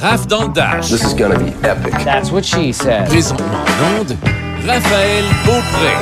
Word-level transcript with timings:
Raph 0.00 0.26
dans 0.28 0.42
le 0.42 0.48
Dash. 0.52 0.90
This 0.90 1.02
is 1.02 1.14
gonna 1.14 1.38
be 1.38 1.52
epic. 1.64 1.92
That's 2.04 2.30
what 2.30 2.44
she 2.44 2.72
said. 2.72 3.08
Présentement 3.08 3.46
en 3.46 4.00
onde, 4.00 4.16
Raphaël 4.64 5.24
Beaupré. 5.44 5.92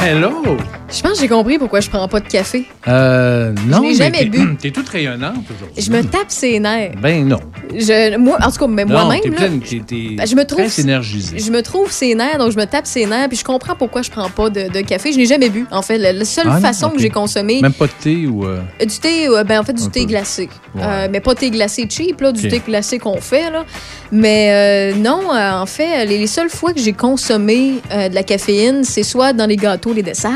Hello! 0.00 0.56
Je 0.94 1.00
pense 1.00 1.12
que 1.14 1.20
j'ai 1.20 1.28
compris 1.28 1.56
pourquoi 1.58 1.80
je 1.80 1.88
prends 1.88 2.06
pas 2.06 2.20
de 2.20 2.28
café. 2.28 2.66
Euh, 2.86 3.54
non, 3.66 3.80
l'ai 3.80 3.88
mais 3.88 3.94
jamais 3.94 4.18
t'es- 4.18 4.24
bu. 4.26 4.56
T'es 4.60 4.70
toute 4.70 4.88
rayonnante 4.90 5.36
aujourd'hui. 5.50 5.82
Je 5.82 5.90
me 5.90 6.02
tape 6.02 6.26
ses 6.28 6.60
nerfs. 6.60 6.92
Ben 7.00 7.26
non. 7.26 7.40
Je, 7.74 8.18
moi, 8.18 8.36
en 8.44 8.50
tout 8.50 8.58
cas, 8.58 8.66
mais 8.66 8.84
non, 8.84 8.92
moi-même, 9.06 9.20
t'es 9.22 9.28
là, 9.30 9.36
pleine, 9.36 9.60
t'es, 9.60 9.80
t'es 9.86 10.14
Ben, 10.16 10.26
je 10.26 10.34
me 10.36 10.44
trouve- 10.44 10.66
très 10.66 10.80
énergisée. 10.82 11.38
je 11.38 11.50
me 11.50 11.62
trouve 11.62 11.90
ses 11.90 12.14
nerfs, 12.14 12.36
donc 12.36 12.52
je 12.52 12.58
me 12.58 12.66
tape 12.66 12.86
ses 12.86 13.06
nerfs, 13.06 13.28
puis 13.28 13.38
je 13.38 13.44
comprends 13.44 13.74
pourquoi 13.74 14.02
je 14.02 14.10
prends 14.10 14.28
pas 14.28 14.50
de, 14.50 14.68
de 14.68 14.80
café. 14.82 15.12
Je 15.12 15.16
n'ai 15.16 15.24
jamais 15.24 15.48
bu. 15.48 15.66
En 15.70 15.80
fait, 15.80 15.96
la, 15.96 16.12
la 16.12 16.24
seule 16.26 16.46
Ah 16.50 16.60
façon 16.60 16.90
que 16.90 16.98
j'ai 17.00 17.08
consommé 17.10 17.62
Même 17.62 17.72
pas 17.72 17.86
de 17.86 17.92
thé 17.98 18.26
ou... 18.26 18.44
euh, 18.44 18.60
Du 18.80 18.98
thé, 18.98 19.28
euh, 19.28 19.44
ben 19.44 19.60
en 19.60 19.64
fait 19.64 19.72
du 19.72 19.84
Un 19.84 19.88
thé 19.88 20.00
peu. 20.00 20.06
glacé. 20.08 20.50
Ouais. 20.74 20.82
Euh, 20.84 21.08
mais 21.10 21.20
pas 21.20 21.34
thé 21.34 21.50
glacé 21.50 21.86
cheap, 21.88 22.20
là, 22.20 22.32
du 22.32 22.46
thé 22.48 22.60
glacé 22.66 22.98
qu'on 22.98 23.20
fait. 23.20 23.50
Là. 23.50 23.64
Mais 24.10 24.92
euh, 24.92 24.94
non, 24.98 25.32
euh, 25.34 25.52
en 25.52 25.66
fait, 25.66 26.04
les, 26.04 26.18
les 26.18 26.26
seules 26.26 26.50
fois 26.50 26.74
que 26.74 26.80
j'ai 26.80 26.92
consommé 26.92 27.76
euh, 27.92 28.10
de 28.10 28.14
la 28.14 28.22
caféine, 28.24 28.84
c'est 28.84 29.02
soit 29.04 29.32
dans 29.32 29.46
les 29.46 29.56
gâteaux, 29.56 29.94
les 29.94 30.02
desserts, 30.02 30.30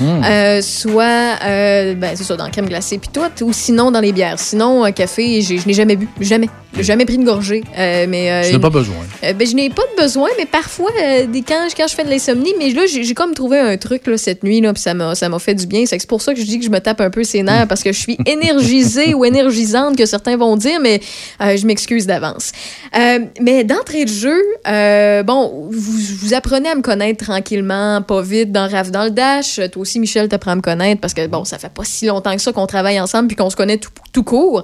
Mhm. 0.00 0.24
euh, 0.24 0.62
soit 0.62 1.38
euh, 1.44 1.94
ben, 1.94 2.12
c'est 2.14 2.24
ça, 2.24 2.36
dans 2.36 2.44
la 2.44 2.50
crème 2.50 2.68
glacée 2.68 2.98
puis 2.98 3.10
tout, 3.12 3.44
ou 3.44 3.52
sinon 3.52 3.90
dans 3.90 4.00
les 4.00 4.12
bières. 4.12 4.38
Sinon, 4.38 4.84
un 4.84 4.92
café, 4.92 5.40
je 5.42 5.66
n'ai 5.66 5.74
jamais 5.74 5.96
bu. 5.96 6.08
Jamais. 6.20 6.48
J'ai 6.76 6.82
jamais 6.82 7.06
pris 7.06 7.14
une 7.14 7.24
gorgée. 7.24 7.64
Euh, 7.78 8.06
mais, 8.06 8.30
euh, 8.30 8.46
Tu 8.46 8.52
n'as 8.52 8.58
pas 8.58 8.68
besoin. 8.70 8.96
euh, 9.24 9.32
ben, 9.32 9.48
je 9.48 9.54
n'ai 9.54 9.70
pas 9.70 9.82
de 9.96 10.02
besoin, 10.02 10.28
mais 10.38 10.44
parfois, 10.44 10.90
euh, 11.02 11.26
des, 11.26 11.40
quand, 11.40 11.66
quand 11.74 11.86
je 11.88 11.94
fais 11.94 12.04
de 12.04 12.10
l'insomnie, 12.10 12.52
mais 12.58 12.70
là, 12.70 12.82
j'ai 12.86 13.14
comme 13.14 13.32
trouvé 13.32 13.58
un 13.58 13.76
truc 13.78 14.06
là, 14.06 14.18
cette 14.18 14.42
nuit, 14.44 14.60
là, 14.60 14.74
puis 14.74 14.82
ça 14.82 14.92
m'a 14.92 15.38
fait 15.38 15.54
du 15.54 15.66
bien. 15.66 15.84
C'est 15.86 16.06
pour 16.06 16.20
ça 16.20 16.34
que 16.34 16.40
je 16.40 16.44
dis 16.44 16.58
que 16.58 16.64
je 16.66 16.70
me 16.70 16.78
tape 16.78 17.00
un 17.00 17.08
peu 17.08 17.24
ses 17.24 17.42
nerfs, 17.42 17.66
parce 17.66 17.82
que 17.82 17.92
je 17.92 17.98
suis 17.98 18.18
énergisée 18.26 19.14
ou 19.14 19.24
énergisante, 19.24 19.96
que 19.96 20.04
certains 20.04 20.36
vont 20.36 20.56
dire, 20.56 20.78
mais 20.80 21.00
euh, 21.40 21.56
je 21.56 21.66
m'excuse 21.66 22.06
d'avance. 22.06 22.52
Euh, 22.94 23.20
mais 23.40 23.64
d'entrée 23.64 24.04
de 24.04 24.10
jeu, 24.10 24.42
euh, 24.68 25.22
bon, 25.22 25.68
vous, 25.70 25.98
vous 26.20 26.34
apprenez 26.34 26.68
à 26.68 26.74
me 26.74 26.82
connaître 26.82 27.24
tranquillement, 27.24 28.02
pas 28.02 28.20
vite, 28.20 28.52
dans 28.52 28.68
Rave 28.68 28.90
dans 28.90 29.04
le 29.04 29.10
Dash. 29.10 29.60
Toi 29.72 29.82
aussi, 29.82 29.98
Michel, 29.98 30.28
t'apprends 30.28 30.50
à 30.52 30.56
me 30.56 30.60
connaître, 30.60 31.00
parce 31.00 31.14
que, 31.14 31.26
bon, 31.26 31.44
ça 31.46 31.58
fait 31.58 31.72
pas 31.72 31.84
si 31.84 32.04
longtemps 32.04 32.34
que 32.36 32.42
ça 32.42 32.52
qu'on 32.52 32.66
travaille 32.66 33.00
ensemble, 33.00 33.28
puis 33.28 33.36
qu'on 33.36 33.48
se 33.48 33.56
connaît 33.56 33.78
tout, 33.78 33.90
tout 34.12 34.24
court. 34.24 34.62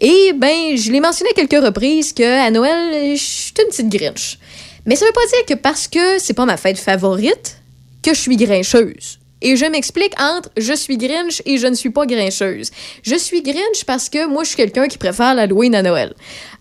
Et, 0.00 0.32
ben, 0.36 0.76
je 0.76 0.90
l'ai 0.90 1.00
mentionné 1.00 1.30
à 1.30 1.34
quelques 1.52 1.64
reprises 1.64 2.12
que 2.12 2.46
à 2.46 2.50
Noël, 2.50 3.14
je 3.16 3.22
suis 3.22 3.52
une 3.58 3.68
petite 3.68 3.88
grinch. 3.88 4.38
Mais 4.86 4.96
ça 4.96 5.04
veut 5.04 5.12
pas 5.12 5.26
dire 5.26 5.44
que 5.46 5.54
parce 5.54 5.86
que 5.86 6.18
c'est 6.18 6.34
pas 6.34 6.46
ma 6.46 6.56
fête 6.56 6.78
favorite, 6.78 7.58
que 8.02 8.14
je 8.14 8.20
suis 8.20 8.36
grincheuse. 8.36 9.18
Et 9.42 9.56
je 9.56 9.64
m'explique 9.66 10.12
entre 10.20 10.48
je 10.56 10.72
suis 10.72 10.96
Grinch 10.96 11.42
et 11.46 11.58
je 11.58 11.66
ne 11.66 11.74
suis 11.74 11.90
pas 11.90 12.06
grincheuse. 12.06 12.70
Je 13.02 13.16
suis 13.16 13.42
Grinch 13.42 13.84
parce 13.86 14.08
que 14.08 14.26
moi, 14.26 14.44
je 14.44 14.48
suis 14.48 14.56
quelqu'un 14.56 14.88
qui 14.88 14.98
préfère 14.98 15.34
l'Halloween 15.34 15.74
à 15.74 15.82
Noël. 15.82 16.14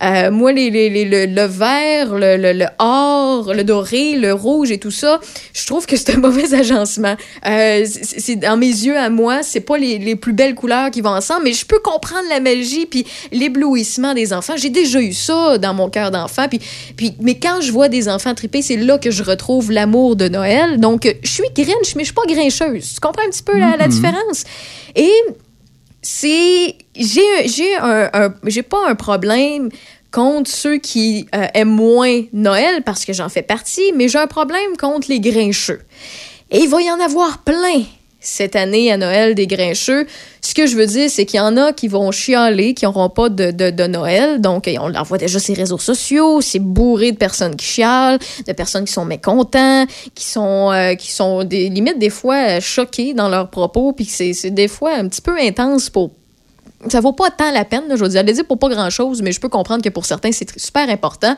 Euh, 0.04 0.32
moi, 0.32 0.52
les, 0.52 0.70
les- 0.70 0.90
les- 0.90 1.06
le, 1.06 1.26
le 1.28 1.44
vert, 1.46 2.16
le, 2.16 2.38
le, 2.38 2.54
le 2.54 2.66
or, 2.80 3.54
le 3.54 3.64
doré, 3.64 4.16
le 4.16 4.34
rouge 4.34 4.72
et 4.72 4.80
tout 4.80 4.92
ça, 4.92 5.20
je 5.54 5.66
trouve 5.68 5.86
que 5.86 5.96
c'est 5.96 6.14
un 6.16 6.18
mauvais 6.28 6.54
agencement. 6.54 7.16
Euh, 7.46 7.86
c'est 7.86 8.36
dans 8.36 8.58
mes 8.58 8.66
yeux 8.68 8.98
à 8.98 9.10
moi, 9.10 9.44
c'est 9.44 9.60
pas 9.62 9.78
les, 9.78 10.00
les 10.00 10.16
plus 10.16 10.34
belles 10.34 10.56
couleurs 10.56 10.90
qui 10.92 11.02
vont 11.02 11.12
ensemble, 11.12 11.44
mais 11.46 11.54
je 11.54 11.66
peux 11.66 11.80
comprendre 11.80 12.26
la 12.30 12.40
magie 12.40 12.86
puis 12.88 13.06
l'éblouissement 13.32 14.14
des 14.14 14.34
enfants. 14.34 14.54
J'ai 14.58 14.70
déjà 14.70 15.00
eu 15.02 15.14
ça 15.14 15.58
dans 15.58 15.74
mon 15.74 15.90
cœur 15.90 16.12
d'enfant. 16.12 16.48
Puis, 16.50 16.60
puis, 16.98 17.14
mais 17.22 17.36
quand 17.38 17.62
je 17.62 17.72
vois 17.72 17.90
des 17.90 18.10
enfants 18.10 18.34
triper, 18.34 18.62
c'est 18.62 18.78
là 18.78 18.98
que 18.98 19.12
je 19.12 19.24
retrouve 19.24 19.72
l'amour 19.72 20.16
de 20.16 20.28
Noël. 20.30 20.80
Donc, 20.80 21.14
je 21.24 21.30
suis 21.30 21.44
Grinch, 21.56 21.96
mais 21.96 22.04
je 22.04 22.06
suis 22.06 22.14
pas 22.14 22.22
grincheuse. 22.28 22.71
Tu 22.80 23.00
comprends 23.02 23.24
un 23.26 23.30
petit 23.30 23.44
peu 23.44 23.58
la, 23.58 23.76
la 23.78 23.88
différence? 23.88 24.44
Et 24.96 25.12
c'est 26.02 26.76
j'ai 26.96 27.22
un- 27.22 27.46
j'ai 27.48 27.76
un, 27.76 28.10
un- 28.14 28.34
j'ai 28.46 28.64
pas 28.64 28.88
un 28.88 28.96
problème 28.96 29.70
contre 30.12 30.50
ceux 30.52 30.78
qui 30.78 31.28
euh, 31.36 31.46
aiment 31.54 31.70
moins 31.76 32.24
Noël 32.34 32.84
parce 32.84 33.06
que 33.06 33.14
j'en 33.14 33.30
fais 33.30 33.44
partie, 33.44 33.94
mais 33.96 34.08
j'ai 34.08 34.18
un 34.18 34.28
problème 34.28 34.76
contre 34.80 35.08
les 35.10 35.20
grincheux. 35.20 35.82
Et 36.50 36.60
il 36.60 36.70
va 36.70 36.82
y 36.82 36.92
en 36.92 37.00
avoir 37.00 37.40
plein 37.44 37.84
cette 38.22 38.56
année 38.56 38.92
à 38.92 38.98
Noël 38.98 39.36
des 39.36 39.48
grincheux. 39.48 40.06
Ce 40.42 40.54
que 40.54 40.68
je 40.68 40.76
veux 40.76 40.86
dire, 40.86 41.10
c'est 41.10 41.26
qu'il 41.26 41.38
y 41.38 41.42
en 41.42 41.58
a 41.58 41.74
qui 41.74 41.88
vont 41.88 42.12
chialer, 42.12 42.74
qui 42.74 42.86
n'auront 42.86 43.10
pas 43.10 43.30
de, 43.30 43.52
de, 43.52 43.88
Noël. 43.88 44.40
Donc, 44.40 44.70
on 44.80 44.88
leur 44.88 45.04
voit 45.04 45.18
déjà 45.18 45.40
les 45.48 45.54
réseaux 45.56 45.78
sociaux. 45.78 46.40
C'est 46.42 46.60
bourré 46.60 47.12
de 47.12 47.18
personnes 47.18 47.56
qui 47.56 47.66
chialent, 47.66 48.20
de 48.48 48.54
personnes 48.54 48.86
qui 48.86 48.94
sont 48.94 49.06
mécontents, 49.06 49.86
qui 50.16 50.26
sont, 50.26 50.72
euh, 50.72 50.94
qui 50.94 51.12
sont 51.12 51.44
des, 51.44 51.70
limite 51.70 52.00
des 52.00 52.10
fois 52.10 52.58
euh, 52.58 52.62
choqués 52.62 53.14
dans 53.14 53.28
leurs 53.28 53.50
propos. 53.50 53.92
Puis 53.92 54.06
c'est 54.06 54.52
des 54.52 54.68
fois 54.68 54.94
un 54.94 55.08
petit 55.08 55.22
peu 55.22 55.38
intense 55.38 55.90
pour 55.90 56.12
ça 56.90 57.00
vaut 57.00 57.14
pas 57.14 57.30
tant 57.30 57.52
la 57.52 57.66
peine, 57.66 57.84
là, 57.88 57.96
je 57.96 58.04
veux 58.04 58.10
dire, 58.10 58.24
dire 58.24 58.46
pour 58.46 58.60
pas 58.60 58.70
grand-chose, 58.70 59.22
mais 59.22 59.32
je 59.32 59.40
peux 59.40 59.50
comprendre 59.50 59.84
que 59.84 59.90
pour 59.90 60.06
certains, 60.06 60.32
c'est 60.32 60.60
super 60.60 60.90
important. 60.90 61.36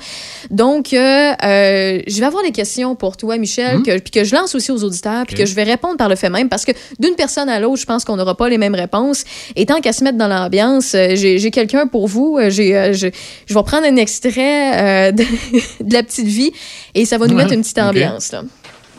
Donc, 0.50 0.94
euh, 0.94 0.98
euh, 1.44 2.02
je 2.08 2.20
vais 2.20 2.26
avoir 2.26 2.44
des 2.44 2.52
questions 2.52 2.96
pour 2.96 3.18
toi, 3.18 3.38
Michel, 3.38 3.81
que, 3.84 4.00
puis 4.00 4.12
que 4.12 4.24
je 4.24 4.36
lance 4.36 4.56
aussi 4.56 4.72
aux 4.72 4.84
auditeurs, 4.84 5.26
puis 5.26 5.36
que 5.36 5.46
je 5.46 5.54
vais 5.54 5.64
répondre 5.64 5.98
par 5.98 6.09
le 6.09 6.16
fait 6.16 6.30
même, 6.30 6.50
parce 6.50 6.66
que 6.66 6.72
d'une 7.00 7.16
personne 7.16 7.50
à 7.50 7.59
l'autre, 7.59 7.81
je 7.81 7.86
pense 7.86 8.06
qu'on 8.06 8.16
n'aura 8.16 8.36
pas 8.36 8.50
les 8.50 8.58
mêmes 8.58 8.76
réponses. 8.76 9.24
Et 9.56 9.66
tant 9.66 9.81
qu'à 9.81 9.94
se 9.94 10.04
mettre 10.04 10.18
dans 10.18 10.28
l'ambiance, 10.28 10.94
euh, 10.96 11.16
j'ai 11.16 11.52
quelqu'un 11.52 11.88
pour 11.88 12.08
vous. 12.08 12.40
J'ai, 12.50 12.94
je, 12.94 13.08
je 13.46 13.54
vais 13.54 13.64
prendre 13.64 13.86
un 13.86 13.96
extrait 13.96 15.10
euh, 15.10 15.12
de, 15.12 15.24
de 15.84 15.94
La 15.94 16.04
Petite 16.04 16.28
Vie, 16.28 16.52
et 16.94 17.06
ça 17.06 17.18
va 17.18 17.28
nous 17.28 17.36
Ouais, 17.36 17.44
mettre 17.44 17.54
une 17.54 17.62
petite 17.62 17.80
ambiance. 17.80 18.31
Là. 18.31 18.44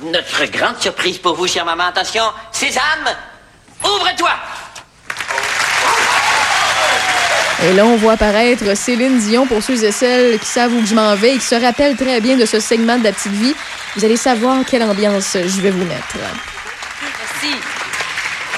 Notre 0.04 0.50
grande 0.50 0.80
surprise 0.80 1.18
pour 1.18 1.34
vous, 1.34 1.46
chère 1.46 1.64
maman. 1.64 1.84
Attention, 1.84 2.24
Sésame, 2.52 3.14
ouvre-toi 3.82 4.30
Et 7.62 7.72
là, 7.72 7.86
on 7.86 7.96
voit 7.96 8.12
apparaître 8.12 8.76
Céline 8.76 9.18
Dion 9.18 9.46
pour 9.46 9.62
ceux 9.62 9.84
et 9.84 9.92
celles 9.92 10.38
qui 10.38 10.46
savent 10.46 10.72
où 10.74 10.84
je 10.84 10.94
m'en 10.94 11.14
vais 11.14 11.34
et 11.34 11.38
qui 11.38 11.44
se 11.44 11.54
rappellent 11.54 11.96
très 11.96 12.20
bien 12.20 12.36
de 12.36 12.44
ce 12.44 12.60
segment 12.60 12.98
de 12.98 13.04
la 13.04 13.12
petite 13.12 13.32
vie. 13.32 13.54
Vous 13.96 14.04
allez 14.04 14.16
savoir 14.16 14.64
quelle 14.64 14.82
ambiance 14.82 15.34
je 15.34 15.60
vais 15.60 15.70
vous 15.70 15.84
mettre. 15.84 16.16
Merci. 17.00 17.56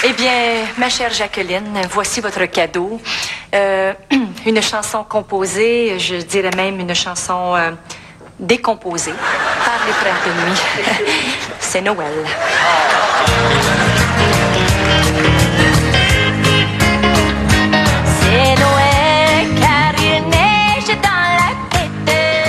Eh 0.04 0.12
bien, 0.12 0.64
ma 0.78 0.88
chère 0.88 1.12
Jacqueline, 1.12 1.80
voici 1.90 2.20
votre 2.20 2.44
cadeau. 2.46 3.00
Euh, 3.54 3.92
une 4.46 4.62
chanson 4.62 5.04
composée, 5.04 5.98
je 5.98 6.16
dirais 6.16 6.50
même 6.56 6.80
une 6.80 6.94
chanson 6.94 7.54
euh, 7.54 7.70
décomposée 8.38 9.14
par 9.64 9.86
les 9.86 9.92
frères 9.92 10.20
de 10.26 10.30
nuit. 10.50 10.60
C'est 11.60 11.82
Noël. 11.82 12.24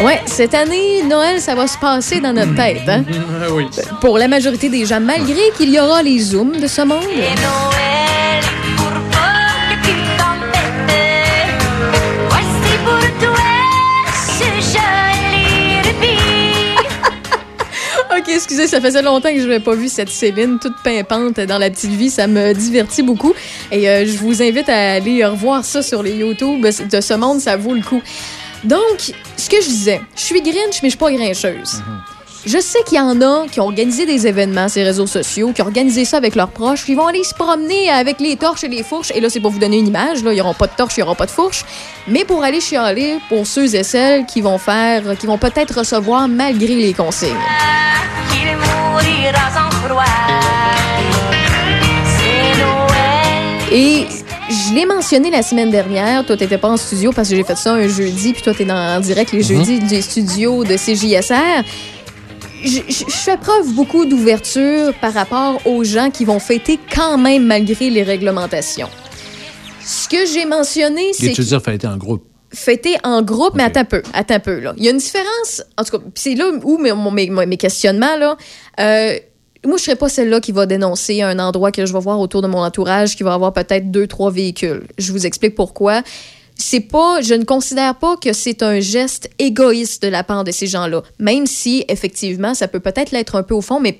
Ouais, 0.03 0.21
cette 0.27 0.53
année, 0.53 1.01
Noël, 1.03 1.41
ça 1.41 1.55
va 1.55 1.65
se 1.65 1.77
passer 1.77 2.19
dans 2.19 2.31
notre 2.31 2.55
tête. 2.55 2.87
Hein? 2.87 3.03
Oui. 3.51 3.65
Pour 4.01 4.17
la 4.19 4.27
majorité 4.27 4.69
des 4.69 4.85
gens, 4.85 4.99
malgré 4.99 5.51
qu'il 5.57 5.69
y 5.69 5.79
aura 5.79 6.03
les 6.03 6.19
zooms 6.19 6.59
de 6.59 6.67
ce 6.67 6.81
monde. 6.81 7.01
C'est 7.03 7.41
Noël 7.41 8.43
pour 8.75 8.91
pas 9.09 9.47
que 9.71 9.87
tu 9.87 9.93
t'embêtes. 10.17 11.63
Voici 12.29 12.77
pour 12.85 12.99
toi 13.19 13.43
ce 14.13 14.43
joli 14.77 15.81
rubis. 15.81 16.87
OK, 18.17 18.29
excusez, 18.29 18.67
ça 18.67 18.79
faisait 18.79 19.01
longtemps 19.01 19.33
que 19.33 19.39
je 19.39 19.47
n'avais 19.47 19.59
pas 19.59 19.73
vu 19.73 19.87
cette 19.87 20.09
Céline 20.09 20.59
toute 20.59 20.75
pimpante 20.83 21.39
dans 21.39 21.57
la 21.57 21.71
petite 21.71 21.91
vie. 21.91 22.11
Ça 22.11 22.27
me 22.27 22.53
divertit 22.53 23.01
beaucoup. 23.01 23.33
Et 23.71 23.89
euh, 23.89 24.05
je 24.05 24.17
vous 24.17 24.43
invite 24.43 24.69
à 24.69 24.93
aller 24.93 25.25
revoir 25.25 25.65
ça 25.65 25.81
sur 25.81 26.03
les 26.03 26.13
YouTube 26.13 26.61
de 26.63 27.01
ce 27.01 27.13
monde. 27.15 27.39
Ça 27.39 27.57
vaut 27.57 27.73
le 27.73 27.81
coup. 27.81 28.01
Donc, 28.67 29.13
ce 29.37 29.49
que 29.49 29.61
je 29.61 29.67
disais, 29.67 30.01
je 30.13 30.21
suis 30.21 30.41
Grinch, 30.41 30.81
mais 30.83 30.89
je 30.89 30.89
suis 30.89 30.97
pas 30.97 31.11
grincheuse. 31.11 31.81
Je 32.45 32.59
sais 32.59 32.79
qu'il 32.85 32.97
y 32.97 33.01
en 33.01 33.21
a 33.21 33.47
qui 33.47 33.61
ont 33.61 33.65
organisé 33.65 34.05
des 34.05 34.27
événements 34.27 34.67
sur 34.67 34.81
les 34.81 34.87
réseaux 34.87 35.07
sociaux, 35.07 35.53
qui 35.53 35.61
ont 35.61 35.65
organisé 35.65 36.03
ça 36.03 36.17
avec 36.17 36.35
leurs 36.35 36.49
proches, 36.49 36.85
qui 36.85 36.93
vont 36.93 37.07
aller 37.07 37.23
se 37.23 37.33
promener 37.33 37.89
avec 37.89 38.19
les 38.19 38.35
torches 38.35 38.65
et 38.65 38.67
les 38.67 38.83
fourches. 38.83 39.11
Et 39.15 39.21
là, 39.21 39.29
c'est 39.29 39.39
pour 39.39 39.51
vous 39.51 39.59
donner 39.59 39.77
une 39.77 39.87
image, 39.87 40.21
là, 40.21 40.31
il 40.31 40.35
n'y 40.35 40.41
aura 40.41 40.53
pas 40.53 40.67
de 40.67 40.73
torches, 40.75 40.97
il 40.97 40.99
n'y 40.99 41.03
aura 41.03 41.15
pas 41.15 41.25
de 41.25 41.31
fourches. 41.31 41.63
Mais 42.09 42.25
pour 42.25 42.43
aller 42.43 42.59
chialer 42.59 43.19
pour 43.29 43.47
ceux 43.47 43.73
et 43.73 43.83
celles 43.83 44.25
qui 44.25 44.41
vont 44.41 44.57
faire, 44.57 45.17
qui 45.17 45.27
vont 45.27 45.37
peut-être 45.37 45.79
recevoir 45.79 46.27
malgré 46.27 46.75
les 46.75 46.93
consignes. 46.93 47.35
Et 53.71 54.07
je 54.49 54.73
l'ai 54.73 54.85
mentionné 54.85 55.29
la 55.29 55.43
semaine 55.43 55.69
dernière. 55.71 56.25
Toi, 56.25 56.37
t'étais 56.37 56.57
pas 56.57 56.69
en 56.69 56.77
studio 56.77 57.11
parce 57.15 57.29
que 57.29 57.35
j'ai 57.35 57.43
fait 57.43 57.57
ça 57.57 57.73
un 57.73 57.87
jeudi, 57.87 58.33
puis 58.33 58.41
toi, 58.41 58.53
t'es 58.53 58.69
en 58.71 58.99
direct 58.99 59.31
les 59.31 59.43
jeudis 59.43 59.79
des 59.79 60.01
studios 60.01 60.63
de 60.63 60.75
CJSR. 60.77 61.63
Je, 62.63 62.69
je- 62.87 63.05
je 63.07 63.11
fais 63.11 63.37
preuve 63.37 63.73
beaucoup 63.73 64.05
d'ouverture 64.05 64.93
par 65.01 65.13
rapport 65.13 65.59
aux 65.65 65.83
gens 65.83 66.09
qui 66.09 66.25
vont 66.25 66.39
fêter 66.39 66.79
quand 66.93 67.17
même 67.17 67.45
malgré 67.45 67.89
les 67.89 68.03
réglementations. 68.03 68.89
Ce 69.85 70.07
que 70.09 70.25
j'ai 70.25 70.45
mentionné, 70.45 71.13
c'est 71.13 71.31
tu 71.33 71.41
veux 71.41 71.47
dire 71.47 71.61
fêter 71.61 71.87
en 71.87 71.97
groupe? 71.97 72.23
fêter 72.53 72.95
en 73.03 73.21
groupe, 73.21 73.55
mais 73.55 73.63
attends 73.63 73.81
un 73.81 73.85
peu, 73.85 74.01
attends 74.13 74.35
un 74.35 74.39
peu, 74.39 74.59
là. 74.61 74.73
Il 74.77 74.83
y 74.85 74.87
a 74.87 74.91
une 74.91 74.97
différence, 74.97 75.61
en 75.77 75.83
tout 75.83 75.97
cas, 75.97 76.03
c'est 76.15 76.33
là 76.33 76.45
où 76.63 76.77
mes, 76.77 76.93
mon- 76.93 77.11
mes, 77.11 77.29
mes 77.29 77.57
questionnements, 77.57 78.15
là. 78.17 78.37
Euh, 78.79 79.17
moi, 79.65 79.77
je 79.77 79.83
serais 79.83 79.95
pas 79.95 80.09
celle-là 80.09 80.39
qui 80.39 80.51
va 80.51 80.65
dénoncer 80.65 81.21
un 81.21 81.39
endroit 81.39 81.71
que 81.71 81.85
je 81.85 81.93
vais 81.93 81.99
voir 81.99 82.19
autour 82.19 82.41
de 82.41 82.47
mon 82.47 82.59
entourage 82.59 83.15
qui 83.15 83.23
va 83.23 83.33
avoir 83.33 83.53
peut-être 83.53 83.91
deux, 83.91 84.07
trois 84.07 84.31
véhicules. 84.31 84.83
Je 84.97 85.11
vous 85.11 85.25
explique 85.25 85.55
pourquoi. 85.55 86.01
c'est 86.55 86.79
pas, 86.79 87.21
je 87.21 87.33
ne 87.33 87.43
considère 87.43 87.95
pas 87.95 88.17
que 88.17 88.33
c'est 88.33 88.63
un 88.63 88.79
geste 88.79 89.29
égoïste 89.39 90.03
de 90.03 90.07
la 90.07 90.23
part 90.23 90.43
de 90.43 90.51
ces 90.51 90.67
gens-là. 90.67 91.03
Même 91.19 91.45
si, 91.45 91.85
effectivement, 91.87 92.53
ça 92.53 92.67
peut 92.67 92.79
peut-être 92.79 93.11
l'être 93.11 93.35
un 93.35 93.43
peu 93.43 93.53
au 93.53 93.61
fond, 93.61 93.79
mais 93.79 93.99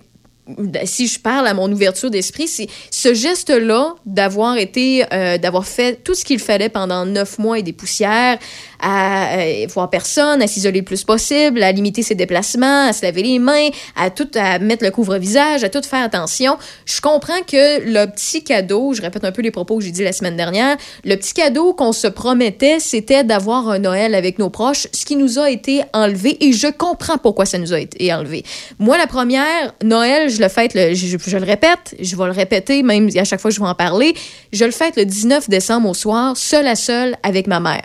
si 0.85 1.07
je 1.07 1.19
parle 1.19 1.47
à 1.47 1.53
mon 1.53 1.71
ouverture 1.71 2.09
d'esprit, 2.09 2.47
c'est 2.47 2.67
ce 2.91 3.13
geste-là 3.13 3.95
d'avoir 4.05 4.57
été, 4.57 5.05
euh, 5.13 5.37
d'avoir 5.37 5.65
fait 5.65 6.03
tout 6.03 6.13
ce 6.13 6.23
qu'il 6.23 6.39
fallait 6.39 6.69
pendant 6.69 7.05
neuf 7.05 7.37
mois 7.37 7.59
et 7.59 7.63
des 7.63 7.73
poussières, 7.73 8.37
à 8.79 9.37
euh, 9.37 9.67
voir 9.73 9.89
personne, 9.89 10.41
à 10.41 10.47
s'isoler 10.47 10.79
le 10.79 10.85
plus 10.85 11.03
possible, 11.03 11.63
à 11.63 11.71
limiter 11.71 12.03
ses 12.03 12.15
déplacements, 12.15 12.87
à 12.87 12.93
se 12.93 13.03
laver 13.03 13.23
les 13.23 13.39
mains, 13.39 13.69
à 13.95 14.09
tout, 14.09 14.29
à 14.35 14.59
mettre 14.59 14.83
le 14.83 14.91
couvre-visage, 14.91 15.63
à 15.63 15.69
tout 15.69 15.81
faire 15.83 16.03
attention. 16.03 16.57
Je 16.85 17.01
comprends 17.01 17.41
que 17.47 17.81
le 17.81 18.05
petit 18.11 18.43
cadeau, 18.43 18.93
je 18.93 19.01
répète 19.01 19.23
un 19.23 19.31
peu 19.31 19.41
les 19.41 19.51
propos 19.51 19.77
que 19.77 19.83
j'ai 19.83 19.91
dit 19.91 20.03
la 20.03 20.13
semaine 20.13 20.35
dernière, 20.35 20.77
le 21.03 21.15
petit 21.15 21.33
cadeau 21.33 21.73
qu'on 21.73 21.91
se 21.91 22.07
promettait, 22.07 22.79
c'était 22.79 23.23
d'avoir 23.23 23.69
un 23.69 23.79
Noël 23.79 24.15
avec 24.15 24.39
nos 24.39 24.49
proches, 24.49 24.87
ce 24.91 25.05
qui 25.05 25.15
nous 25.15 25.39
a 25.39 25.49
été 25.49 25.83
enlevé 25.93 26.37
et 26.43 26.53
je 26.53 26.67
comprends 26.67 27.17
pourquoi 27.17 27.45
ça 27.45 27.57
nous 27.57 27.73
a 27.73 27.79
été 27.79 28.13
enlevé. 28.13 28.43
Moi, 28.79 28.97
la 28.97 29.07
première, 29.07 29.73
Noël, 29.83 30.29
je 30.29 30.41
le 30.41 30.49
fête, 30.49 30.73
le, 30.73 30.93
je, 30.93 31.37
le 31.37 31.45
répète, 31.45 31.95
je 31.99 32.15
vais 32.15 32.25
le 32.25 32.31
répéter, 32.31 32.83
même 32.83 33.09
à 33.15 33.23
chaque 33.23 33.39
fois 33.39 33.49
que 33.49 33.55
je 33.55 33.61
vais 33.61 33.67
en 33.67 33.75
parler, 33.75 34.13
je 34.51 34.65
le 34.65 34.71
fête 34.71 34.95
le 34.95 35.05
19 35.05 35.49
décembre 35.49 35.89
au 35.89 35.93
soir, 35.93 36.35
seul 36.37 36.67
à 36.67 36.75
seul 36.75 37.15
avec 37.23 37.47
ma 37.47 37.59
mère. 37.59 37.83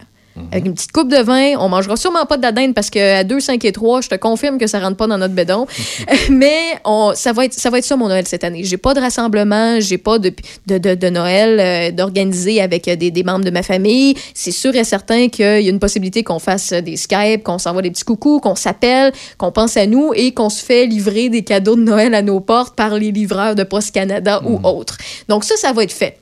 Avec 0.51 0.65
une 0.65 0.73
petite 0.73 0.93
coupe 0.93 1.11
de 1.11 1.23
vin, 1.23 1.59
on 1.59 1.69
mangera 1.69 1.97
sûrement 1.97 2.25
pas 2.25 2.39
de 2.39 2.43
la 2.43 2.53
dinde 2.53 2.73
parce 2.75 2.89
qu'à 2.89 3.23
2, 3.23 3.39
5 3.39 3.63
et 3.67 3.73
3, 3.73 4.01
je 4.01 4.09
te 4.09 4.15
confirme 4.15 4.57
que 4.57 4.67
ça 4.67 4.81
rentre 4.81 4.97
pas 4.97 5.07
dans 5.07 5.19
notre 5.19 5.35
bédon. 5.35 5.67
Mais 6.31 6.59
on, 6.85 7.13
ça, 7.15 7.33
va 7.33 7.45
être, 7.45 7.53
ça 7.53 7.69
va 7.69 7.79
être 7.79 7.85
ça 7.85 7.97
mon 7.97 8.09
Noël 8.09 8.27
cette 8.27 8.43
année. 8.43 8.65
J'ai 8.65 8.79
pas 8.79 8.95
de 8.95 9.01
rassemblement, 9.01 9.79
j'ai 9.81 9.99
pas 9.99 10.19
de, 10.19 10.33
de, 10.67 10.79
de, 10.79 10.95
de 10.95 11.09
Noël 11.11 11.61
euh, 11.61 11.91
d'organiser 11.91 12.63
avec 12.63 12.89
euh, 12.89 12.97
des, 12.97 13.11
des 13.11 13.23
membres 13.25 13.45
de 13.45 13.51
ma 13.51 13.63
famille. 13.63 14.15
C'est 14.33 14.53
sûr 14.53 14.75
et 14.75 14.85
certain 14.85 15.29
qu'il 15.29 15.45
y 15.45 15.67
a 15.67 15.71
une 15.71 15.81
possibilité 15.81 16.23
qu'on 16.23 16.39
fasse 16.39 16.73
des 16.73 16.97
Skype, 16.97 17.43
qu'on 17.43 17.59
s'envoie 17.59 17.83
des 17.83 17.91
petits 17.91 18.05
coucous, 18.05 18.41
qu'on 18.41 18.55
s'appelle, 18.55 19.13
qu'on 19.37 19.53
pense 19.53 19.77
à 19.77 19.87
nous 19.87 20.13
et 20.15 20.33
qu'on 20.33 20.49
se 20.49 20.65
fait 20.65 20.87
livrer 20.87 21.29
des 21.29 21.43
cadeaux 21.43 21.77
de 21.77 21.83
Noël 21.83 22.15
à 22.15 22.23
nos 22.23 22.41
portes 22.41 22.75
par 22.75 22.95
les 22.95 23.13
livreurs 23.13 23.55
de 23.55 23.65
Poste 23.65 23.95
Canada 23.95 24.41
ou 24.47 24.61
autres. 24.67 24.97
Donc 25.29 25.45
ça, 25.45 25.57
ça 25.57 25.73
va 25.73 25.83
être 25.83 25.93
fait. 25.93 26.19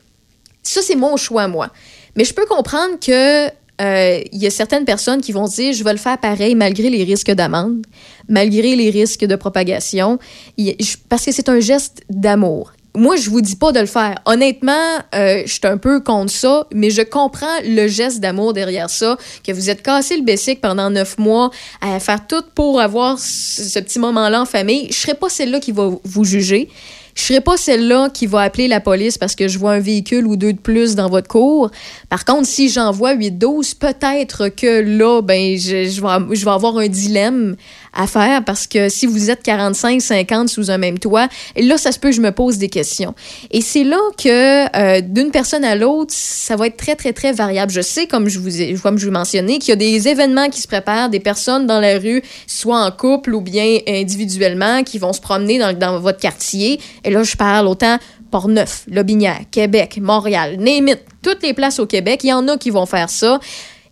Ça, 0.63 0.83
c'est 0.83 0.97
mon 0.97 1.17
choix, 1.17 1.49
moi. 1.49 1.71
Mais 2.17 2.25
je 2.25 2.35
peux 2.35 2.47
comprendre 2.47 2.99
que 3.01 3.49
euh, 3.81 4.21
il 4.33 4.43
y 4.43 4.47
a 4.47 4.51
certaines 4.51 4.85
personnes 4.85 5.21
qui 5.21 5.33
vont 5.33 5.47
dire 5.47 5.73
je 5.73 5.83
vais 5.83 5.93
le 5.93 5.99
faire 5.99 6.19
pareil 6.19 6.55
malgré 6.55 6.91
les 6.91 7.05
risques 7.05 7.31
d'amende, 7.31 7.87
malgré 8.29 8.77
les 8.77 8.91
risques 8.91 9.25
de 9.25 9.37
propagation, 9.37 10.19
parce 11.09 11.25
que 11.25 11.33
c'est 11.33 11.49
un 11.49 11.61
geste 11.61 12.03
d'amour. 12.11 12.73
Moi, 12.97 13.15
je 13.17 13.31
vous 13.31 13.41
dis 13.41 13.55
pas 13.55 13.71
de 13.71 13.79
le 13.79 13.87
faire. 13.87 14.17
Honnêtement, 14.27 14.73
euh, 15.15 15.43
je 15.47 15.53
suis 15.53 15.61
un 15.65 15.79
peu 15.79 16.01
contre 16.01 16.33
ça, 16.33 16.67
mais 16.75 16.91
je 16.91 17.03
comprends 17.03 17.47
le 17.65 17.87
geste 17.87 18.19
d'amour 18.19 18.53
derrière 18.53 18.91
ça, 18.91 19.17
que 19.45 19.53
vous 19.53 19.71
êtes 19.71 19.83
cassé 19.83 20.17
le 20.17 20.25
bessic 20.25 20.61
pendant 20.61 20.91
neuf 20.91 21.17
mois 21.17 21.51
à 21.81 22.01
faire 22.01 22.27
tout 22.27 22.43
pour 22.55 22.81
avoir 22.81 23.17
ce 23.21 23.79
petit 23.79 24.01
moment-là 24.01 24.43
en 24.43 24.45
famille. 24.45 24.89
Je 24.91 24.97
serais 24.97 25.15
pas 25.15 25.29
celle-là 25.29 25.61
qui 25.61 25.71
va 25.71 25.89
vous 26.03 26.25
juger. 26.25 26.69
Je 27.15 27.23
serais 27.23 27.41
pas 27.41 27.57
celle-là 27.57 28.11
qui 28.11 28.27
va 28.27 28.41
appeler 28.41 28.69
la 28.69 28.81
police 28.81 29.19
parce 29.19 29.35
que 29.35 29.49
je 29.49 29.59
vois 29.59 29.73
un 29.73 29.81
véhicule 29.81 30.27
ou 30.27 30.37
deux 30.37 30.53
de 30.53 30.59
plus 30.59 30.95
dans 30.95 31.09
votre 31.09 31.29
cour. 31.29 31.71
Par 32.09 32.25
contre, 32.25 32.47
si 32.47 32.69
j'en 32.69 32.93
vois 32.93 33.15
8-12, 33.15 33.79
peut-être 33.79 34.49
que 34.49 34.81
là, 34.81 35.21
ben, 35.23 35.59
je 35.59 36.45
vais 36.45 36.51
avoir 36.51 36.79
un 36.79 36.89
dilemme 36.89 37.57
à 37.93 38.07
faire 38.07 38.45
parce 38.45 38.67
que 38.67 38.89
si 38.89 39.07
vous 39.07 39.31
êtes 39.31 39.45
45-50 39.45 40.49
sous 40.49 40.71
un 40.71 40.79
même 40.79 40.99
toit, 40.99 41.29
là, 41.57 41.79
ça 41.79 41.93
se 41.93 41.99
peut 41.99 42.13
je 42.13 42.21
me 42.21 42.33
pose 42.33 42.59
des 42.59 42.69
questions. 42.69 43.15
Et 43.51 43.61
c'est 43.61 43.85
là 43.85 43.99
que 44.17 44.77
euh, 44.77 45.01
d'une 45.01 45.31
personne 45.31 45.65
à 45.65 45.75
l'autre, 45.75 46.13
ça 46.15 46.57
va 46.57 46.67
être 46.67 46.77
très, 46.77 46.97
très, 46.97 47.13
très 47.13 47.33
variable. 47.33 47.73
Je 47.73 47.81
sais, 47.81 48.07
comme 48.07 48.29
je 48.29 48.39
vous 48.39 48.61
ai, 48.61 48.75
comme 48.75 48.99
je 48.99 49.07
vous 49.07 49.13
mentionnais, 49.13 49.59
qu'il 49.59 49.71
y 49.71 49.73
a 49.73 49.77
des 49.77 50.09
événements 50.09 50.49
qui 50.49 50.61
se 50.61 50.69
préparent, 50.69 51.09
des 51.09 51.21
personnes 51.21 51.67
dans 51.67 51.81
la 51.81 51.99
rue, 51.99 52.23
soit 52.47 52.79
en 52.79 52.91
couple 52.91 53.35
ou 53.35 53.41
bien 53.41 53.79
individuellement, 53.87 54.83
qui 54.83 54.99
vont 54.99 55.13
se 55.13 55.21
promener 55.21 55.59
dans, 55.59 55.77
dans 55.77 55.99
votre 56.01 56.19
quartier. 56.19 56.81
Et 57.05 57.11
là, 57.11 57.23
je 57.23 57.37
parle 57.37 57.67
autant 57.67 57.99
Port-Neuf, 58.31 58.85
Lobinière, 58.89 59.41
Québec, 59.51 59.99
Montréal, 60.01 60.57
name 60.59 60.89
it, 60.89 61.01
toutes 61.23 61.43
les 61.43 61.53
places 61.53 61.79
au 61.79 61.87
Québec, 61.87 62.21
il 62.25 62.29
y 62.29 62.33
en 62.33 62.47
a 62.49 62.57
qui 62.57 62.71
vont 62.71 62.87
faire 62.87 63.11
ça. 63.11 63.41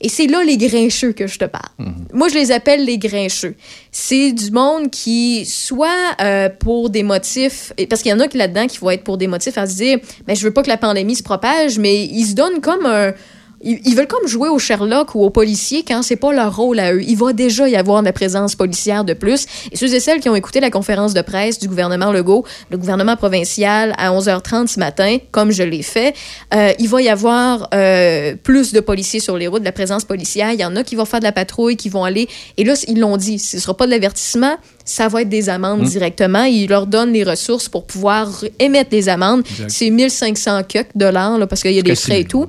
Et 0.00 0.08
c'est 0.08 0.26
là 0.26 0.44
les 0.44 0.56
grincheux 0.56 1.12
que 1.12 1.26
je 1.26 1.38
te 1.38 1.44
parle. 1.44 1.68
Moi, 2.12 2.28
je 2.28 2.34
les 2.34 2.52
appelle 2.52 2.84
les 2.84 2.98
grincheux. 2.98 3.54
C'est 3.90 4.32
du 4.32 4.52
monde 4.52 4.90
qui, 4.90 5.44
soit 5.44 5.88
euh, 6.20 6.48
pour 6.48 6.90
des 6.90 7.02
motifs, 7.02 7.72
parce 7.90 8.02
qu'il 8.02 8.12
y 8.12 8.14
en 8.14 8.20
a 8.20 8.28
qui 8.28 8.36
là-dedans 8.36 8.66
qui 8.68 8.78
vont 8.78 8.90
être 8.90 9.02
pour 9.02 9.18
des 9.18 9.26
motifs 9.26 9.58
à 9.58 9.66
se 9.66 9.74
dire, 9.74 9.98
mais 10.26 10.36
je 10.36 10.44
veux 10.44 10.52
pas 10.52 10.62
que 10.62 10.68
la 10.68 10.76
pandémie 10.76 11.16
se 11.16 11.22
propage, 11.24 11.78
mais 11.78 12.04
ils 12.04 12.26
se 12.26 12.34
donnent 12.34 12.60
comme 12.60 12.86
un, 12.86 13.12
ils, 13.60 13.80
ils 13.84 13.96
veulent 13.96 14.06
comme 14.06 14.26
jouer 14.26 14.48
au 14.48 14.58
Sherlock 14.58 15.14
ou 15.14 15.24
aux 15.24 15.30
policiers 15.30 15.84
quand 15.86 16.02
c'est 16.02 16.16
pas 16.16 16.32
leur 16.32 16.54
rôle 16.54 16.78
à 16.78 16.92
eux. 16.92 17.02
Il 17.02 17.16
va 17.16 17.32
déjà 17.32 17.68
y 17.68 17.76
avoir 17.76 18.00
de 18.00 18.06
la 18.06 18.12
présence 18.12 18.54
policière 18.54 19.04
de 19.04 19.14
plus. 19.14 19.46
Et 19.72 19.76
ceux 19.76 19.92
et 19.92 20.00
celles 20.00 20.20
qui 20.20 20.28
ont 20.28 20.36
écouté 20.36 20.60
la 20.60 20.70
conférence 20.70 21.14
de 21.14 21.22
presse 21.22 21.58
du 21.58 21.68
gouvernement 21.68 22.12
Legault, 22.12 22.44
le 22.70 22.78
gouvernement 22.78 23.16
provincial, 23.16 23.94
à 23.98 24.10
11h30 24.12 24.68
ce 24.68 24.78
matin, 24.78 25.18
comme 25.30 25.50
je 25.50 25.62
l'ai 25.62 25.82
fait, 25.82 26.14
euh, 26.54 26.72
il 26.78 26.88
va 26.88 27.02
y 27.02 27.08
avoir 27.08 27.68
euh, 27.74 28.34
plus 28.42 28.72
de 28.72 28.80
policiers 28.80 29.20
sur 29.20 29.36
les 29.36 29.48
routes, 29.48 29.60
de 29.60 29.64
la 29.64 29.72
présence 29.72 30.04
policière. 30.04 30.52
Il 30.52 30.60
y 30.60 30.64
en 30.64 30.76
a 30.76 30.84
qui 30.84 30.96
vont 30.96 31.04
faire 31.04 31.20
de 31.20 31.24
la 31.24 31.32
patrouille, 31.32 31.76
qui 31.76 31.88
vont 31.88 32.04
aller. 32.04 32.28
Et 32.56 32.64
là, 32.64 32.74
ils 32.86 32.98
l'ont 32.98 33.16
dit, 33.16 33.38
ce 33.38 33.58
sera 33.58 33.76
pas 33.76 33.86
de 33.86 33.90
l'avertissement, 33.90 34.56
ça 34.84 35.08
va 35.08 35.22
être 35.22 35.28
des 35.28 35.48
amendes 35.48 35.82
directement. 35.82 36.44
Ils 36.44 36.68
leur 36.68 36.86
donnent 36.86 37.12
les 37.12 37.24
ressources 37.24 37.68
pour 37.68 37.86
pouvoir 37.86 38.44
émettre 38.58 38.90
des 38.90 39.08
amendes. 39.08 39.42
C'est 39.68 39.90
1500 39.90 40.62
quelques 40.64 40.96
dollars, 40.96 41.38
là, 41.38 41.46
parce 41.46 41.62
qu'il 41.62 41.72
y 41.72 41.78
a 41.78 41.82
des 41.82 41.94
frais 41.94 42.20
et 42.20 42.24
6 42.24 42.28
000. 42.30 42.44
tout. 42.46 42.48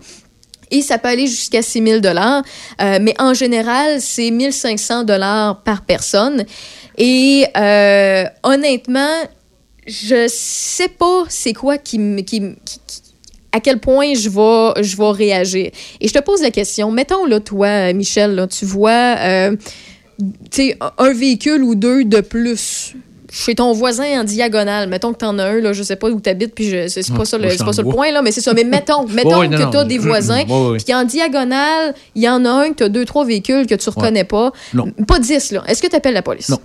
Et 0.72 0.82
ça 0.82 0.98
peut 0.98 1.10
aller 1.10 1.28
jusqu'à 1.28 1.62
6 1.62 1.84
000 1.84 2.00
dollars, 2.00 2.44
mais 2.80 3.16
en 3.20 3.34
général, 3.34 4.02
c'est 4.02 4.30
1500 4.30 5.04
dollars 5.04 5.62
par 5.64 5.82
personne. 5.82 6.46
Et 7.00 7.46
euh, 7.58 8.26
honnêtement, 8.44 9.24
je 9.88 10.28
sais 10.28 10.90
pas 10.90 11.24
c'est 11.30 11.54
quoi 11.54 11.78
qui 11.78 12.00
à 13.52 13.60
quel 13.62 13.80
point 13.80 14.14
je 14.14 14.30
vais 14.30 14.84
je 14.84 14.98
vais 14.98 15.12
réagir. 15.12 15.72
Et 16.02 16.08
je 16.08 16.14
te 16.14 16.20
pose 16.20 16.42
la 16.42 16.52
question, 16.52 16.92
mettons 16.92 17.26
là 17.26 17.40
toi 17.40 17.94
Michel, 17.94 18.46
tu 18.52 18.66
vois 18.66 19.16
euh, 19.18 19.56
un 20.98 21.14
véhicule 21.14 21.64
ou 21.64 21.74
deux 21.74 22.04
de 22.04 22.20
plus 22.20 22.96
chez 23.32 23.56
ton 23.56 23.72
voisin 23.74 24.22
en 24.22 24.24
diagonale, 24.24 24.90
mettons 24.90 25.14
que 25.14 25.18
t'en 25.20 25.38
as 25.40 25.46
un, 25.46 25.60
là, 25.60 25.74
je 25.74 25.84
sais 25.84 25.96
pas 25.96 26.10
où 26.10 26.20
t'habites, 26.20 26.56
puis 26.56 26.70
je- 26.70 26.88
c'est 26.88 27.08
pas, 27.10 27.20
Ah, 27.22 27.26
ça 27.26 27.38
le, 27.38 27.48
pas 27.64 27.74
ça 27.74 27.82
le 27.82 27.90
point, 27.90 28.12
là, 28.12 28.22
mais 28.22 28.32
c'est 28.32 28.42
ça. 28.42 28.54
Mais 28.54 28.64
mettons, 28.64 29.06
mettons 29.08 29.40
ouais, 29.40 29.48
non, 29.48 29.58
que 29.68 29.72
t'as 29.72 29.84
des 29.84 29.98
voisins, 29.98 30.44
ouais. 30.48 30.78
puis 30.78 30.86
qu'en 30.86 31.04
diagonale, 31.04 31.94
il 32.16 32.24
y 32.24 32.30
en 32.30 32.44
a 32.46 32.50
un 32.50 32.70
que 32.70 32.76
t'as 32.76 32.90
deux, 32.90 33.06
trois 33.06 33.26
véhicules 33.26 33.68
que 33.68 33.76
tu 33.76 33.90
reconnais 33.90 34.24
pas. 34.24 34.52
Non. 34.74 34.90
Pas 35.08 35.20
10, 35.20 35.52
là. 35.52 35.64
Est-ce 35.68 35.82
que 35.82 35.88
t'appelles 35.88 36.14
la 36.14 36.22
police? 36.22 36.50
Non. 36.50 36.60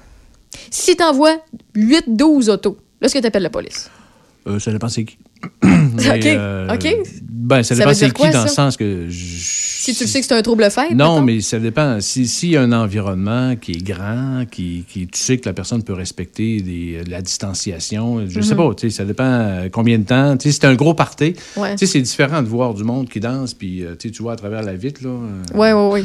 Si 0.71 0.97
t'envoies 0.97 1.37
8, 1.75 2.05
12 2.09 2.49
autos, 2.49 2.77
là, 3.01 3.07
est-ce 3.07 3.15
que 3.15 3.19
t'appelles 3.21 3.43
la 3.43 3.51
police? 3.51 3.91
Euh, 4.47 4.59
ça 4.59 4.71
dépend 4.73 4.89
c'est 4.89 5.05
qui. 5.05 5.17
OK, 5.63 6.27
euh, 6.27 6.69
OK. 6.75 6.97
Ben, 7.31 7.63
ça 7.63 7.75
Ça 7.75 7.81
dépend 7.81 7.95
c'est 7.95 8.07
qui 8.07 8.13
quoi, 8.13 8.31
dans 8.31 8.43
le 8.45 8.49
sens 8.49 8.77
que. 8.77 9.07
je- 9.09 9.65
Si 9.85 9.95
tu 9.95 10.05
le 10.05 10.09
sais 10.09 10.21
que 10.21 10.27
c'est 10.27 10.35
un 10.35 10.41
trouble 10.43 10.71
fait? 10.71 10.95
Non, 10.95 11.21
mais 11.21 11.41
ça 11.43 11.59
dépend. 11.59 12.01
Si- 12.01 12.27
S'il 12.27 12.51
y 12.51 12.57
a 12.57 12.63
un 12.63 12.73
environnement 12.73 13.55
qui 13.57 13.73
est 13.73 13.85
grand, 13.85 14.45
qui, 14.51 14.85
qui 14.89 15.07
tu 15.07 15.19
sais 15.21 15.37
que 15.37 15.47
la 15.47 15.53
personne 15.53 15.83
peut 15.83 15.93
respecter 15.93 16.61
des- 16.63 17.03
la 17.07 17.21
distanciation, 17.21 18.27
je 18.27 18.39
Mhm. 18.39 18.43
sais 18.43 18.55
pas, 18.55 18.75
tu 18.75 18.89
sais, 18.91 18.97
ça 18.97 19.05
dépend 19.05 19.25
euh, 19.25 19.69
combien 19.71 19.99
de 19.99 20.05
temps. 20.05 20.37
Tu 20.39 20.51
sais, 20.51 20.59
c'est 20.59 20.67
un 20.67 20.75
gros 20.75 20.95
party. 20.95 21.35
Ouais. 21.57 21.73
Tu 21.77 21.87
sais, 21.87 21.93
c'est 21.93 22.01
différent 22.01 22.41
de 22.43 22.49
voir 22.49 22.73
du 22.75 22.83
monde 22.85 23.09
qui 23.11 23.21
danse, 23.21 23.53
puis 23.55 23.83
euh, 23.83 23.95
tu 23.99 24.09
sais, 24.09 24.15
tu 24.15 24.23
vois 24.23 24.33
à 24.33 24.37
travers 24.37 24.63
la 24.63 24.75
vitre, 24.75 25.03
là. 25.05 25.11
euh, 25.11 25.59
Ouais, 25.59 25.73
ouais, 25.75 25.93
ouais. 25.93 26.05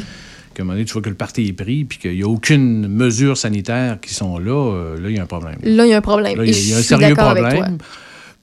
qu'à 0.52 0.62
un 0.62 0.64
moment 0.64 0.74
donné, 0.74 0.84
tu 0.84 0.92
vois 0.92 1.00
que 1.02 1.08
le 1.08 1.14
party 1.14 1.46
est 1.46 1.52
pris, 1.54 1.84
puis 1.84 1.96
qu'il 1.98 2.12
n'y 2.16 2.22
a 2.22 2.28
aucune 2.28 2.86
mesure 2.88 3.36
sanitaire 3.38 3.98
qui 4.00 4.12
sont 4.12 4.38
là, 4.38 4.52
euh, 4.74 5.00
là, 5.00 5.08
il 5.08 5.16
y 5.16 5.18
a 5.18 5.22
un 5.22 5.26
problème. 5.26 5.56
Là, 5.62 5.86
il 5.86 5.90
y 5.90 5.94
a 5.94 5.96
un 5.96 6.00
problème. 6.02 6.36
Là, 6.36 6.44
il 6.44 6.50
y 6.50 6.54
a- 6.54 6.58
il 6.58 6.68
y 6.68 6.74
a 6.74 6.76
un 6.76 6.82
sérieux 6.82 7.14
problème. 7.14 7.78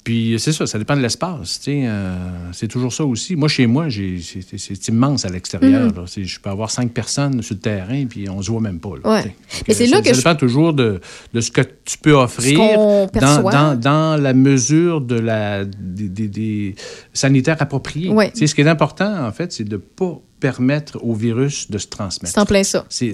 Puis 0.07 0.37
c'est 0.39 0.53
ça, 0.53 0.65
ça 0.65 0.79
dépend 0.79 0.95
de 0.95 1.01
l'espace. 1.01 1.59
euh, 1.67 2.15
c'est 2.53 2.69
toujours 2.69 2.93
ça 2.93 3.03
aussi. 3.03 3.35
Moi, 3.35 3.49
chez 3.49 3.67
moi, 3.67 3.87
c'est 3.89 4.87
immense 4.87 5.25
à 5.25 5.29
l'extérieur. 5.29 5.91
Mhm. 5.93 6.05
Je 6.23 6.39
peux 6.39 6.49
avoir 6.49 6.71
cinq 6.71 6.93
personnes 6.93 7.41
sur 7.41 7.55
le 7.55 7.59
terrain, 7.59 8.05
puis 8.05 8.29
on 8.29 8.41
se 8.41 8.49
voit 8.49 8.61
même 8.61 8.79
pas. 8.79 8.91
là, 9.03 9.11
Ouais. 9.15 9.35
Mais 9.67 9.73
c'est 9.73 9.85
ça, 9.85 9.97
là 9.97 10.01
que 10.01 10.07
ça 10.07 10.13
je- 10.13 10.17
dépend 10.19 10.35
toujours 10.35 10.71
de, 10.73 11.01
de 11.33 11.41
ce 11.41 11.51
que 11.51 11.59
tu 11.83 11.97
peux 11.97 12.13
offrir 12.13 12.57
dans, 12.57 13.07
perçoit. 13.09 13.51
dans, 13.51 13.77
dans 13.77 14.21
la 14.21 14.33
mesure 14.33 15.01
de 15.01 15.15
la, 15.19 15.65
des, 15.65 16.07
des- 16.07 16.29
des 16.29 16.75
sanitaires 17.11 17.57
appropriés. 17.59 18.09
Ouais. 18.09 18.31
Ce 18.33 18.45
qui 18.55 18.61
est 18.61 18.67
important, 18.69 19.25
en 19.27 19.31
fait, 19.33 19.51
c'est 19.51 19.65
de 19.65 19.75
ne 19.75 19.81
pas 19.81 20.21
permettre 20.39 20.97
au 21.03 21.13
virus 21.13 21.69
de 21.71 21.77
se 21.77 21.87
transmettre. 21.87 22.33
C'est 22.35 22.39
en 22.41 22.45
plein 22.45 22.63
ça. 22.63 22.85
C'est 22.89 23.13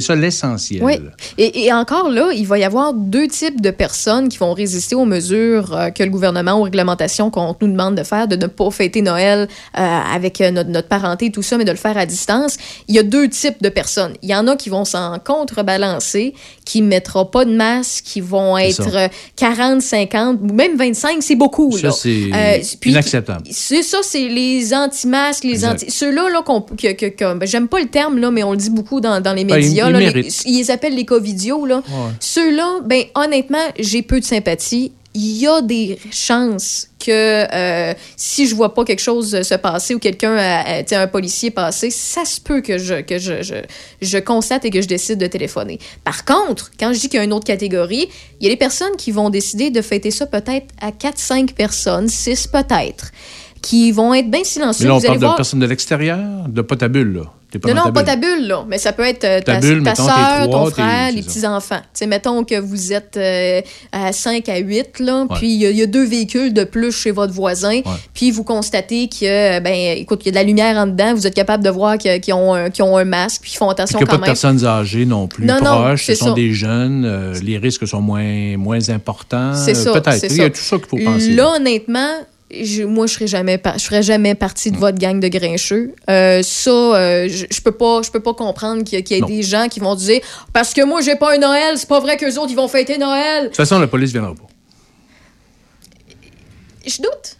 ça 0.00 0.14
l'essentiel. 0.14 0.82
Oui. 0.82 0.94
Et, 1.38 1.64
et 1.66 1.72
encore 1.72 2.10
là, 2.10 2.30
il 2.34 2.46
va 2.46 2.58
y 2.58 2.64
avoir 2.64 2.92
deux 2.92 3.28
types 3.28 3.60
de 3.60 3.70
personnes 3.70 4.28
qui 4.28 4.38
vont 4.38 4.52
résister 4.52 4.94
aux 4.94 5.04
mesures 5.04 5.74
euh, 5.76 5.90
que 5.90 6.02
le 6.02 6.10
gouvernement, 6.10 6.54
aux 6.58 6.62
réglementations 6.64 7.30
qu'on 7.30 7.54
nous 7.60 7.68
demande 7.68 7.94
de 7.94 8.02
faire, 8.02 8.26
de 8.28 8.36
ne 8.36 8.46
pas 8.46 8.70
fêter 8.70 9.02
Noël 9.02 9.48
euh, 9.78 9.80
avec 9.80 10.40
euh, 10.40 10.50
notre, 10.50 10.70
notre 10.70 10.88
parenté, 10.88 11.30
tout 11.30 11.42
ça, 11.42 11.56
mais 11.56 11.64
de 11.64 11.70
le 11.70 11.76
faire 11.76 11.96
à 11.96 12.04
distance. 12.06 12.56
Il 12.88 12.94
y 12.94 12.98
a 12.98 13.02
deux 13.02 13.28
types 13.28 13.62
de 13.62 13.68
personnes. 13.68 14.14
Il 14.22 14.28
y 14.30 14.34
en 14.34 14.46
a 14.48 14.56
qui 14.56 14.68
vont 14.68 14.84
s'en 14.84 15.18
contrebalancer, 15.20 16.34
qui 16.64 16.82
ne 16.82 16.88
mettront 16.88 17.26
pas 17.26 17.44
de 17.44 17.54
masque, 17.54 18.04
qui 18.04 18.20
vont 18.20 18.56
être 18.58 18.82
ça. 18.90 18.98
euh, 19.04 19.08
40, 19.36 19.80
50, 19.82 20.38
ou 20.42 20.52
même 20.52 20.76
25, 20.76 21.22
c'est 21.22 21.36
beaucoup. 21.36 21.76
Ça, 21.76 21.90
c'est 21.92 22.30
Euh, 22.34 22.58
inacceptable. 22.84 23.42
C'est 23.50 23.82
ça, 23.82 23.98
c'est 24.02 24.28
les 24.28 24.74
anti-masques, 24.74 25.44
les 25.44 25.50
Exact. 25.50 25.72
anti... 25.82 25.90
Ceux-là 25.90 26.28
là, 26.30 26.42
qu'on 26.42 26.55
que, 26.60 26.92
que- 26.92 27.06
que- 27.06 27.34
ben, 27.34 27.46
j'aime 27.46 27.68
pas 27.68 27.80
le 27.80 27.88
terme, 27.88 28.18
là, 28.18 28.30
mais 28.30 28.42
on 28.42 28.52
le 28.52 28.56
dit 28.58 28.70
beaucoup 28.70 29.00
dans, 29.00 29.20
dans 29.20 29.32
les 29.32 29.44
Ben, 29.44 29.56
médias. 29.56 29.88
ils 29.88 29.92
là, 29.92 30.00
les- 30.10 30.28
ils 30.46 30.70
appellent 30.70 30.94
les 30.96 31.04
covidios, 31.04 31.66
là. 31.66 31.76
Ouais. 31.88 32.10
Ceux-là, 32.20 32.80
ben, 32.84 33.04
honnêtement, 33.14 33.58
j'ai 33.78 34.02
peu 34.02 34.20
de 34.20 34.24
sympathie. 34.24 34.92
Il 35.18 35.38
y 35.38 35.46
a 35.46 35.62
des 35.62 35.98
chances 36.10 36.88
que 37.02 37.10
euh, 37.10 37.94
si 38.18 38.46
je 38.46 38.54
vois 38.54 38.74
pas 38.74 38.84
quelque 38.84 39.00
chose 39.00 39.40
se 39.40 39.54
passer 39.54 39.94
ou 39.94 39.98
quelqu'un, 39.98 40.36
tu 40.80 40.88
sais, 40.88 40.94
un 40.96 41.06
policier 41.06 41.50
passer, 41.50 41.88
ça 41.90 42.26
se 42.26 42.38
peut 42.38 42.60
que 42.60 42.76
je, 42.76 43.00
que 43.00 43.16
je, 43.16 43.42
je, 43.42 43.54
je 44.02 44.18
constate 44.18 44.66
et 44.66 44.70
que 44.70 44.82
je 44.82 44.86
décide 44.88 45.18
de 45.18 45.26
téléphoner. 45.26 45.78
Par 46.04 46.26
contre, 46.26 46.70
quand 46.78 46.92
je 46.92 47.00
dis 47.00 47.08
qu'il 47.08 47.16
y 47.16 47.20
a 47.20 47.24
une 47.24 47.32
autre 47.32 47.46
catégorie, 47.46 48.08
il 48.40 48.44
y 48.44 48.50
a 48.50 48.52
des 48.52 48.58
personnes 48.58 48.94
qui 48.98 49.10
vont 49.10 49.30
décider 49.30 49.70
de 49.70 49.80
fêter 49.80 50.10
ça 50.10 50.26
peut-être 50.26 50.66
à 50.82 50.90
4-5 50.90 51.54
personnes, 51.54 52.08
6 52.08 52.48
peut-être, 52.48 53.10
qui 53.62 53.90
vont 53.92 54.14
être 54.14 54.30
bien 54.30 54.44
silencieux. 54.44 54.84
Mais 54.84 54.88
là, 54.88 54.94
on 54.94 54.98
Vous 54.98 55.06
parle 55.06 55.18
de 55.18 55.24
voir- 55.24 55.36
personnes 55.36 55.60
de 55.60 55.66
l'extérieur, 55.66 56.18
de 56.48 56.62
pas 56.62 56.76
ta 56.76 56.88
bulle, 56.88 57.14
là. 57.14 57.22
Pas 57.62 57.72
non, 57.72 57.86
non, 57.86 57.92
pas 57.92 58.02
ta 58.02 58.16
bulle, 58.16 58.48
là. 58.48 58.66
Mais 58.68 58.76
ça 58.76 58.92
peut 58.92 59.04
être 59.04 59.24
euh, 59.24 59.40
ta, 59.40 59.54
Ta 59.54 59.60
bulle, 59.60 59.82
ta 59.82 59.90
mettons, 59.92 60.04
soeur, 60.04 60.42
trois, 60.42 60.64
ton 60.64 60.70
frère, 60.72 61.10
les 61.12 61.22
petits-enfants. 61.22 61.78
Tu 61.78 61.84
sais, 62.00 62.06
mettons 62.06 62.44
que 62.44 62.60
vous 62.60 62.92
êtes 62.92 63.16
euh, 63.16 63.62
à 63.92 64.12
5 64.12 64.46
à 64.50 64.58
8, 64.58 65.00
là, 65.00 65.22
Ouais. 65.22 65.36
puis 65.38 65.46
il 65.54 65.62
y, 65.62 65.66
a- 65.66 65.70
il 65.70 65.76
y 65.78 65.82
a 65.82 65.86
deux 65.86 66.04
véhicules 66.04 66.52
de 66.52 66.64
plus 66.64 66.92
chez 66.92 67.12
votre 67.12 67.32
voisin, 67.32 67.80
puis 68.12 68.30
vous 68.30 68.44
constatez 68.44 69.08
que, 69.08 69.60
ben, 69.60 69.96
écoute, 69.96 70.20
il 70.24 70.26
y 70.26 70.28
a 70.28 70.32
de 70.32 70.36
la 70.36 70.42
lumière 70.42 70.76
en 70.76 70.86
dedans, 70.86 71.14
vous 71.14 71.26
êtes 71.26 71.34
capable 71.34 71.64
de 71.64 71.70
voir 71.70 71.96
qu'ils 71.96 72.34
ont, 72.34 72.52
ont 72.80 72.96
un 72.98 73.04
masque, 73.04 73.40
puis 73.40 73.52
ils 73.54 73.56
font 73.56 73.66
Puis 73.68 73.72
attention 73.72 73.98
qu'il 74.00 74.06
n'y 74.06 74.10
a 74.10 74.12
quand 74.16 74.18
pas 74.20 74.26
de 74.26 74.30
personnes 74.32 74.64
âgées 74.66 75.06
non 75.06 75.26
plus 75.26 75.46
Non, 75.46 75.54
non, 75.64 75.80
proches, 75.80 76.00
ce 76.00 76.06
c'est 76.12 76.14
sont 76.16 76.26
ça. 76.26 76.32
des 76.34 76.52
jeunes, 76.52 77.04
euh, 77.06 77.32
les 77.42 77.56
risques 77.56 77.86
sont 77.88 78.02
moins, 78.02 78.58
moins 78.58 78.90
importants. 78.90 79.54
C'est 79.54 79.74
ça, 79.74 79.92
Peut-être. 79.92 80.26
Il 80.30 80.36
y 80.36 80.42
a 80.42 80.50
tout 80.50 80.56
ça 80.56 80.76
qu'il 80.76 80.86
faut 80.88 80.98
penser. 80.98 81.30
Là, 81.30 81.54
honnêtement, 81.56 82.10
je- 82.50 82.84
moi, 82.84 83.06
je 83.06 83.14
serais 83.14 83.26
jamais, 83.26 83.60
je 83.76 83.82
ferais 83.84 84.02
jamais 84.02 84.34
partie 84.34 84.70
de 84.70 84.76
votre 84.76 84.98
gang 84.98 85.18
de 85.20 85.28
grincheux. 85.28 85.92
Euh, 86.08 86.42
ça, 86.42 86.70
euh, 86.70 87.28
je, 87.28 87.46
je 87.50 87.60
peux 87.60 87.72
pas, 87.72 88.02
je 88.02 88.10
peux 88.10 88.20
pas 88.20 88.34
comprendre 88.34 88.84
qu'il 88.84 88.98
y, 88.98 89.14
ait 89.14 89.20
des 89.20 89.42
gens 89.42 89.68
qui 89.68 89.80
vont 89.80 89.94
dire 89.94 90.20
parce 90.52 90.72
que 90.72 90.84
moi 90.84 91.00
j'ai 91.00 91.16
pas 91.16 91.34
un 91.34 91.38
Noël, 91.38 91.76
c'est 91.76 91.88
pas 91.88 92.00
vrai 92.00 92.16
qu'eux 92.16 92.38
autres 92.38 92.50
ils 92.50 92.56
vont 92.56 92.68
fêter 92.68 92.98
Noël. 92.98 93.44
De 93.44 93.46
toute 93.48 93.56
façon, 93.56 93.78
la 93.78 93.86
police 93.88 94.12
viendra 94.12 94.34
pas. 94.34 94.46
Je 96.86 96.96
doute. 97.02 97.35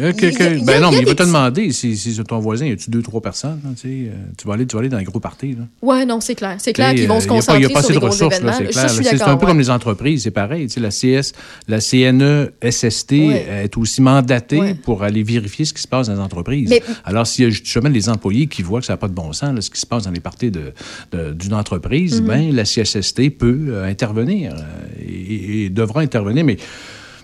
Euh, 0.00 0.12
y 0.20 0.24
a- 0.26 0.30
y 0.30 0.60
a- 0.60 0.64
ben 0.64 0.80
non, 0.82 0.90
y 0.90 0.96
mais 0.96 1.00
il 1.02 1.06
va 1.06 1.14
te 1.14 1.22
demander 1.22 1.72
si, 1.72 1.96
si 1.96 2.14
ton 2.24 2.38
voisin, 2.38 2.66
y 2.66 2.72
a-tu 2.72 2.90
deux, 2.90 3.02
trois 3.02 3.20
personnes? 3.20 3.60
là, 3.64 3.70
tu 3.74 3.82
sais, 3.82 3.88
euh, 3.88 4.12
tu, 4.36 4.46
vas 4.46 4.54
aller, 4.54 4.66
tu 4.66 4.74
vas 4.76 4.80
aller 4.80 4.88
dans 4.88 4.98
les 4.98 5.04
gros 5.04 5.20
parties. 5.20 5.52
Là. 5.52 5.64
Ouais, 5.82 6.04
non, 6.04 6.20
c'est 6.20 6.34
clair. 6.34 6.56
C'est 6.58 6.72
clair 6.72 6.94
qu'ils 6.94 7.08
vont 7.08 7.16
euh, 7.16 7.20
se 7.20 7.24
y 7.24 7.28
a 7.28 7.28
pas- 7.28 7.34
concentrer 7.36 7.60
Il 7.62 7.66
n'y 7.66 7.72
a 7.72 7.74
pas 7.74 7.80
sur 7.82 7.84
assez 7.84 7.88
les 7.92 7.94
de 7.94 8.00
gros 8.00 8.08
ressources, 8.10 8.40
là, 8.42 8.52
événements. 8.60 8.72
c'est 8.72 9.02
clair. 9.02 9.18
C'est 9.18 9.22
un 9.22 9.36
peu 9.36 9.46
comme 9.46 9.58
les 9.58 9.70
entreprises, 9.70 10.22
c'est 10.24 10.30
pareil. 10.30 10.68
La 10.76 10.90
CS, 10.90 11.32
la 11.68 11.80
CNESST 11.80 13.10
Ouais. 13.12 13.46
est 13.64 13.76
aussi 13.76 14.02
mandatée 14.02 14.58
Ouais. 14.60 14.74
pour 14.74 15.02
aller 15.02 15.22
vérifier 15.22 15.64
ce 15.64 15.72
qui 15.72 15.82
se 15.82 15.88
passe 15.88 16.08
dans 16.08 16.14
les 16.14 16.20
entreprises. 16.20 16.68
Mais- 16.68 16.82
Alors, 17.04 17.26
s'il 17.26 17.44
y 17.44 17.46
a 17.46 17.50
justement 17.50 17.88
les 17.88 18.08
employés 18.08 18.46
qui 18.46 18.62
voient 18.62 18.80
que 18.80 18.86
ça 18.86 18.92
n'a 18.94 18.96
pas 18.98 19.08
de 19.08 19.14
bon 19.14 19.32
sens, 19.32 19.54
là, 19.54 19.60
ce 19.60 19.70
qui 19.70 19.80
se 19.80 19.86
passe 19.86 20.04
dans 20.04 20.10
les 20.10 20.20
parties 20.20 20.50
de- 20.50 20.72
de- 21.12 21.32
d'une 21.32 21.54
entreprise, 21.54 22.20
Mhm. 22.20 22.26
ben, 22.28 22.54
la 22.54 22.64
CSST 22.64 23.30
peut 23.30 23.66
euh, 23.68 23.88
intervenir 23.88 24.54
euh, 24.54 24.60
et, 25.06 25.64
et 25.64 25.68
devra 25.70 26.00
intervenir, 26.00 26.44
mais, 26.44 26.56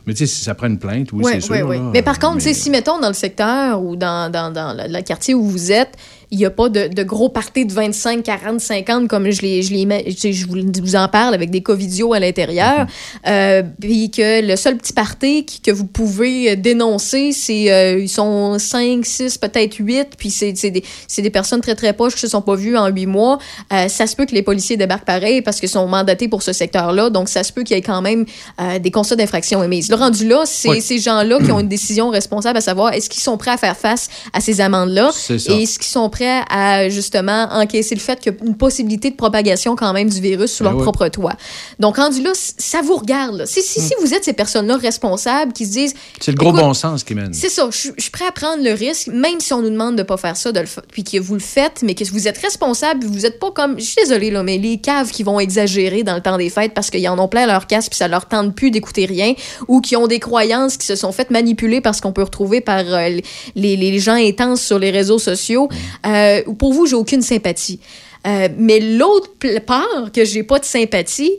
mais 0.07 0.15
tu 0.15 0.27
sais, 0.27 0.27
si 0.35 0.45
ça 0.45 0.55
prend 0.55 0.67
une 0.67 0.79
plainte, 0.79 1.13
oui, 1.13 1.23
c'est 1.27 1.41
sûr. 1.41 1.55
ouais. 1.67 1.79
là, 1.79 1.91
Mais 1.93 2.03
par 2.03 2.19
contre, 2.19 2.37
tu 2.37 2.41
sais, 2.43 2.49
mais- 2.51 2.55
si, 2.55 2.71
mettons, 2.71 2.99
dans 3.01 3.09
le 3.09 3.15
secteur 3.15 3.83
ou 3.83 3.97
dans, 3.97 4.31
dans, 4.31 4.53
dans 4.53 4.75
le 4.77 5.03
quartier 5.03 5.35
où 5.35 5.45
vous 5.45 5.73
êtes, 5.73 5.93
il 6.33 6.39
n'y 6.39 6.47
a 6.47 6.51
pas 6.51 6.71
de, 6.71 6.89
de 6.89 7.03
gros 7.03 7.29
parties 7.29 7.67
de 7.67 7.73
25, 7.73 8.23
40, 8.23 8.59
50 8.59 9.07
comme 9.07 9.31
je, 9.31 9.43
les, 9.43 9.63
je, 9.63 9.73
les, 9.75 10.45
vous, 10.49 10.57
vous 10.83 10.97
en 10.97 11.07
parle 11.07 11.35
avec 11.35 11.51
des 11.51 11.61
covidios 11.61 12.15
à 12.15 12.19
l'intérieur. 12.21 12.87
Euh, 13.27 13.63
Puis 13.81 14.11
que 14.11 14.41
le 14.45 14.57
seul 14.57 14.79
petit 14.79 14.95
party 14.95 15.45
que 15.63 15.71
vous 15.71 15.85
pouvez 15.85 16.51
euh, 16.53 16.57
dénoncer, 16.57 17.33
c'est 17.33 17.71
euh, 17.71 17.99
ils 18.01 18.09
sont 18.09 18.59
5, 18.59 19.05
6, 19.05 19.37
peut-être 19.37 19.77
8, 19.79 20.09
puis 20.17 20.31
c'est 20.31 20.53
des, 20.71 20.83
des 21.19 21.31
personnes 21.31 21.61
très 21.61 21.75
très 21.75 21.93
proches 21.93 22.15
qui 22.15 22.21
se 22.21 22.29
sont 22.29 22.41
pas 22.41 22.55
vues 22.57 22.79
en 22.79 22.89
8 22.89 23.05
mois. 23.07 23.39
Euh, 23.73 23.89
ça 23.89 24.07
se 24.07 24.17
peut 24.17 24.25
que 24.25 24.35
les 24.35 24.43
policiers 24.43 24.79
débarquent 24.79 25.05
pareil 25.05 25.43
parce 25.43 25.61
qu'ils 25.61 25.69
sont 25.69 25.87
mandatés 25.87 26.29
pour 26.29 26.43
ce 26.43 26.55
secteur-là. 26.55 27.11
Donc 27.11 27.29
ça 27.29 27.45
se 27.45 27.53
peut 27.53 27.63
qu'il 27.63 27.77
y 27.77 27.79
ait 27.79 27.83
quand 27.83 28.01
même 28.01 28.25
des 28.81 28.91
constats 28.91 29.17
d'infraction 29.17 29.63
émises. 29.63 29.91
Le 29.91 29.97
rendu 29.97 30.27
là, 30.27 30.45
c'est 30.47 30.69
Oui. 30.71 30.81
ces 30.81 30.99
gens-là 30.99 31.39
qui 31.45 31.53
ont 31.53 31.61
une 31.61 31.69
décision 31.79 32.09
responsable 32.09 32.57
à 32.57 32.63
savoir 32.63 32.95
est-ce 32.95 33.11
qu'ils 33.11 33.23
sont 33.23 33.37
prêts 33.37 33.51
à 33.51 33.59
faire 33.59 33.77
face 33.77 34.09
à 34.33 34.41
ces 34.41 34.63
amendes-là 34.63 35.11
et 35.29 35.35
est-ce 35.35 35.79
qu'ils 35.79 35.89
sont 35.91 36.09
prêts 36.09 36.22
à 36.51 36.89
justement 36.89 37.49
encaisser 37.53 37.95
le 37.95 38.01
fait 38.01 38.19
qu'il 38.21 38.33
y 38.33 38.37
a 38.37 38.45
une 38.45 38.57
possibilité 38.57 39.11
de 39.11 39.17
propagation 39.17 39.77
quand 39.77 39.93
même 39.93 40.09
du 40.09 40.21
virus 40.21 40.53
sous 40.53 40.65
Ben 40.65 40.71
leur 40.71 40.79
oui. 40.79 40.83
propre 40.85 41.09
toit. 41.09 41.33
Donc 41.79 41.97
rendu 41.97 42.23
là, 42.23 42.31
ça 42.35 42.81
vous 42.83 42.97
regarde. 42.97 43.37
là. 43.39 43.47
Si, 43.47 43.63
si, 43.63 43.81
si 43.81 43.95
vous 44.01 44.15
êtes 44.15 44.25
ces 44.25 44.33
personnes-là 44.33 44.77
responsables 44.77 45.53
qui 45.53 45.67
se 45.67 45.73
disent 45.73 45.95
C'est 46.21 46.33
le 46.33 46.37
gros 46.37 46.53
bon 46.53 46.75
sens 46.75 47.05
qui 47.05 47.15
mène. 47.15 47.33
c'est 47.33 47.49
ça, 47.49 47.69
je, 47.71 47.89
je 47.97 48.03
suis 48.03 48.11
prêt 48.11 48.27
à 48.27 48.33
prendre 48.33 48.63
le 48.63 48.73
risque, 48.73 49.09
même 49.09 49.41
si 49.41 49.53
on 49.53 49.63
nous 49.63 49.71
demande 49.71 49.97
de 49.97 50.03
pas 50.03 50.17
faire 50.17 50.37
ça, 50.37 50.53
de 50.53 50.61
le 50.61 50.67
fa- 50.67 50.83
puis 50.91 51.05
que 51.05 51.19
vous 51.19 51.35
le 51.35 51.41
faites, 51.41 51.83
mais 51.83 51.95
que 51.95 52.05
vous 52.11 52.29
êtes 52.29 52.39
responsable, 52.39 53.07
vous 53.07 53.27
êtes 53.27 53.39
pas 53.39 53.51
comme, 53.51 53.79
je 53.79 53.85
suis 53.85 53.97
désolée 53.97 54.31
là, 54.31 54.43
mais 54.43 54.59
les 54.59 54.79
caves 54.79 55.11
qui 55.11 55.23
vont 55.23 55.41
exagérer 55.41 56.03
dans 56.03 56.15
le 56.15 56.21
temps 56.21 56.37
des 56.39 56.51
fêtes 56.51 56.75
parce 56.75 56.91
qu'ils 56.91 57.09
en 57.09 57.19
ont 57.19 57.29
plein 57.29 57.47
leur 57.47 57.67
casse 57.67 57.89
puis 57.89 57.97
ça 57.97 58.09
leur 58.09 58.27
tente 58.27 58.55
plus 58.55 58.71
d'écouter 58.71 59.07
rien, 59.07 59.35
ou 59.69 59.81
qui 59.81 59.97
ont 59.97 60.07
des 60.07 60.19
croyances 60.21 60.77
qui 60.77 60.87
se 60.87 60.97
sont 60.97 61.13
faites 61.13 61.31
manipuler 61.31 61.81
parce 61.81 62.01
qu'on 62.01 62.13
peut 62.13 62.23
retrouver 62.23 62.61
par 62.61 62.81
euh, 62.87 63.09
les, 63.55 63.77
les 63.77 63.99
gens 63.99 64.15
intenses 64.15 64.61
sur 64.63 64.79
les 64.79 64.91
réseaux 64.91 65.19
sociaux. 65.19 65.69
Euh, 66.07 66.11
pour 66.59 66.73
vous, 66.73 66.87
j'ai 66.87 66.97
aucune 66.97 67.23
sympathie. 67.23 67.81
Euh, 68.27 68.49
mais 68.57 68.79
l'autre 68.81 69.31
part 69.67 70.13
que 70.13 70.25
j'ai 70.25 70.43
pas 70.45 70.59
de 70.59 70.65
sympathie, 70.65 71.33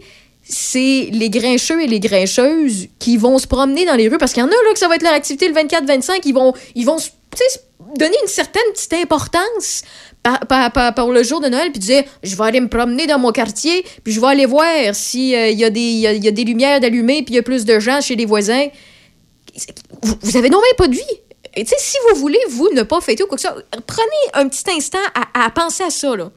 c'est 0.44 1.10
les 1.12 1.30
grincheux 1.30 1.82
et 1.82 1.88
les 1.88 2.01
grincheuses 2.01 2.88
qui 3.00 3.15
vont 3.15 3.38
se 3.38 3.48
promener 3.48 3.86
dans 3.86 3.96
les 3.96 4.10
rues 4.10 4.18
parce 4.18 4.34
qu'il 4.34 4.42
y 4.42 4.44
en 4.44 4.50
a 4.50 4.51
là 4.51 4.74
que 4.74 4.80
ça 4.80 4.89
va 4.89 4.96
être 4.96 5.03
leur 5.03 5.13
activité 5.13 5.48
le 5.48 5.53
24-25, 5.53 6.20
ils 6.25 6.34
vont 6.34 6.53
ils 6.75 6.86
vont 6.86 6.98
donner 7.98 8.15
une 8.22 8.27
certaine 8.27 8.62
petite 8.74 8.94
importance 8.94 9.84
par, 10.22 10.94
pour 10.96 11.12
le 11.13 11.24
jour 11.24 11.39
de 11.39 11.48
Noël 11.48 11.72
puis 11.72 11.80
dire 11.80 12.03
je 12.24 12.36
vais 12.36 12.44
aller 12.44 12.60
me 12.60 12.68
promener 12.68 13.08
dans 13.08 13.20
mon 13.20 13.32
quartier 13.32 13.86
puis 14.03 14.12
je 14.12 14.20
vais 14.20 14.27
aller 14.27 14.46
voir 14.46 14.65
si 14.94 15.32
il 15.32 15.51
y 15.58 15.62
y 15.62 16.08
a- 16.08 16.13
y 16.13 16.27
a 16.27 16.32
des 16.32 16.44
lumières 16.44 16.82
d'allumées 16.82 17.24
puis 17.24 17.34
il 17.34 17.38
y 17.38 17.39
a 17.39 17.44
plus 17.44 17.63
de 17.63 17.80
gens 17.80 18.01
chez 18.01 18.15
les 18.18 18.25
voisins. 18.25 18.68
Vous, 20.01 20.15
vous 20.22 20.38
avez 20.38 20.50
non 20.50 20.60
même 20.60 20.75
pas 20.77 20.88
de 20.88 20.96
vie. 20.96 21.20
Et 21.55 21.63
tu 21.63 21.69
sais, 21.69 21.75
si 21.79 21.98
vous 22.10 22.19
voulez, 22.19 22.39
vous, 22.50 22.69
ne 22.74 22.83
pas 22.83 23.01
fêter 23.01 23.24
ou 23.24 23.27
quoi 23.27 23.38
que 23.38 23.41
ce 23.41 23.48
soit, 23.48 23.63
prenez 23.86 24.05
un 24.33 24.48
petit 24.48 24.63
instant 24.72 25.00
à, 25.33 25.50
penser 25.51 25.83
à 25.83 25.89
ça, 25.89 26.15
là. 26.15 26.31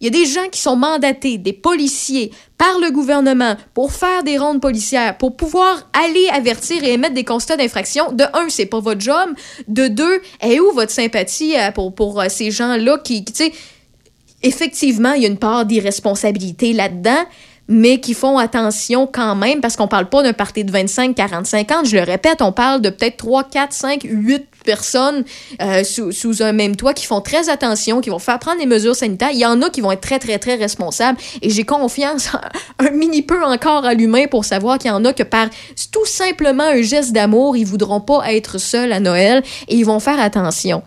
Il 0.00 0.04
y 0.04 0.06
a 0.06 0.10
des 0.10 0.26
gens 0.26 0.48
qui 0.48 0.60
sont 0.60 0.76
mandatés, 0.76 1.38
des 1.38 1.52
policiers, 1.52 2.30
par 2.56 2.78
le 2.78 2.92
gouvernement, 2.92 3.56
pour 3.74 3.92
faire 3.92 4.22
des 4.22 4.38
rondes 4.38 4.60
policières, 4.60 5.18
pour 5.18 5.36
pouvoir 5.36 5.90
aller 5.92 6.28
avertir 6.28 6.84
et 6.84 6.92
émettre 6.92 7.14
des 7.14 7.24
constats 7.24 7.56
d'infraction. 7.56 8.12
De 8.12 8.22
un, 8.32 8.48
c'est 8.48 8.66
pas 8.66 8.78
votre 8.78 9.00
job. 9.00 9.30
De 9.66 9.88
deux, 9.88 10.20
est 10.40 10.60
où 10.60 10.70
votre 10.70 10.92
sympathie 10.92 11.56
euh, 11.58 11.72
pour, 11.72 11.92
pour 11.96 12.20
euh, 12.20 12.28
ces 12.28 12.52
gens-là 12.52 12.98
qui, 12.98 13.24
tu 13.24 13.32
sais, 13.34 13.52
effectivement, 14.44 15.14
il 15.14 15.22
y 15.22 15.24
a 15.24 15.28
une 15.28 15.38
part 15.38 15.66
d'irresponsabilité 15.66 16.72
là-dedans, 16.74 17.24
mais 17.68 18.00
qui 18.00 18.14
font 18.14 18.38
attention 18.38 19.06
quand 19.06 19.34
même, 19.34 19.60
parce 19.60 19.76
qu'on 19.76 19.88
parle 19.88 20.08
pas 20.08 20.22
d'un 20.22 20.32
party 20.32 20.64
de 20.64 20.72
25, 20.72 21.14
45 21.14 21.70
ans. 21.70 21.84
Je 21.84 21.96
le 21.96 22.02
répète, 22.02 22.40
on 22.40 22.52
parle 22.52 22.80
de 22.80 22.90
peut-être 22.90 23.18
3, 23.18 23.44
4, 23.44 23.72
5, 23.72 24.00
8 24.04 24.46
personnes 24.64 25.24
euh, 25.62 25.84
sous, 25.84 26.12
sous 26.12 26.42
un 26.42 26.52
même 26.52 26.76
toit 26.76 26.94
qui 26.94 27.06
font 27.06 27.20
très 27.20 27.48
attention, 27.48 28.00
qui 28.00 28.10
vont 28.10 28.18
faire 28.18 28.38
prendre 28.38 28.58
les 28.58 28.66
mesures 28.66 28.96
sanitaires. 28.96 29.30
Il 29.32 29.38
y 29.38 29.46
en 29.46 29.60
a 29.62 29.70
qui 29.70 29.80
vont 29.80 29.92
être 29.92 30.00
très, 30.00 30.18
très, 30.18 30.38
très 30.38 30.56
responsables. 30.56 31.18
Et 31.42 31.50
j'ai 31.50 31.64
confiance 31.64 32.30
un 32.78 32.90
mini 32.90 33.22
peu 33.22 33.42
encore 33.44 33.84
à 33.84 33.94
l'humain 33.94 34.26
pour 34.30 34.44
savoir 34.44 34.78
qu'il 34.78 34.90
y 34.90 34.94
en 34.94 35.04
a 35.04 35.12
que 35.12 35.22
par 35.22 35.48
tout 35.92 36.06
simplement 36.06 36.64
un 36.64 36.82
geste 36.82 37.12
d'amour, 37.12 37.56
ils 37.56 37.66
voudront 37.66 38.00
pas 38.00 38.32
être 38.32 38.58
seuls 38.58 38.92
à 38.92 39.00
Noël 39.00 39.42
et 39.68 39.76
ils 39.76 39.84
vont 39.84 40.00
faire 40.00 40.20
attention. 40.20 40.82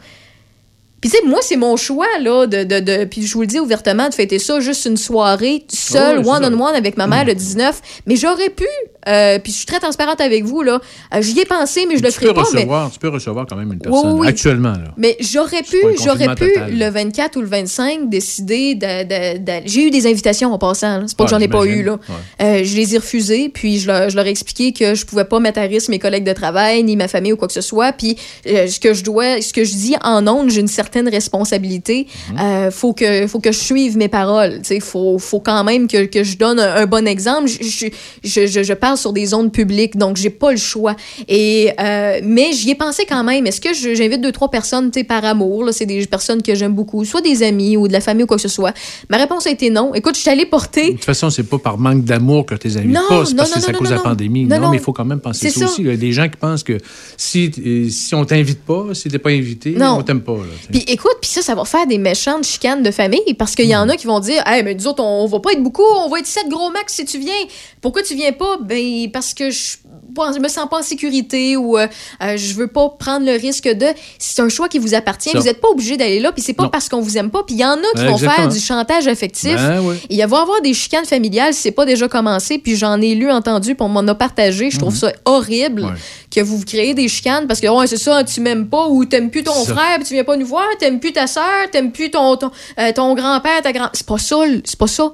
Puis 1.02 1.10
tu 1.10 1.18
sais, 1.18 1.24
moi, 1.26 1.40
c'est 1.42 1.58
mon 1.58 1.76
choix, 1.78 2.06
là, 2.22 2.46
de, 2.46 2.64
de, 2.64 2.80
de- 2.80 3.06
puis 3.06 3.26
je 3.26 3.34
vous 3.34 3.42
le 3.42 3.48
dis 3.48 3.60
ouvertement, 3.60 4.08
de 4.08 4.14
fêter 4.14 4.38
ça 4.40 4.60
juste 4.60 4.86
une 4.86 4.98
soirée, 4.98 5.66
seule, 5.68 6.24
c'est 6.24 6.30
one-on-one 6.30 6.76
avec 6.76 6.96
ma 6.96 7.08
mère 7.08 7.26
le 7.26 7.34
19. 7.34 7.82
Mais 8.06 8.16
j'aurais 8.16 8.52
pu, 8.52 8.68
euh, 9.08 9.40
puis 9.40 9.52
je 9.52 9.58
suis 9.58 9.66
très 9.66 9.80
transparente 9.80 10.22
avec 10.22 10.44
vous, 10.44 10.62
là, 10.62 10.80
euh, 11.16 11.22
j'y 11.22 11.40
ai 11.40 11.46
pensé, 11.46 11.88
mais 11.88 11.98
je 11.98 12.04
le 12.04 12.10
tu, 12.12 12.20
ferai 12.20 12.34
pas, 12.36 12.44
mais... 12.54 12.60
recevoir, 12.60 12.92
tu 12.92 13.00
peux 13.00 13.10
recevoir 13.10 13.48
quand 13.50 13.56
même 13.56 13.74
une 13.74 13.80
personne, 13.80 14.12
Oui, 14.14 14.20
oui. 14.22 14.28
actuellement. 14.28 14.74
Là. 14.74 14.94
Mais 14.96 15.18
j'aurais 15.20 15.64
pu, 15.64 15.78
j'aurais 16.04 16.36
pu 16.36 16.54
total. 16.54 16.78
le 16.78 16.90
24 16.90 17.36
ou 17.38 17.42
le 17.42 17.48
25 17.48 18.08
décider 18.10 18.76
de. 18.76 19.62
J'ai 19.66 19.88
eu 19.88 19.90
des 19.90 20.06
invitations 20.06 20.54
en 20.54 20.60
passant. 20.60 21.08
C'est 21.08 21.18
pas 21.18 21.26
que 21.26 21.32
Ouais, 21.32 21.40
j'en 21.40 21.44
ai 21.44 21.48
pas 21.48 21.66
eu 21.66 21.82
là. 21.82 21.94
Ouais. 21.94 22.46
Euh, 22.46 22.64
je 22.64 22.76
les 22.76 22.94
ai 22.94 23.00
refusées, 23.00 23.50
puis 23.50 23.80
je 23.80 23.88
leur, 23.88 24.10
je 24.12 24.16
leur 24.16 24.28
ai 24.28 24.30
expliqué 24.30 24.72
que 24.72 24.94
je 24.94 25.04
pouvais 25.06 25.26
pas 25.26 25.40
mettre 25.40 25.58
à 25.60 25.64
risque 25.64 25.90
mes 25.90 25.98
collègues 26.00 26.26
de 26.26 26.34
travail, 26.34 26.84
ni 26.84 26.96
ma 26.96 27.08
famille 27.08 27.34
ou 27.34 27.38
quoi 27.38 27.48
que 27.48 27.54
ce 27.56 27.62
soit. 27.62 27.92
Puis 27.94 28.18
euh, 28.48 28.68
ce 28.68 28.80
que 28.80 28.94
je 28.94 29.04
dois, 29.04 29.42
ce 29.42 29.52
que 29.52 29.64
je 29.64 29.74
dis 29.74 29.96
en 30.04 30.28
ondes, 30.28 30.52
j'ai 30.52 30.62
une 30.62 30.68
certaine 30.68 30.91
responsabilité. 31.10 32.08
Mhm. 32.32 32.40
Euh, 32.40 32.72
faut 32.72 32.94
que, 32.94 33.28
faut 33.28 33.40
que 33.40 33.52
je 33.52 33.60
suive 33.60 33.98
mes 33.98 34.08
paroles. 34.08 34.60
Sais, 34.64 34.80
faut, 34.80 35.18
faut 35.20 35.40
quand 35.40 35.64
même 35.64 35.88
que, 35.88 36.06
que 36.06 36.24
je 36.24 36.38
donne 36.38 36.60
un, 36.60 36.76
un 36.76 36.86
bon 36.86 37.08
exemple. 37.08 37.48
Je, 37.50 37.88
je, 38.24 38.64
je, 38.64 38.74
parle 38.74 38.98
sur 38.98 39.14
des 39.14 39.28
zones 39.28 39.52
publiques, 39.52 39.98
donc 39.98 40.18
j'ai 40.18 40.30
pas 40.30 40.52
le 40.52 40.58
choix. 40.58 40.96
Et 41.28 41.72
euh, 41.80 42.20
mais 42.24 42.52
j'y 42.54 42.72
ai 42.72 42.76
pensé 42.76 43.06
quand 43.08 43.24
même. 43.24 43.46
Est-ce 43.48 43.62
que 43.62 43.74
j'invite 43.74 44.22
deux 44.22 44.32
trois 44.32 44.50
personnes, 44.50 44.92
par 45.08 45.24
amour 45.26 45.70
c'est 45.72 45.86
des 45.86 46.06
personnes 46.06 46.42
que 46.42 46.54
j'aime 46.56 46.74
beaucoup, 46.74 47.06
soit 47.06 47.22
des 47.22 47.44
amis 47.44 47.78
ou 47.78 47.88
de 47.88 47.94
la 47.94 48.02
famille 48.02 48.24
ou 48.24 48.28
quoi 48.28 48.38
que 48.38 48.42
ce 48.44 48.48
soit? 48.50 48.74
Ma 49.10 49.18
réponse 49.18 49.48
a 49.48 49.52
été 49.52 49.70
non. 49.70 49.94
Écoute, 49.94 50.16
je 50.16 50.22
suis 50.22 50.30
allée 50.30 50.46
De 50.46 50.50
porter. 50.50 50.92
toute 50.92 51.06
façon, 51.06 51.30
c'est 51.30 51.44
pas 51.44 51.58
par 51.58 51.78
manque 51.78 52.04
d'amour 52.04 52.46
que 52.46 52.56
tes 52.56 52.78
amis 52.78 52.94
Non, 52.94 53.02
pas, 53.08 53.26
c'est 53.26 53.32
non, 53.32 53.38
parce 53.38 53.50
non, 53.50 53.56
que 53.56 53.62
c'est 53.62 53.70
à 53.70 53.74
cause 53.74 53.90
de 53.90 53.94
la 53.96 54.00
pandémie. 54.02 54.46
Non, 54.46 54.60
Non, 54.60 54.70
mais 54.72 54.78
il 54.78 54.84
faut 54.84 54.94
quand 54.94 55.06
même 55.06 55.20
penser 55.20 55.50
ça, 55.50 55.62
ça. 55.62 55.66
aussi. 55.66 55.82
Il 55.82 55.88
y 55.88 55.92
a 55.92 55.98
des 55.98 56.12
gens 56.12 56.28
qui 56.30 56.38
pensent 56.38 56.64
que 56.64 56.78
si, 57.18 57.52
euh, 57.66 57.90
si 57.90 58.16
on 58.16 58.26
t'invite 58.26 58.62
pas, 58.62 58.88
si 58.94 59.10
t'es 59.10 59.20
pas 59.20 59.30
invité, 59.30 59.72
Non. 59.72 59.98
on 60.00 60.04
t'aime 60.04 60.22
pas. 60.22 60.36
Puis 60.84 60.94
écoute, 60.94 61.16
puis 61.22 61.30
ça, 61.30 61.42
ça 61.42 61.56
va 61.56 61.66
faire 61.66 61.86
des 61.88 61.98
méchantes 61.98 62.44
chicanes 62.46 62.82
de 62.84 62.92
famille 62.92 63.34
parce 63.38 63.56
qu'il 63.56 63.66
y 63.68 63.76
en 63.76 63.88
a 63.90 63.96
qui 63.96 64.08
vont 64.08 64.20
dire, 64.20 64.42
hey, 64.48 64.64
mais 64.64 64.74
nous 64.74 64.88
autres, 64.88 65.04
on 65.04 65.26
va 65.28 65.40
pas 65.40 65.52
être 65.52 65.62
beaucoup, 65.64 65.84
on 65.84 66.10
va 66.10 66.20
être 66.20 66.28
sept 66.28 66.48
gros 66.50 66.70
max 66.72 66.94
si 66.94 67.06
tu 67.06 67.20
viens. 67.20 67.34
Pourquoi 67.82 68.04
tu 68.04 68.16
viens 68.16 68.32
pas? 68.32 68.58
Ben, 68.62 69.10
parce 69.12 69.34
que 69.34 69.50
je, 69.50 69.78
je 70.18 70.40
me 70.40 70.48
sens 70.48 70.68
pas 70.70 70.80
en 70.80 70.84
sécurité 70.84 71.58
ou 71.58 71.78
euh, 71.78 71.88
euh, 72.24 72.38
je 72.38 72.54
veux 72.54 72.68
pas 72.68 72.90
prendre 72.90 73.26
le 73.26 73.34
risque 73.34 73.68
de. 73.68 73.88
C'est 74.20 74.42
un 74.42 74.50
choix 74.50 74.68
qui 74.70 74.80
vous 74.80 74.94
appartient. 74.94 75.30
Ça. 75.32 75.40
Vous 75.40 75.48
êtes 75.48 75.62
pas 75.62 75.70
obligé 75.70 75.98
d'aller 75.98 76.20
là, 76.20 76.32
puis 76.32 76.42
c'est 76.42 76.54
pas 76.54 76.64
Non. 76.64 76.70
parce 76.70 76.90
qu'on 76.90 77.02
vous 77.02 77.18
aime 77.18 77.30
pas. 77.32 77.44
Puis 77.44 77.56
il 77.56 77.62
y 77.62 77.66
en 77.66 77.74
a 77.74 77.78
qui 77.96 78.04
vont 78.06 78.14
exactement. 78.14 78.32
faire 78.36 78.48
du 78.50 78.60
chantage 78.60 79.08
affectif. 79.08 79.56
Ben. 79.56 79.82
Il 80.10 80.18
va 80.18 80.22
y 80.38 80.42
avoir 80.42 80.62
des 80.62 80.74
chicanes 80.74 81.06
familiales 81.06 81.54
si 81.54 81.62
c'est 81.62 81.72
pas 81.72 81.86
déjà 81.86 82.08
commencé, 82.08 82.58
puis 82.58 82.76
j'en 82.76 83.00
ai 83.02 83.16
lu, 83.16 83.32
entendu, 83.32 83.76
puis 83.76 83.84
on 83.86 83.90
m'en 83.90 84.08
a 84.08 84.16
partagé. 84.16 84.70
Je 84.72 84.80
trouve 84.80 84.96
ça 84.96 85.12
horrible 85.26 85.82
Mhm. 85.82 85.88
Ouais. 85.88 85.96
que 86.34 86.42
vous 86.42 86.64
créez 86.66 86.94
des 86.94 87.08
chicanes 87.08 87.48
parce 87.48 87.60
que 87.60 87.68
ouais, 87.68 87.88
c'est 87.88 87.98
ça, 87.98 88.24
tu 88.24 88.40
m'aimes 88.42 88.68
pas 88.68 88.88
ou 88.88 89.04
t'aimes 89.06 89.30
plus 89.30 89.44
ton 89.44 89.54
Ça. 89.66 89.74
frère, 89.76 89.96
puis 89.98 90.06
tu 90.06 90.14
viens 90.14 90.24
pas 90.24 90.38
nous 90.38 90.46
voir, 90.46 90.64
t'aimes 90.80 91.00
plus 91.00 91.14
ta 91.14 91.28
sœur, 91.28 91.70
t'aimes 91.72 91.92
plus 91.92 92.12
ton 92.12 92.36
ton, 92.38 92.52
euh, 92.80 92.92
ton 92.94 93.14
grand-père, 93.16 93.62
ta 93.62 93.72
grand. 93.74 93.90
C'est 93.94 94.06
pas 94.06 94.18
ça, 94.18 94.38
c'est 94.66 94.78
pas 94.80 94.88
ça. 94.88 95.12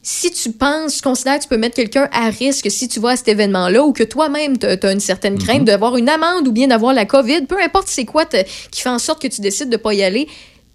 Si 0.00 0.30
tu 0.30 0.52
penses, 0.52 0.96
tu 0.96 1.02
considères 1.02 1.36
que 1.38 1.42
tu 1.42 1.48
peux 1.48 1.56
mettre 1.58 1.74
quelqu'un 1.76 2.08
à 2.12 2.30
risque 2.30 2.70
si 2.70 2.88
tu 2.88 2.98
vas 3.00 3.10
à 3.10 3.16
cet 3.16 3.28
événement-là 3.28 3.82
ou 3.82 3.92
que 3.92 4.04
toi-même 4.04 4.56
tu 4.56 4.66
as 4.66 4.92
une 4.92 5.00
certaine 5.00 5.34
Mhm. 5.34 5.42
crainte 5.42 5.64
d'avoir 5.64 5.96
une 5.96 6.08
amende 6.08 6.46
ou 6.48 6.52
bien 6.52 6.68
d'avoir 6.68 6.94
la 6.94 7.04
COVID, 7.04 7.42
peu 7.46 7.60
importe 7.62 7.88
c'est 7.88 8.04
quoi 8.04 8.24
qui 8.24 8.80
fait 8.80 8.88
en 8.88 8.98
sorte 9.00 9.20
que 9.20 9.26
tu 9.28 9.40
décides 9.40 9.68
de 9.70 9.76
pas 9.76 9.92
y 9.94 10.02
aller, 10.02 10.28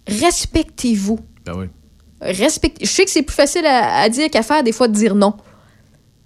respectez-vous. 0.06 1.18
Ben 1.46 1.54
oui. 1.56 1.66
Respect- 2.20 2.74
Je 2.80 2.86
sais 2.86 3.04
que 3.04 3.10
c'est 3.10 3.22
plus 3.22 3.34
facile 3.34 3.66
à, 3.66 4.00
à 4.00 4.08
dire 4.08 4.30
qu'à 4.30 4.42
faire, 4.42 4.62
des 4.62 4.72
fois, 4.72 4.88
de 4.88 4.94
dire 4.94 5.14
non. 5.14 5.34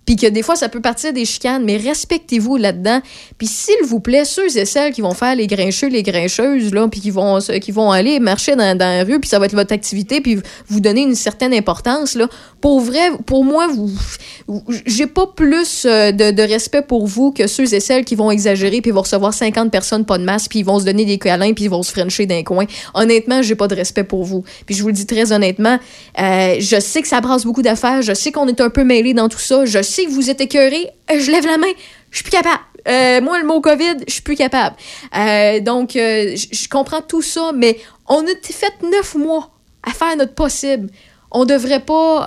Puis 0.08 0.16
que 0.16 0.26
des 0.26 0.42
fois, 0.42 0.56
ça 0.56 0.70
peut 0.70 0.80
partir 0.80 1.12
des 1.12 1.26
chicanes, 1.26 1.64
mais 1.66 1.76
respectez-vous 1.76 2.56
là-dedans. 2.56 3.02
Puis 3.36 3.46
s'il 3.46 3.84
vous 3.84 4.00
plaît, 4.00 4.24
ceux 4.24 4.56
et 4.56 4.64
celles 4.64 4.94
qui 4.94 5.02
vont 5.02 5.12
faire 5.12 5.36
les 5.36 5.46
grincheux, 5.46 5.88
les 5.88 6.02
grincheuses, 6.02 6.72
là, 6.72 6.88
puis 6.88 7.02
qui 7.02 7.10
vont, 7.10 7.38
qui 7.60 7.72
vont 7.72 7.90
aller 7.90 8.18
marcher 8.18 8.56
dans, 8.56 8.74
dans 8.74 8.86
la 8.86 9.04
rue, 9.04 9.20
puis 9.20 9.28
ça 9.28 9.38
va 9.38 9.44
être 9.44 9.54
votre 9.54 9.74
activité, 9.74 10.22
puis 10.22 10.38
vous 10.66 10.80
donner 10.80 11.02
une 11.02 11.14
certaine 11.14 11.52
importance, 11.52 12.14
là, 12.14 12.26
pour 12.62 12.80
vrai, 12.80 13.10
pour 13.26 13.44
moi, 13.44 13.68
vous, 13.68 13.90
j'ai 14.86 15.06
pas 15.06 15.26
plus 15.26 15.84
euh, 15.84 16.10
de, 16.10 16.42
respect 16.42 16.82
pour 16.82 17.06
vous 17.06 17.30
que 17.30 17.46
ceux 17.46 17.74
et 17.74 17.80
celles 17.80 18.04
qui 18.04 18.14
vont 18.14 18.30
exagérer, 18.30 18.80
puis 18.80 18.90
vont 18.90 19.02
recevoir 19.02 19.34
50 19.34 19.70
personnes, 19.70 20.06
pas 20.06 20.16
de 20.16 20.24
masque, 20.24 20.50
puis 20.50 20.60
ils 20.60 20.64
vont 20.64 20.80
se 20.80 20.86
donner 20.86 21.04
des 21.04 21.18
câlins, 21.18 21.52
puis 21.52 21.64
ils 21.64 21.70
vont 21.70 21.82
se 21.82 21.92
frencher 21.92 22.24
d'un 22.24 22.42
coin. 22.42 22.64
Honnêtement, 22.94 23.42
j'ai 23.42 23.54
pas 23.54 23.68
de 23.68 23.74
respect 23.74 24.04
pour 24.04 24.24
vous. 24.24 24.42
Puis 24.64 24.74
je 24.74 24.82
vous 24.82 24.88
le 24.88 24.94
dis 24.94 25.06
très 25.06 25.32
honnêtement, 25.32 25.78
euh, 26.18 26.56
je 26.58 26.80
sais 26.80 27.02
que 27.02 27.08
ça 27.08 27.20
brasse 27.20 27.44
beaucoup 27.44 27.62
d'affaires, 27.62 28.00
je 28.00 28.14
sais 28.14 28.32
qu'on 28.32 28.48
est 28.48 28.60
un 28.60 28.70
peu 28.70 28.84
mêlés 28.84 29.14
dans 29.14 29.28
tout 29.28 29.38
ça, 29.38 29.66
je 29.66 29.82
sais 29.82 29.97
que 30.06 30.10
vous 30.10 30.30
êtes 30.30 30.40
écœurés, 30.40 30.88
Euh, 31.10 31.20
je 31.20 31.30
lève 31.30 31.46
la 31.46 31.58
main, 31.58 31.72
je 32.10 32.16
suis 32.16 32.22
plus 32.24 32.32
capable. 32.32 32.60
Euh, 32.86 33.20
moi, 33.20 33.38
le 33.40 33.46
mot 33.46 33.60
COVID, 33.60 33.96
je 34.06 34.12
suis 34.12 34.22
plus 34.22 34.36
capable. 34.36 34.76
Euh, 35.16 35.60
donc, 35.60 35.94
euh, 35.96 36.34
je 36.36 36.68
comprends 36.68 37.02
tout 37.02 37.22
ça, 37.22 37.52
mais 37.54 37.78
on 38.08 38.22
a 38.22 38.30
fait 38.42 38.72
neuf 38.82 39.14
mois 39.14 39.50
à 39.82 39.90
faire 39.90 40.16
notre 40.16 40.34
possible. 40.34 40.88
On 41.30 41.44
devrait 41.44 41.80
pas 41.84 42.26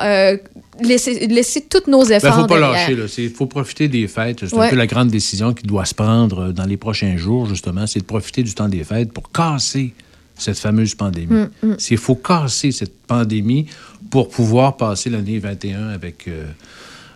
laisser, 0.80 1.26
laisser 1.28 1.62
tous 1.62 1.90
nos 1.90 2.06
Ben, 2.06 2.18
efforts 2.18 2.42
faut 2.42 2.46
pas 2.48 2.60
derrière. 2.60 2.98
lâcher. 2.98 3.24
Il 3.24 3.32
faut 3.32 3.48
profiter 3.48 3.88
des 3.88 4.08
fêtes. 4.08 4.42
C'est 4.48 4.54
Ouais. 4.56 4.68
un 4.68 4.70
peu 4.70 4.76
la 4.76 4.86
grande 4.86 5.08
décision 5.10 5.54
qui 5.54 5.64
doit 5.66 5.86
se 5.86 5.96
prendre 5.96 6.52
dans 6.52 6.66
les 6.66 6.78
prochains 6.78 7.18
jours, 7.18 7.48
justement. 7.48 7.88
C'est 7.88 8.00
de 8.00 8.06
profiter 8.06 8.44
du 8.44 8.54
temps 8.54 8.70
des 8.70 8.84
fêtes 8.84 9.12
pour 9.12 9.32
casser 9.32 9.94
cette 10.38 10.60
fameuse 10.60 10.94
pandémie. 10.94 11.48
Mm, 11.64 11.76
Il 11.90 11.98
faut 11.98 12.16
casser 12.16 12.72
cette 12.72 12.96
pandémie 13.08 13.66
pour 14.12 14.30
pouvoir 14.30 14.78
passer 14.78 15.10
l'année 15.10 15.40
21 15.40 15.90
avec, 15.90 16.28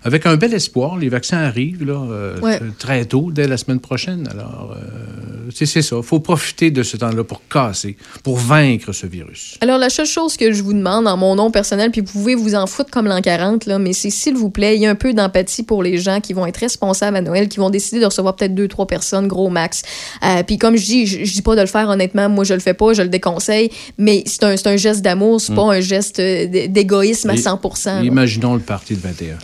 avec 0.05 0.25
un 0.25 0.37
bel 0.37 0.53
espoir. 0.53 0.97
Les 0.97 1.09
vaccins 1.09 1.39
arrivent 1.39 1.83
là, 1.85 1.99
euh, 2.09 2.39
Ouais. 2.39 2.57
tr- 2.59 2.75
très 2.79 3.05
tôt, 3.05 3.31
dès 3.33 3.47
la 3.47 3.57
semaine 3.57 3.79
prochaine. 3.81 4.27
Alors, 4.31 4.75
euh, 4.77 5.49
c'est 5.53 5.65
ça. 5.65 5.97
Il 5.97 6.03
faut 6.03 6.19
profiter 6.19 6.71
de 6.71 6.81
ce 6.83 6.95
temps-là 6.97 7.23
pour 7.23 7.41
casser, 7.49 7.97
pour 8.23 8.37
vaincre 8.37 8.93
ce 8.93 9.05
virus. 9.07 9.57
Alors, 9.61 9.77
la 9.77 9.89
seule 9.89 10.05
chose 10.05 10.37
que 10.37 10.51
je 10.53 10.63
vous 10.63 10.73
demande 10.73 11.07
en 11.07 11.17
mon 11.17 11.35
nom 11.35 11.51
personnel, 11.51 11.91
puis 11.91 12.01
vous 12.01 12.11
pouvez 12.13 12.35
vous 12.35 12.55
en 12.55 12.65
foutre 12.67 12.89
comme 12.91 13.07
l'an 13.07 13.21
40, 13.21 13.65
là, 13.65 13.77
mais 13.79 13.93
c'est 13.93 14.09
s'il 14.09 14.35
vous 14.35 14.49
plaît, 14.49 14.75
il 14.75 14.81
y 14.81 14.85
a 14.85 14.89
un 14.91 14.95
peu 14.95 15.13
d'empathie 15.13 15.63
pour 15.63 15.83
les 15.83 15.97
gens 15.97 16.21
qui 16.21 16.33
vont 16.33 16.45
être 16.45 16.57
responsables 16.57 17.17
à 17.17 17.21
Noël, 17.21 17.49
qui 17.49 17.57
vont 17.57 17.69
décider 17.69 17.99
de 17.99 18.05
recevoir 18.05 18.35
peut-être 18.35 18.55
deux, 18.55 18.67
trois 18.67 18.87
personnes, 18.87 19.27
gros 19.27 19.49
max. 19.49 19.81
Euh, 20.23 20.43
puis 20.43 20.57
comme 20.57 20.75
je 20.77 20.85
dis, 20.85 21.05
je, 21.07 21.23
je 21.25 21.33
dis 21.33 21.41
pas 21.41 21.55
de 21.55 21.61
le 21.61 21.67
faire 21.67 21.89
honnêtement, 21.89 22.29
moi 22.29 22.43
je 22.43 22.53
le 22.53 22.59
fais 22.59 22.73
pas, 22.73 22.93
je 22.93 23.01
le 23.01 23.09
déconseille, 23.09 23.69
mais 23.97 24.23
c'est 24.27 24.43
un, 24.67 24.75
geste 24.77 25.01
d'amour, 25.01 25.41
c'est 25.41 25.55
pas 25.55 25.73
un 25.73 25.79
geste 25.79 26.19
euh, 26.19 26.67
d'égoïsme 26.67 27.29
à 27.29 27.33
Et- 27.33 27.37
100%. 27.37 27.85
là. 27.97 28.03
Imaginons 28.03 28.53
le 28.55 28.59
party 28.61 28.95
de 28.95 28.99
21. 29.01 29.37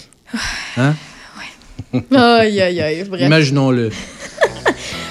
Hein? 0.77 0.93
Aïe, 2.15 2.61
aïe, 2.61 2.81
aïe, 2.81 3.03
bref. 3.03 3.21
Imaginons-le. 3.21 3.89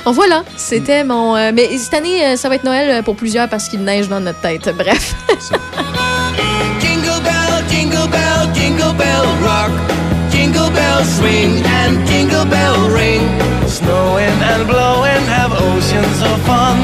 Bon, 0.04 0.12
voilà, 0.12 0.44
c'était 0.56 1.04
mon... 1.04 1.36
euh, 1.36 1.52
mais 1.54 1.76
cette 1.76 1.92
année, 1.92 2.24
euh, 2.24 2.36
ça 2.36 2.48
va 2.48 2.54
être 2.54 2.64
Noël 2.64 2.90
euh, 2.90 3.02
pour 3.02 3.16
plusieurs 3.16 3.50
parce 3.50 3.68
qu'il 3.68 3.80
neige 3.84 4.08
dans 4.08 4.18
notre 4.18 4.40
tête. 4.40 4.74
Bref. 4.78 5.14
Jingle 6.80 7.20
bell, 7.22 7.64
jingle 7.68 8.08
bell, 8.08 8.48
jingle 8.54 8.94
bell 8.96 9.26
rock. 9.42 9.70
Jingle 10.32 10.70
bell 10.72 11.04
swing 11.04 11.62
and 11.66 12.06
jingle 12.08 12.46
bell 12.46 12.88
ring. 12.88 13.20
Snowing 13.68 14.40
and 14.42 14.66
blowing 14.66 15.22
have 15.28 15.52
oceans 15.52 16.22
of 16.22 16.40
fun. 16.46 16.78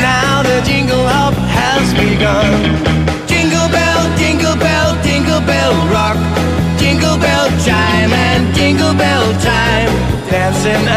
Now 0.00 0.42
the 0.42 0.60
jingle 0.68 1.06
hop 1.08 1.34
has 1.48 1.94
begun. 1.94 3.23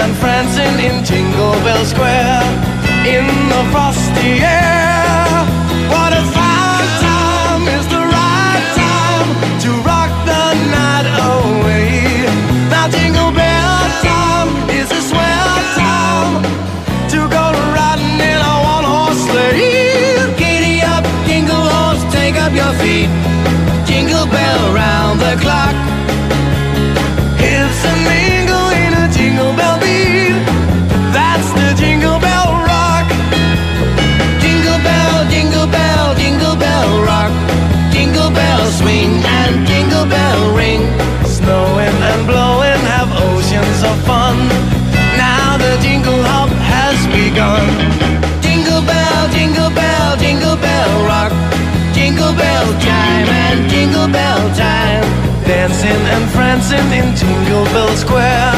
And 0.07 0.17
prancing 0.17 0.79
in 0.79 1.03
Jingle 1.03 1.53
Bell 1.63 1.83
Square. 1.85 2.41
In 3.05 3.25
the 3.49 3.69
frosty 3.71 4.39
air. 4.39 4.76
Dancing 55.67 55.89
and 55.91 56.31
prancing 56.31 56.91
in 56.93 57.13
Jingle 57.13 57.65
Bell 57.65 57.93
Square. 57.97 58.53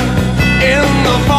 In 0.61 0.85
the 1.03 1.25
frosty 1.25 1.38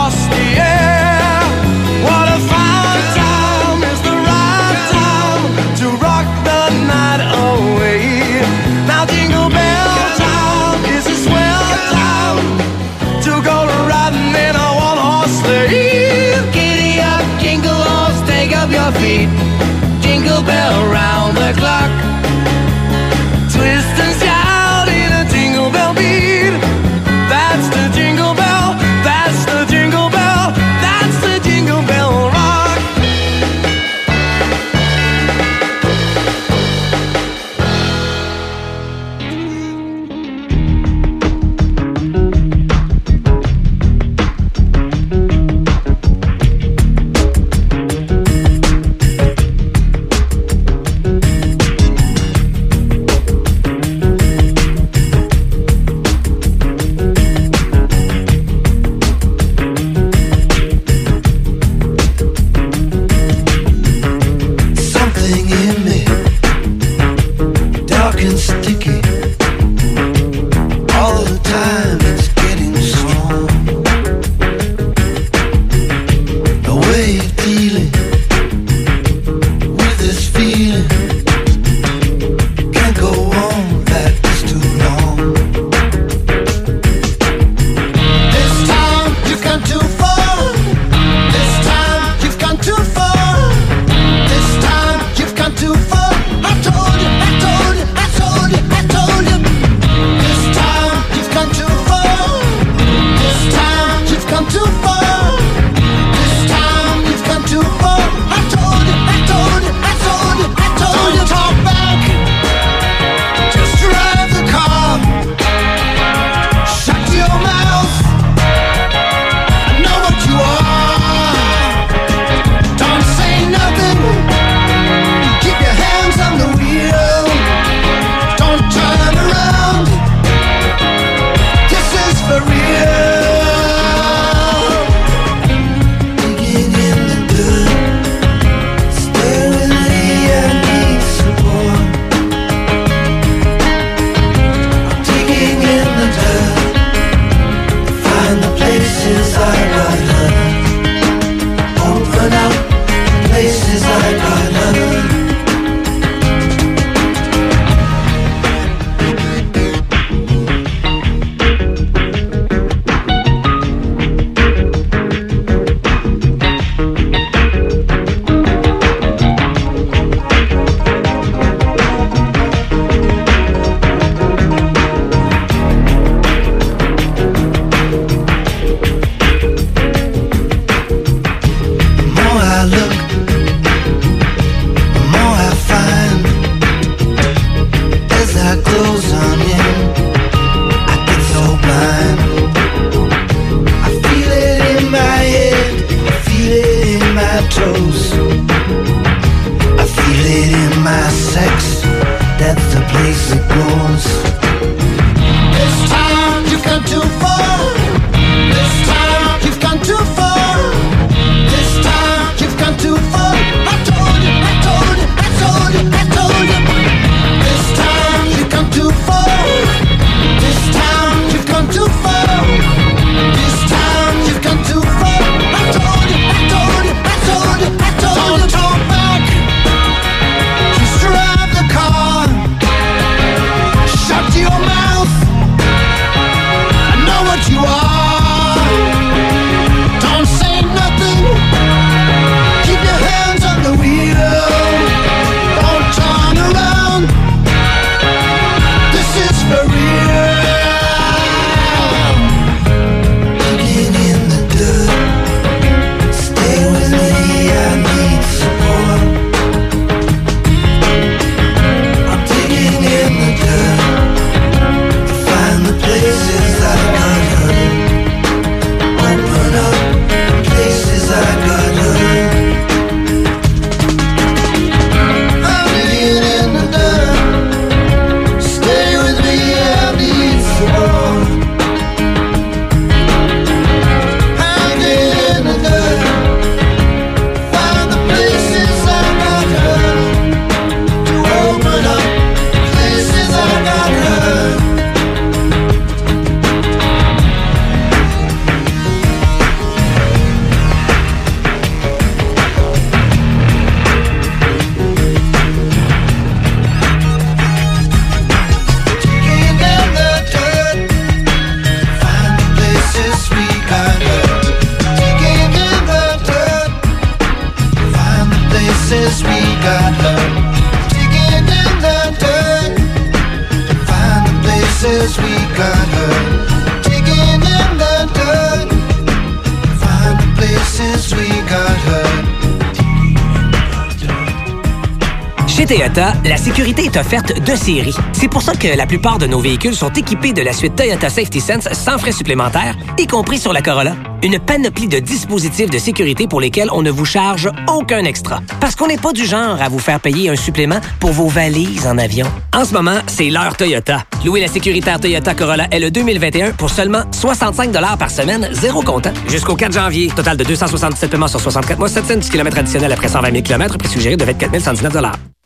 offerte 336.96 337.40
de 337.40 337.54
série. 337.56 337.94
C'est 338.12 338.28
pour 338.28 338.42
ça 338.42 338.54
que 338.54 338.68
la 338.68 338.86
plupart 338.86 339.18
de 339.18 339.26
nos 339.26 339.40
véhicules 339.40 339.74
sont 339.74 339.92
équipés 339.92 340.32
de 340.32 340.42
la 340.42 340.52
suite 340.52 340.76
Toyota 340.76 341.08
Safety 341.08 341.40
Sense 341.40 341.68
sans 341.72 341.98
frais 341.98 342.12
supplémentaires, 342.12 342.76
y 342.98 343.06
compris 343.06 343.38
sur 343.38 343.52
la 343.52 343.62
Corolla. 343.62 344.09
Une 344.22 344.38
panoplie 344.38 344.86
de 344.86 344.98
dispositifs 344.98 345.70
de 345.70 345.78
sécurité 345.78 346.26
pour 346.26 346.42
lesquels 346.42 346.68
on 346.72 346.82
ne 346.82 346.90
vous 346.90 347.06
charge 347.06 347.48
aucun 347.68 348.04
extra. 348.04 348.42
Parce 348.60 348.76
qu'on 348.76 348.86
n'est 348.86 348.98
pas 348.98 349.12
du 349.12 349.24
genre 349.24 349.62
à 349.62 349.70
vous 349.70 349.78
faire 349.78 349.98
payer 349.98 350.28
un 350.28 350.36
supplément 350.36 350.78
pour 350.98 351.12
vos 351.12 351.28
valises 351.28 351.86
en 351.86 351.96
avion. 351.96 352.26
En 352.54 352.66
ce 352.66 352.74
moment, 352.74 352.98
c'est 353.06 353.30
l'heure 353.30 353.56
Toyota. 353.56 354.04
Louez 354.22 354.42
la 354.42 354.48
sécuritaire 354.48 355.00
Toyota 355.00 355.34
Corolla 355.34 355.68
L 355.70 355.90
2021 355.90 356.52
pour 356.52 356.68
seulement 356.68 357.04
65 357.12 357.72
par 357.98 358.10
semaine, 358.10 358.50
zéro 358.52 358.82
comptant. 358.82 359.12
Jusqu'au 359.26 359.56
4 359.56 359.72
janvier. 359.72 360.08
Total 360.14 360.36
de 360.36 360.44
277 360.44 361.10
paiements 361.10 361.26
sur 361.26 361.40
64 361.40 361.78
mois, 361.78 361.88
710 361.88 362.28
km 362.28 362.58
additionnels 362.58 362.92
après 362.92 363.08
120 363.08 363.32
000 363.32 363.42
km, 363.42 363.78
prix 363.78 363.88
suggéré 363.88 364.18
de 364.18 364.24
24 364.24 364.60
119 364.60 364.92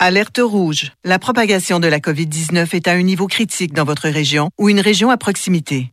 Alerte 0.01 0.41
rouge. 0.43 0.91
La 1.05 1.21
propagation 1.21 1.79
de 1.79 1.87
la 1.87 2.01
COVID-19 2.01 2.75
est 2.75 2.89
à 2.89 2.93
un 2.93 3.03
niveau 3.03 3.29
critique 3.29 3.73
dans 3.73 3.85
votre 3.85 4.09
région 4.09 4.51
ou 4.59 4.69
une 4.69 4.81
région 4.81 5.11
à 5.11 5.17
proximité. 5.17 5.93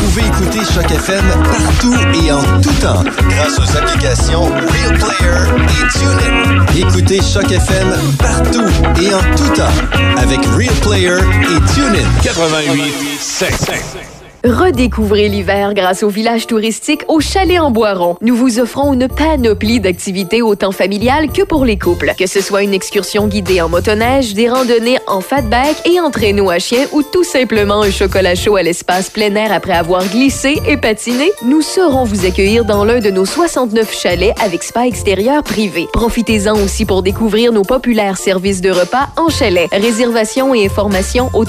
Pouvez 0.00 0.26
écouter 0.26 0.60
Choc 0.74 0.90
FM 0.90 1.24
partout 1.44 1.94
et 2.24 2.32
en 2.32 2.42
tout 2.60 2.72
temps 2.80 3.04
grâce 3.28 3.58
aux 3.58 3.76
applications 3.76 4.44
Real 4.46 4.98
Player 4.98 5.64
et 5.68 5.98
TuneIn. 5.98 6.66
Écoutez 6.76 7.20
Choc 7.22 7.50
FM 7.50 7.94
partout 8.18 8.66
et 9.00 9.14
en 9.14 9.36
tout 9.36 9.48
temps 9.54 10.18
avec 10.18 10.40
Real 10.56 10.74
Player 10.82 11.18
et 11.18 11.74
TuneIn. 11.74 12.08
88 12.22 12.94
7. 13.20 14.19
Redécouvrez 14.44 15.28
l'hiver 15.28 15.74
grâce 15.74 16.02
au 16.02 16.08
village 16.08 16.46
touristique 16.46 17.02
au 17.08 17.20
Chalet 17.20 17.60
en 17.60 17.70
Boiron. 17.70 18.16
Nous 18.22 18.34
vous 18.34 18.58
offrons 18.58 18.94
une 18.94 19.06
panoplie 19.06 19.80
d'activités 19.80 20.40
autant 20.40 20.72
familiales 20.72 21.30
que 21.30 21.42
pour 21.42 21.66
les 21.66 21.78
couples. 21.78 22.14
Que 22.18 22.26
ce 22.26 22.40
soit 22.40 22.62
une 22.62 22.72
excursion 22.72 23.28
guidée 23.28 23.60
en 23.60 23.68
motoneige, 23.68 24.32
des 24.32 24.48
randonnées 24.48 24.98
en 25.06 25.20
fatback 25.20 25.86
et 25.86 26.00
en 26.00 26.10
traîneau 26.10 26.48
à 26.48 26.58
chien 26.58 26.86
ou 26.92 27.02
tout 27.02 27.24
simplement 27.24 27.82
un 27.82 27.90
chocolat 27.90 28.34
chaud 28.34 28.56
à 28.56 28.62
l'espace 28.62 29.10
plein 29.10 29.34
air 29.34 29.52
après 29.52 29.74
avoir 29.74 30.06
glissé 30.08 30.58
et 30.66 30.78
patiné, 30.78 31.30
nous 31.44 31.60
saurons 31.60 32.04
vous 32.04 32.24
accueillir 32.24 32.64
dans 32.64 32.84
l'un 32.84 33.00
de 33.00 33.10
nos 33.10 33.26
69 33.26 33.94
chalets 33.94 34.34
avec 34.42 34.62
spa 34.62 34.86
extérieur 34.86 35.42
privé. 35.42 35.86
Profitez-en 35.92 36.54
aussi 36.54 36.86
pour 36.86 37.02
découvrir 37.02 37.52
nos 37.52 37.64
populaires 37.64 38.16
services 38.16 38.62
de 38.62 38.70
repas 38.70 39.08
en 39.18 39.28
chalet. 39.28 39.68
Réservation 39.70 40.54
et 40.54 40.64
informations 40.64 41.28
au 41.34 41.44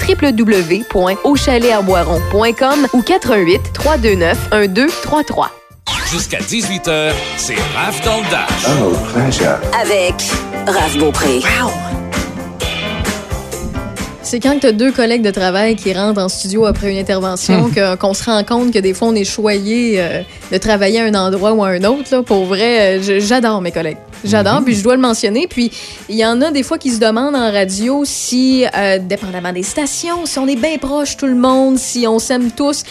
ou 2.92 3.02
88 3.02 3.60
329 3.74 4.38
1233. 4.52 5.50
Jusqu'à 6.10 6.38
18h, 6.38 7.12
c'est 7.36 7.54
Raph 7.74 8.02
dans 8.04 8.18
le 8.18 8.30
Dash. 8.30 8.66
Oh, 8.82 8.92
pleasure. 9.14 9.58
Avec 9.80 10.14
Raph 10.66 10.96
Beaupré. 10.98 11.40
C'est 14.22 14.40
quand 14.40 14.58
tu 14.60 14.66
as 14.66 14.72
deux 14.72 14.92
collègues 14.92 15.22
de 15.22 15.30
travail 15.30 15.76
qui 15.76 15.92
rentrent 15.92 16.20
en 16.22 16.28
studio 16.28 16.64
après 16.64 16.90
une 16.90 16.98
intervention 16.98 17.64
Hmm. 17.68 17.72
que- 17.72 17.94
qu'on 17.96 18.14
se 18.14 18.24
rend 18.24 18.42
compte 18.44 18.72
que 18.72 18.78
des 18.78 18.94
fois 18.94 19.08
on 19.08 19.14
est 19.14 19.24
choyé 19.24 20.00
euh, 20.00 20.22
de 20.50 20.56
travailler 20.58 21.00
à 21.00 21.04
un 21.04 21.14
endroit 21.14 21.52
ou 21.52 21.62
à 21.62 21.68
un 21.68 21.84
autre. 21.84 22.08
Là. 22.10 22.22
Pour 22.22 22.46
vrai, 22.46 22.98
euh, 22.98 23.20
j'adore 23.20 23.60
mes 23.60 23.72
collègues. 23.72 23.98
J'adore, 24.24 24.60
Mhm. 24.60 24.64
puis 24.64 24.74
je 24.74 24.82
dois 24.82 24.94
le 24.94 25.00
mentionner. 25.00 25.46
Puis 25.48 25.70
il 26.08 26.16
y 26.16 26.24
en 26.24 26.40
a 26.42 26.50
des 26.50 26.62
fois 26.62 26.78
qui 26.78 26.90
se 26.90 26.98
demandent 27.00 27.34
en 27.36 27.50
radio 27.50 28.02
si, 28.04 28.64
euh, 28.76 28.98
dépendamment 28.98 29.52
des 29.52 29.62
stations, 29.62 30.26
si 30.26 30.38
on 30.38 30.46
est 30.46 30.56
bien 30.56 30.78
proche 30.78 31.16
tout 31.16 31.26
le 31.26 31.34
monde, 31.34 31.78
si 31.78 32.06
on 32.06 32.18
s'aime 32.18 32.50
tous. 32.52 32.82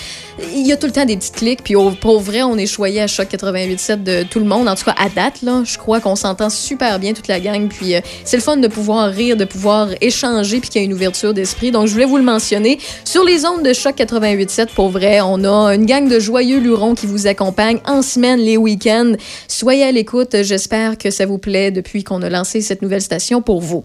Il 0.54 0.66
y 0.66 0.72
a 0.72 0.78
tout 0.78 0.88
le 0.88 0.92
temps 0.94 1.06
des 1.06 1.18
petits 1.18 1.32
clics. 1.32 1.64
Puis 1.64 1.76
au- 1.76 1.92
pour 1.92 2.20
vrai, 2.20 2.42
on 2.44 2.58
est 2.58 2.66
choyé 2.66 3.02
à 3.02 3.08
choc 3.08 3.28
88.7 3.30 4.04
de 4.04 4.24
tout 4.24 4.40
le 4.40 4.46
monde. 4.46 4.68
En 4.68 4.76
tout 4.76 4.86
cas, 4.86 4.96
à 4.98 5.10
date, 5.10 5.42
là, 5.44 5.62
je 5.66 5.78
crois 5.78 6.00
qu'on 6.00 6.16
s'entend 6.16 6.50
super 6.50 7.00
bien 7.00 7.14
toute 7.14 7.28
la 7.28 7.40
gang. 7.40 7.68
Puis 7.68 7.96
euh, 7.96 8.02
c'est 8.24 8.38
le 8.38 8.44
fun 8.44 8.58
de 8.58 8.68
pouvoir 8.68 9.10
rire, 9.12 9.36
de 9.38 9.46
pouvoir 9.46 9.90
échanger, 10.02 10.60
puis 10.60 10.70
qu'il 10.70 10.82
y 10.82 10.84
a 10.84 10.86
une 10.86 10.94
ouverture 10.94 11.34
d'esprit. 11.34 11.72
Donc 11.72 11.88
je 11.88 11.94
voulais 11.94 12.06
vous 12.06 12.18
le 12.18 12.24
mentionner. 12.24 12.80
Sur 13.04 13.24
les 13.24 13.46
ondes 13.46 13.64
de 13.64 13.74
choc 13.74 13.96
88.7, 13.98 14.68
pour 14.74 14.90
vrai, 14.90 15.20
on 15.22 15.44
a 15.44 15.76
une 15.76 15.86
gang 15.86 16.08
de 16.08 16.20
joyeux 16.20 16.60
lurons 16.60 16.96
qui 16.96 17.06
vous 17.08 17.28
accompagnent 17.28 17.80
en 17.86 18.02
semaine, 18.02 18.40
les 18.40 18.58
week-ends. 18.58 19.14
Soyez 19.48 19.84
à 19.84 19.92
l'écoute. 19.92 20.36
J'espère 20.44 20.98
que 20.98 21.12
ça 21.12 21.26
vous 21.26 21.38
plaît 21.38 21.72
depuis 21.72 22.04
qu'on 22.04 22.22
a 22.22 22.30
lancé 22.30 22.62
cette 22.62 22.82
nouvelle 22.82 23.02
station 23.02 23.42
pour 23.42 23.62
vous. 23.62 23.84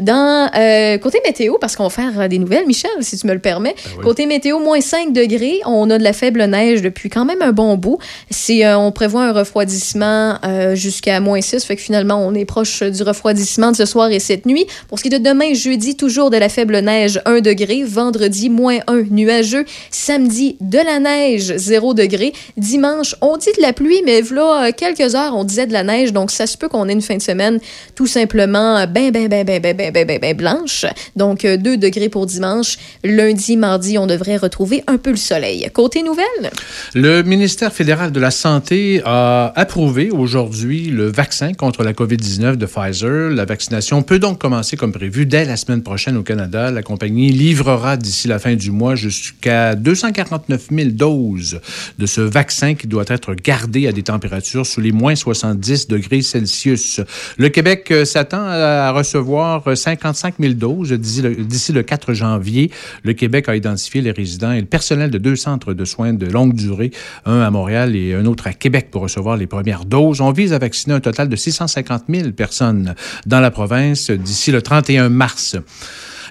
Dans 0.00 0.48
euh, 0.56 0.96
côté 0.98 1.20
météo, 1.24 1.56
parce 1.60 1.76
qu'on 1.76 1.84
va 1.84 1.90
faire 1.90 2.20
euh, 2.20 2.28
des 2.28 2.38
nouvelles, 2.38 2.66
Michel, 2.66 2.90
si 3.00 3.16
tu 3.18 3.26
me 3.26 3.32
le 3.34 3.40
permets. 3.40 3.74
Côté 4.02 4.26
météo, 4.26 4.58
moins 4.60 4.80
5 4.80 5.12
degrés. 5.12 5.60
On 5.66 5.87
a 5.90 5.98
de 5.98 6.04
la 6.04 6.12
faible 6.12 6.44
neige 6.44 6.82
depuis 6.82 7.08
quand 7.08 7.24
même 7.24 7.42
un 7.42 7.52
bon 7.52 7.76
bout. 7.76 7.98
C'est, 8.30 8.64
euh, 8.64 8.78
on 8.78 8.92
prévoit 8.92 9.24
un 9.24 9.32
refroidissement 9.32 10.38
euh, 10.44 10.74
jusqu'à 10.74 11.20
moins 11.20 11.40
6. 11.40 11.64
Fait 11.64 11.76
que 11.76 11.82
finalement, 11.82 12.16
on 12.16 12.34
est 12.34 12.44
proche 12.44 12.82
du 12.82 13.02
refroidissement 13.02 13.72
de 13.72 13.76
ce 13.76 13.84
soir 13.84 14.10
et 14.10 14.20
cette 14.20 14.46
nuit. 14.46 14.66
Pour 14.88 14.98
ce 14.98 15.04
qui 15.04 15.14
est 15.14 15.18
de 15.18 15.24
demain, 15.24 15.54
jeudi, 15.54 15.96
toujours 15.96 16.30
de 16.30 16.36
la 16.36 16.48
faible 16.48 16.78
neige, 16.78 17.20
1 17.24 17.40
degré. 17.40 17.82
Vendredi, 17.84 18.50
moins 18.50 18.78
1, 18.86 19.04
nuageux. 19.10 19.64
Samedi, 19.90 20.56
de 20.60 20.78
la 20.78 20.98
neige, 20.98 21.54
0 21.56 21.94
degré. 21.94 22.32
Dimanche, 22.56 23.14
on 23.20 23.36
dit 23.36 23.52
de 23.56 23.62
la 23.62 23.72
pluie, 23.72 24.02
mais 24.04 24.20
voilà 24.20 24.72
quelques 24.72 25.14
heures, 25.14 25.34
on 25.36 25.44
disait 25.44 25.66
de 25.66 25.72
la 25.72 25.82
neige. 25.82 26.12
Donc, 26.12 26.30
ça 26.30 26.46
se 26.46 26.56
peut 26.56 26.68
qu'on 26.68 26.88
ait 26.88 26.92
une 26.92 27.02
fin 27.02 27.16
de 27.16 27.22
semaine 27.22 27.58
tout 27.94 28.06
simplement 28.06 28.86
ben, 28.86 29.10
ben, 29.10 29.28
ben, 29.28 29.44
ben, 29.44 29.60
ben, 29.60 29.76
ben, 29.76 29.92
ben, 29.92 30.06
ben, 30.06 30.18
ben 30.20 30.36
blanche. 30.36 30.86
Donc, 31.16 31.44
euh, 31.44 31.56
2 31.56 31.76
degrés 31.76 32.08
pour 32.08 32.26
dimanche. 32.26 32.78
Lundi, 33.04 33.56
mardi, 33.56 33.98
on 33.98 34.06
devrait 34.06 34.36
retrouver 34.36 34.82
un 34.86 34.96
peu 34.96 35.10
le 35.10 35.16
soleil. 35.16 35.68
Côté 35.78 36.02
nouvelles, 36.02 36.50
Le 36.92 37.22
ministère 37.22 37.72
fédéral 37.72 38.10
de 38.10 38.18
la 38.18 38.32
Santé 38.32 39.00
a 39.04 39.52
approuvé 39.54 40.10
aujourd'hui 40.10 40.86
le 40.86 41.06
vaccin 41.06 41.52
contre 41.54 41.84
la 41.84 41.92
COVID-19 41.92 42.56
de 42.56 42.66
Pfizer. 42.66 43.30
La 43.30 43.44
vaccination 43.44 44.02
peut 44.02 44.18
donc 44.18 44.40
commencer 44.40 44.76
comme 44.76 44.90
prévu 44.90 45.24
dès 45.24 45.44
la 45.44 45.56
semaine 45.56 45.84
prochaine 45.84 46.16
au 46.16 46.24
Canada. 46.24 46.72
La 46.72 46.82
compagnie 46.82 47.30
livrera 47.30 47.96
d'ici 47.96 48.26
la 48.26 48.40
fin 48.40 48.56
du 48.56 48.72
mois 48.72 48.96
jusqu'à 48.96 49.76
249 49.76 50.66
000 50.72 50.90
doses 50.90 51.60
de 51.96 52.06
ce 52.06 52.22
vaccin 52.22 52.74
qui 52.74 52.88
doit 52.88 53.04
être 53.06 53.34
gardé 53.34 53.86
à 53.86 53.92
des 53.92 54.02
températures 54.02 54.66
sous 54.66 54.80
les 54.80 54.90
moins 54.90 55.14
70 55.14 55.86
degrés 55.86 56.22
Celsius. 56.22 57.00
Le 57.36 57.50
Québec 57.50 57.88
euh, 57.92 58.04
s'attend 58.04 58.42
à 58.42 58.90
recevoir 58.90 59.62
55 59.76 60.34
000 60.40 60.54
doses 60.54 60.90
d'ici 60.90 61.72
le 61.72 61.82
4 61.84 62.14
janvier. 62.14 62.72
Le 63.04 63.12
Québec 63.12 63.48
a 63.48 63.54
identifié 63.54 64.00
les 64.00 64.10
résidents 64.10 64.50
et 64.50 64.60
le 64.60 64.66
personnel 64.66 65.12
de 65.12 65.18
deux 65.18 65.36
centres 65.36 65.67
de 65.74 65.84
soins 65.84 66.12
de 66.12 66.26
longue 66.26 66.54
durée, 66.54 66.90
un 67.24 67.40
à 67.40 67.50
Montréal 67.50 67.96
et 67.96 68.14
un 68.14 68.26
autre 68.26 68.46
à 68.46 68.52
Québec 68.52 68.88
pour 68.90 69.02
recevoir 69.02 69.36
les 69.36 69.46
premières 69.46 69.84
doses. 69.84 70.20
On 70.20 70.32
vise 70.32 70.52
à 70.52 70.58
vacciner 70.58 70.94
un 70.94 71.00
total 71.00 71.28
de 71.28 71.36
650 71.36 72.04
000 72.08 72.32
personnes 72.32 72.94
dans 73.26 73.40
la 73.40 73.50
province 73.50 74.10
d'ici 74.10 74.50
le 74.50 74.62
31 74.62 75.08
mars. 75.08 75.56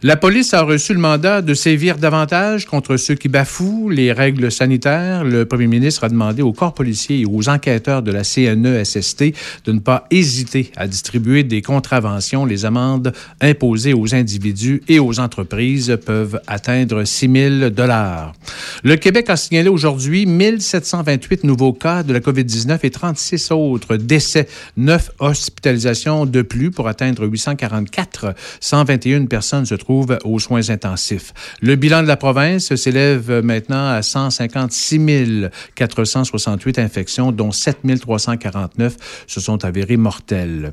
La 0.04 0.16
police 0.16 0.54
a 0.54 0.62
reçu 0.62 0.94
le 0.94 1.00
mandat 1.00 1.42
de 1.42 1.56
sévir 1.56 1.98
davantage 1.98 2.66
contre 2.66 2.98
ceux 2.98 3.16
qui 3.16 3.30
bafouent 3.30 3.90
les 3.90 4.12
règles 4.12 4.52
sanitaires. 4.52 5.24
Le 5.24 5.46
premier 5.46 5.66
ministre 5.66 6.04
a 6.04 6.10
demandé 6.10 6.44
aux 6.44 6.54
corps 6.54 6.76
policiers 6.76 7.22
et 7.22 7.26
aux 7.26 7.50
enquêteurs 7.50 8.04
de 8.04 8.12
la 8.12 8.22
CNE-SST 8.22 9.34
de 9.66 9.72
ne 9.72 9.80
pas 9.80 10.06
hésiter 10.12 10.72
à 10.76 10.88
distribuer 10.88 11.44
des 11.44 11.64
contraventions. 11.64 12.46
Les 12.46 12.64
amendes 12.64 13.12
imposées 13.42 13.96
aux 13.96 14.14
individus 14.14 14.84
et 14.88 15.00
aux 15.00 15.20
entreprises 15.20 15.98
peuvent 16.06 16.40
atteindre 16.46 17.04
6 17.04 17.32
000 17.60 17.70
dollars. 17.72 18.34
Le 18.84 18.98
Québec 18.98 19.32
a 19.32 19.36
signalé 19.36 19.70
aujourd'hui 19.70 20.28
1728 20.28 21.44
nouveaux 21.44 21.74
cas 21.74 22.04
de 22.04 22.14
la 22.14 22.20
COVID-19 22.20 22.80
et 22.84 22.92
36 22.92 23.52
autres 23.52 23.96
décès. 23.96 24.48
Neuf 24.78 25.10
hospitalisations 25.18 26.28
de 26.28 26.44
plus 26.44 26.70
pour 26.70 26.88
atteindre 26.88 27.26
844. 27.26 28.36
121 28.60 29.26
personnes 29.26 29.66
se 29.66 29.74
trouvent 29.74 29.87
aux 29.88 30.40
soins 30.40 30.70
intensifs. 30.70 31.34
Le 31.62 31.76
bilan 31.76 32.04
de 32.04 32.08
la 32.08 32.18
province 32.18 32.76
s'élève 32.76 33.42
maintenant 33.44 33.90
à 33.90 34.02
156 34.02 35.50
468 35.76 36.80
infections, 36.80 37.32
dont 37.32 37.52
7 37.52 37.80
349 38.00 38.98
se 39.28 39.40
sont 39.40 39.64
avérées 39.64 39.98
mortelles. 39.98 40.72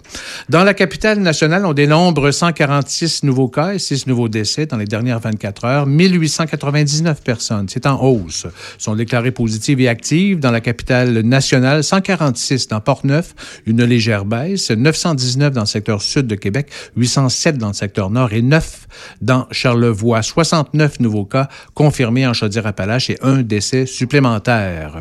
Dans 0.48 0.64
la 0.64 0.74
capitale 0.74 1.20
nationale, 1.20 1.66
on 1.66 1.72
dénombre 1.72 2.30
146 2.30 3.24
nouveaux 3.24 3.48
cas 3.48 3.74
et 3.74 3.78
6 3.78 4.06
nouveaux 4.06 4.28
décès 4.28 4.66
dans 4.66 4.76
les 4.76 4.86
dernières 4.86 5.20
24 5.20 5.64
heures. 5.64 5.86
1899 5.86 7.22
personnes, 7.22 7.68
c'est 7.68 7.86
en 7.86 8.02
hausse, 8.02 8.46
sont 8.78 8.94
déclarées 8.94 9.30
positives 9.30 9.80
et 9.80 9.88
actives 9.88 10.40
dans 10.40 10.50
la 10.50 10.60
capitale 10.60 11.20
nationale. 11.20 11.84
146 11.84 12.68
dans 12.68 12.80
Port-Neuf, 12.80 13.34
une 13.66 13.84
légère 13.84 14.24
baisse. 14.24 14.70
919 14.70 15.52
dans 15.52 15.62
le 15.62 15.66
secteur 15.66 16.02
sud 16.02 16.26
de 16.26 16.34
Québec, 16.34 16.70
807 16.96 17.58
dans 17.58 17.68
le 17.68 17.74
secteur 17.74 18.10
nord 18.10 18.32
et 18.32 18.42
9 18.42 18.88
dans 19.20 19.46
Charlevoix. 19.50 20.22
69 20.22 21.00
nouveaux 21.00 21.24
cas 21.24 21.48
confirmés 21.74 22.26
en 22.26 22.32
Chaudière-Appalaches 22.32 23.10
et 23.10 23.18
un 23.22 23.42
décès 23.42 23.86
supplémentaire. 23.86 25.00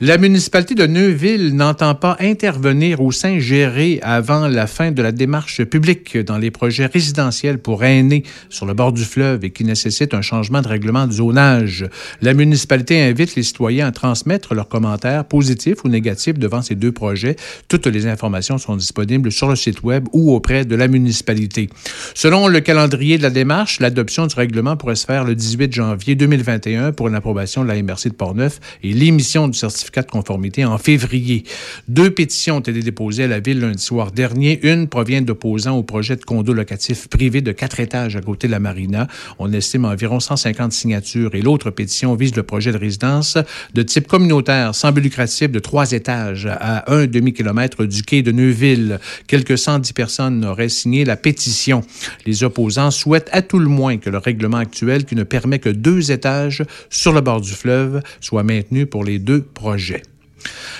La 0.00 0.18
municipalité 0.18 0.74
de 0.74 0.86
Neuville 0.86 1.54
n'entend 1.54 1.94
pas 1.94 2.16
intervenir 2.20 3.00
ou 3.00 3.10
s'ingérer 3.10 3.98
avant 4.02 4.46
la 4.46 4.66
fin 4.66 4.92
de 4.92 5.02
la 5.02 5.12
démarche 5.12 5.64
publique 5.64 6.16
dans 6.16 6.38
les 6.38 6.50
projets 6.50 6.86
résidentiels 6.86 7.58
pour 7.58 7.84
aînés 7.84 8.22
sur 8.48 8.66
le 8.66 8.74
bord 8.74 8.92
du 8.92 9.04
fleuve 9.04 9.44
et 9.44 9.50
qui 9.50 9.64
nécessitent 9.64 10.14
un 10.14 10.22
changement 10.22 10.62
de 10.62 10.68
règlement 10.68 11.06
de 11.06 11.12
zonage. 11.12 11.86
La 12.22 12.34
municipalité 12.34 13.02
invite 13.02 13.34
les 13.34 13.42
citoyens 13.42 13.88
à 13.88 13.92
transmettre 13.92 14.54
leurs 14.54 14.68
commentaires 14.68 15.24
positifs 15.24 15.84
ou 15.84 15.88
négatifs 15.88 16.38
devant 16.38 16.62
ces 16.62 16.74
deux 16.74 16.92
projets. 16.92 17.36
Toutes 17.68 17.86
les 17.86 18.06
informations 18.06 18.58
sont 18.58 18.76
disponibles 18.76 19.32
sur 19.32 19.48
le 19.48 19.56
site 19.56 19.82
web 19.82 20.06
ou 20.12 20.32
auprès 20.32 20.64
de 20.64 20.76
la 20.76 20.88
municipalité. 20.88 21.70
Selon 22.14 22.48
le 22.48 22.60
calendrier 22.60 23.18
de 23.18 23.22
la 23.22 23.30
démarche, 23.30 23.80
l'adoption 23.80 24.26
du 24.26 24.34
règlement 24.34 24.76
pourrait 24.76 24.96
se 24.96 25.06
faire 25.06 25.24
le 25.24 25.34
18 25.34 25.72
janvier 25.72 26.14
2021 26.14 26.92
pour 26.92 27.08
une 27.08 27.14
approbation 27.14 27.62
de 27.64 27.68
la 27.68 27.82
MRC 27.82 28.08
de 28.08 28.14
Portneuf 28.14 28.60
et 28.82 28.92
l'émission 28.92 29.48
du 29.48 29.58
certificat 29.88 30.02
de 30.02 30.10
conformité 30.10 30.64
en 30.64 30.78
février. 30.78 31.44
Deux 31.88 32.10
pétitions 32.10 32.56
ont 32.56 32.60
été 32.60 32.80
déposées 32.80 33.24
à 33.24 33.26
la 33.26 33.40
ville 33.40 33.60
lundi 33.60 33.82
soir 33.82 34.12
dernier. 34.12 34.60
Une 34.62 34.86
provient 34.86 35.22
d'opposants 35.22 35.76
au 35.76 35.82
projet 35.82 36.16
de 36.16 36.24
condo 36.24 36.52
locatif 36.52 37.08
privé 37.08 37.40
de 37.40 37.52
quatre 37.52 37.80
étages 37.80 38.16
à 38.16 38.20
côté 38.20 38.46
de 38.46 38.52
la 38.52 38.60
marina. 38.60 39.08
On 39.38 39.52
estime 39.52 39.84
environ 39.84 40.20
150 40.20 40.72
signatures 40.72 41.34
et 41.34 41.42
l'autre 41.42 41.70
pétition 41.70 42.14
vise 42.14 42.36
le 42.36 42.42
projet 42.42 42.72
de 42.72 42.76
résidence 42.76 43.38
de 43.74 43.82
type 43.82 44.06
communautaire 44.06 44.74
sans 44.74 44.92
but 44.92 45.00
lucratif 45.00 45.50
de 45.50 45.58
trois 45.58 45.92
étages 45.92 46.46
à 46.50 46.92
un 46.92 47.06
demi-kilomètre 47.06 47.84
du 47.84 48.02
quai 48.02 48.22
de 48.22 48.32
Neuville. 48.32 49.00
Quelques 49.26 49.56
110 49.56 49.92
personnes 49.92 50.44
auraient 50.44 50.68
signé 50.68 51.04
la 51.04 51.16
pétition. 51.16 51.82
Les 52.26 52.44
opposants 52.44 52.90
souhaitent 52.90 53.30
à 53.32 53.42
tout 53.42 53.58
le 53.58 53.68
moins 53.68 53.96
que 53.96 54.10
le 54.10 54.18
règlement 54.18 54.58
actuel, 54.58 55.04
qui 55.04 55.14
ne 55.14 55.22
permet 55.22 55.58
que 55.58 55.70
deux 55.70 56.12
étages 56.12 56.64
sur 56.90 57.12
le 57.12 57.20
bord 57.20 57.40
du 57.40 57.52
fleuve, 57.52 58.02
soit 58.20 58.42
maintenu 58.42 58.86
pour 58.86 59.04
les 59.04 59.18
deux 59.18 59.42
projet. 59.68 60.02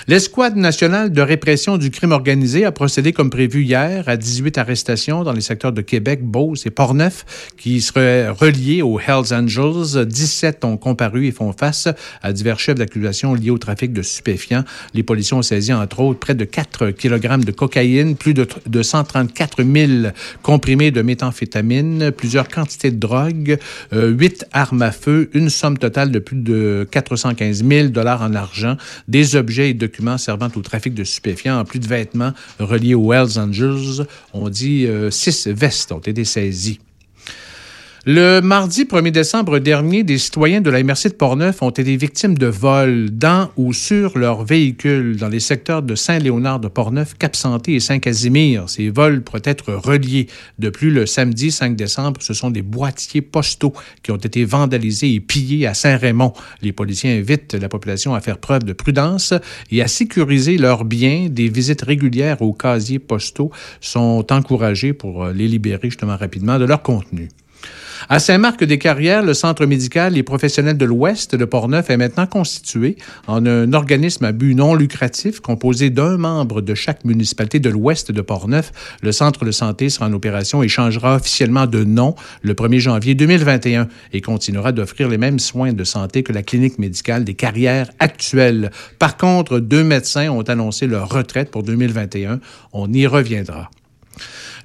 L'escouade 0.07 0.55
nationale 0.55 1.11
de 1.11 1.21
répression 1.21 1.77
du 1.77 1.91
crime 1.91 2.11
organisé 2.13 2.65
a 2.65 2.71
procédé 2.71 3.13
comme 3.13 3.29
prévu 3.29 3.63
hier 3.63 4.05
à 4.07 4.17
18 4.17 4.57
arrestations 4.57 5.23
dans 5.23 5.33
les 5.33 5.41
secteurs 5.41 5.71
de 5.71 5.81
Québec, 5.81 6.23
Beauce 6.23 6.65
et 6.65 6.71
Portneuf 6.71 7.25
qui 7.57 7.81
seraient 7.81 8.29
reliés 8.29 8.81
aux 8.81 8.99
Hells 8.99 9.33
Angels. 9.33 10.05
17 10.05 10.65
ont 10.65 10.77
comparu 10.77 11.27
et 11.27 11.31
font 11.31 11.53
face 11.53 11.87
à 12.23 12.33
divers 12.33 12.59
chefs 12.59 12.77
d'accusation 12.77 13.35
liés 13.35 13.51
au 13.51 13.57
trafic 13.57 13.93
de 13.93 14.01
stupéfiants. 14.01 14.63
Les 14.93 15.03
policiers 15.03 15.37
ont 15.37 15.41
saisi 15.41 15.73
entre 15.73 15.99
autres 15.99 16.19
près 16.19 16.35
de 16.35 16.45
4 16.45 16.91
kg 16.91 17.43
de 17.43 17.51
cocaïne, 17.51 18.15
plus 18.15 18.33
de, 18.33 18.47
de 18.65 18.81
134 18.81 19.63
000 19.63 20.11
comprimés 20.41 20.91
de 20.91 21.01
méthamphétamine, 21.01 22.11
plusieurs 22.11 22.47
quantités 22.47 22.91
de 22.91 22.97
drogue, 22.97 23.57
euh, 23.93 24.09
8 24.09 24.47
armes 24.53 24.81
à 24.81 24.91
feu, 24.91 25.29
une 25.33 25.49
somme 25.49 25.77
totale 25.77 26.11
de 26.11 26.19
plus 26.19 26.37
de 26.37 26.87
415 26.89 27.63
000 27.63 27.87
dollars 27.89 28.21
en 28.21 28.33
argent, 28.33 28.75
des 29.07 29.35
objets 29.35 29.48
et 29.57 29.73
documents 29.73 30.17
servant 30.17 30.49
au 30.55 30.61
trafic 30.61 30.93
de 30.93 31.03
stupéfiants, 31.03 31.59
en 31.59 31.65
plus 31.65 31.79
de 31.79 31.87
vêtements 31.87 32.33
reliés 32.59 32.95
aux 32.95 33.11
Hells 33.13 33.39
Angels. 33.39 34.05
On 34.33 34.49
dit 34.49 34.85
euh, 34.85 35.09
six 35.11 35.47
vestes 35.47 35.91
ont 35.91 35.99
été 35.99 36.23
saisies. 36.25 36.79
Le 38.11 38.41
mardi 38.41 38.85
1er 38.85 39.11
décembre 39.11 39.59
dernier, 39.59 40.01
des 40.01 40.17
citoyens 40.17 40.61
de 40.61 40.71
la 40.71 40.81
MRC 40.81 41.09
de 41.09 41.13
Portneuf 41.13 41.61
ont 41.61 41.69
été 41.69 41.95
victimes 41.95 42.35
de 42.35 42.47
vols 42.47 43.11
dans 43.11 43.51
ou 43.55 43.71
sur 43.71 44.17
leur 44.17 44.43
véhicule 44.43 45.15
dans 45.15 45.27
les 45.27 45.39
secteurs 45.39 45.83
de 45.83 45.93
Saint-Léonard 45.93 46.59
de 46.59 46.69
Portneuf, 46.69 47.13
Cap-Santé 47.19 47.75
et 47.75 47.79
Saint-Casimir. 47.79 48.67
Ces 48.67 48.89
vols 48.89 49.21
pourraient 49.21 49.43
être 49.43 49.73
reliés. 49.73 50.25
De 50.57 50.71
plus, 50.71 50.89
le 50.89 51.05
samedi 51.05 51.51
5 51.51 51.75
décembre, 51.75 52.19
ce 52.23 52.33
sont 52.33 52.49
des 52.49 52.63
boîtiers 52.63 53.21
postaux 53.21 53.73
qui 54.01 54.09
ont 54.09 54.17
été 54.17 54.43
vandalisés 54.43 55.13
et 55.13 55.19
pillés 55.19 55.67
à 55.67 55.75
Saint-Raymond. 55.75 56.33
Les 56.63 56.71
policiers 56.71 57.15
invitent 57.15 57.53
la 57.53 57.69
population 57.69 58.15
à 58.15 58.21
faire 58.21 58.39
preuve 58.39 58.63
de 58.63 58.73
prudence 58.73 59.35
et 59.69 59.83
à 59.83 59.87
sécuriser 59.87 60.57
leurs 60.57 60.83
biens. 60.83 61.27
Des 61.29 61.47
visites 61.47 61.83
régulières 61.83 62.41
aux 62.41 62.53
casiers 62.53 62.97
postaux 62.97 63.51
sont 63.81 64.25
encouragées 64.31 64.93
pour 64.93 65.27
les 65.27 65.47
libérer 65.47 65.91
justement 65.91 66.17
rapidement 66.17 66.57
de 66.57 66.65
leur 66.65 66.81
contenu. 66.81 67.29
À 68.07 68.19
Saint-Marc-des-Carrières, 68.19 69.23
le 69.23 69.33
centre 69.33 69.65
médical 69.65 70.17
et 70.17 70.23
professionnel 70.23 70.77
de 70.77 70.85
l'Ouest 70.85 71.35
de 71.35 71.43
Portneuf 71.45 71.89
est 71.89 71.97
maintenant 71.97 72.27
constitué 72.27 72.95
en 73.27 73.45
un 73.45 73.73
organisme 73.73 74.23
à 74.25 74.31
but 74.31 74.55
non 74.55 74.73
lucratif 74.73 75.41
composé 75.41 75.89
d'un 75.89 76.17
membre 76.17 76.61
de 76.61 76.75
chaque 76.75 77.03
municipalité 77.03 77.59
de 77.59 77.69
l'Ouest 77.69 78.11
de 78.11 78.21
Portneuf. 78.21 78.71
Le 79.01 79.11
centre 79.11 79.43
de 79.43 79.51
santé 79.51 79.89
sera 79.89 80.05
en 80.05 80.13
opération 80.13 80.63
et 80.63 80.69
changera 80.69 81.15
officiellement 81.15 81.65
de 81.65 81.83
nom 81.83 82.15
le 82.41 82.53
1er 82.53 82.79
janvier 82.79 83.15
2021 83.15 83.87
et 84.13 84.21
continuera 84.21 84.71
d'offrir 84.71 85.09
les 85.09 85.17
mêmes 85.17 85.39
soins 85.39 85.73
de 85.73 85.83
santé 85.83 86.23
que 86.23 86.31
la 86.31 86.43
clinique 86.43 86.79
médicale 86.79 87.25
des 87.25 87.33
carrières 87.33 87.89
actuelle. 87.99 88.71
Par 88.97 89.17
contre, 89.17 89.59
deux 89.59 89.83
médecins 89.83 90.29
ont 90.29 90.43
annoncé 90.43 90.87
leur 90.87 91.09
retraite 91.09 91.51
pour 91.51 91.63
2021. 91.63 92.39
On 92.71 92.91
y 92.93 93.07
reviendra. 93.07 93.69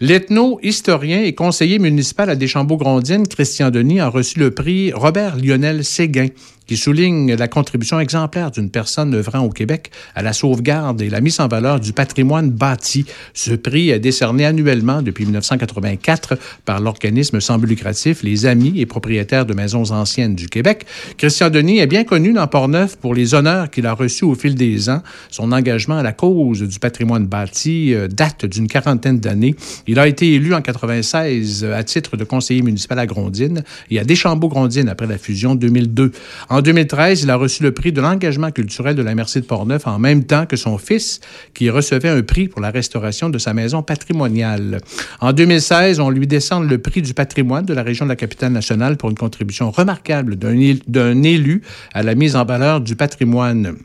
L'ethno-historien 0.00 1.22
et 1.22 1.34
conseiller 1.34 1.78
municipal 1.78 2.28
à 2.28 2.36
Deschambault-Grondines, 2.36 3.28
Christian 3.28 3.70
Denis, 3.70 4.00
a 4.00 4.08
reçu 4.08 4.38
le 4.38 4.50
prix 4.50 4.92
Robert 4.92 5.36
Lionel 5.36 5.84
Séguin 5.84 6.28
qui 6.66 6.76
souligne 6.76 7.34
la 7.34 7.48
contribution 7.48 8.00
exemplaire 8.00 8.50
d'une 8.50 8.70
personne 8.70 9.14
œuvrant 9.14 9.40
au 9.40 9.50
Québec 9.50 9.90
à 10.14 10.22
la 10.22 10.32
sauvegarde 10.32 11.02
et 11.02 11.10
la 11.10 11.20
mise 11.20 11.40
en 11.40 11.48
valeur 11.48 11.80
du 11.80 11.92
patrimoine 11.92 12.50
bâti. 12.50 13.04
Ce 13.32 13.52
prix 13.52 13.90
est 13.90 13.98
décerné 13.98 14.46
annuellement 14.46 15.02
depuis 15.02 15.24
1984 15.24 16.38
par 16.64 16.80
l'organisme 16.80 17.40
sans 17.40 17.58
but 17.58 17.66
lucratif 17.66 18.22
Les 18.22 18.46
Amis 18.46 18.80
et 18.80 18.86
propriétaires 18.86 19.46
de 19.46 19.54
maisons 19.54 19.90
anciennes 19.90 20.34
du 20.34 20.48
Québec. 20.48 20.86
Christian 21.18 21.50
Denis 21.50 21.78
est 21.78 21.86
bien 21.86 22.04
connu 22.04 22.32
dans 22.32 22.46
Port-Neuf 22.46 22.96
pour 22.96 23.14
les 23.14 23.34
honneurs 23.34 23.70
qu'il 23.70 23.86
a 23.86 23.92
reçus 23.92 24.24
au 24.24 24.34
fil 24.34 24.54
des 24.54 24.88
ans. 24.88 25.02
Son 25.30 25.52
engagement 25.52 25.98
à 25.98 26.02
la 26.02 26.12
cause 26.12 26.62
du 26.62 26.78
patrimoine 26.78 27.26
bâti 27.26 27.94
euh, 27.94 28.08
date 28.08 28.46
d'une 28.46 28.68
quarantaine 28.68 29.18
d'années. 29.18 29.54
Il 29.86 29.98
a 29.98 30.06
été 30.06 30.32
élu 30.32 30.54
en 30.54 30.62
96 30.62 31.64
à 31.64 31.82
titre 31.82 32.16
de 32.16 32.24
conseiller 32.24 32.62
municipal 32.62 32.98
à 32.98 33.06
Grondines 33.06 33.62
et 33.90 33.98
à 33.98 34.04
Deschambault-Grondines 34.04 34.88
après 34.88 35.06
la 35.06 35.18
fusion 35.18 35.54
2002. 35.54 36.12
En 36.48 36.53
2013, 36.60 37.22
il 37.22 37.30
a 37.30 37.36
reçu 37.36 37.62
le 37.62 37.72
prix 37.72 37.92
de 37.92 38.00
l'engagement 38.00 38.50
culturel 38.50 38.94
de 38.94 39.02
la 39.02 39.14
Merci 39.14 39.40
de 39.40 39.46
Portneuf 39.46 39.86
en 39.86 39.98
même 39.98 40.24
temps 40.24 40.46
que 40.46 40.56
son 40.56 40.78
fils, 40.78 41.20
qui 41.54 41.70
recevait 41.70 42.08
un 42.08 42.22
prix 42.22 42.48
pour 42.48 42.60
la 42.60 42.70
restauration 42.70 43.30
de 43.30 43.38
sa 43.38 43.54
maison 43.54 43.82
patrimoniale. 43.82 44.80
En 45.20 45.32
2016, 45.32 46.00
on 46.00 46.10
lui 46.10 46.26
décerne 46.26 46.68
le 46.68 46.78
prix 46.78 47.02
du 47.02 47.14
patrimoine 47.14 47.64
de 47.64 47.74
la 47.74 47.82
région 47.82 48.04
de 48.04 48.10
la 48.10 48.16
capitale 48.16 48.52
nationale 48.52 48.96
pour 48.96 49.10
une 49.10 49.16
contribution 49.16 49.70
remarquable 49.70 50.36
d'un 50.36 51.22
élu 51.22 51.62
à 51.92 52.02
la 52.02 52.14
mise 52.14 52.36
en 52.36 52.44
valeur 52.44 52.80
du 52.80 52.96
patrimoine. 52.96 53.76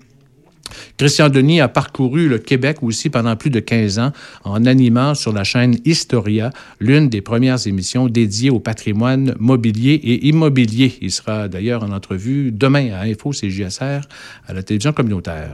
Christian 0.99 1.29
Denis 1.29 1.61
a 1.61 1.69
parcouru 1.69 2.27
le 2.27 2.39
Québec 2.39 2.79
aussi 2.81 3.09
pendant 3.09 3.37
plus 3.37 3.49
de 3.49 3.61
15 3.61 3.99
ans 3.99 4.11
en 4.43 4.65
animant 4.65 5.15
sur 5.15 5.31
la 5.31 5.45
chaîne 5.45 5.77
Historia 5.85 6.51
l'une 6.81 7.07
des 7.07 7.21
premières 7.21 7.65
émissions 7.67 8.09
dédiées 8.09 8.49
au 8.49 8.59
patrimoine 8.59 9.33
mobilier 9.39 9.93
et 9.93 10.27
immobilier. 10.27 10.97
Il 10.99 11.11
sera 11.11 11.47
d'ailleurs 11.47 11.85
en 11.85 11.93
entrevue 11.93 12.51
demain 12.51 12.91
à 12.91 13.03
Info 13.03 13.31
CJSR 13.31 14.01
à 14.45 14.53
la 14.53 14.61
télévision 14.61 14.91
communautaire. 14.91 15.53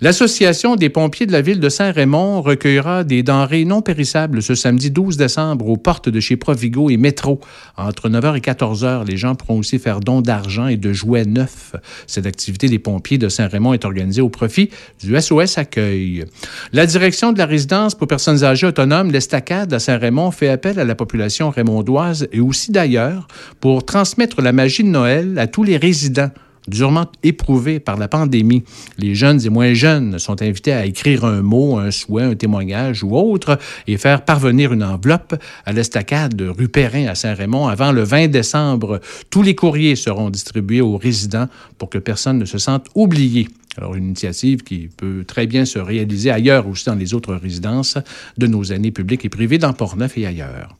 L'Association 0.00 0.76
des 0.76 0.88
pompiers 0.88 1.26
de 1.26 1.32
la 1.32 1.42
ville 1.42 1.58
de 1.58 1.68
Saint-Raymond 1.68 2.40
recueillera 2.40 3.02
des 3.02 3.24
denrées 3.24 3.64
non 3.64 3.82
périssables 3.82 4.40
ce 4.40 4.54
samedi 4.54 4.92
12 4.92 5.16
décembre 5.16 5.68
aux 5.68 5.78
portes 5.78 6.08
de 6.08 6.20
chez 6.20 6.36
Provigo 6.36 6.90
et 6.90 6.96
Métro. 6.96 7.40
Entre 7.76 8.08
9h 8.08 8.36
et 8.36 8.40
14h, 8.40 9.04
les 9.04 9.16
gens 9.16 9.34
pourront 9.34 9.58
aussi 9.58 9.80
faire 9.80 9.98
don 9.98 10.20
d'argent 10.20 10.68
et 10.68 10.76
de 10.76 10.92
jouets 10.92 11.24
neufs. 11.24 11.74
Cette 12.06 12.26
activité 12.26 12.68
des 12.68 12.78
pompiers 12.78 13.18
de 13.18 13.28
Saint-Raymond 13.28 13.72
est 13.72 13.84
organisée 13.84 14.22
au 14.22 14.28
profit 14.28 14.70
du 15.02 15.20
SOS 15.20 15.58
Accueil. 15.58 16.24
La 16.72 16.86
direction 16.86 17.32
de 17.32 17.38
la 17.38 17.46
résidence 17.46 17.94
pour 17.94 18.08
personnes 18.08 18.44
âgées 18.44 18.66
autonomes, 18.66 19.10
l'Estacade 19.10 19.72
à 19.72 19.78
Saint-Raymond, 19.78 20.30
fait 20.30 20.48
appel 20.48 20.78
à 20.78 20.84
la 20.84 20.94
population 20.94 21.50
raymondoise 21.50 22.28
et 22.32 22.40
aussi 22.40 22.72
d'ailleurs 22.72 23.28
pour 23.60 23.84
transmettre 23.84 24.42
la 24.42 24.52
magie 24.52 24.84
de 24.84 24.88
Noël 24.88 25.38
à 25.38 25.46
tous 25.46 25.62
les 25.62 25.76
résidents 25.76 26.30
durement 26.68 27.06
éprouvés 27.22 27.80
par 27.80 27.96
la 27.96 28.08
pandémie. 28.08 28.64
Les 28.98 29.14
jeunes 29.14 29.44
et 29.44 29.48
moins 29.48 29.74
jeunes 29.74 30.18
sont 30.18 30.42
invités 30.42 30.72
à 30.72 30.86
écrire 30.86 31.24
un 31.24 31.42
mot, 31.42 31.78
un 31.78 31.90
souhait, 31.90 32.24
un 32.24 32.34
témoignage 32.34 33.02
ou 33.02 33.16
autre 33.16 33.58
et 33.86 33.96
faire 33.96 34.24
parvenir 34.24 34.72
une 34.72 34.82
enveloppe 34.82 35.36
à 35.64 35.72
l'estacade 35.72 36.40
rue 36.40 36.68
Perrin 36.68 37.06
à 37.06 37.14
Saint-Raymond 37.14 37.68
avant 37.68 37.92
le 37.92 38.02
20 38.02 38.28
décembre. 38.28 39.00
Tous 39.30 39.42
les 39.42 39.54
courriers 39.54 39.96
seront 39.96 40.30
distribués 40.30 40.80
aux 40.80 40.96
résidents 40.96 41.46
pour 41.78 41.90
que 41.90 41.98
personne 41.98 42.38
ne 42.38 42.44
se 42.44 42.58
sente 42.58 42.86
oublié. 42.94 43.48
Alors, 43.78 43.94
une 43.94 44.04
initiative 44.04 44.62
qui 44.62 44.88
peut 44.96 45.24
très 45.26 45.46
bien 45.46 45.64
se 45.64 45.78
réaliser 45.78 46.30
ailleurs 46.30 46.68
aussi 46.68 46.86
dans 46.86 46.94
les 46.94 47.14
autres 47.14 47.34
résidences 47.34 47.98
de 48.38 48.46
nos 48.46 48.72
années 48.72 48.90
publiques 48.90 49.24
et 49.24 49.28
privées 49.28 49.58
dans 49.58 49.72
Port-Neuf 49.72 50.16
et 50.16 50.26
ailleurs. 50.26 50.76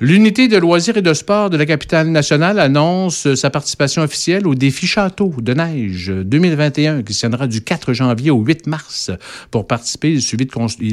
L'unité 0.00 0.48
de 0.48 0.58
loisirs 0.58 0.96
et 0.96 1.02
de 1.02 1.14
sport 1.14 1.50
de 1.50 1.56
la 1.56 1.66
capitale 1.66 2.08
nationale 2.08 2.58
annonce 2.58 3.32
sa 3.34 3.50
participation 3.50 4.02
officielle 4.02 4.46
au 4.46 4.54
défi 4.54 4.86
château 4.86 5.34
de 5.40 5.54
neige 5.54 6.08
2021 6.08 7.02
qui 7.02 7.14
se 7.14 7.20
tiendra 7.20 7.46
du 7.46 7.62
4 7.62 7.94
janvier 7.94 8.30
au 8.30 8.40
8 8.40 8.66
mars. 8.66 9.10
Pour 9.50 9.66
participer, 9.66 10.12
il 10.12 10.20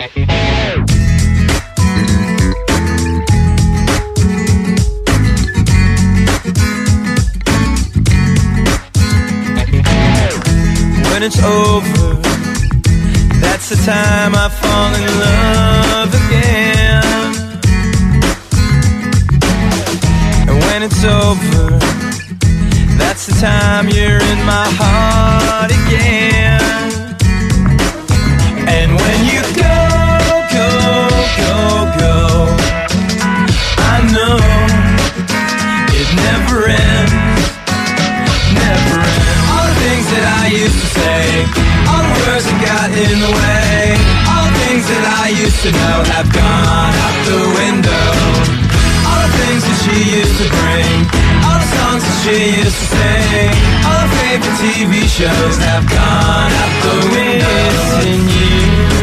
When 0.00 0.08
it's 11.22 11.38
over, 11.42 12.14
that's 13.42 13.68
the 13.68 13.76
time 13.84 14.34
I 14.34 14.48
fall 14.48 14.94
in 14.94 15.04
love 15.20 16.14
again. 16.14 17.04
And 20.48 20.58
when 20.64 20.82
it's 20.82 21.04
over, 21.04 21.78
that's 22.96 23.26
the 23.26 23.34
time 23.38 23.90
you're 23.90 24.22
in 24.22 24.44
my 24.46 24.66
heart 24.80 25.70
again. 25.70 26.60
And 28.66 28.96
when 28.96 29.24
you 29.26 29.59
words 42.26 42.44
have 42.44 42.60
got 42.60 42.88
in 42.90 43.16
the 43.20 43.32
way. 43.32 43.96
All 44.28 44.44
the 44.48 44.54
things 44.66 44.84
that 44.88 45.04
I 45.24 45.26
used 45.32 45.60
to 45.64 45.70
know 45.72 45.98
have 46.14 46.28
gone 46.32 46.94
out 47.04 47.16
the 47.28 47.40
window. 47.60 48.06
All 49.08 49.20
the 49.24 49.32
things 49.40 49.62
that 49.64 49.78
she 49.84 49.96
used 50.20 50.36
to 50.42 50.46
bring. 50.48 50.96
All 51.46 51.58
the 51.60 51.70
songs 51.76 52.02
that 52.04 52.16
she 52.24 52.36
used 52.60 52.78
to 52.78 52.86
sing. 52.94 53.52
All 53.86 54.00
the 54.04 54.10
favorite 54.20 54.56
TV 54.60 54.92
shows 55.08 55.56
have 55.68 55.84
gone 55.88 56.52
out 56.62 56.74
the 56.84 56.96
window. 57.14 57.58
Missing 58.00 58.24
you 58.36 59.00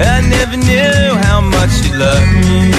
I 0.00 0.20
never 0.26 0.56
knew 0.56 1.14
how 1.26 1.40
much 1.40 1.72
you 1.86 1.94
loved 1.96 2.32
me. 2.42 2.74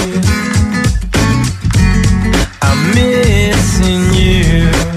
I'm 2.62 2.80
missing 2.94 4.04
you. 4.14 4.95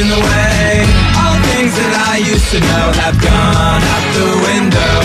In 0.00 0.08
the 0.08 0.18
way, 0.18 0.82
all 1.18 1.34
the 1.38 1.44
things 1.54 1.72
that 1.74 1.94
I 2.10 2.18
used 2.18 2.48
to 2.50 2.58
know 2.58 2.86
have 2.98 3.16
gone 3.22 3.82
out 3.82 4.04
the 4.18 4.30
window. 4.42 4.96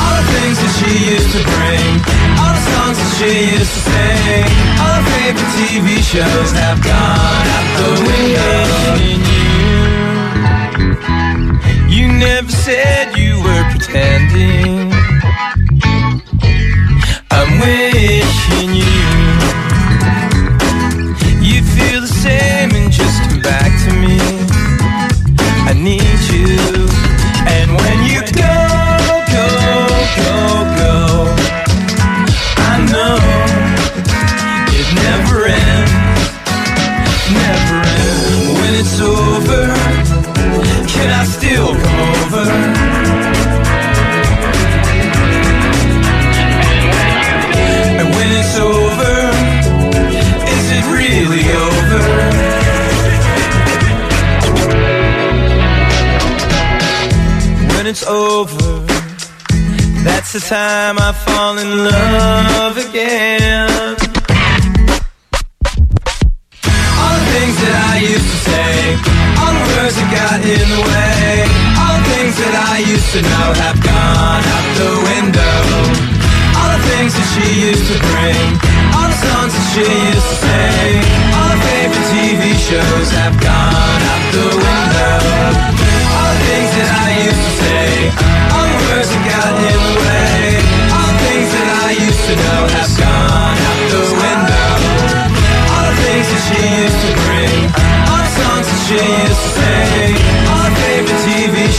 All 0.00 0.14
the 0.16 0.26
things 0.40 0.56
that 0.56 0.72
she 0.80 0.92
used 1.12 1.30
to 1.36 1.40
bring, 1.44 2.00
all 2.40 2.52
the 2.56 2.64
songs 2.72 2.96
that 2.96 3.12
she 3.20 3.32
used 3.56 3.72
to 3.76 3.82
sing, 3.92 4.48
all 4.80 4.96
her 4.96 5.04
favorite 5.20 5.52
TV 5.60 6.00
shows 6.00 6.50
have 6.56 6.80
gone 6.80 7.46
out 7.56 7.68
the 7.80 7.90
window. 8.08 9.04
You, 11.88 12.04
you 12.08 12.08
never 12.08 12.50
said 12.50 13.16
you 13.16 13.40
were 13.44 13.64
pretending. 13.70 14.89
I 25.80 25.82
need 25.82 26.39
that's 60.32 60.48
the 60.48 60.54
time 60.54 60.96
I 60.98 61.10
fall 61.10 61.58
in 61.58 61.70
love 61.90 62.76
again. 62.78 63.66
All 67.02 67.14
the 67.18 67.26
things 67.34 67.56
that 67.58 67.74
I 67.90 67.98
used 67.98 68.30
to 68.30 68.38
say, 68.46 68.94
all 69.42 69.50
the 69.50 69.66
words 69.74 69.96
that 69.98 70.08
got 70.14 70.38
in 70.46 70.66
the 70.70 70.82
way, 70.86 71.50
all 71.82 71.98
the 71.98 72.06
things 72.14 72.34
that 72.38 72.54
I 72.62 72.78
used 72.78 73.10
to 73.10 73.20
know 73.26 73.48
have 73.58 73.78
gone 73.82 74.44
out 74.54 74.66
the 74.78 74.92
window. 75.10 75.58
All 76.62 76.78
the 76.78 76.82
things 76.94 77.10
that 77.10 77.26
she 77.34 77.66
used 77.66 77.90
to 77.90 77.98
bring, 77.98 78.54
all 78.94 79.10
the 79.10 79.18
songs 79.18 79.50
that 79.50 79.66
she 79.74 79.82
used 79.82 80.30
to 80.30 80.36
sing, 80.46 81.02
all 81.34 81.50
her 81.50 81.58
favorite 81.58 82.06
TV 82.14 82.54
shows 82.54 83.10
have 83.18 83.34
gone 83.42 83.49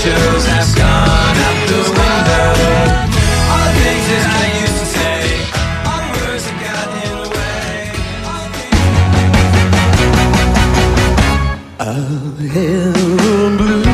shows 0.02 0.46
have 0.48 0.76
gone 0.76 1.38
out 1.46 1.68
the 1.70 1.82
window. 1.94 2.50
All 3.52 3.66
the 3.68 3.74
things 3.86 4.06
that 4.10 4.26
I 4.42 4.46
used 4.64 4.78
to 4.82 4.88
say, 4.98 5.22
all 5.86 6.02
the 6.02 6.10
words 6.18 6.44
that 6.48 6.58
got 6.66 6.90
in 7.06 7.12
the 7.22 7.28
way. 7.38 7.82
I 11.80 11.94
am 12.58 13.58
blue. 13.58 13.91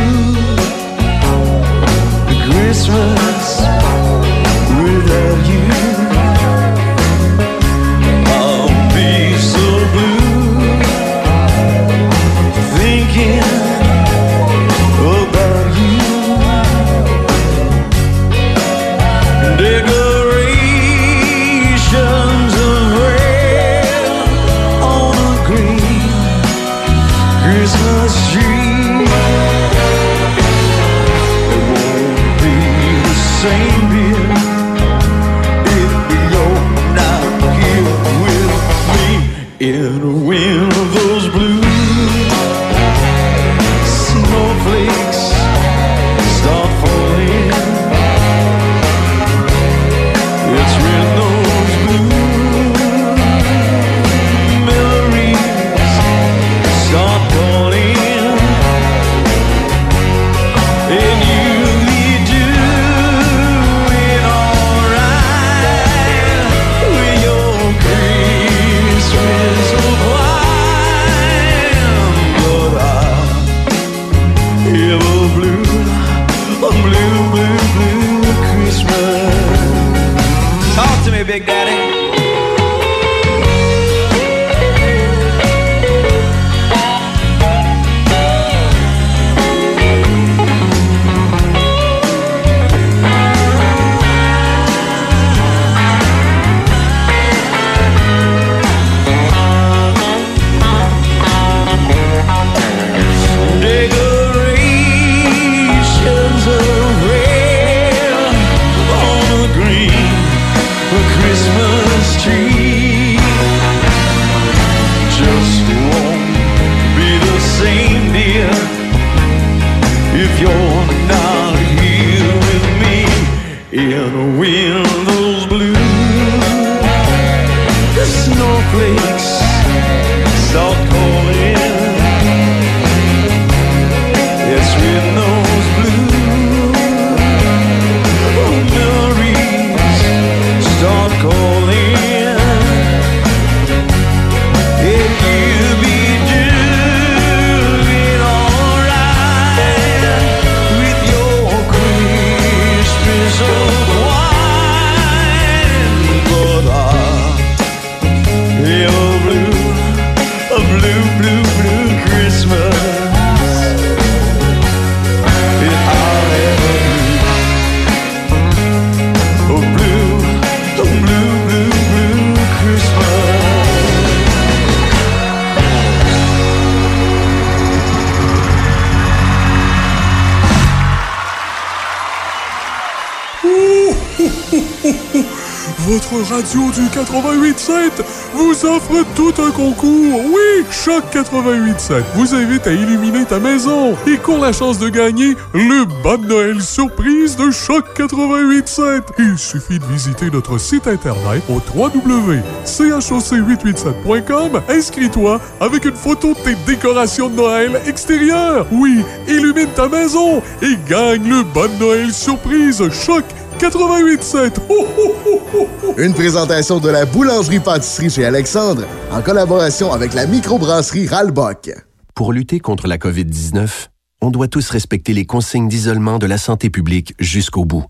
88.7 191.87 192.03
vous 192.15 192.33
invite 192.35 192.67
à 192.67 192.73
illuminer 192.73 193.23
ta 193.25 193.39
maison 193.39 193.95
et 194.07 194.17
court 194.17 194.39
la 194.39 194.51
chance 194.51 194.77
de 194.79 194.89
gagner 194.89 195.37
le 195.53 195.85
bas 196.03 196.17
de 196.17 196.25
Noël 196.25 196.61
surprise 196.61 197.37
de 197.37 197.51
Choc 197.51 197.85
88.7. 197.97 199.03
Il 199.19 199.37
suffit 199.37 199.77
de 199.79 199.85
visiter 199.85 200.29
notre 200.31 200.57
site 200.57 200.87
internet 200.87 201.43
au 201.49 201.61
www.choc887.com. 201.73 204.61
Inscris-toi 204.69 205.39
avec 205.59 205.85
une 205.85 205.95
photo 205.95 206.33
de 206.33 206.39
tes 206.39 206.55
décorations 206.65 207.29
de 207.29 207.35
Noël 207.35 207.79
extérieures. 207.85 208.65
Oui, 208.71 209.03
illumine 209.27 209.69
ta 209.75 209.87
maison 209.87 210.41
et 210.61 210.77
gagne 210.89 211.29
le 211.29 211.43
bas 211.43 211.67
de 211.67 211.75
Noël 211.79 212.11
surprise 212.11 212.81
Choc 212.91 213.23
88.7. 213.57 214.59
Ho, 214.69 214.85
ho, 214.97 215.15
ho, 215.25 215.41
ho, 215.53 215.67
ho. 215.83 215.93
Une 215.97 216.13
présentation 216.13 216.79
de 216.79 216.89
la 216.89 217.05
boulangerie-pâtisserie 217.05 218.11
chez 218.11 218.25
Alexandre 218.25 218.83
en 219.11 219.21
collaboration 219.21 219.91
avec 219.91 220.13
la 220.13 220.27
microbrasserie 220.27 221.07
Ralbock. 221.07 221.71
Pour 222.13 222.33
lutter 222.33 222.59
contre 222.59 222.87
la 222.87 222.97
COVID-19, 222.97 223.87
on 224.21 224.29
doit 224.29 224.47
tous 224.47 224.69
respecter 224.69 225.13
les 225.13 225.25
consignes 225.25 225.67
d'isolement 225.67 226.19
de 226.19 226.27
la 226.27 226.37
santé 226.37 226.69
publique 226.69 227.15
jusqu'au 227.19 227.65
bout. 227.65 227.85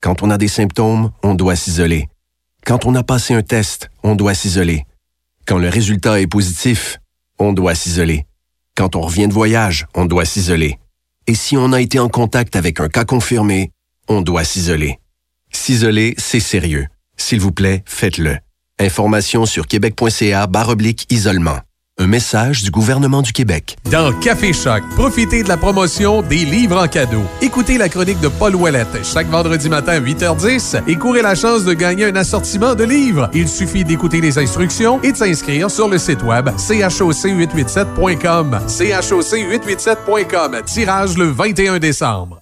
Quand 0.00 0.22
on 0.22 0.30
a 0.30 0.38
des 0.38 0.48
symptômes, 0.48 1.10
on 1.22 1.34
doit 1.34 1.56
s'isoler. 1.56 2.08
Quand 2.66 2.84
on 2.84 2.94
a 2.96 3.04
passé 3.04 3.34
un 3.34 3.42
test, 3.42 3.90
on 4.02 4.16
doit 4.16 4.34
s'isoler. 4.34 4.86
Quand 5.46 5.58
le 5.58 5.68
résultat 5.68 6.20
est 6.20 6.26
positif, 6.26 6.98
on 7.38 7.52
doit 7.52 7.74
s'isoler. 7.76 8.26
Quand 8.76 8.96
on 8.96 9.02
revient 9.02 9.28
de 9.28 9.34
voyage, 9.34 9.86
on 9.94 10.04
doit 10.04 10.24
s'isoler. 10.24 10.78
Et 11.28 11.34
si 11.34 11.56
on 11.56 11.72
a 11.72 11.80
été 11.80 12.00
en 12.00 12.08
contact 12.08 12.56
avec 12.56 12.80
un 12.80 12.88
cas 12.88 13.04
confirmé, 13.04 13.70
on 14.08 14.22
doit 14.22 14.44
s'isoler. 14.44 14.98
S'isoler, 15.52 16.14
c'est 16.18 16.40
sérieux. 16.40 16.86
S'il 17.16 17.40
vous 17.40 17.52
plaît, 17.52 17.82
faites-le. 17.86 18.36
Information 18.80 19.46
sur 19.46 19.66
québec.ca 19.66 20.46
oblique 20.68 21.06
isolement. 21.10 21.58
Un 21.98 22.06
message 22.06 22.62
du 22.62 22.70
gouvernement 22.70 23.20
du 23.20 23.32
Québec. 23.32 23.76
Dans 23.90 24.18
Café 24.18 24.54
Choc, 24.54 24.82
profitez 24.96 25.42
de 25.42 25.48
la 25.48 25.58
promotion 25.58 26.22
des 26.22 26.46
livres 26.46 26.82
en 26.82 26.88
cadeau. 26.88 27.22
Écoutez 27.42 27.76
la 27.76 27.90
chronique 27.90 28.18
de 28.20 28.28
Paul 28.28 28.56
Ouellette 28.56 29.04
chaque 29.04 29.28
vendredi 29.28 29.68
matin 29.68 29.92
à 29.92 30.00
8h10 30.00 30.84
et 30.88 30.96
courez 30.96 31.20
la 31.20 31.34
chance 31.34 31.64
de 31.64 31.74
gagner 31.74 32.06
un 32.06 32.16
assortiment 32.16 32.74
de 32.74 32.84
livres. 32.84 33.28
Il 33.34 33.46
suffit 33.46 33.84
d'écouter 33.84 34.22
les 34.22 34.38
instructions 34.38 35.02
et 35.02 35.12
de 35.12 35.16
s'inscrire 35.16 35.70
sur 35.70 35.88
le 35.88 35.98
site 35.98 36.22
web 36.22 36.48
choc887.com. 36.48 38.60
choc887.com. 38.66 40.62
Tirage 40.64 41.18
le 41.18 41.26
21 41.26 41.78
décembre. 41.78 42.41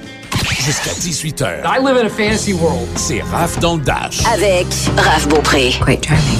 Jusqu'à 0.63 0.91
18h. 0.91 1.63
I 1.65 1.79
live 1.79 1.97
in 1.97 2.05
a 2.05 2.09
fantasy 2.09 2.53
world. 2.53 2.87
C'est 2.95 3.21
Raph 3.21 3.57
dans 3.59 3.77
le 3.77 3.81
Dash. 3.81 4.23
Avec 4.31 4.67
Raph 4.95 5.27
Beaupré. 5.27 5.71
Quite 5.83 6.05
charming. 6.05 6.37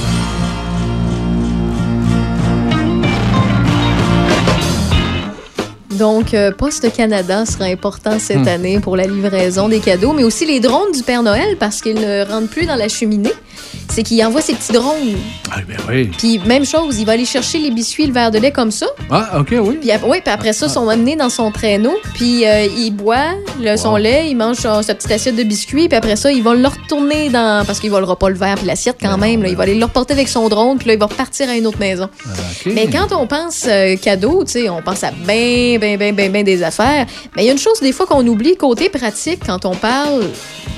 Donc, 5.92 6.34
euh, 6.34 6.50
Poste 6.52 6.92
Canada 6.94 7.44
sera 7.46 7.64
important 7.66 8.18
cette 8.18 8.38
Hmm. 8.38 8.48
année 8.48 8.80
pour 8.80 8.96
la 8.96 9.04
livraison 9.04 9.68
des 9.68 9.80
cadeaux, 9.80 10.12
mais 10.12 10.24
aussi 10.24 10.46
les 10.46 10.58
drones 10.60 10.92
du 10.92 11.02
Père 11.02 11.22
Noël 11.22 11.56
parce 11.58 11.80
qu'ils 11.80 11.94
ne 12.00 12.24
rentrent 12.24 12.48
plus 12.48 12.66
dans 12.66 12.76
la 12.76 12.88
cheminée. 12.88 13.32
C'est 13.90 14.02
qu'il 14.02 14.24
envoie 14.24 14.40
ses 14.40 14.54
petits 14.54 14.72
drones. 14.72 14.96
Ah, 15.50 15.56
ben 15.68 15.76
oui. 15.88 16.10
Puis, 16.16 16.38
même 16.46 16.64
chose, 16.64 16.98
il 16.98 17.04
va 17.04 17.12
aller 17.12 17.26
chercher 17.26 17.58
les 17.58 17.70
biscuits, 17.70 18.06
le 18.06 18.12
verre 18.14 18.30
de 18.30 18.38
lait 18.38 18.50
comme 18.50 18.70
ça. 18.70 18.86
Ah, 19.10 19.38
OK, 19.40 19.48
oui. 19.52 19.78
Puis, 19.82 19.90
ouais, 20.08 20.20
puis 20.22 20.32
après 20.32 20.54
ça, 20.54 20.66
ils 20.66 20.72
sont 20.72 20.88
amenés 20.88 21.14
dans 21.14 21.28
son 21.28 21.50
traîneau. 21.50 21.92
Puis, 22.14 22.46
euh, 22.46 22.66
il 22.74 22.92
boit 22.92 23.34
le, 23.60 23.76
son 23.76 23.96
lait, 23.96 24.30
il 24.30 24.34
mange 24.36 24.56
sa 24.56 24.82
petite 24.94 25.10
assiette 25.10 25.36
de 25.36 25.42
biscuits. 25.42 25.88
Puis 25.88 25.96
après 25.98 26.16
ça, 26.16 26.32
ils 26.32 26.42
vont 26.42 26.54
le 26.54 26.66
retourner 26.66 27.28
dans. 27.28 27.66
Parce 27.66 27.80
qu'il 27.80 27.90
volera 27.90 28.16
pas 28.18 28.30
le 28.30 28.36
verre 28.36 28.54
puis 28.54 28.66
l'assiette 28.66 28.96
quand 29.00 29.18
même. 29.18 29.42
là. 29.42 29.48
Il 29.50 29.56
va 29.56 29.64
aller 29.64 29.74
le 29.74 29.84
reporter 29.84 30.14
avec 30.14 30.28
son 30.28 30.48
drone. 30.48 30.78
Puis 30.78 30.88
là, 30.88 30.94
il 30.94 30.98
va 30.98 31.06
repartir 31.06 31.50
à 31.50 31.54
une 31.56 31.66
autre 31.66 31.78
maison. 31.78 32.08
Mais 32.64 32.88
quand 32.90 33.14
on 33.14 33.26
pense 33.26 33.66
euh, 33.68 33.96
cadeau, 33.96 34.42
tu 34.44 34.52
sais, 34.52 34.68
on 34.70 34.80
pense 34.80 35.04
à 35.04 35.10
bien, 35.10 35.76
bien, 35.82 35.96
bien, 35.96 36.12
bien, 36.12 36.30
bien 36.30 36.42
des 36.44 36.62
affaires. 36.62 37.06
Mais 37.34 37.42
il 37.42 37.46
y 37.46 37.48
a 37.48 37.52
une 37.52 37.58
chose 37.58 37.80
des 37.80 37.92
fois 37.92 38.06
qu'on 38.06 38.24
oublie 38.26 38.56
côté 38.56 38.88
pratique 38.88 39.40
quand 39.44 39.64
on 39.64 39.74
parle 39.74 40.30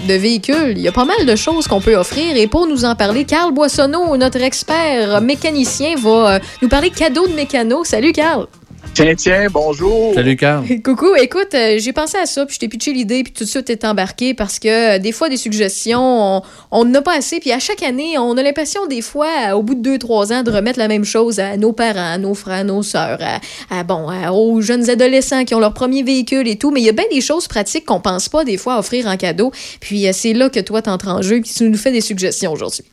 de 0.08 0.14
véhicules. 0.14 0.74
Il 0.76 0.80
y 0.80 0.88
a 0.88 0.92
pas 0.92 1.04
mal 1.04 1.26
de 1.26 1.36
choses 1.36 1.68
qu'on 1.68 1.80
peut 1.80 1.96
offrir. 1.96 2.36
Et 2.36 2.46
pour 2.46 2.66
nous 2.66 2.84
en 2.84 2.94
parler, 2.94 3.24
Carl 3.24 3.52
Boissonneau, 3.52 4.16
notre 4.16 4.40
expert 4.40 5.20
mécanicien, 5.20 5.94
va 5.96 6.34
euh, 6.34 6.38
nous 6.62 6.68
parler 6.68 6.90
cadeau 6.90 7.26
de 7.26 7.34
mécano. 7.34 7.84
Salut, 7.84 8.12
Carl. 8.12 8.46
Tiens, 8.92 9.14
tiens, 9.16 9.48
bonjour. 9.50 10.14
Salut, 10.14 10.36
Carl. 10.36 10.64
Coucou, 10.84 11.16
écoute, 11.16 11.52
euh, 11.54 11.78
j'ai 11.80 11.92
pensé 11.92 12.16
à 12.16 12.26
ça, 12.26 12.46
puis 12.46 12.54
je 12.54 12.60
t'ai 12.60 12.68
pitché 12.68 12.92
l'idée, 12.92 13.24
puis 13.24 13.32
tout 13.32 13.42
de 13.42 13.48
suite 13.48 13.64
t'es 13.64 13.84
embarqué 13.84 14.34
parce 14.34 14.60
que 14.60 14.96
euh, 14.96 14.98
des 15.00 15.10
fois, 15.10 15.28
des 15.28 15.36
suggestions, 15.36 16.00
on- 16.00 16.42
on 16.70 16.84
n'en 16.84 17.00
a 17.00 17.02
pas 17.02 17.16
assez, 17.16 17.40
puis 17.40 17.50
à 17.50 17.58
chaque 17.58 17.82
année, 17.82 18.16
on 18.18 18.36
a 18.36 18.42
l'impression 18.42 18.86
des 18.86 19.00
fois, 19.02 19.26
euh, 19.48 19.52
au 19.54 19.64
bout 19.64 19.74
de 19.74 19.80
deux, 19.82 19.98
trois 19.98 20.32
ans, 20.32 20.44
de 20.44 20.50
remettre 20.52 20.78
la 20.78 20.86
même 20.86 21.04
chose 21.04 21.40
à 21.40 21.56
nos 21.56 21.72
parents, 21.72 22.12
à 22.12 22.18
nos 22.18 22.34
frères, 22.34 22.58
à 22.60 22.64
nos 22.64 22.84
sœurs, 22.84 23.18
à, 23.20 23.40
à, 23.76 23.82
bon, 23.82 24.08
à- 24.08 24.30
aux 24.30 24.60
jeunes 24.60 24.88
adolescents 24.88 25.44
qui 25.44 25.56
ont 25.56 25.60
leur 25.60 25.74
premier 25.74 26.04
véhicule 26.04 26.46
et 26.46 26.56
tout, 26.56 26.70
mais 26.70 26.80
il 26.80 26.84
y 26.84 26.88
a 26.88 26.92
bien 26.92 27.06
des 27.10 27.20
choses 27.20 27.48
pratiques 27.48 27.86
qu'on 27.86 28.00
pense 28.00 28.28
pas 28.28 28.44
des 28.44 28.56
fois 28.58 28.78
offrir 28.78 29.06
en 29.08 29.16
cadeau, 29.16 29.50
puis 29.80 30.06
euh, 30.06 30.12
c'est 30.12 30.34
là 30.34 30.50
que 30.50 30.60
toi 30.60 30.82
t'entres 30.82 31.08
en 31.08 31.20
jeu, 31.20 31.40
puis 31.40 31.50
tu 31.52 31.68
nous 31.68 31.78
fais 31.78 31.90
des 31.90 32.00
suggestions 32.00 32.52
aujourd'hui. 32.52 32.84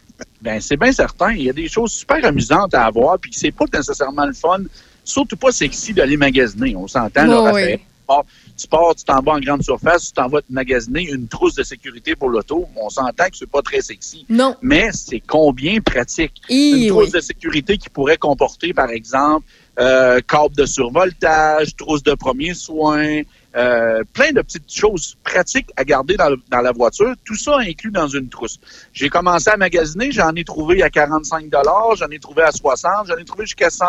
Ben, 0.42 0.60
c'est 0.60 0.78
bien 0.78 0.92
certain. 0.92 1.32
Il 1.34 1.44
y 1.44 1.50
a 1.50 1.54
des 1.54 1.68
choses 1.68 1.92
super 1.92 2.24
amusantes 2.26 2.74
à 2.74 2.86
avoir, 2.86 3.20
puis 3.20 3.32
c'est 3.36 3.52
pas 3.52 3.66
nécessairement 3.72 4.26
le 4.26 4.34
fun, 4.34 4.58
surtout 5.04 5.38
pas 5.38 5.52
sexy 5.52 5.94
d'aller 5.94 6.18
magasiner. 6.18 6.76
On 6.76 6.88
s'entend, 6.88 7.26
là, 7.26 7.42
Raphaël. 7.42 7.80
oui. 7.80 7.86
Tu 8.02 8.06
pars, 8.08 8.26
tu 8.58 8.68
pars, 8.68 8.96
tu 8.96 9.04
t'en 9.06 9.22
vas 9.22 9.34
en 9.34 9.40
grande 9.40 9.64
surface, 9.64 10.08
tu 10.08 10.12
t'en 10.14 10.28
vas 10.28 10.42
te 10.42 10.52
magasiner 10.52 11.04
une 11.04 11.28
trousse 11.28 11.56
de 11.56 11.64
sécurité 11.64 12.16
pour 12.16 12.30
l'auto. 12.30 12.68
On 12.76 12.90
s'entend 12.90 13.26
que 13.30 13.38
c'est 13.38 13.50
pas 13.50 13.62
très 13.62 13.80
sexy. 13.82 14.26
Non. 14.28 14.56
Mais 14.62 14.90
c'est 14.92 15.22
combien 15.22 15.80
pratique? 15.80 16.42
Hi, 16.50 16.84
une 16.84 16.90
trousse 16.90 17.06
oui. 17.06 17.12
de 17.12 17.20
sécurité 17.22 17.78
qui 17.78 17.90
pourrait 17.90 18.18
comporter, 18.18 18.74
par 18.74 18.90
exemple, 18.90 19.46
euh, 19.80 20.20
câble 20.28 20.56
de 20.56 20.66
survoltage, 20.66 21.76
trousse 21.78 22.04
de 22.04 22.14
premiers 22.14 22.54
soins, 22.54 23.22
euh, 23.56 24.04
plein 24.14 24.32
de 24.32 24.42
petites 24.42 24.72
choses 24.74 25.18
pratiques 25.24 25.70
à 25.76 25.84
garder 25.84 26.16
dans, 26.16 26.30
le- 26.30 26.40
dans 26.50 26.62
la 26.62 26.72
voiture. 26.72 27.14
Tout 27.26 27.36
ça 27.36 27.58
inclus 27.60 27.92
dans 27.92 28.08
une 28.08 28.30
trousse. 28.30 28.60
J'ai 28.94 29.10
commencé 29.10 29.50
à 29.50 29.58
magasiner, 29.58 30.12
j'en 30.12 30.34
ai 30.36 30.44
trouvé 30.44 30.82
à 30.84 30.90
45 30.90 31.50
j'en 31.96 32.08
ai 32.10 32.20
trouvé 32.20 32.44
à 32.44 32.52
60 32.52 33.08
j'en 33.08 33.18
ai 33.18 33.26
trouvé 33.26 33.46
jusqu'à 33.46 33.70
100 33.70 33.86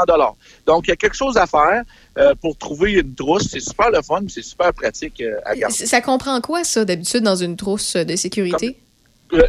Donc, 0.66 0.86
il 0.86 0.90
y 0.90 0.92
a 0.92 0.96
quelque 0.96 1.16
chose 1.16 1.36
à 1.36 1.46
faire 1.46 1.82
euh, 2.18 2.34
pour 2.40 2.56
trouver 2.56 2.92
une 2.92 3.14
trousse. 3.14 3.48
C'est 3.50 3.60
super 3.60 3.90
le 3.90 4.02
fun, 4.02 4.20
c'est 4.28 4.42
super 4.42 4.72
pratique 4.72 5.20
euh, 5.20 5.38
à 5.44 5.54
garder. 5.54 5.74
Ça 5.86 6.00
comprend 6.00 6.40
quoi, 6.40 6.64
ça, 6.64 6.84
d'habitude, 6.84 7.22
dans 7.22 7.36
une 7.36 7.56
trousse 7.56 7.96
de 7.96 8.16
sécurité? 8.16 8.78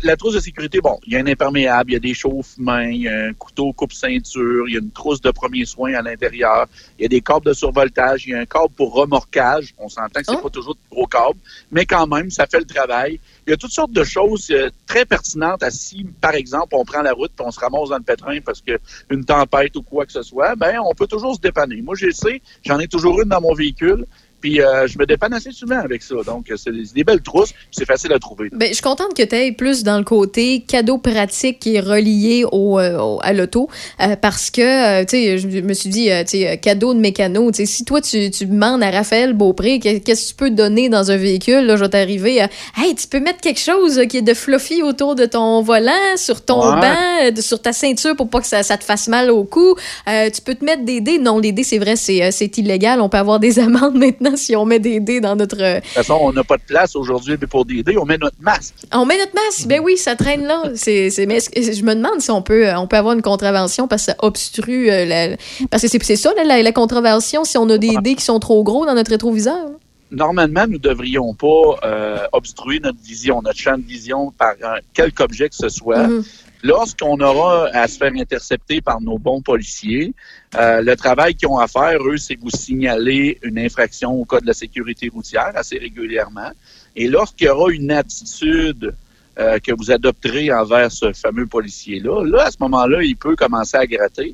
La 0.04 0.16
trousse 0.16 0.36
de 0.36 0.40
sécurité, 0.40 0.80
bon, 0.80 0.98
il 1.06 1.14
y 1.14 1.16
a 1.18 1.20
un 1.20 1.28
imperméable, 1.28 1.92
il 1.92 1.94
y 1.94 1.98
a 1.98 2.00
des 2.00 2.14
chauffe-mains, 2.14 2.90
il 2.90 3.02
y 3.02 3.10
a 3.10 3.26
un 3.26 3.34
couteau 3.34 3.74
coupe-ceinture, 3.74 4.68
il 4.68 4.74
y 4.74 4.78
a 4.78 4.80
une 4.80 4.92
trousse 4.92 5.20
de 5.22 5.32
premiers 5.32 5.66
soins 5.66 5.94
à 5.94 6.02
l'intérieur, 6.02 6.68
il 6.98 7.04
y 7.04 7.06
a 7.06 7.10
des 7.10 7.22
câbles 7.22 7.46
de 7.46 7.54
survoltage, 7.54 8.26
il 8.26 8.32
y 8.32 8.34
a 8.34 8.40
un 8.40 8.46
câble 8.46 8.74
pour 8.78 8.94
remorquage. 8.94 9.74
On 9.78 9.90
s'entend 9.90 10.22
que 10.22 10.26
c'est 10.26 10.42
pas 10.42 10.50
toujours 10.50 10.76
de 10.76 10.80
gros 10.90 11.08
câbles, 11.08 11.40
mais 11.72 11.86
quand 11.86 12.08
même, 12.08 12.30
ça 12.30 12.46
fait 12.48 12.60
le 12.60 12.66
travail. 12.66 13.20
Il 13.46 13.50
y 13.50 13.54
a 13.54 13.58
toutes 13.58 13.72
sortes 13.72 13.92
de 13.92 14.04
choses 14.04 14.50
euh, 14.52 14.70
très 14.88 15.06
pertinentes 15.06 15.64
à 15.64 15.70
si, 15.70 16.06
par 16.22 16.34
exemple, 16.34 16.76
on 16.76 16.86
prend 16.86 17.02
la 17.02 17.12
route 17.12 17.32
et 17.38 17.44
on 17.44 17.52
se 17.52 17.60
ramasse 17.60 17.90
dans 17.90 17.98
le 17.98 18.04
pétrin 18.04 18.40
parce 18.40 18.62
que 18.62 18.80
une 19.10 19.26
tempête 19.26 19.76
ou 19.76 19.82
quoi 19.82 20.06
que 20.06 20.14
ce 20.14 20.22
soit, 20.22 20.56
ben, 20.56 20.80
on 20.80 20.94
peut 20.94 21.08
toujours 21.08 21.36
se 21.36 21.42
dépanner. 21.42 21.82
Moi, 21.82 21.96
je 21.96 22.10
sais, 22.12 22.42
j'en 22.64 22.80
ai 22.80 22.88
toujours 22.88 23.22
une 23.22 23.30
dans 23.30 23.42
mon 23.42 23.54
véhicule. 23.54 24.06
Puis 24.44 24.60
euh, 24.62 24.88
je 24.88 25.00
me 25.00 25.06
dépanne 25.06 25.32
assez 25.34 25.52
souvent 25.54 25.80
avec 25.80 26.04
ça. 26.04 26.16
Donc, 26.26 26.52
euh, 26.52 26.56
c'est 26.58 26.72
des, 26.94 27.04
belles 27.06 27.22
trousses, 27.22 27.54
c'est 27.72 27.86
facile 27.86 28.12
à 28.12 28.20
trouver. 28.20 28.50
Ben, 28.52 28.68
je 28.68 28.74
suis 28.74 28.82
contente 28.84 29.14
que 29.16 29.24
tu 29.24 29.34
ailles 29.34 29.54
plus 29.54 29.84
dans 29.84 29.98
le 29.98 30.04
côté 30.04 30.66
cadeau 30.68 30.98
pratique 30.98 31.60
qui 31.60 31.76
est 31.76 31.80
relié 31.80 32.44
au, 32.52 32.78
euh, 32.78 33.00
au- 33.00 33.20
à 33.24 33.32
l'auto 33.32 33.70
euh, 34.02 34.18
parce 34.18 34.52
que, 34.52 34.62
euh, 35.02 35.06
tu 35.06 35.12
sais, 35.16 35.38
je 35.38 35.48
me 35.62 35.74
suis 35.74 35.90
dit, 35.90 36.10
tu 36.28 36.40
sais, 36.40 36.58
cadeau 36.62 36.94
de 36.94 37.00
mécano, 37.00 37.52
tu 37.52 37.60
sais, 37.60 37.66
si 37.66 37.86
toi, 37.86 38.02
tu, 38.02 38.30
tu 38.32 38.46
demandes 38.46 38.84
à 38.84 38.92
Raphaël 38.92 39.32
Beaupré 39.32 39.80
que- 39.80 40.00
qu'est-ce 40.00 40.24
que 40.26 40.30
tu 40.32 40.36
peux 40.36 40.50
donner 40.50 40.90
dans 40.90 41.10
un 41.10 41.16
véhicule, 41.16 41.66
là, 41.66 41.78
je 41.78 41.84
vais 41.86 41.90
t'arriver 41.90 42.42
à, 42.42 42.50
hey, 42.78 42.94
tu 42.96 43.08
peux 43.08 43.22
mettre 43.22 43.40
quelque 43.40 43.62
chose 43.62 44.02
qui 44.10 44.18
est 44.18 44.22
de 44.22 44.34
fluffy 44.34 44.84
autour 44.84 45.16
de 45.16 45.26
ton 45.26 45.62
volant, 45.62 45.92
sur 46.18 46.44
ton 46.44 46.60
Ouais. 46.76 46.82
banc, 46.82 47.42
sur 47.42 47.62
ta 47.62 47.72
ceinture 47.72 48.18
pour 48.18 48.30
pas 48.30 48.42
que 48.42 48.48
ça, 48.48 48.62
ça 48.62 48.76
te 48.78 48.84
fasse 48.84 49.08
mal 49.08 49.32
au 49.32 49.46
cou. 49.46 49.76
Euh, 50.10 50.30
tu 50.30 50.42
peux 50.42 50.56
te 50.56 50.66
mettre 50.66 50.84
des 50.84 51.00
dés. 51.00 51.18
Non, 51.18 51.40
les 51.40 51.54
dés, 51.54 51.64
c'est 51.64 51.78
vrai, 51.80 51.96
c'est 51.96 52.30
c'est 52.32 52.58
illégal. 52.58 53.00
On 53.00 53.08
peut 53.08 53.18
avoir 53.18 53.40
des 53.40 53.58
amendes 53.60 53.96
maintenant 53.96 54.33
si 54.38 54.56
on 54.56 54.66
met 54.66 54.80
des 54.80 55.00
dés 55.00 55.20
dans 55.22 55.36
notre. 55.36 55.56
De 55.58 55.80
toute 55.80 55.90
façon, 55.90 56.18
on 56.22 56.34
n'a 56.34 56.44
pas 56.44 56.58
de 56.58 56.64
place 56.64 56.96
aujourd'hui 56.96 57.38
pour 57.38 57.66
des 57.66 57.84
dés, 57.84 57.98
on 57.98 58.06
met 58.06 58.18
notre 58.18 58.36
masque. 58.42 58.74
On 58.94 59.06
met 59.06 59.18
notre 59.18 59.34
masque. 59.34 59.68
Ben 59.68 59.80
oui, 59.84 59.98
ça 59.98 60.16
traîne 60.16 60.44
là. 60.46 60.64
C'est, 60.76 61.10
mais 61.28 61.40
je 61.40 61.84
me 61.84 61.94
demande 61.96 62.20
si 62.22 62.32
on 62.32 62.42
peut, 62.42 62.68
on 62.76 62.88
peut 62.88 62.98
avoir 62.98 63.14
une 63.14 63.22
contravention 63.22 63.88
parce 63.88 64.06
que 64.06 64.12
ça 64.12 64.18
obstrue. 64.22 64.90
euh, 64.92 65.06
la- 65.06 65.38
parce 65.70 65.84
que 65.84 65.88
c'est, 65.90 66.16
ça, 66.16 66.32
la, 66.46 66.62
la 66.62 66.72
contravention, 66.72 67.44
si 67.44 67.58
on 67.58 67.70
a 67.70 67.78
des 67.78 67.96
dés 68.02 68.16
qui 68.16 68.24
sont 68.24 68.40
trop 68.40 68.64
gros 68.64 68.86
dans 68.86 68.94
notre 68.96 69.12
rétroviseur. 69.12 69.70
Normalement, 70.12 70.66
nous 70.68 70.74
ne 70.74 70.78
devrions 70.78 71.34
pas 71.34 71.80
euh, 71.86 72.18
obstruer 72.34 72.80
notre 72.80 73.00
vision, 73.04 73.42
notre 73.42 73.58
champ 73.58 73.78
de 73.78 73.84
vision 73.84 74.32
par 74.38 74.52
un- 74.64 74.78
quelque 74.94 75.24
objet 75.24 75.50
que 75.50 75.56
ce 75.56 75.70
soit. 75.70 76.08
Mhm. 76.08 76.24
Lorsqu'on 76.64 77.20
aura 77.20 77.68
à 77.74 77.88
se 77.90 77.98
faire 77.98 78.14
intercepter 78.16 78.80
par 78.80 79.02
nos 79.02 79.18
bons 79.18 79.42
policiers, 79.42 80.14
euh, 80.56 80.82
le 80.82 80.96
travail 80.96 81.36
qu'ils 81.36 81.50
ont 81.50 81.58
à 81.58 81.68
faire, 81.68 82.02
eux, 82.02 82.16
c'est 82.16 82.40
vous 82.40 82.50
signaler 82.50 83.38
une 83.44 83.60
infraction 83.60 84.14
au 84.14 84.24
code 84.24 84.44
de 84.44 84.48
la 84.48 84.54
sécurité 84.54 85.10
routière 85.10 85.52
assez 85.56 85.78
régulièrement. 85.78 86.52
Et 86.96 87.10
lorsqu'il 87.10 87.48
y 87.48 87.50
aura 87.50 87.70
une 87.70 87.92
attitude 87.92 88.96
euh, 89.40 89.60
que 89.60 89.74
vous 89.74 89.92
adopterez 89.92 90.54
envers 90.54 90.90
ce 90.90 91.12
fameux 91.12 91.48
policier-là, 91.48 92.24
là, 92.24 92.46
à 92.46 92.52
ce 92.52 92.58
moment-là, 92.62 93.04
il 93.04 93.18
peut 93.18 93.36
commencer 93.36 93.76
à 93.76 93.86
gratter. 93.86 94.34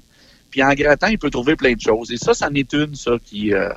Puis 0.52 0.62
en 0.62 0.74
grattant, 0.74 1.08
il 1.08 1.18
peut 1.18 1.32
trouver 1.32 1.56
plein 1.56 1.74
de 1.74 1.82
choses. 1.82 2.12
Et 2.12 2.18
ça, 2.18 2.36
c'en 2.36 2.54
est 2.54 2.72
une, 2.74 2.94
ça, 2.94 3.14
qui, 3.26 3.54
euh, 3.54 3.70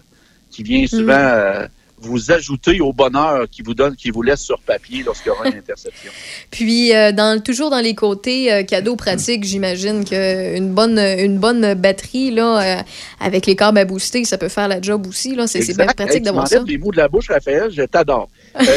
qui 0.50 0.62
vient 0.62 0.86
souvent 0.86 1.14
euh, 1.14 1.66
vous 2.03 2.30
ajouter 2.32 2.80
au 2.80 2.92
bonheur 2.92 3.48
qui 3.50 3.62
vous 3.62 3.74
donne, 3.74 3.96
qui 3.96 4.11
vous 4.11 4.22
laisse 4.22 4.40
sur 4.42 4.61
papier 4.61 5.03
lorsqu'il 5.05 5.28
y 5.28 5.30
aura 5.30 5.48
une 5.48 5.55
interception. 5.59 6.11
Puis, 6.50 6.94
euh, 6.94 7.12
dans, 7.12 7.40
toujours 7.42 7.70
dans 7.70 7.80
les 7.80 7.94
côtés 7.94 8.53
euh, 8.53 8.62
cadeaux 8.64 8.96
pratiques, 8.96 9.44
j'imagine 9.44 10.05
qu'une 10.05 10.72
bonne, 10.74 10.98
une 10.98 11.38
bonne 11.38 11.74
batterie 11.74 12.30
là, 12.30 12.61
euh, 12.80 12.82
avec 13.20 13.46
les 13.46 13.57
câbles 13.57 13.78
à 13.78 13.84
booster, 13.84 14.24
ça 14.24 14.38
peut 14.38 14.48
faire 14.48 14.68
la 14.68 14.80
job 14.80 15.07
aussi. 15.07 15.34
Là. 15.34 15.46
C'est, 15.46 15.62
c'est 15.62 15.76
bien 15.76 15.86
pratique 15.86 16.16
Hey, 16.16 16.20
d'avoir 16.20 16.48
ça. 16.48 16.62
les 16.66 16.78
mots 16.78 16.90
de 16.90 16.96
la 16.98 17.09
bouche, 17.09 17.28
Raphaël, 17.30 17.70
je 17.72 17.82
t'adore. 17.82 18.28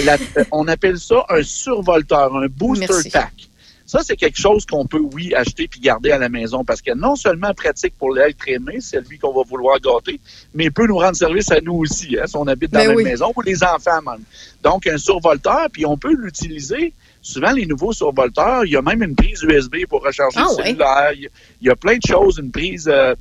La- 0.06 0.18
on 0.52 0.68
appelle 0.68 0.98
ça 0.98 1.26
un 1.30 1.42
survolteur, 1.44 2.36
un 2.36 2.48
booster 2.48 2.86
Merci. 2.90 3.10
pack. 3.10 3.34
Ça, 3.88 4.00
c'est 4.04 4.16
quelque 4.16 4.40
chose 4.40 4.66
qu'on 4.66 4.88
peut, 4.88 5.00
oui, 5.14 5.34
acheter 5.36 5.68
puis 5.68 5.80
garder 5.80 6.10
à 6.12 6.18
la 6.18 6.28
maison 6.28 6.64
parce 6.66 6.82
que 6.82 6.94
non 6.96 7.16
seulement 7.16 7.54
pratique 7.54 7.94
pour 8.00 8.14
l'être 8.16 8.48
aimé, 8.48 8.78
c'est 8.80 9.08
lui 9.08 9.20
qu'on 9.20 9.32
va 9.34 9.44
vouloir 9.48 9.80
gâter, 9.80 10.20
mais 10.56 10.66
il 10.66 10.72
peut 10.72 10.88
nous 10.88 10.98
rendre 10.98 11.16
service 11.16 11.52
à 11.52 11.62
nous 11.62 11.76
aussi, 11.76 12.18
hein, 12.20 12.26
si 12.26 12.36
on 12.36 12.48
habite 12.48 12.72
dans 12.72 12.80
Ben 12.80 12.88
la 12.90 12.96
même 12.96 13.06
maison 13.12 13.32
ou 13.36 13.42
les 13.42 13.64
enfants 13.64 14.02
même. 14.02 14.24
Donc, 14.64 14.88
un 14.88 14.98
survolteur, 14.98 15.68
puis 15.72 15.86
on 15.86 15.98
peut 15.98 16.16
l'utiliser. 16.16 16.94
Souvent, 17.22 17.52
les 17.52 17.66
nouveaux 17.68 17.94
survolteurs, 17.94 18.66
il 18.66 18.72
y 18.72 18.76
a 18.76 18.82
même 18.82 19.02
une 19.04 19.16
prise 19.16 19.42
USB 19.44 19.86
pour 19.88 20.04
recharger 20.04 20.40
Ah 20.40 20.48
le 20.50 20.64
cellulaire. 20.64 21.12
Il 21.14 21.22
y 21.22 21.26
a- 21.28 21.30
il 21.62 21.68
y 21.68 21.70
a 21.70 21.76
plein 21.76 21.98
de 21.98 22.06
choses, 22.08 22.40
une 22.40 22.52
prise 22.52 22.88
euh, 22.92 23.14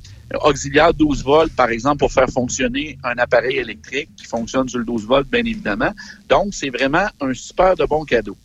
auxiliaire 0.43 0.93
12 0.93 1.23
volts, 1.23 1.55
par 1.55 1.69
exemple, 1.69 1.97
pour 1.99 2.11
faire 2.11 2.29
fonctionner 2.29 2.97
un 3.03 3.17
appareil 3.17 3.57
électrique 3.57 4.09
qui 4.17 4.25
fonctionne 4.25 4.67
sur 4.67 4.79
le 4.79 4.85
12 4.85 5.05
volts, 5.05 5.27
bien 5.29 5.41
évidemment. 5.45 5.91
Donc, 6.29 6.53
c'est 6.53 6.69
vraiment 6.69 7.07
un 7.21 7.33
super 7.33 7.75
de 7.75 7.85
bon 7.85 8.03
cadeau. 8.03 8.35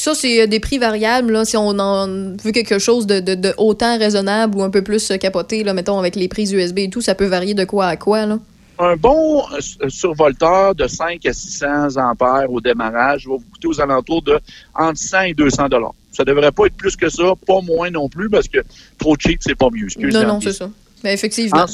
Ça, 0.00 0.14
c'est 0.14 0.40
euh, 0.40 0.46
des 0.46 0.60
prix 0.60 0.78
variables. 0.78 1.30
Là, 1.30 1.44
si 1.44 1.58
on 1.58 1.78
en 1.78 2.06
veut 2.42 2.52
quelque 2.52 2.78
chose 2.78 3.06
de, 3.06 3.20
de, 3.20 3.34
de 3.34 3.52
autant 3.58 3.98
raisonnable 3.98 4.56
ou 4.56 4.62
un 4.62 4.70
peu 4.70 4.80
plus 4.80 5.10
euh, 5.10 5.18
capoté, 5.18 5.62
là, 5.62 5.74
mettons 5.74 5.98
avec 5.98 6.16
les 6.16 6.26
prises 6.26 6.52
USB 6.52 6.78
et 6.78 6.88
tout, 6.88 7.02
ça 7.02 7.14
peut 7.14 7.26
varier 7.26 7.52
de 7.52 7.64
quoi 7.66 7.88
à 7.88 7.96
quoi. 7.98 8.24
Là. 8.24 8.38
Un 8.78 8.96
bon 8.96 9.42
euh, 9.52 9.88
survolteur 9.90 10.74
de 10.74 10.86
5 10.86 11.26
à 11.26 11.34
600 11.34 11.98
ampères 11.98 12.50
au 12.50 12.62
démarrage 12.62 13.26
va 13.28 13.34
vous 13.34 13.44
coûter 13.52 13.68
aux 13.68 13.78
alentours 13.78 14.22
de 14.22 14.40
entre 14.74 14.98
100 14.98 15.20
et 15.20 15.34
200 15.34 15.68
dollars. 15.68 15.94
Ça 16.12 16.24
devrait 16.24 16.52
pas 16.52 16.64
être 16.64 16.76
plus 16.76 16.96
que 16.96 17.10
ça, 17.10 17.34
pas 17.46 17.60
moins 17.60 17.90
non 17.90 18.08
plus, 18.08 18.30
parce 18.30 18.48
que 18.48 18.60
trop 18.96 19.16
cheap, 19.18 19.40
c'est 19.42 19.54
pas 19.54 19.68
mieux. 19.70 19.88
Non, 19.98 20.26
non, 20.26 20.40
c'est 20.40 20.54
ça. 20.54 20.70
Ben, 21.04 21.10
effectivement. 21.10 21.66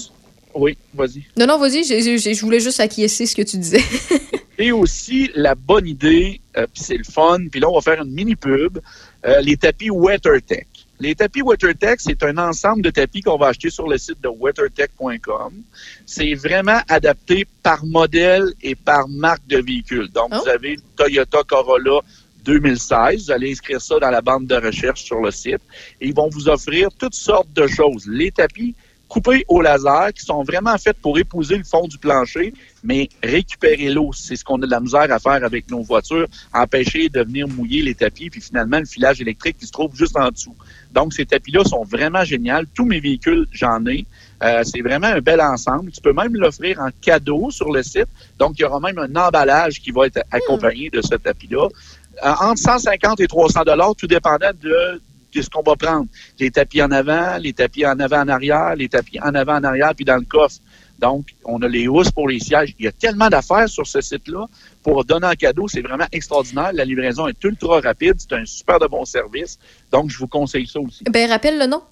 Oui, 0.52 0.76
vas-y. 0.94 1.22
Non, 1.38 1.46
non, 1.46 1.58
vas-y, 1.58 1.84
je 1.84 2.40
voulais 2.40 2.58
juste 2.58 2.80
acquiescer 2.80 3.24
ce 3.26 3.36
que 3.36 3.42
tu 3.42 3.56
disais. 3.56 3.84
Et 4.58 4.72
aussi, 4.72 5.30
la 5.34 5.54
bonne 5.54 5.86
idée, 5.86 6.40
euh, 6.56 6.66
puis 6.72 6.82
c'est 6.82 6.96
le 6.96 7.04
fun, 7.04 7.38
puis 7.50 7.60
là, 7.60 7.68
on 7.68 7.74
va 7.74 7.80
faire 7.80 8.02
une 8.02 8.12
mini-pub, 8.12 8.78
euh, 9.26 9.40
les 9.40 9.56
tapis 9.56 9.90
WeatherTech. 9.90 10.66
Les 10.98 11.14
tapis 11.14 11.42
WeatherTech, 11.42 12.00
c'est 12.00 12.22
un 12.22 12.38
ensemble 12.38 12.80
de 12.82 12.90
tapis 12.90 13.20
qu'on 13.20 13.36
va 13.36 13.48
acheter 13.48 13.68
sur 13.68 13.86
le 13.86 13.98
site 13.98 14.20
de 14.22 14.28
weathertech.com. 14.28 15.52
C'est 16.06 16.34
vraiment 16.34 16.80
adapté 16.88 17.46
par 17.62 17.84
modèle 17.84 18.54
et 18.62 18.74
par 18.74 19.06
marque 19.08 19.46
de 19.46 19.58
véhicule. 19.58 20.08
Donc, 20.10 20.32
vous 20.32 20.48
avez 20.48 20.76
le 20.76 20.82
Toyota 20.96 21.42
Corolla 21.46 22.00
2016. 22.44 23.26
Vous 23.26 23.30
allez 23.30 23.50
inscrire 23.50 23.80
ça 23.80 23.98
dans 23.98 24.10
la 24.10 24.22
bande 24.22 24.46
de 24.46 24.54
recherche 24.54 25.04
sur 25.04 25.20
le 25.20 25.30
site. 25.30 25.60
Et 26.00 26.08
ils 26.08 26.14
vont 26.14 26.30
vous 26.30 26.48
offrir 26.48 26.88
toutes 26.98 27.14
sortes 27.14 27.52
de 27.52 27.66
choses. 27.66 28.06
Les 28.06 28.30
tapis 28.30 28.74
coupés 29.16 29.46
au 29.48 29.62
laser 29.62 30.12
qui 30.12 30.26
sont 30.26 30.42
vraiment 30.42 30.76
faits 30.76 30.98
pour 31.00 31.18
épouser 31.18 31.56
le 31.56 31.64
fond 31.64 31.88
du 31.88 31.96
plancher, 31.96 32.52
mais 32.84 33.08
récupérer 33.22 33.88
l'eau. 33.88 34.10
C'est 34.12 34.36
ce 34.36 34.44
qu'on 34.44 34.60
a 34.60 34.66
de 34.66 34.70
la 34.70 34.78
misère 34.78 35.10
à 35.10 35.18
faire 35.18 35.42
avec 35.42 35.70
nos 35.70 35.80
voitures, 35.80 36.26
empêcher 36.52 37.08
de 37.08 37.22
venir 37.22 37.48
mouiller 37.48 37.80
les 37.80 37.94
tapis, 37.94 38.28
puis 38.28 38.42
finalement 38.42 38.78
le 38.78 38.84
filage 38.84 39.22
électrique 39.22 39.56
qui 39.56 39.66
se 39.66 39.72
trouve 39.72 39.96
juste 39.96 40.18
en 40.18 40.28
dessous. 40.28 40.54
Donc, 40.92 41.14
ces 41.14 41.24
tapis-là 41.24 41.64
sont 41.64 41.82
vraiment 41.82 42.24
géniaux. 42.24 42.66
Tous 42.74 42.84
mes 42.84 43.00
véhicules, 43.00 43.46
j'en 43.52 43.86
ai. 43.86 44.04
Euh, 44.42 44.62
c'est 44.64 44.82
vraiment 44.82 45.06
un 45.06 45.20
bel 45.20 45.40
ensemble. 45.40 45.90
Tu 45.92 46.02
peux 46.02 46.12
même 46.12 46.36
l'offrir 46.36 46.78
en 46.80 46.90
cadeau 47.00 47.50
sur 47.50 47.72
le 47.72 47.82
site. 47.82 48.08
Donc, 48.38 48.58
il 48.58 48.62
y 48.62 48.64
aura 48.66 48.80
même 48.80 48.98
un 48.98 49.16
emballage 49.16 49.80
qui 49.80 49.92
va 49.92 50.06
être 50.06 50.20
accompagné 50.30 50.90
de 50.90 51.00
ce 51.00 51.14
tapis-là. 51.14 51.68
Euh, 52.24 52.32
entre 52.40 52.60
150 52.60 53.20
et 53.20 53.26
300 53.26 53.62
dollars, 53.64 53.94
tout 53.94 54.06
dépendant 54.06 54.50
de 54.62 55.00
ce 55.42 55.50
qu'on 55.50 55.62
va 55.62 55.76
prendre? 55.76 56.06
Les 56.38 56.50
tapis 56.50 56.82
en 56.82 56.90
avant, 56.90 57.36
les 57.38 57.52
tapis 57.52 57.86
en 57.86 57.98
avant 57.98 58.20
en 58.20 58.28
arrière, 58.28 58.74
les 58.76 58.88
tapis 58.88 59.18
en 59.20 59.34
avant 59.34 59.56
en 59.56 59.64
arrière, 59.64 59.94
puis 59.94 60.04
dans 60.04 60.16
le 60.16 60.24
coffre. 60.24 60.56
Donc, 60.98 61.26
on 61.44 61.60
a 61.60 61.68
les 61.68 61.88
housses 61.88 62.10
pour 62.10 62.28
les 62.28 62.40
sièges. 62.40 62.74
Il 62.78 62.86
y 62.86 62.88
a 62.88 62.92
tellement 62.92 63.28
d'affaires 63.28 63.68
sur 63.68 63.86
ce 63.86 64.00
site-là 64.00 64.46
pour 64.82 65.04
donner 65.04 65.26
en 65.26 65.32
cadeau. 65.32 65.68
C'est 65.68 65.82
vraiment 65.82 66.06
extraordinaire. 66.10 66.70
La 66.72 66.84
livraison 66.86 67.26
est 67.26 67.44
ultra 67.44 67.80
rapide. 67.80 68.14
C'est 68.18 68.32
un 68.34 68.46
super 68.46 68.78
de 68.78 68.86
bon 68.86 69.04
service. 69.04 69.58
Donc, 69.92 70.08
je 70.08 70.16
vous 70.18 70.26
conseille 70.26 70.66
ça 70.66 70.80
aussi. 70.80 71.04
ben, 71.04 71.28
rappelle 71.28 71.58
le 71.58 71.66
nom. 71.66 71.82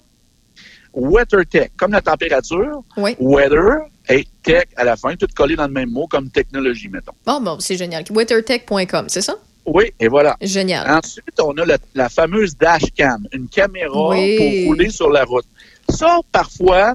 WeatherTech, 0.95 1.73
comme 1.77 1.91
la 1.91 2.01
température. 2.01 2.81
Oui. 2.97 3.15
Weather 3.19 3.81
et 4.09 4.25
tech 4.43 4.65
à 4.77 4.83
la 4.83 4.95
fin, 4.95 5.15
tout 5.15 5.27
collé 5.35 5.55
dans 5.55 5.67
le 5.67 5.73
même 5.73 5.89
mot, 5.89 6.07
comme 6.07 6.29
technologie, 6.29 6.89
mettons. 6.89 7.11
Bon, 7.25 7.41
bon, 7.41 7.59
c'est 7.59 7.75
génial. 7.75 8.05
Weathertech.com, 8.09 9.05
c'est 9.09 9.21
ça? 9.21 9.35
Oui, 9.65 9.91
et 9.99 10.07
voilà. 10.07 10.37
Génial. 10.41 10.89
Ensuite, 10.89 11.39
on 11.43 11.51
a 11.57 11.65
la, 11.65 11.77
la 11.95 12.09
fameuse 12.09 12.55
dashcam, 12.55 13.27
une 13.31 13.47
caméra 13.47 14.09
Oui. 14.09 14.37
pour 14.37 14.67
rouler 14.67 14.89
sur 14.89 15.09
la 15.09 15.23
route. 15.23 15.45
Ça, 15.89 16.19
parfois, 16.31 16.93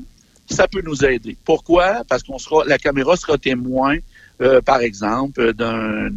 ça 0.48 0.68
peut 0.68 0.82
nous 0.84 1.04
aider. 1.04 1.36
Pourquoi? 1.44 2.02
Parce 2.08 2.22
qu'on 2.22 2.38
sera, 2.38 2.64
la 2.64 2.78
caméra 2.78 3.16
sera 3.16 3.38
témoin, 3.38 3.96
euh, 4.40 4.60
par 4.60 4.80
exemple, 4.80 5.52
d'un 5.54 6.10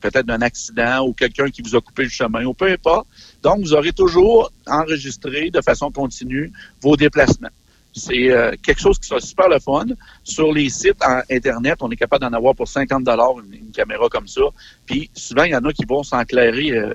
peut-être 0.00 0.26
d'un 0.26 0.42
accident 0.42 1.06
ou 1.06 1.12
quelqu'un 1.12 1.48
qui 1.48 1.62
vous 1.62 1.76
a 1.76 1.80
coupé 1.80 2.02
le 2.02 2.08
chemin 2.08 2.44
ou 2.44 2.54
peu 2.54 2.66
importe. 2.66 3.06
Donc, 3.42 3.60
vous 3.60 3.72
aurez 3.72 3.92
toujours 3.92 4.50
enregistré 4.66 5.50
de 5.50 5.60
façon 5.60 5.92
continue 5.92 6.52
vos 6.80 6.96
déplacements. 6.96 7.48
C'est 7.92 8.30
euh, 8.30 8.52
quelque 8.64 8.80
chose 8.80 8.98
qui 8.98 9.08
sera 9.08 9.20
super 9.20 9.48
le 9.48 9.58
fun. 9.58 9.86
Sur 10.24 10.52
les 10.52 10.68
sites 10.70 11.02
en 11.04 11.20
Internet, 11.30 11.78
on 11.80 11.90
est 11.90 11.96
capable 11.96 12.24
d'en 12.24 12.32
avoir 12.36 12.54
pour 12.54 12.68
50 12.68 13.04
dollars 13.04 13.34
une, 13.52 13.70
caméra 13.72 14.08
comme 14.08 14.28
ça. 14.28 14.42
Puis 14.86 15.10
souvent, 15.14 15.44
il 15.44 15.52
y 15.52 15.56
en 15.56 15.64
a 15.64 15.72
qui 15.72 15.84
vont 15.84 16.02
s'enclairer 16.02 16.72
euh, 16.72 16.94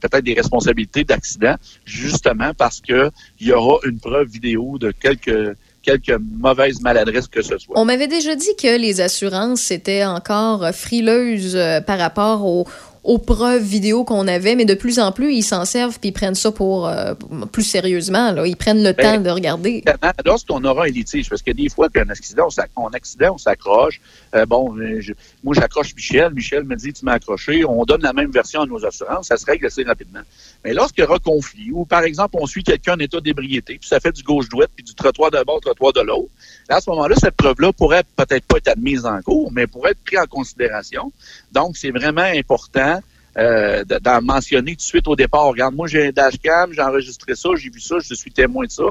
peut-être 0.00 0.24
des 0.24 0.34
responsabilités 0.34 1.04
d'accident, 1.04 1.56
justement 1.84 2.52
parce 2.54 2.80
que 2.80 3.10
il 3.40 3.48
y 3.48 3.52
aura 3.52 3.78
une 3.86 3.98
preuve 3.98 4.28
vidéo 4.28 4.78
de 4.78 4.90
quelques 4.90 5.56
quelques 5.82 6.18
mauvaises 6.18 6.80
maladresses 6.80 7.28
que 7.28 7.42
ce 7.42 7.58
soit. 7.58 7.78
On 7.78 7.84
m'avait 7.84 8.06
déjà 8.06 8.34
dit 8.34 8.56
que 8.56 8.78
les 8.78 9.02
assurances 9.02 9.70
étaient 9.70 10.04
encore 10.04 10.74
frileuses 10.74 11.56
euh, 11.56 11.80
par 11.82 11.98
rapport 11.98 12.44
aux, 12.46 12.66
aux 13.04 13.18
preuves 13.18 13.62
vidéo 13.62 14.02
qu'on 14.04 14.26
avait, 14.26 14.54
mais 14.56 14.64
de 14.64 14.74
plus 14.74 14.98
en 14.98 15.12
plus, 15.12 15.34
ils 15.34 15.42
s'en 15.42 15.64
servent 15.66 15.98
puis 16.00 16.08
ils 16.08 16.12
prennent 16.12 16.34
ça 16.34 16.50
pour 16.50 16.88
euh, 16.88 17.14
plus 17.52 17.62
sérieusement. 17.62 18.32
Là. 18.32 18.46
Ils 18.46 18.56
prennent 18.56 18.82
le 18.82 18.92
Ben, 18.92 19.16
temps 19.16 19.20
de 19.20 19.30
regarder. 19.30 19.84
Lorsqu'on 20.24 20.64
aura 20.64 20.84
un 20.84 20.88
litige, 20.88 21.28
parce 21.28 21.42
que 21.42 21.50
des 21.52 21.68
fois, 21.68 21.88
qu'un 21.90 22.08
accident, 22.08 22.48
on 22.76 22.88
accident, 22.88 23.34
on 23.34 23.38
s'accroche. 23.38 24.00
Euh, 24.34 24.46
bon, 24.46 24.74
euh, 24.78 25.00
je- 25.00 25.12
moi, 25.42 25.54
j'accroche 25.54 25.94
Michel. 25.94 26.32
Michel 26.32 26.64
me 26.64 26.76
dit, 26.76 26.92
tu 26.92 27.04
m'as 27.04 27.12
accroché. 27.12 27.64
On 27.64 27.84
donne 27.84 28.02
la 28.02 28.12
même 28.14 28.30
version 28.30 28.62
à 28.62 28.66
nos 28.66 28.84
assurances. 28.84 29.28
Ça 29.28 29.36
se 29.36 29.44
règle 29.46 29.66
assez 29.66 29.82
rapidement. 29.82 30.20
Mais 30.64 30.72
lorsqu'il 30.72 31.04
y 31.04 31.06
aura 31.06 31.18
conflit, 31.18 31.70
ou 31.72 31.84
par 31.84 32.04
exemple, 32.04 32.36
on 32.40 32.46
suit 32.46 32.62
quelqu'un 32.64 32.94
en 32.94 32.98
état 32.98 33.20
d'ébriété, 33.20 33.76
puis 33.78 33.88
ça 33.88 34.00
fait 34.00 34.12
du 34.12 34.22
gauche-droite, 34.22 34.70
puis 34.74 34.84
du 34.84 34.94
trottoir 34.94 35.30
d'un 35.30 35.42
bord, 35.42 35.60
trottoir 35.60 35.92
de 35.92 36.00
l'autre, 36.00 36.30
à 36.68 36.80
ce 36.80 36.88
moment-là, 36.90 37.14
cette 37.18 37.36
preuve-là 37.36 37.72
pourrait 37.72 38.02
peut-être 38.16 38.44
pas 38.46 38.56
être 38.58 38.68
admise 38.68 39.04
en 39.06 39.20
cours, 39.22 39.50
mais 39.52 39.66
pourrait 39.66 39.90
être 39.92 40.02
prise 40.04 40.18
en 40.18 40.26
considération. 40.26 41.12
Donc, 41.52 41.76
c'est 41.76 41.90
vraiment 41.90 42.22
important 42.22 43.00
euh, 43.36 43.82
de- 43.84 43.98
d'en 43.98 44.22
mentionner 44.22 44.72
tout 44.72 44.76
de 44.76 44.82
suite 44.82 45.08
au 45.08 45.16
départ. 45.16 45.46
Regarde, 45.46 45.74
moi, 45.74 45.88
j'ai 45.88 46.06
un 46.06 46.10
dashcam, 46.12 46.72
j'ai 46.72 46.80
enregistré 46.80 47.34
ça, 47.34 47.48
j'ai 47.56 47.68
vu 47.68 47.80
ça, 47.80 47.96
je 48.00 48.14
suis 48.14 48.30
témoin 48.30 48.64
de 48.64 48.70
ça. 48.70 48.84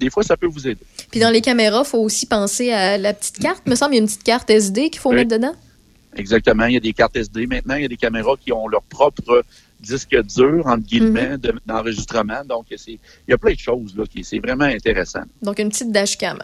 Des 0.00 0.10
fois, 0.10 0.24
ça 0.24 0.36
peut 0.36 0.48
vous 0.48 0.66
aider. 0.66 0.80
Puis 1.12 1.20
dans 1.20 1.30
les 1.30 1.40
caméras, 1.40 1.82
il 1.84 1.88
faut 1.88 1.98
aussi 1.98 2.26
penser 2.26 2.72
à 2.72 2.98
la 2.98 3.14
petite 3.14 3.38
carte. 3.38 3.64
me 3.68 3.76
semble 3.76 3.92
qu'il 3.92 3.98
y 3.98 4.00
a 4.00 4.02
une 4.02 4.08
petite 4.08 4.24
carte 4.24 4.50
SD 4.50 4.90
qu'il 4.90 5.00
faut 5.00 5.10
Oui. 5.10 5.14
mettre 5.16 5.30
dedans. 5.30 5.54
Exactement. 6.16 6.64
Il 6.66 6.74
y 6.74 6.76
a 6.76 6.80
des 6.80 6.92
cartes 6.92 7.16
SD 7.16 7.46
maintenant. 7.46 7.74
Il 7.76 7.82
y 7.82 7.84
a 7.84 7.88
des 7.88 7.96
caméras 7.96 8.34
qui 8.40 8.52
ont 8.52 8.66
leur 8.66 8.82
propre 8.82 9.44
disque 9.80 10.16
dur, 10.34 10.66
entre 10.66 10.84
guillemets, 10.84 11.38
de- 11.38 11.54
d'enregistrement. 11.66 12.44
Donc, 12.44 12.66
c'est- 12.76 12.92
il 12.92 12.98
y 13.28 13.32
a 13.32 13.38
plein 13.38 13.52
de 13.54 13.58
choses 13.58 13.94
là 13.96 14.04
qui 14.06 14.24
c'est 14.24 14.40
vraiment 14.40 14.64
intéressant. 14.64 15.22
Donc 15.42 15.58
une 15.60 15.68
petite 15.68 15.92
dashcam. 15.92 16.38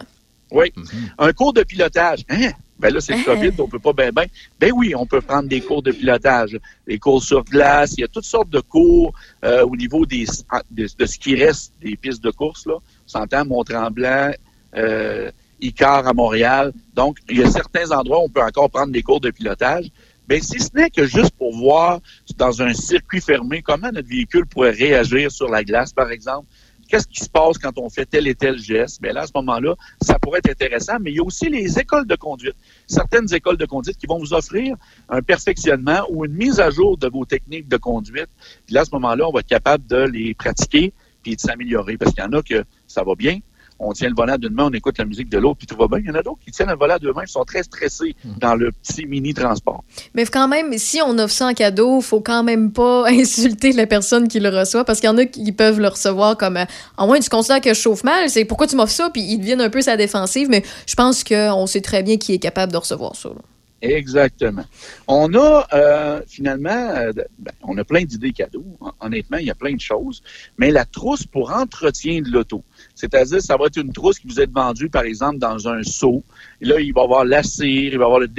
Oui. 0.55 0.71
Un 1.17 1.33
cours 1.33 1.51
de 1.51 1.63
pilotage. 1.63 2.23
Hein? 2.29 2.51
Ben 2.79 2.93
là, 2.93 2.99
c'est 2.99 3.15
le 3.15 3.23
COVID, 3.23 3.51
on 3.59 3.67
peut 3.67 3.79
pas 3.79 3.93
ben 3.93 4.11
ben. 4.11 4.25
Ben 4.59 4.71
oui, 4.73 4.93
on 4.95 5.05
peut 5.05 5.21
prendre 5.21 5.47
des 5.47 5.61
cours 5.61 5.81
de 5.81 5.91
pilotage, 5.91 6.57
des 6.87 6.97
cours 6.97 7.23
sur 7.23 7.43
glace, 7.43 7.93
il 7.97 8.01
y 8.01 8.03
a 8.03 8.07
toutes 8.07 8.25
sortes 8.25 8.49
de 8.49 8.59
cours 8.59 9.13
euh, 9.43 9.65
au 9.65 9.75
niveau 9.75 10.05
des 10.05 10.25
de, 10.71 10.87
de 10.97 11.05
ce 11.05 11.17
qui 11.17 11.35
reste 11.35 11.73
des 11.81 11.95
pistes 11.95 12.23
de 12.23 12.31
course, 12.31 12.65
là. 12.65 12.75
On 12.75 13.07
s'entend, 13.07 13.45
Mont-Tremblant, 13.45 14.31
euh, 14.75 15.31
Icar 15.61 16.07
à 16.07 16.13
Montréal. 16.13 16.73
Donc, 16.93 17.17
il 17.29 17.39
y 17.39 17.43
a 17.43 17.49
certains 17.49 17.91
endroits 17.91 18.19
où 18.19 18.25
on 18.25 18.29
peut 18.29 18.43
encore 18.43 18.69
prendre 18.69 18.91
des 18.91 19.03
cours 19.03 19.21
de 19.21 19.31
pilotage. 19.31 19.89
Ben, 20.27 20.41
si 20.41 20.59
ce 20.59 20.69
n'est 20.73 20.89
que 20.89 21.05
juste 21.05 21.31
pour 21.37 21.55
voir 21.55 21.99
dans 22.37 22.61
un 22.61 22.73
circuit 22.73 23.21
fermé 23.21 23.61
comment 23.61 23.91
notre 23.91 24.09
véhicule 24.09 24.45
pourrait 24.47 24.71
réagir 24.71 25.31
sur 25.31 25.49
la 25.49 25.63
glace, 25.63 25.93
par 25.93 26.11
exemple? 26.11 26.47
Qu'est-ce 26.87 27.07
qui 27.07 27.19
se 27.19 27.29
passe 27.29 27.57
quand 27.57 27.77
on 27.77 27.89
fait 27.89 28.05
tel 28.05 28.27
et 28.27 28.35
tel 28.35 28.57
geste? 28.57 29.01
Bien 29.01 29.13
là, 29.13 29.21
à 29.21 29.27
ce 29.27 29.31
moment-là, 29.35 29.75
ça 30.01 30.19
pourrait 30.19 30.39
être 30.39 30.51
intéressant, 30.51 30.97
mais 31.01 31.11
il 31.11 31.17
y 31.17 31.19
a 31.19 31.23
aussi 31.23 31.49
les 31.49 31.79
écoles 31.79 32.05
de 32.05 32.15
conduite. 32.15 32.55
Certaines 32.87 33.33
écoles 33.33 33.57
de 33.57 33.65
conduite 33.65 33.97
qui 33.97 34.07
vont 34.07 34.19
vous 34.19 34.33
offrir 34.33 34.75
un 35.09 35.21
perfectionnement 35.21 36.01
ou 36.09 36.25
une 36.25 36.33
mise 36.33 36.59
à 36.59 36.69
jour 36.69 36.97
de 36.97 37.07
vos 37.07 37.25
techniques 37.25 37.67
de 37.67 37.77
conduite. 37.77 38.29
Puis 38.65 38.75
là, 38.75 38.81
à 38.81 38.85
ce 38.85 38.91
moment-là, 38.93 39.27
on 39.27 39.31
va 39.31 39.39
être 39.39 39.47
capable 39.47 39.85
de 39.87 39.97
les 39.97 40.33
pratiquer 40.33 40.93
puis 41.23 41.35
de 41.35 41.41
s'améliorer. 41.41 41.97
Parce 41.97 42.13
qu'il 42.13 42.23
y 42.23 42.27
en 42.27 42.33
a 42.33 42.43
que 42.43 42.63
ça 42.85 43.03
va 43.03 43.15
bien, 43.15 43.39
on 43.79 43.91
tient 43.93 44.07
le 44.09 44.15
volant 44.15 44.37
d'une 44.37 44.53
main, 44.53 44.65
on 44.65 44.71
écoute 44.71 44.97
la 44.97 45.05
musique 45.05 45.29
de 45.29 45.37
l'autre, 45.37 45.57
puis 45.57 45.67
tout 45.67 45.75
va 45.75 45.87
bien. 45.87 45.99
Il 45.99 46.05
y 46.05 46.09
en 46.11 46.15
a 46.15 46.23
d'autres 46.23 46.39
qui 46.45 46.51
tiennent 46.51 46.69
le 46.69 46.77
volant 46.77 46.97
de 46.99 47.11
main, 47.11 47.25
qui 47.25 47.31
sont 47.33 47.43
très 47.43 47.63
stressés 47.63 48.15
dans 48.39 48.55
le 48.55 48.71
petit 48.71 49.05
mini-transport. 49.05 49.83
Mais 50.13 50.25
quand 50.25 50.47
même, 50.47 50.77
si 50.77 50.99
on 51.05 51.17
offre 51.19 51.33
ça 51.33 51.47
en 51.47 51.53
cadeau, 51.53 51.99
faut 52.01 52.21
quand 52.21 52.43
même 52.43 52.71
pas 52.71 53.05
insulter 53.09 53.71
la 53.73 53.85
personne 53.87 54.27
qui 54.27 54.39
le 54.39 54.49
reçoit 54.49 54.85
parce 54.85 54.99
qu'il 54.99 55.07
y 55.09 55.11
en 55.13 55.17
a 55.17 55.25
qui 55.25 55.51
peuvent 55.51 55.79
le 55.79 55.87
recevoir 55.89 56.37
comme 56.37 56.57
euh, 56.57 56.65
en 56.97 57.07
moins 57.07 57.19
tu 57.19 57.29
considères 57.29 57.61
que 57.61 57.73
je 57.73 57.79
chauffe 57.79 58.03
mal, 58.03 58.29
c'est 58.29 58.45
pourquoi 58.45 58.67
tu 58.67 58.75
m'offres 58.75 58.93
ça? 58.93 59.09
Puis 59.09 59.21
ils 59.23 59.39
deviennent 59.39 59.61
un 59.61 59.69
peu 59.69 59.81
sa 59.81 59.97
défensive, 59.97 60.47
mais 60.49 60.63
je 60.87 60.95
pense 60.95 61.23
qu'on 61.23 61.67
sait 61.67 61.81
très 61.81 62.01
bien 62.03 62.17
qui 62.17 62.33
est 62.33 62.39
capable 62.39 62.71
de 62.71 62.77
recevoir 62.77 63.15
ça. 63.15 63.29
là. 63.29 63.35
Exactement. 63.81 64.63
On 65.07 65.33
a 65.35 65.67
euh, 65.73 66.21
finalement, 66.27 66.69
euh, 66.95 67.11
ben, 67.37 67.51
on 67.63 67.77
a 67.77 67.83
plein 67.83 68.03
d'idées 68.03 68.31
cadeaux. 68.31 68.65
Hon- 68.79 68.91
Honnêtement, 69.01 69.37
il 69.37 69.45
y 69.45 69.51
a 69.51 69.55
plein 69.55 69.73
de 69.75 69.79
choses. 69.81 70.23
Mais 70.57 70.71
la 70.71 70.85
trousse 70.85 71.25
pour 71.27 71.51
entretien 71.53 72.21
de 72.21 72.29
l'auto, 72.31 72.63
c'est-à-dire, 72.95 73.41
ça 73.41 73.57
va 73.57 73.65
être 73.65 73.77
une 73.77 73.91
trousse 73.91 74.17
qui 74.17 74.27
vous 74.27 74.39
est 74.39 74.51
vendue, 74.51 74.89
par 74.89 75.03
exemple, 75.03 75.37
dans 75.37 75.67
un 75.67 75.83
seau. 75.83 76.23
Et 76.61 76.65
là, 76.65 76.79
il 76.79 76.93
va 76.93 77.01
y 77.01 77.03
avoir 77.03 77.25
la 77.25 77.43
cire, 77.43 77.93
il 77.93 77.97
va 77.97 78.03
y 78.03 78.05
avoir 78.05 78.19
le 78.19 78.29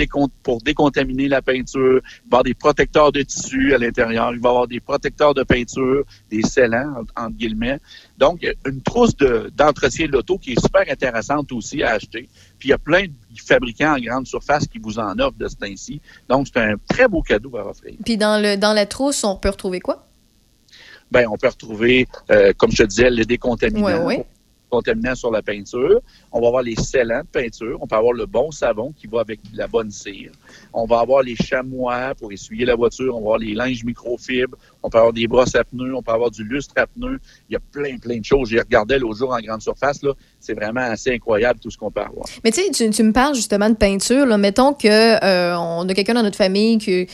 pour 0.43 0.61
décontaminer 0.63 1.29
la 1.29 1.43
peinture, 1.43 2.01
il 2.01 2.01
va 2.01 2.01
y 2.03 2.27
avoir 2.29 2.43
des 2.45 2.55
protecteurs 2.55 3.13
de 3.13 3.23
tissu 3.23 3.75
à 3.75 3.79
l'intérieur, 3.79 4.33
il 4.33 4.41
va 4.41 4.49
y 4.49 4.51
avoir 4.51 4.67
des 4.67 4.81
protecteurs 4.81 5.35
de 5.35 5.43
peinture, 5.43 6.05
des 6.31 6.43
scellants, 6.43 7.05
entre, 7.17 7.37
guillemets. 7.37 7.79
Donc, 8.19 8.47
une 8.67 8.81
trousse 8.81 9.15
de- 9.17 9.53
d'entretien 9.55 10.07
de 10.07 10.13
l'auto 10.13 10.39
qui 10.39 10.53
est 10.53 10.61
super 10.61 10.85
intéressante 10.91 11.53
aussi 11.53 11.83
à 11.83 11.93
acheter. 11.93 12.29
Puis, 12.59 12.69
il 12.69 12.71
y 12.71 12.75
a 12.75 12.79
plein 12.79 13.05
de 13.05 13.13
fabricants 13.45 13.95
en 13.95 14.01
grande 14.01 14.27
surface 14.27 14.67
qui 14.67 14.79
vous 14.79 14.99
en 14.99 15.19
offrent 15.19 15.39
de 15.39 15.49
ce 15.49 15.57
temps-ci. 15.57 16.01
Donc, 16.29 16.47
c'est 16.47 16.61
un 16.61 16.75
très 16.89 17.07
beau 17.09 17.21
cadeau 17.23 17.57
à 17.59 17.67
offrir. 17.69 17.95
Puis 18.05 18.17
dans 18.17 18.41
le 18.41 18.57
dans 18.57 18.73
la 18.73 18.87
trousse, 18.87 19.23
on 19.25 19.37
peut 19.37 19.51
retrouver 19.51 19.81
quoi? 19.81 20.07
Ben, 21.11 21.27
on 21.31 21.37
peut 21.37 21.49
retrouver, 21.49 22.09
euh, 22.31 22.53
comme 22.57 22.73
je 22.73 22.83
te 22.83 22.89
disais, 22.89 23.11
le 23.11 23.25
décontaminant. 23.25 23.85
Ouais, 23.87 24.17
ouais. 24.17 24.27
Contaminant 24.71 25.15
sur 25.15 25.31
la 25.31 25.43
peinture. 25.43 26.01
On 26.33 26.41
va 26.41 26.49
avoir 26.49 26.63
les 26.63 26.77
scellants 26.77 27.23
de 27.23 27.27
peinture. 27.27 27.79
On 27.81 27.87
peut 27.87 27.97
avoir 27.97 28.13
le 28.13 28.27
bon 28.27 28.51
savon 28.51 28.93
qui 28.97 29.07
va 29.07 29.21
avec 29.21 29.41
la 29.55 29.67
bonne 29.67 29.91
cire. 29.91 30.33
On 30.73 30.87
va 30.87 31.01
avoir 31.01 31.23
les 31.23 31.37
chamois 31.37 32.15
pour 32.15 32.33
essuyer 32.33 32.65
la 32.65 32.75
voiture. 32.75 33.15
On 33.15 33.21
va 33.21 33.25
avoir 33.25 33.39
les 33.39 33.55
linges 33.55 33.85
microfibres. 33.85 34.57
On 34.83 34.91
peut 34.91 34.99
avoir 34.99 35.13
des 35.13 35.27
brosses 35.27 35.55
à 35.55 35.65
pneus. 35.65 35.95
On 35.95 36.03
peut 36.03 36.13
avoir 36.13 36.31
du 36.31 36.45
lustre 36.45 36.75
à 36.77 36.87
pneus. 36.87 37.19
Il 37.49 37.55
y 37.55 37.57
a 37.57 37.61
plein, 37.61 37.99
plein 37.99 38.19
de 38.19 38.25
choses. 38.25 38.49
J'y 38.49 38.59
regardais 38.59 38.99
l'autre 38.99 39.19
jour 39.19 39.33
en 39.33 39.41
grande 39.41 39.63
surface. 39.63 40.03
Là. 40.03 40.13
C'est 40.41 40.55
vraiment 40.55 40.81
assez 40.81 41.13
incroyable 41.13 41.61
tout 41.61 41.71
ce 41.71 41.79
qu'on 41.79 41.91
peut 41.91 42.01
avoir. 42.01 42.27
Mais 42.45 42.51
tu 42.51 42.63
sais, 42.63 42.91
tu, 42.91 43.03
me 43.03 43.13
parles 43.13 43.35
justement 43.35 43.71
de 43.71 43.77
peinture. 43.77 44.27
Mettons 44.39 44.73
que 44.73 44.89
euh, 45.25 45.59
on 45.59 45.89
a 45.89 45.95
quelqu'un 45.95 46.15
dans 46.15 46.23
notre 46.23 46.37
famille 46.37 46.79
qui, 46.79 47.07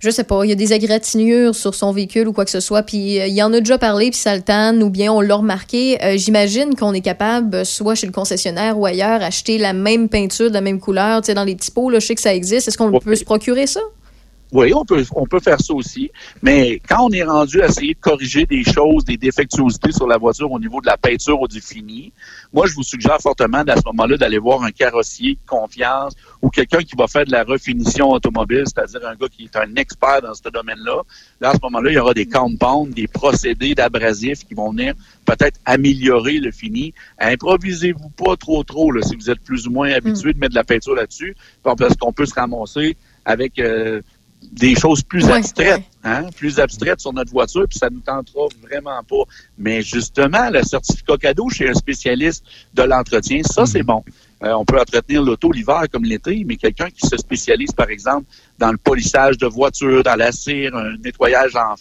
je 0.00 0.08
sais 0.08 0.24
pas, 0.24 0.44
il 0.44 0.48
y 0.48 0.52
a 0.52 0.56
des 0.56 0.72
égratignures 0.72 1.54
sur 1.54 1.74
son 1.74 1.92
véhicule 1.92 2.26
ou 2.26 2.32
quoi 2.32 2.46
que 2.46 2.50
ce 2.50 2.60
soit, 2.60 2.82
puis 2.82 3.20
euh, 3.20 3.26
il 3.26 3.42
en 3.42 3.52
a 3.52 3.60
déjà 3.60 3.76
parlé, 3.76 4.10
puis 4.10 4.18
ça 4.18 4.34
le 4.34 4.40
tanne, 4.40 4.82
ou 4.82 4.88
bien 4.88 5.12
on 5.12 5.20
l'a 5.20 5.36
remarqué. 5.36 6.02
Euh, 6.02 6.16
J'imagine 6.16 6.74
qu'on 6.74 6.94
est 6.94 7.02
capable, 7.02 7.66
soit 7.66 7.94
chez 7.94 8.06
le 8.06 8.12
concessionnaire 8.12 8.78
ou 8.78 8.86
ailleurs, 8.86 9.22
acheter 9.22 9.58
la 9.58 9.74
même 9.74 10.08
peinture 10.08 10.48
de 10.48 10.54
la 10.54 10.62
même 10.62 10.80
couleur, 10.80 11.20
tu 11.20 11.26
sais, 11.26 11.34
dans 11.34 11.44
les 11.44 11.54
petits 11.54 11.70
pots. 11.70 11.90
Là, 11.90 11.98
je 11.98 12.06
sais 12.06 12.14
que 12.14 12.22
ça 12.22 12.34
existe. 12.34 12.66
Est-ce 12.66 12.78
qu'on 12.78 12.98
peut 12.98 13.14
se 13.14 13.24
procurer 13.24 13.66
ça? 13.66 13.80
Oui, 14.52 14.72
on 14.74 14.84
peut, 14.84 15.04
on 15.14 15.26
peut 15.26 15.38
faire 15.38 15.60
ça 15.60 15.72
aussi. 15.72 16.10
Mais 16.42 16.80
quand 16.88 17.06
on 17.06 17.10
est 17.10 17.22
rendu 17.22 17.62
à 17.62 17.66
essayer 17.66 17.94
de 17.94 18.00
corriger 18.00 18.46
des 18.46 18.64
choses, 18.64 19.04
des 19.04 19.16
défectuosités 19.16 19.92
sur 19.92 20.08
la 20.08 20.18
voiture 20.18 20.50
au 20.50 20.58
niveau 20.58 20.80
de 20.80 20.86
la 20.86 20.96
peinture 20.96 21.40
ou 21.40 21.46
du 21.46 21.60
fini, 21.60 22.12
moi, 22.52 22.66
je 22.66 22.74
vous 22.74 22.82
suggère 22.82 23.18
fortement 23.20 23.58
à 23.58 23.76
ce 23.76 23.82
moment-là 23.86 24.16
d'aller 24.16 24.38
voir 24.38 24.62
un 24.62 24.72
carrossier 24.72 25.34
de 25.34 25.40
confiance 25.46 26.14
ou 26.42 26.50
quelqu'un 26.50 26.80
qui 26.80 26.96
va 26.96 27.06
faire 27.06 27.24
de 27.24 27.30
la 27.30 27.44
refinition 27.44 28.10
automobile, 28.10 28.64
c'est-à-dire 28.66 29.06
un 29.06 29.14
gars 29.14 29.28
qui 29.28 29.44
est 29.44 29.56
un 29.56 29.74
expert 29.76 30.20
dans 30.22 30.34
ce 30.34 30.48
domaine-là. 30.48 31.02
Là, 31.40 31.50
à 31.50 31.54
ce 31.54 31.58
moment-là, 31.62 31.90
il 31.90 31.94
y 31.94 31.98
aura 31.98 32.14
des 32.14 32.26
compounds, 32.26 32.92
des 32.92 33.06
procédés 33.06 33.74
d'abrasifs 33.74 34.44
qui 34.44 34.54
vont 34.54 34.72
venir 34.72 34.94
peut-être 35.24 35.60
améliorer 35.64 36.38
le 36.38 36.50
fini. 36.50 36.92
Improvisez-vous 37.20 38.10
pas 38.10 38.36
trop 38.36 38.64
trop 38.64 38.90
là, 38.90 39.02
si 39.02 39.14
vous 39.14 39.30
êtes 39.30 39.40
plus 39.40 39.68
ou 39.68 39.70
moins 39.70 39.92
habitué 39.92 40.32
de 40.32 40.38
mettre 40.38 40.54
de 40.54 40.58
la 40.58 40.64
peinture 40.64 40.94
là-dessus, 40.94 41.36
parce 41.62 41.96
qu'on 41.96 42.12
peut 42.12 42.26
se 42.26 42.34
ramasser 42.34 42.96
avec 43.24 43.58
euh, 43.58 44.00
des 44.42 44.74
choses 44.74 45.02
plus 45.02 45.28
abstraites, 45.28 45.82
hein, 46.02 46.26
plus 46.36 46.58
abstraites 46.58 47.00
sur 47.00 47.12
notre 47.12 47.30
voiture, 47.30 47.66
puis 47.68 47.78
ça 47.78 47.90
nous 47.90 48.00
tentera 48.00 48.46
vraiment 48.62 49.02
pas. 49.08 49.24
Mais 49.58 49.82
justement, 49.82 50.50
le 50.50 50.62
certificat 50.62 51.16
cadeau 51.18 51.48
chez 51.50 51.68
un 51.68 51.74
spécialiste 51.74 52.44
de 52.74 52.82
l'entretien, 52.82 53.42
ça 53.42 53.66
c'est 53.66 53.82
bon. 53.82 54.02
Euh, 54.42 54.52
on 54.52 54.64
peut 54.64 54.80
entretenir 54.80 55.22
l'auto 55.22 55.52
l'hiver 55.52 55.82
comme 55.92 56.04
l'été, 56.04 56.44
mais 56.46 56.56
quelqu'un 56.56 56.88
qui 56.88 57.06
se 57.06 57.16
spécialise, 57.18 57.72
par 57.72 57.90
exemple, 57.90 58.26
dans 58.58 58.70
le 58.72 58.78
polissage 58.78 59.36
de 59.36 59.46
voiture, 59.46 60.02
dans 60.02 60.16
la 60.16 60.32
cire, 60.32 60.74
un 60.74 60.96
nettoyage 61.04 61.54
en 61.56 61.74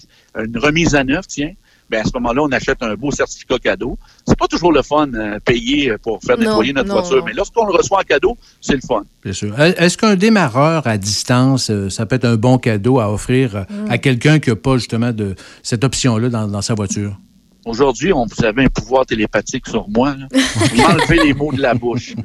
une 0.43 0.57
remise 0.57 0.93
à 0.95 1.03
neuf, 1.03 1.28
tiens. 1.28 1.53
Ben 1.90 2.02
à 2.02 2.04
ce 2.04 2.12
moment-là, 2.16 2.44
on 2.44 2.52
achète 2.52 2.82
un 2.82 2.96
beau 2.96 3.12
certificat 3.12 3.58
cadeau. 3.60 3.98
C'est 4.28 4.38
pas 4.38 4.48
toujours 4.48 4.72
le 4.72 4.82
fun 4.84 5.08
euh, 5.14 5.40
payer 5.44 5.94
pour 6.04 6.20
faire 6.24 6.38
Non, 6.38 6.44
nettoyer 6.50 6.74
notre 6.74 6.90
non, 6.90 6.96
voiture, 6.96 7.18
non. 7.18 7.24
mais 7.26 7.34
lorsqu'on 7.34 7.66
le 7.66 7.72
reçoit 7.74 8.00
en 8.00 8.04
cadeau, 8.04 8.38
c'est 8.62 8.74
le 8.76 8.82
fun. 8.88 9.04
Bien 9.24 9.34
sûr. 9.34 9.60
Est-ce 9.60 9.98
qu'un 9.98 10.16
démarreur 10.16 10.86
à 10.88 10.98
distance, 10.98 11.70
euh, 11.70 11.90
ça 11.90 12.06
peut 12.06 12.16
être 12.16 12.26
un 12.26 12.36
bon 12.36 12.58
cadeau 12.58 13.00
à 13.00 13.12
offrir 13.12 13.56
euh, 13.56 13.64
Mm. 13.70 13.92
à 13.92 13.98
quelqu'un 13.98 14.40
qui 14.40 14.50
n'a 14.50 14.56
pas 14.56 14.78
justement 14.78 15.12
de 15.12 15.36
cette 15.64 15.84
option-là 15.84 16.30
dans, 16.30 16.48
dans 16.48 16.62
sa 16.62 16.74
voiture? 16.74 17.16
Aujourd'hui, 17.70 18.11
on 18.11 18.26
vous 18.26 18.45
avez 18.45 18.63
un 18.63 18.67
pouvoir 18.67 19.05
télépathique 19.05 19.67
sur 19.67 19.88
moi. 19.88 20.15
là. 20.15 20.28
Vous 20.32 20.76
m'enlevez 20.76 21.20
les 21.24 21.34
mots 21.36 21.53
de 21.53 21.61
la 21.61 21.76
bouche. 21.76 22.15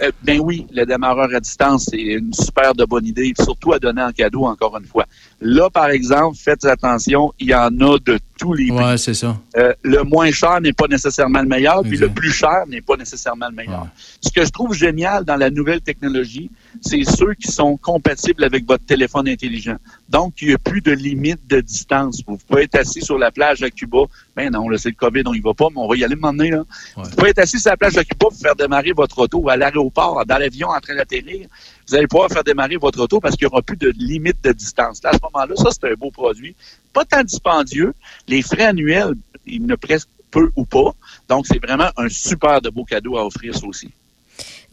Euh, 0.00 0.10
ben 0.22 0.40
oui, 0.40 0.66
le 0.72 0.86
démarreur 0.86 1.28
à 1.34 1.40
distance, 1.40 1.88
c'est 1.90 2.00
une 2.00 2.32
super 2.32 2.72
de 2.74 2.84
bonne 2.84 3.04
idée, 3.04 3.32
surtout 3.38 3.72
à 3.72 3.78
donner 3.78 4.02
en 4.02 4.12
cadeau, 4.12 4.44
encore 4.44 4.78
une 4.78 4.86
fois. 4.86 5.04
Là, 5.40 5.68
par 5.70 5.90
exemple, 5.90 6.38
faites 6.38 6.64
attention, 6.64 7.32
il 7.40 7.48
y 7.48 7.54
en 7.54 7.66
a 7.80 7.98
de 7.98 8.18
tous 8.38 8.54
les 8.54 8.68
prix. 8.68 8.84
Oui, 8.84 8.98
c'est 8.98 9.14
ça. 9.14 9.36
Euh, 9.56 9.74
le 9.82 10.02
moins 10.04 10.30
cher 10.30 10.60
n'est 10.60 10.72
pas 10.72 10.86
nécessairement 10.86 11.42
le 11.42 11.48
meilleur, 11.48 11.82
puis 11.82 11.98
le 11.98 12.08
plus 12.08 12.30
cher 12.30 12.64
n'est 12.68 12.80
pas 12.80 12.96
nécessairement 12.96 13.48
le 13.48 13.54
meilleur. 13.54 13.86
Ce 14.20 14.30
que 14.30 14.44
je 14.44 14.50
trouve 14.50 14.72
génial 14.72 15.24
dans 15.24 15.36
la 15.36 15.50
nouvelle 15.50 15.80
technologie, 15.80 16.50
c'est 16.80 17.04
ceux 17.04 17.34
qui 17.34 17.50
sont 17.50 17.76
compatibles 17.76 18.44
avec 18.44 18.66
votre 18.66 18.84
téléphone 18.86 19.28
intelligent. 19.28 19.76
Donc, 20.12 20.34
il 20.42 20.48
n'y 20.48 20.54
a 20.54 20.58
plus 20.58 20.82
de 20.82 20.92
limite 20.92 21.40
de 21.48 21.62
distance. 21.62 22.22
Vous 22.26 22.36
pouvez 22.36 22.64
être 22.64 22.74
assis 22.74 23.00
sur 23.00 23.16
la 23.16 23.30
plage 23.30 23.62
à 23.62 23.70
Cuba. 23.70 24.00
Ben 24.36 24.50
non, 24.50 24.68
là, 24.68 24.76
c'est 24.76 24.90
le 24.90 24.94
COVID, 24.94 25.22
on 25.24 25.32
y 25.32 25.40
va 25.40 25.54
pas, 25.54 25.68
mais 25.70 25.80
on 25.80 25.88
va 25.88 25.96
y 25.96 26.04
aller 26.04 26.16
maintenant. 26.16 26.44
Là. 26.44 26.64
Vous 26.98 27.10
pouvez 27.16 27.30
être 27.30 27.38
assis 27.38 27.58
sur 27.58 27.70
la 27.70 27.78
plage 27.78 27.96
à 27.96 28.04
Cuba 28.04 28.26
pour 28.28 28.34
faire 28.34 28.54
démarrer 28.54 28.92
votre 28.92 29.18
auto 29.20 29.38
ou 29.38 29.48
à 29.48 29.56
l'aéroport, 29.56 30.22
dans 30.26 30.36
l'avion 30.36 30.68
en 30.68 30.80
train 30.80 30.94
d'atterrir. 30.96 31.48
Vous 31.88 31.94
allez 31.94 32.06
pouvoir 32.06 32.28
faire 32.28 32.44
démarrer 32.44 32.76
votre 32.76 33.00
auto 33.00 33.20
parce 33.20 33.36
qu'il 33.36 33.46
n'y 33.46 33.52
aura 33.54 33.62
plus 33.62 33.78
de 33.78 33.88
limite 33.96 34.36
de 34.44 34.52
distance. 34.52 35.02
Là, 35.02 35.10
à 35.10 35.12
ce 35.14 35.18
moment-là, 35.22 35.56
ça, 35.56 35.70
c'est 35.70 35.90
un 35.90 35.94
beau 35.94 36.10
produit. 36.10 36.54
Pas 36.92 37.06
tant 37.06 37.22
dispendieux. 37.24 37.94
Les 38.28 38.42
frais 38.42 38.66
annuels, 38.66 39.14
ils 39.46 39.64
ne 39.64 39.76
presque 39.76 40.08
peu 40.30 40.50
ou 40.56 40.66
pas. 40.66 40.92
Donc, 41.30 41.46
c'est 41.46 41.58
vraiment 41.64 41.88
un 41.96 42.10
super 42.10 42.60
de 42.60 42.68
beau 42.68 42.84
cadeau 42.84 43.16
à 43.16 43.24
offrir, 43.24 43.56
ça 43.56 43.66
aussi. 43.66 43.90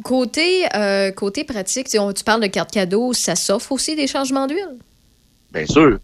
Côté, 0.03 0.65
euh, 0.75 1.11
côté 1.11 1.45
pratique, 1.45 1.87
tu 1.87 1.97
on- 1.99 2.11
tu 2.11 2.25
parles 2.25 2.41
de 2.41 2.47
carte 2.47 2.71
cadeau, 2.71 3.13
ça 3.13 3.37
s'offre 3.37 3.71
aussi 3.71 3.95
des 3.95 4.07
changements 4.07 4.47
d'huile? 4.47 4.77
Bien 5.51 5.65
sûr. 5.65 5.97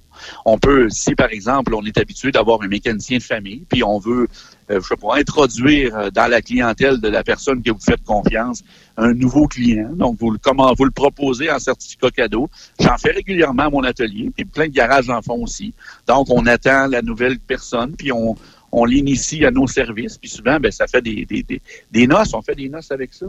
On 0.45 0.57
peut, 0.57 0.89
si 0.89 1.13
par 1.13 1.29
exemple, 1.29 1.75
on 1.75 1.83
est 1.83 1.97
habitué 1.97 2.31
d'avoir 2.31 2.61
un 2.63 2.67
mécanicien 2.67 3.17
de 3.17 3.23
famille, 3.23 3.63
puis 3.69 3.83
on 3.83 3.99
veut, 3.99 4.27
euh, 4.71 4.79
je 4.81 4.87
sais 4.87 4.95
pas, 4.95 5.17
introduire 5.17 5.95
euh, 5.95 6.09
dans 6.09 6.27
la 6.27 6.41
clientèle 6.41 6.99
de 6.99 7.09
la 7.09 7.23
personne 7.23 7.61
que 7.61 7.69
vous 7.69 7.79
faites 7.79 8.03
confiance 8.03 8.63
un 8.97 9.13
nouveau 9.13 9.47
client. 9.47 9.89
Donc, 9.93 10.17
vous, 10.19 10.31
le- 10.31 10.39
comment 10.41 10.73
vous 10.73 10.85
le 10.85 10.91
proposez 10.91 11.51
en 11.51 11.59
certificat 11.59 12.09
cadeau. 12.11 12.49
J'en 12.79 12.97
fais 12.97 13.11
régulièrement 13.11 13.69
mon 13.69 13.83
atelier, 13.83 14.31
puis 14.33 14.45
plein 14.45 14.67
de 14.67 14.73
garages 14.73 15.09
en 15.09 15.21
font 15.21 15.43
aussi. 15.43 15.73
Donc, 16.07 16.27
on 16.29 16.45
attend 16.45 16.87
la 16.87 17.01
nouvelle 17.01 17.37
personne, 17.37 17.93
puis 17.95 18.11
on, 18.13 18.35
on 18.77 18.83
l'initie 18.83 19.45
à 19.45 19.51
nos 19.51 19.67
services, 19.67 20.17
puis 20.17 20.29
souvent, 20.29 20.59
ben, 20.59 20.69
ça 20.69 20.85
fait 20.85 21.01
des, 21.01 21.25
des, 21.25 21.43
des, 21.43 21.61
des 21.91 22.07
noces, 22.07 22.33
on 22.33 22.41
fait 22.41 22.55
des 22.55 22.67
noces 22.67 22.91
avec 22.91 23.13
ça. 23.13 23.25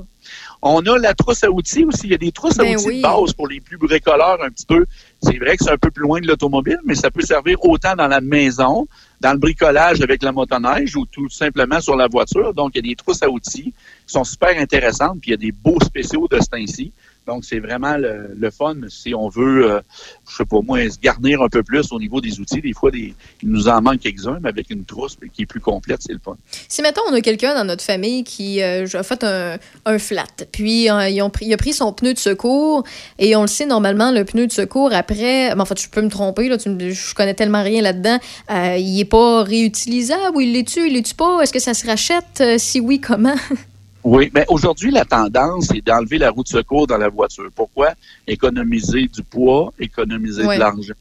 On 0.60 0.80
a 0.80 0.98
la 0.98 1.14
trousse 1.14 1.44
à 1.44 1.50
outils 1.52 1.84
aussi. 1.84 2.08
Il 2.08 2.10
y 2.10 2.14
a 2.14 2.18
des 2.18 2.32
trousses 2.32 2.58
à 2.58 2.64
Ben 2.64 2.74
outils 2.74 2.88
oui. 2.88 2.96
de 2.96 3.02
base 3.02 3.32
pour 3.32 3.46
les 3.46 3.60
plus 3.60 3.78
bricoleurs 3.78 4.42
un 4.42 4.50
petit 4.50 4.66
peu. 4.66 4.86
C'est 5.22 5.38
vrai 5.38 5.56
que 5.56 5.62
c'est 5.62 5.70
un 5.70 5.78
peu 5.78 5.92
plus 5.92 6.02
loin 6.02 6.20
de 6.20 6.26
l'automobile, 6.26 6.80
mais 6.84 6.96
ça 6.96 7.12
peut 7.12 7.22
servir 7.22 7.64
autant 7.64 7.94
dans 7.94 8.08
la 8.08 8.20
maison, 8.20 8.88
dans 9.20 9.32
le 9.34 9.38
bricolage 9.38 10.00
avec 10.00 10.24
la 10.24 10.32
motoneige 10.32 10.96
ou 10.96 11.06
tout 11.06 11.28
simplement 11.28 11.80
sur 11.80 11.94
la 11.94 12.08
voiture. 12.08 12.52
Donc, 12.52 12.72
il 12.74 12.78
y 12.84 12.88
a 12.88 12.90
des 12.90 12.96
trousses 12.96 13.22
à 13.22 13.30
outils 13.30 13.72
qui 13.72 14.12
sont 14.12 14.24
super 14.24 14.58
intéressantes, 14.58 15.20
puis 15.20 15.30
il 15.30 15.30
y 15.30 15.34
a 15.34 15.36
des 15.36 15.52
beaux 15.52 15.78
spéciaux 15.80 16.26
de 16.28 16.40
ce 16.40 16.48
temps-ci. 16.48 16.92
Donc, 17.26 17.44
c'est 17.44 17.58
vraiment 17.58 17.96
le, 17.96 18.50
fun 18.50 18.76
si 18.88 19.14
on 19.14 19.28
veut, 19.28 19.70
euh, 19.70 19.80
je 20.28 20.36
sais 20.36 20.44
pas 20.44 20.60
moi, 20.62 20.78
se 20.88 20.98
garnir 20.98 21.42
un 21.42 21.48
peu 21.48 21.62
plus 21.62 21.92
au 21.92 21.98
niveau 21.98 22.20
des 22.20 22.38
outils. 22.40 22.60
Des 22.60 22.72
fois, 22.72 22.90
des, 22.90 23.14
il 23.42 23.48
nous 23.48 23.68
en 23.68 23.82
manque 23.82 24.00
quelques-uns, 24.00 24.38
mais 24.40 24.48
avec 24.48 24.70
une 24.70 24.84
trousse 24.84 25.16
qui 25.32 25.42
est 25.42 25.46
plus 25.46 25.60
complète, 25.60 26.00
c'est 26.00 26.12
le 26.12 26.20
fun. 26.24 26.36
Si, 26.68 26.82
mettons, 26.82 27.02
on 27.10 27.14
a 27.14 27.20
quelqu'un 27.20 27.54
dans 27.54 27.64
notre 27.64 27.82
famille 27.82 28.24
qui 28.24 28.62
euh, 28.62 28.86
a 28.92 29.02
fait 29.02 29.24
un, 29.24 29.58
un 29.84 29.98
flat, 29.98 30.24
puis 30.52 30.90
euh, 30.90 31.08
il 31.08 31.52
a 31.52 31.56
pris 31.56 31.72
son 31.72 31.92
pneu 31.92 32.14
de 32.14 32.18
secours, 32.18 32.84
et 33.18 33.36
on 33.36 33.42
le 33.42 33.48
sait, 33.48 33.66
normalement, 33.66 34.12
le 34.12 34.24
pneu 34.24 34.46
de 34.46 34.52
secours, 34.52 34.92
après, 34.92 35.54
mais 35.54 35.60
en 35.60 35.64
fait, 35.64 35.80
je 35.80 35.88
peux 35.88 36.02
me 36.02 36.10
tromper, 36.10 36.48
là, 36.48 36.58
tu 36.58 36.70
je 36.92 37.14
connais 37.14 37.34
tellement 37.34 37.62
rien 37.62 37.82
là-dedans, 37.82 38.18
euh, 38.50 38.76
il 38.78 39.00
est 39.00 39.04
pas 39.04 39.42
réutilisable, 39.42 40.36
ou 40.36 40.40
il 40.40 40.52
l'est-tu, 40.52 40.86
il 40.86 40.94
l'est-tu 40.94 41.14
pas? 41.14 41.40
Est-ce 41.42 41.52
que 41.52 41.58
ça 41.58 41.74
se 41.74 41.86
rachète? 41.86 42.40
Euh, 42.40 42.56
si 42.58 42.80
oui, 42.80 43.00
comment? 43.00 43.36
Oui, 44.08 44.30
mais 44.32 44.44
aujourd'hui, 44.48 44.92
la 44.92 45.04
tendance, 45.04 45.66
c'est 45.72 45.80
d'enlever 45.84 46.18
la 46.18 46.30
roue 46.30 46.44
de 46.44 46.48
secours 46.48 46.86
dans 46.86 46.96
la 46.96 47.08
voiture. 47.08 47.48
Pourquoi? 47.54 47.90
Économiser 48.28 49.08
du 49.08 49.22
poids, 49.24 49.72
économiser 49.80 50.42
de 50.54 50.60
l'argent. 50.60 50.94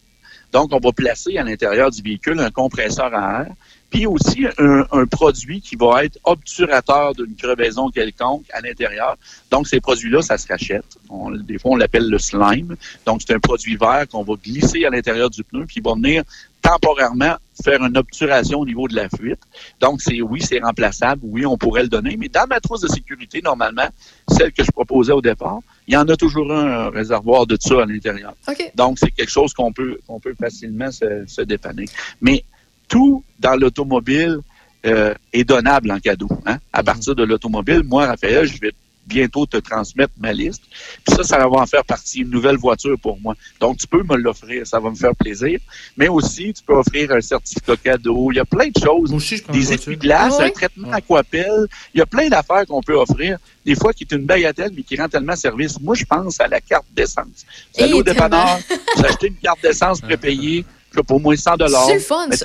Donc, 0.51 0.69
on 0.73 0.79
va 0.79 0.91
placer 0.91 1.37
à 1.37 1.43
l'intérieur 1.43 1.91
du 1.91 2.01
véhicule 2.01 2.39
un 2.39 2.49
compresseur 2.49 3.13
à 3.13 3.41
air, 3.43 3.51
puis 3.91 4.07
aussi 4.07 4.47
un, 4.57 4.85
un 4.91 5.05
produit 5.05 5.61
qui 5.61 5.75
va 5.75 6.03
être 6.05 6.17
obturateur 6.23 7.13
d'une 7.13 7.35
crevaison 7.35 7.89
quelconque 7.91 8.45
à 8.51 8.61
l'intérieur. 8.61 9.17
Donc, 9.51 9.67
ces 9.67 9.79
produits-là, 9.79 10.23
ça 10.23 10.37
se 10.39 10.47
rachète. 10.47 10.85
On- 11.09 11.29
des 11.31 11.59
fois, 11.59 11.71
on 11.71 11.75
l'appelle 11.75 12.09
le 12.09 12.17
slime. 12.17 12.75
Donc, 13.05 13.21
c'est 13.21 13.35
un 13.35 13.39
produit 13.39 13.75
vert 13.75 14.05
qu'on 14.09 14.23
va 14.23 14.33
glisser 14.43 14.83
à 14.85 14.89
l'intérieur 14.89 15.29
du 15.29 15.43
pneu, 15.43 15.65
puis 15.67 15.75
il 15.77 15.83
va 15.83 15.93
venir 15.93 16.23
temporairement 16.65 17.35
faire 17.63 17.83
une 17.83 17.97
obturation 17.97 18.59
au 18.59 18.65
niveau 18.65 18.87
de 18.87 18.95
la 18.95 19.07
fuite. 19.09 19.39
Donc, 19.79 20.01
c'est 20.01 20.21
oui, 20.21 20.41
c'est 20.41 20.59
remplaçable. 20.59 21.21
Oui, 21.23 21.45
on 21.45 21.57
pourrait 21.57 21.83
le 21.83 21.89
donner. 21.89 22.17
Mais 22.17 22.27
dans 22.27 22.47
ma 22.47 22.59
trousse 22.59 22.81
de 22.81 22.87
sécurité, 22.87 23.41
normalement, 23.41 23.87
celle 24.27 24.51
que 24.51 24.63
je 24.63 24.71
proposais 24.71 25.13
au 25.13 25.21
départ, 25.21 25.59
il 25.87 25.93
y 25.93 25.97
en 25.97 26.07
a 26.07 26.15
toujours 26.15 26.51
un, 26.51 26.89
réservoir 26.89 27.45
de 27.45 27.57
ça 27.59 27.83
à 27.83 27.85
l'intérieur. 27.85 28.33
Donc, 28.75 28.97
c'est 28.99 29.11
quelque 29.11 29.31
chose 29.31 29.53
qu'on 29.53 29.71
peut, 29.71 29.99
qu'on 30.07 30.19
peut 30.19 30.35
facilement 30.39 30.91
se, 30.91 31.23
se 31.27 31.41
dépanner. 31.41 31.85
Mais 32.21 32.43
tout 32.87 33.23
dans 33.39 33.55
l'automobile 33.55 34.39
euh, 34.85 35.13
est 35.33 35.43
donnable 35.43 35.91
en 35.91 35.99
cadeau. 35.99 36.29
Hein? 36.45 36.57
À 36.73 36.83
partir 36.83 37.15
de 37.15 37.23
l'automobile, 37.23 37.83
moi, 37.83 38.05
Raphaël, 38.05 38.45
je 38.45 38.59
vais 38.59 38.71
bientôt 39.05 39.45
te 39.45 39.57
transmettre 39.57 40.13
ma 40.19 40.33
liste. 40.33 40.63
Puis 41.05 41.15
ça, 41.15 41.23
ça 41.23 41.37
va 41.37 41.47
en 41.47 41.65
faire 41.65 41.83
partie, 41.85 42.21
une 42.21 42.29
nouvelle 42.29 42.57
voiture 42.57 42.97
pour 43.01 43.19
moi. 43.19 43.35
Donc, 43.59 43.77
tu 43.77 43.87
peux 43.87 44.03
me 44.03 44.15
l'offrir, 44.15 44.65
ça 44.65 44.79
va 44.79 44.89
me 44.89 44.95
faire 44.95 45.15
plaisir. 45.15 45.59
Mais 45.97 46.07
aussi, 46.07 46.53
tu 46.53 46.63
peux 46.63 46.73
offrir 46.73 47.11
un 47.11 47.21
certificat 47.21 47.75
cadeau. 47.77 48.31
Il 48.31 48.35
y 48.35 48.39
a 48.39 48.45
plein 48.45 48.67
de 48.67 48.79
choses. 48.83 49.11
une 49.11 49.17
Des 49.19 49.43
voiture. 49.43 49.73
essuie-glaces, 49.73 50.35
Ah 50.39 50.43
un 50.45 50.49
traitement 50.49 50.91
aquapelle. 50.91 51.67
Il 51.93 51.99
y 51.99 52.01
a 52.01 52.05
plein 52.05 52.27
d'affaires 52.29 52.65
qu'on 52.67 52.81
peut 52.81 52.95
offrir. 52.95 53.37
Des 53.65 53.75
fois, 53.75 53.93
qui 53.93 54.03
est 54.03 54.11
une 54.15 54.25
bagatelle, 54.25 54.71
mais 54.75 54.83
qui 54.83 54.95
rend 54.95 55.09
tellement 55.09 55.35
service. 55.35 55.79
Moi, 55.79 55.95
je 55.95 56.05
pense 56.05 56.39
à 56.39 56.47
la 56.47 56.61
carte 56.61 56.85
d'essence. 56.93 57.45
Vous 57.77 57.83
allez 57.83 57.93
au 57.93 58.03
dépanneur, 58.03 58.59
vous 58.95 59.05
achetez 59.05 59.27
une 59.27 59.37
carte 59.37 59.61
d'essence 59.61 60.01
prépayée, 60.01 60.65
pas, 61.03 61.15
au 61.15 61.19
moins 61.19 61.35
100 61.35 61.51
C'est 61.87 61.93
le 61.93 61.99
fun. 61.99 62.27
Là, 62.27 62.35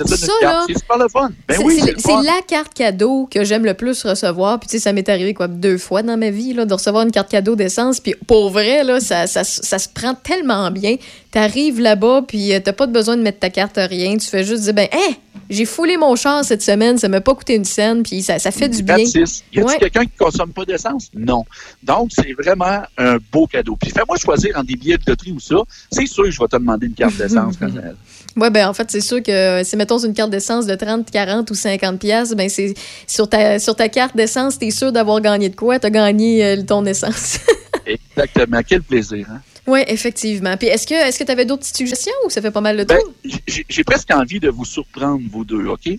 C'est 0.67 0.77
super 0.77 0.97
le 0.97 1.07
fun. 1.09 1.29
Ben 1.47 1.57
c'est 1.57 1.63
oui, 1.63 1.81
la 2.23 2.41
carte 2.47 2.73
cadeau 2.73 3.27
que 3.31 3.43
j'aime 3.43 3.65
le 3.65 3.73
plus 3.73 4.03
recevoir. 4.03 4.59
Puis, 4.59 4.67
tu 4.69 4.77
sais, 4.77 4.83
ça 4.83 4.93
m'est 4.93 5.07
arrivé 5.09 5.33
quoi, 5.33 5.47
deux 5.47 5.77
fois 5.77 6.03
dans 6.03 6.17
ma 6.17 6.29
vie 6.29 6.53
là, 6.53 6.65
de 6.65 6.73
recevoir 6.73 7.03
une 7.03 7.11
carte 7.11 7.29
cadeau 7.29 7.55
d'essence. 7.55 7.99
Puis, 7.99 8.15
pour 8.27 8.49
vrai, 8.49 8.83
là, 8.83 8.99
ça, 8.99 9.27
ça, 9.27 9.43
ça 9.43 9.79
se 9.79 9.89
prend 9.89 10.13
tellement 10.15 10.71
bien. 10.71 10.95
T'arrives 11.31 11.79
là-bas, 11.79 12.23
puis 12.27 12.53
euh, 12.53 12.59
t'as 12.61 12.73
pas 12.73 12.87
besoin 12.87 13.15
de 13.15 13.21
mettre 13.21 13.39
ta 13.39 13.49
carte 13.49 13.77
à 13.77 13.85
rien. 13.85 14.17
Tu 14.17 14.27
fais 14.27 14.43
juste 14.43 14.63
dire, 14.63 14.73
ben, 14.73 14.87
hé, 14.91 15.15
j'ai 15.49 15.65
foulé 15.65 15.95
mon 15.97 16.15
char 16.15 16.43
cette 16.43 16.61
semaine, 16.61 16.97
ça 16.97 17.07
m'a 17.07 17.21
pas 17.21 17.33
coûté 17.35 17.55
une 17.55 17.63
scène, 17.65 18.03
puis 18.03 18.21
ça, 18.21 18.37
ça 18.39 18.51
fait 18.51 18.67
du 18.69 18.83
bien. 18.83 18.97
Y 18.97 19.01
a-t-il 19.23 19.63
Ouais. 19.63 19.77
quelqu'un 19.77 20.03
qui 20.05 20.17
consomme 20.17 20.51
pas 20.51 20.65
d'essence? 20.65 21.09
Non. 21.15 21.45
Donc, 21.83 22.09
c'est 22.13 22.33
vraiment 22.33 22.81
un 22.97 23.17
beau 23.31 23.47
cadeau. 23.47 23.77
Puis, 23.79 23.91
fais-moi 23.91 24.17
choisir 24.17 24.57
entre 24.57 24.67
des 24.67 24.75
billets 24.75 24.97
de 24.97 25.03
loterie 25.07 25.31
ou 25.31 25.39
ça. 25.39 25.55
C'est 25.91 26.05
sûr 26.05 26.23
que 26.25 26.31
je 26.31 26.39
vais 26.39 26.47
te 26.47 26.57
demander 26.57 26.87
une 26.87 26.93
carte 26.93 27.15
d'essence, 27.15 27.55
Ouais, 28.37 28.49
ben 28.49 28.67
en 28.67 28.73
fait, 28.73 28.89
c'est 28.89 29.01
sûr 29.01 29.21
que 29.21 29.61
si 29.63 29.75
mettons 29.75 29.97
une 29.97 30.13
carte 30.13 30.29
d'essence 30.29 30.65
de 30.65 30.75
30, 30.75 31.11
40 31.11 31.51
ou 31.51 31.53
50 31.53 31.99
pièces, 31.99 32.31
ben 32.33 32.47
c'est 32.49 32.73
sur 33.07 33.27
ta 33.27 33.59
sur 33.59 33.75
ta 33.75 33.89
carte 33.89 34.15
d'essence, 34.15 34.57
t'es 34.57 34.71
sûr 34.71 34.91
d'avoir 34.93 35.19
gagné 35.19 35.49
de 35.49 35.55
quoi, 35.55 35.79
t'as 35.79 35.89
gagné 35.89 36.43
euh, 36.45 36.61
ton 36.63 36.85
essence. 36.85 37.39
Exactement. 37.85 38.61
Quel 38.67 38.83
plaisir, 38.83 39.27
hein? 39.29 39.41
ouais, 39.67 39.85
effectivement. 39.91 40.55
Puis 40.57 40.67
est-ce 40.67 40.87
que 40.87 40.93
est-ce 40.93 41.19
que 41.19 41.23
t'avais 41.23 41.45
d'autres 41.45 41.61
petites 41.63 41.77
suggestions 41.77 42.13
ou 42.25 42.29
ça 42.29 42.41
fait 42.41 42.51
pas 42.51 42.61
mal 42.61 42.77
le 42.77 42.85
Ben, 42.85 42.97
tour? 42.99 43.13
j'ai- 43.47 43.83
presque 43.83 44.11
envie 44.11 44.39
de 44.39 44.49
vous 44.49 44.65
surprendre, 44.65 45.21
vous 45.29 45.43
deux, 45.43 45.65
OK? 45.67 45.89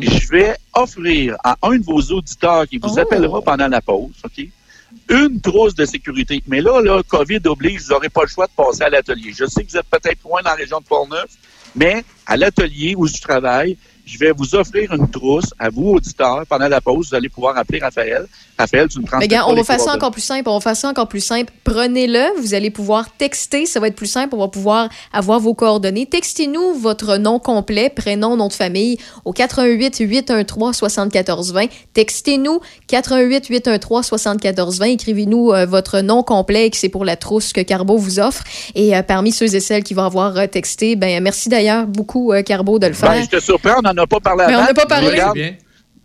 Je 0.00 0.28
vais 0.30 0.56
offrir 0.74 1.36
à 1.44 1.56
un 1.62 1.76
de 1.78 1.84
vos 1.84 2.00
auditeurs 2.00 2.66
qui 2.66 2.78
vous 2.78 2.94
Oh. 2.96 2.98
appellera 3.00 3.42
pendant 3.42 3.68
la 3.68 3.80
pause, 3.80 4.10
OK? 4.24 4.46
Une 5.10 5.40
trousse 5.40 5.74
de 5.74 5.84
sécurité. 5.84 6.42
Mais 6.48 6.60
là, 6.60 6.80
là, 6.80 7.02
COVID 7.06 7.40
oblige, 7.46 7.82
vous 7.82 7.90
n'aurez 7.92 8.08
pas 8.08 8.22
le 8.22 8.28
choix 8.28 8.46
de 8.46 8.52
passer 8.56 8.82
à 8.82 8.88
l'atelier. 8.88 9.32
Je 9.36 9.44
sais 9.46 9.62
que 9.62 9.70
vous 9.70 9.76
êtes 9.76 9.86
peut-être 9.86 10.22
loin 10.24 10.40
dans 10.42 10.50
la 10.50 10.56
région 10.56 10.80
de 10.80 10.84
Portneuf, 10.84 11.26
mais 11.76 12.04
à 12.26 12.36
l'atelier 12.36 12.94
où 12.96 13.06
je 13.06 13.20
travaille, 13.20 13.76
je 14.06 14.18
vais 14.18 14.32
vous 14.32 14.54
offrir 14.54 14.92
une 14.92 15.10
trousse 15.10 15.52
à 15.58 15.68
vous, 15.68 15.90
auditeurs. 15.90 16.44
Pendant 16.48 16.68
la 16.68 16.80
pause, 16.80 17.08
vous 17.10 17.14
allez 17.16 17.28
pouvoir 17.28 17.58
appeler 17.58 17.80
Raphaël. 17.80 18.26
Raphaël, 18.56 18.88
tu 18.88 19.00
me 19.00 19.04
prends 19.04 19.18
Mais 19.18 19.28
gars, 19.28 19.46
on 19.48 19.54
va 19.54 19.64
faire 19.64 19.80
ça 19.80 19.92
encore 19.92 20.12
plus 20.12 20.22
simple. 20.22 20.48
On 20.48 20.54
va 20.54 20.60
faire 20.60 20.76
ça 20.76 20.88
encore 20.88 21.08
plus 21.08 21.20
simple. 21.20 21.52
Prenez-le. 21.64 22.40
Vous 22.40 22.54
allez 22.54 22.70
pouvoir 22.70 23.10
texter. 23.16 23.66
Ça 23.66 23.80
va 23.80 23.88
être 23.88 23.96
plus 23.96 24.06
simple. 24.06 24.34
On 24.34 24.38
va 24.38 24.48
pouvoir 24.48 24.88
avoir 25.12 25.40
vos 25.40 25.54
coordonnées. 25.54 26.06
Textez-nous 26.06 26.74
votre 26.74 27.16
nom 27.16 27.38
complet, 27.38 27.90
prénom, 27.90 28.36
nom 28.36 28.48
de 28.48 28.52
famille 28.52 28.98
au 29.24 29.32
88 29.32 29.98
813 29.98 30.76
74 30.76 31.52
20. 31.52 31.66
Textez-nous 31.92 32.60
88 32.86 33.46
813 33.48 34.06
74 34.06 34.78
20. 34.78 34.86
Écrivez-nous 34.86 35.50
euh, 35.50 35.66
votre 35.66 36.00
nom 36.00 36.22
complet 36.22 36.66
et 36.66 36.70
que 36.70 36.76
c'est 36.76 36.88
pour 36.88 37.04
la 37.04 37.16
trousse 37.16 37.52
que 37.52 37.60
Carbo 37.60 37.98
vous 37.98 38.20
offre. 38.20 38.44
Et 38.74 38.96
euh, 38.96 39.02
parmi 39.02 39.32
ceux 39.32 39.54
et 39.54 39.60
celles 39.60 39.82
qui 39.82 39.94
vont 39.94 40.04
avoir 40.04 40.36
euh, 40.36 40.46
texté, 40.46 40.94
ben 40.94 41.22
merci 41.22 41.48
d'ailleurs 41.48 41.86
beaucoup 41.86 42.32
Carbo 42.44 42.78
de 42.78 42.86
le 42.86 42.92
faire. 42.92 43.10
Ben, 43.10 43.24
je 43.24 43.36
te 43.36 43.42
surprends, 43.42 43.74
on 43.78 43.82
n'en 43.82 43.95
a 43.98 44.06
pas 44.06 44.20
parlé 44.20 44.44
Mais 44.48 44.54
on 44.54 44.58
avant. 44.58 44.66
n'a 44.68 44.74
pas 44.74 44.86
parlé. 44.86 45.08
Regarde, 45.08 45.36
C'est 45.36 45.42
bien. 45.42 45.56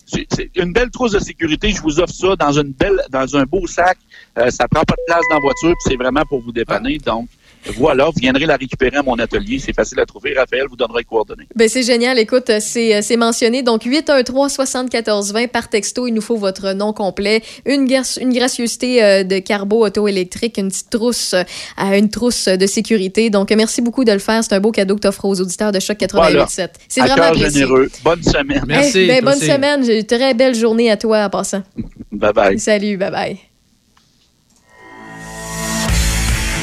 C'est 0.06 0.28
c'est 0.36 0.50
une 0.58 0.74
belle 0.74 0.90
trousse 0.90 1.12
de 1.14 1.20
sécurité. 1.20 1.70
Je 1.72 1.82
vous 1.82 2.00
offre 2.00 2.14
ça 2.14 2.36
dans 2.36 2.52
une 2.52 2.74
belle, 2.74 3.02
dans 3.10 3.38
un 3.38 3.44
beau 3.44 3.66
sac. 3.68 3.98
Euh, 4.38 4.50
ça 4.50 4.68
prend 4.68 4.84
pas 4.84 4.96
de 4.96 5.04
place 5.08 5.22
dans 5.30 5.36
la 5.38 5.42
voiture, 5.42 5.70
puis 5.70 5.90
c'est 5.92 5.96
vraiment 5.96 6.24
pour 6.28 6.42
vous 6.42 6.52
dépanner. 6.52 6.98
Donc, 6.98 7.30
voilà, 7.76 8.06
vous 8.06 8.20
viendrez 8.20 8.46
la 8.46 8.56
récupérer 8.56 8.98
à 8.98 9.04
mon 9.04 9.18
atelier. 9.20 9.60
C'est 9.60 9.74
facile 9.74 10.00
à 10.00 10.06
trouver. 10.06 10.34
Raphaël 10.38 10.66
vous 10.70 10.76
donnera 10.76 11.00
les 11.00 11.06
coordonnées. 11.06 11.48
Ben 11.56 11.70
c'est 11.70 11.84
génial. 11.84 12.20
Écoute, 12.20 12.50
euh, 12.50 12.60
c'est 12.60 12.96
euh, 12.96 13.02
c'est 13.02 13.18
mentionné. 13.18 13.64
Donc, 13.64 13.86
813-7420 13.86 15.48
par 15.48 15.70
texto. 15.70 16.08
Il 16.08 16.14
nous 16.14 16.22
faut 16.22 16.38
votre 16.38 16.74
nom 16.74 16.94
complet. 16.94 17.42
Une, 17.66 17.88
une 18.20 18.34
gracieuseté 18.34 19.04
euh, 19.04 19.24
de 19.24 19.40
Carbo 19.40 19.86
Auto-électrique, 19.86 20.58
une 20.58 20.70
petite 20.70 20.90
trousse, 20.90 21.34
euh, 21.34 21.44
à 21.78 21.98
une 21.98 22.10
trousse 22.10 22.48
de 22.48 22.66
sécurité. 22.68 23.30
Donc, 23.30 23.52
merci 23.52 23.82
beaucoup 23.82 24.04
de 24.04 24.12
le 24.12 24.20
faire. 24.20 24.44
C'est 24.44 24.54
un 24.54 24.60
beau 24.60 24.72
cadeau 24.72 24.96
que 24.96 25.02
tu 25.02 25.08
offres 25.08 25.26
aux 25.26 25.40
auditeurs 25.40 25.72
de 25.72 25.80
Choc 25.80 25.98
88.7. 25.98 26.12
Voilà. 26.14 26.48
C'est 26.88 27.02
vraiment 27.02 27.24
apprécié. 27.24 27.62
généreux. 27.62 27.90
Bonne 28.04 28.24
semaine. 28.24 28.66
Eh, 28.70 29.08
ben, 29.08 29.24
bonne 29.24 29.40
semaine. 29.40 29.86
J'ai 29.86 30.00
une 30.00 30.06
très 30.06 30.34
belle 30.34 30.56
journée 30.56 30.90
à 30.90 30.98
toi 30.98 31.26
en 31.26 31.30
passant. 31.30 31.64
Bye 32.12 32.34
bye. 32.34 32.60
Salut, 32.60 32.98
bye 32.98 33.12
bye. 33.12 33.38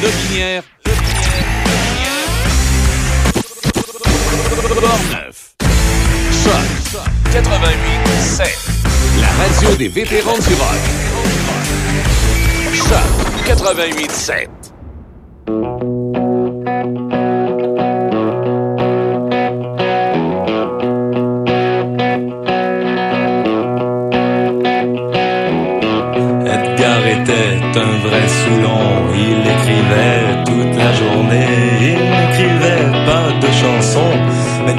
Lobinière. 0.03 0.63
Choc 6.33 6.53
88 7.33 8.09
7. 8.21 8.47
La 9.21 9.29
radio 9.29 9.77
des 9.77 9.89
vétérans 9.89 10.33
du 10.33 10.55
rock. 10.55 10.83
Choc 12.75 13.47
88 13.47 14.11
7. 14.11 14.51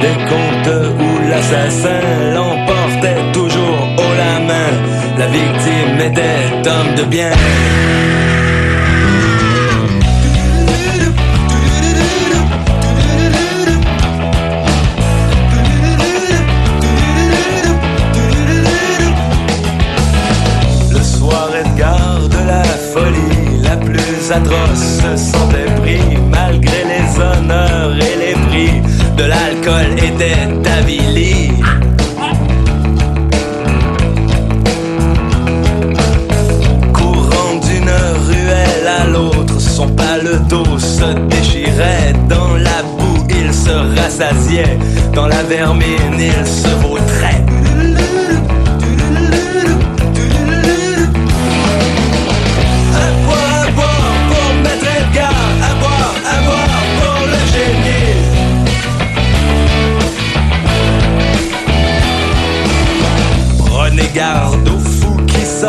Des 0.00 0.16
contes 0.28 0.74
où 0.98 1.28
l'assassin 1.28 2.00
l'emportait 2.34 3.32
toujours 3.32 3.80
haut 3.98 4.14
la 4.16 4.40
main, 4.40 4.72
la 5.18 5.26
victime 5.26 6.00
était 6.00 6.68
homme 6.68 6.94
de 6.96 7.04
bien. 7.04 7.30
Le 20.90 21.02
soir, 21.02 21.50
Edgar 21.62 22.20
de 22.28 22.46
la 22.46 22.64
folie 22.92 23.62
la 23.62 23.76
plus 23.76 24.32
atroce 24.32 25.00
se 25.02 25.16
sentait 25.16 25.70
pris 25.82 26.16
malgré 26.30 26.84
les 26.84 27.20
honneurs 27.20 27.90
était 29.98 30.48
avilie. 30.78 31.50
Courant 36.92 37.54
d'une 37.66 37.90
ruelle 38.28 38.88
à 39.00 39.06
l'autre, 39.06 39.60
son 39.60 39.88
pâle 39.88 40.40
dos 40.48 40.78
se 40.78 41.14
déchirait. 41.28 42.12
Dans 42.28 42.56
la 42.56 42.82
boue, 42.98 43.26
il 43.28 43.52
se 43.52 43.70
rassasiait. 44.00 44.78
Dans 45.14 45.26
la 45.26 45.42
vermine, 45.42 46.18
il 46.18 46.46
se 46.46 46.68
vautrait. 46.82 47.09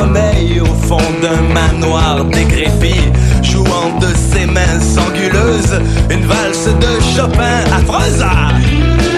sommeil 0.02 0.60
au 0.60 0.66
fond 0.88 1.12
d'un 1.22 1.42
manoir 1.54 2.26
décrépit, 2.26 3.12
jouant 3.44 4.00
de 4.00 4.08
ses 4.16 4.46
mains 4.46 4.80
sanguleuses 4.80 5.80
une 6.10 6.26
valse 6.26 6.66
de 6.66 7.02
Chopin 7.16 7.62
affreuse. 7.72 9.11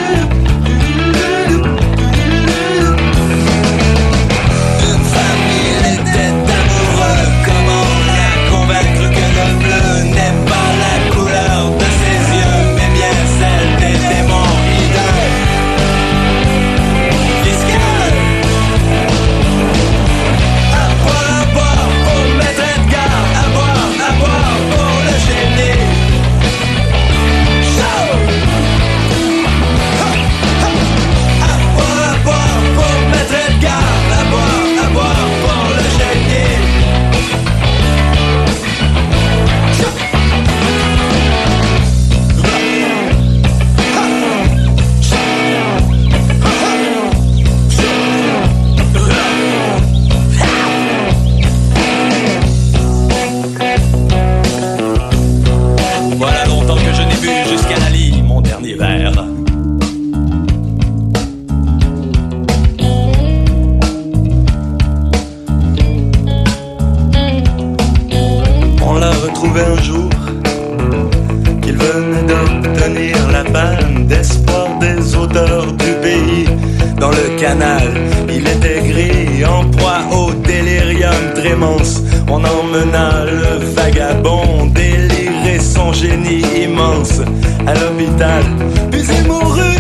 Il 78.30 78.48
était 78.48 78.82
gris, 78.88 79.46
en 79.46 79.70
proie 79.70 80.02
au 80.12 80.32
délirium 80.34 81.34
trémence. 81.36 82.02
On 82.28 82.44
emmena 82.44 83.26
le 83.26 83.66
vagabond 83.76 84.66
délirer 84.74 85.60
son 85.60 85.94
génie 85.94 86.44
immense 86.64 87.22
à 87.68 87.74
l'hôpital. 87.74 88.44
Puis 88.92 89.04
il 89.18 89.28
mourut 89.28 89.80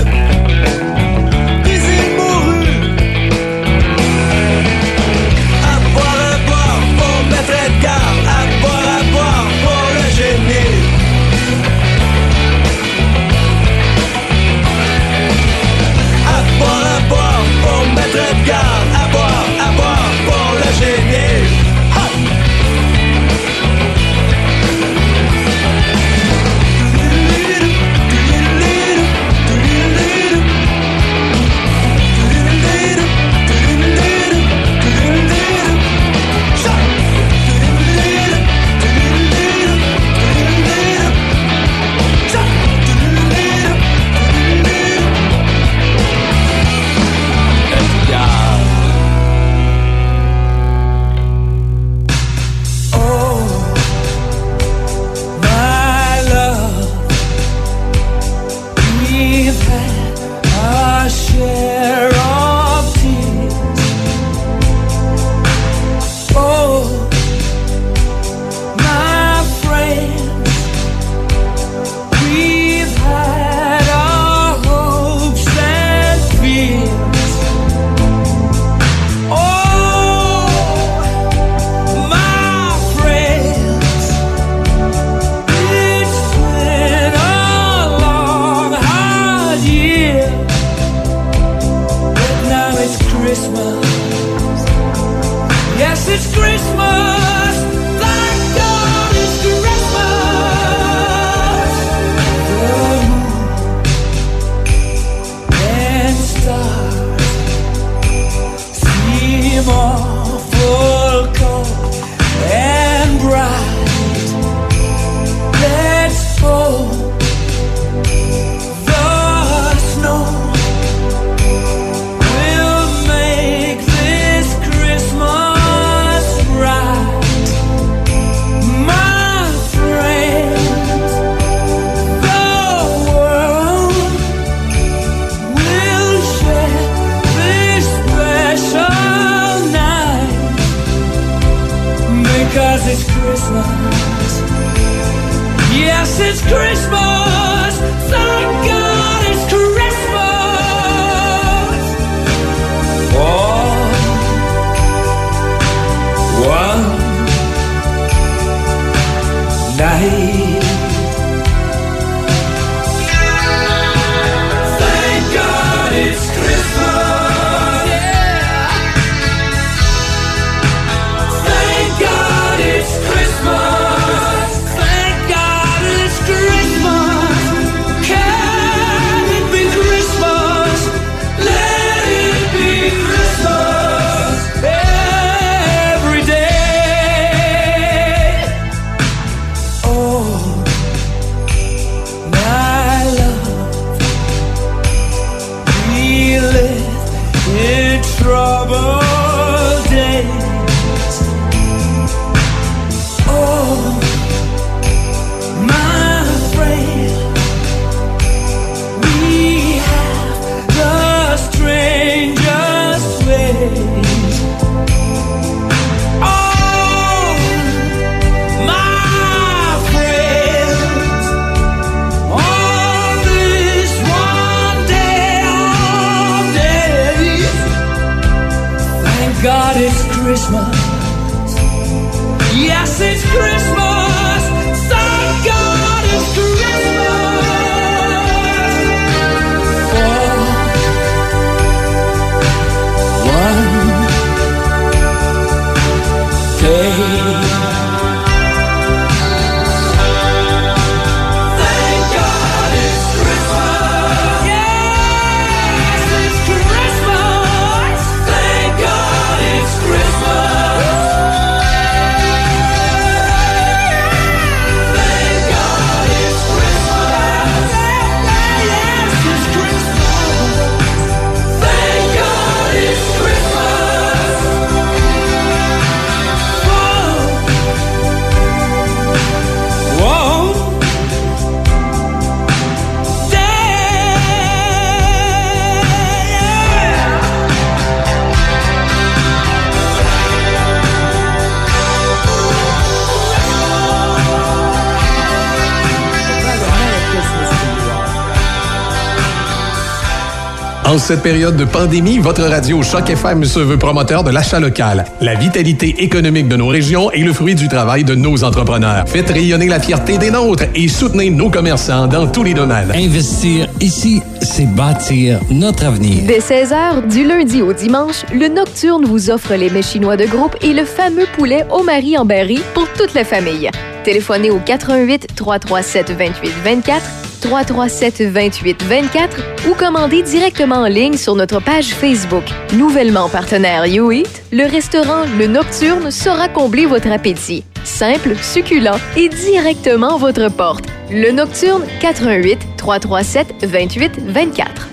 cette 301.04 301.21
période 301.21 301.58
de 301.58 301.66
pandémie, 301.66 302.17
votre 302.20 302.43
radio 302.43 302.82
Choc 302.82 303.09
FM 303.09 303.43
se 303.43 303.59
veut 303.59 303.78
promoteur 303.78 304.24
de 304.24 304.32
l'achat 304.32 304.62
local. 304.62 305.04
La 305.20 305.36
vitalité 305.36 305.96
économique 306.01 306.47
de 306.47 306.55
nos 306.55 306.67
régions 306.67 307.12
est 307.12 307.24
le 307.24 307.34
fruit 307.34 307.55
du 307.55 307.67
travail 307.67 308.05
de 308.05 308.16
nos 308.16 308.46
entrepreneurs. 308.46 309.04
Faites 309.05 309.30
rayonner 309.30 309.67
la 309.67 309.82
fierté 309.82 310.17
des 310.17 310.32
nôtres 310.32 310.63
et 310.74 310.88
soutenez 310.88 311.30
nos 311.30 311.50
commerçants 311.50 312.08
dans 312.08 312.28
tous 312.28 312.43
les 312.43 312.54
domaines. 312.54 312.89
Investir 312.96 313.67
ici, 313.82 314.21
c'est 314.42 314.66
bâtir 314.66 315.42
notre 315.51 315.88
avenir. 315.88 316.24
Dès 316.25 316.39
16h, 316.39 317.05
du 317.09 317.28
lundi 317.28 317.62
au 317.62 317.74
dimanche, 317.74 318.24
le 318.34 318.47
Nocturne 318.47 319.04
vous 319.04 319.30
offre 319.30 319.55
les 319.55 319.70
mets 319.70 319.82
chinois 319.82 320.16
de 320.16 320.25
groupe 320.25 320.55
et 320.62 320.71
le 320.71 320.86
fameux 320.86 321.28
poulet 321.36 321.66
au 321.70 321.84
mari 321.84 322.17
en 322.17 322.24
berry 322.24 322.62
pour 322.74 322.88
toute 322.93 323.13
la 323.13 323.25
famille. 323.25 323.70
Téléphonez 324.05 324.51
au 324.51 324.59
88 324.59 325.36
337 325.36 326.12
28 326.12 326.51
24 326.63 327.22
337 327.43 328.21
28 328.32 328.83
24 328.83 329.37
ou 329.70 329.74
commandez 329.74 330.24
directement 330.24 330.78
en 330.78 330.87
ligne 330.87 331.17
sur 331.17 331.36
notre 331.36 331.59
page 331.59 331.93
Facebook. 331.93 332.45
Nouvellement 332.74 333.28
partenaire 333.28 333.86
YouEat, 333.86 334.43
le 334.53 334.63
restaurant 334.63 335.25
Le 335.37 335.47
Nocturne 335.47 336.09
saura 336.09 336.47
combler 336.47 336.86
votre 336.86 337.11
appétit. 337.11 337.65
Simple, 337.83 338.36
succulent 338.41 338.97
et 339.17 339.28
directement 339.28 340.15
à 340.15 340.17
votre 340.17 340.49
porte. 340.49 340.86
Le 341.11 341.32
Nocturne 341.32 341.83
88 341.99 342.59
337 342.78 343.65
28 343.65 344.11
24. 344.20 344.87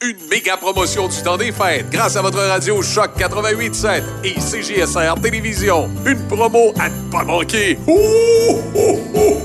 Une 0.00 0.28
méga 0.30 0.56
promotion 0.56 1.08
du 1.08 1.20
temps 1.24 1.36
des 1.36 1.50
fêtes 1.50 1.90
grâce 1.90 2.14
à 2.14 2.22
votre 2.22 2.38
radio 2.38 2.80
Choc 2.82 3.10
88.7 3.18 4.02
et 4.22 4.38
CGSR 4.38 5.20
Télévision. 5.20 5.90
Une 6.06 6.24
promo 6.28 6.72
à 6.78 6.88
ne 6.88 7.10
pas 7.10 7.24
manquer. 7.24 7.76
Oh, 7.88 8.60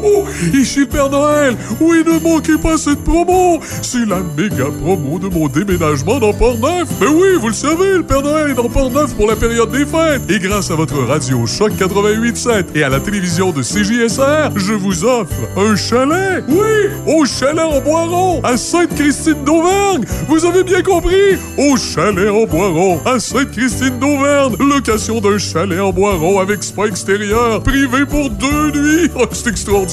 oh! 0.03 0.25
Ici 0.53 0.85
Père 0.85 1.09
Noël! 1.09 1.55
Oui, 1.79 2.03
ne 2.05 2.19
manquez 2.19 2.57
pas 2.57 2.77
cette 2.77 3.03
promo! 3.03 3.59
C'est 3.81 4.05
la 4.05 4.19
méga 4.37 4.65
promo 4.81 5.19
de 5.19 5.27
mon 5.27 5.47
déménagement 5.47 6.19
dans 6.19 6.33
Port-Neuf! 6.33 6.89
Mais 6.99 7.07
oui, 7.07 7.29
vous 7.39 7.47
le 7.47 7.53
savez, 7.53 7.97
le 7.97 8.03
Père 8.03 8.21
Noël 8.21 8.51
est 8.51 8.55
dans 8.55 8.69
Port-Neuf 8.69 9.13
pour 9.15 9.27
la 9.27 9.35
période 9.35 9.71
des 9.71 9.85
fêtes! 9.85 10.21
Et 10.29 10.39
grâce 10.39 10.71
à 10.71 10.75
votre 10.75 10.97
radio 11.03 11.45
Choc 11.45 11.71
88.7 11.73 12.65
et 12.75 12.83
à 12.83 12.89
la 12.89 12.99
télévision 12.99 13.51
de 13.51 13.61
CJSR, 13.61 14.51
je 14.55 14.73
vous 14.73 15.03
offre 15.05 15.33
un 15.57 15.75
chalet! 15.75 16.43
Oui! 16.47 16.89
Au 17.07 17.25
chalet 17.25 17.63
en 17.63 17.79
Boiron, 17.81 18.41
à 18.43 18.57
Sainte-Christine 18.57 19.43
d'Auvergne! 19.45 20.03
Vous 20.27 20.45
avez 20.45 20.63
bien 20.63 20.81
compris! 20.81 21.37
Au 21.57 21.77
chalet 21.77 22.29
en 22.29 22.45
Boiron, 22.45 22.99
à 23.05 23.19
Sainte-Christine 23.19 23.99
d'Auvergne! 23.99 24.55
Location 24.59 25.21
d'un 25.21 25.37
chalet 25.37 25.79
en 25.79 25.91
Boiron 25.91 26.39
avec 26.39 26.63
spa 26.63 26.87
extérieur, 26.87 27.61
privé 27.63 28.05
pour 28.05 28.29
deux 28.29 28.71
nuits! 28.71 29.09
Oh, 29.15 29.25
c'est 29.31 29.49
extraordinaire! 29.49 29.92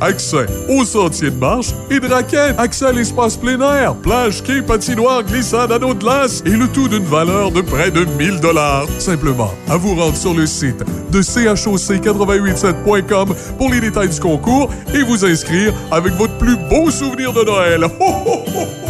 Accès 0.00 0.46
aux 0.68 0.84
sentiers 0.84 1.30
de 1.30 1.36
marche 1.36 1.74
et 1.90 1.98
de 1.98 2.06
raquettes. 2.06 2.54
Accès 2.58 2.86
à 2.86 2.92
l'espace 2.92 3.36
plein 3.36 3.60
air, 3.60 3.96
plage, 3.96 4.44
quai, 4.44 4.62
patinoire, 4.62 5.24
glissade, 5.24 5.72
anneau 5.72 5.92
de 5.94 5.98
glace 5.98 6.42
et 6.46 6.50
le 6.50 6.68
tout 6.68 6.86
d'une 6.88 7.04
valeur 7.04 7.50
de 7.50 7.60
près 7.60 7.90
de 7.90 8.04
1000 8.04 8.38
dollars. 8.40 8.86
Simplement, 8.98 9.52
à 9.68 9.76
vous 9.76 9.96
rendre 9.96 10.16
sur 10.16 10.34
le 10.34 10.46
site 10.46 10.84
de 11.10 11.20
choc887.com 11.20 13.34
pour 13.58 13.70
les 13.70 13.80
détails 13.80 14.10
du 14.10 14.20
concours 14.20 14.70
et 14.94 15.02
vous 15.02 15.24
inscrire 15.24 15.74
avec 15.90 16.12
votre 16.14 16.38
plus 16.38 16.56
beau 16.56 16.88
souvenir 16.90 17.32
de 17.32 17.42
Noël. 17.42 17.82
Ho, 17.84 17.88
ho, 18.26 18.44
ho, 18.54 18.66
ho. 18.86 18.89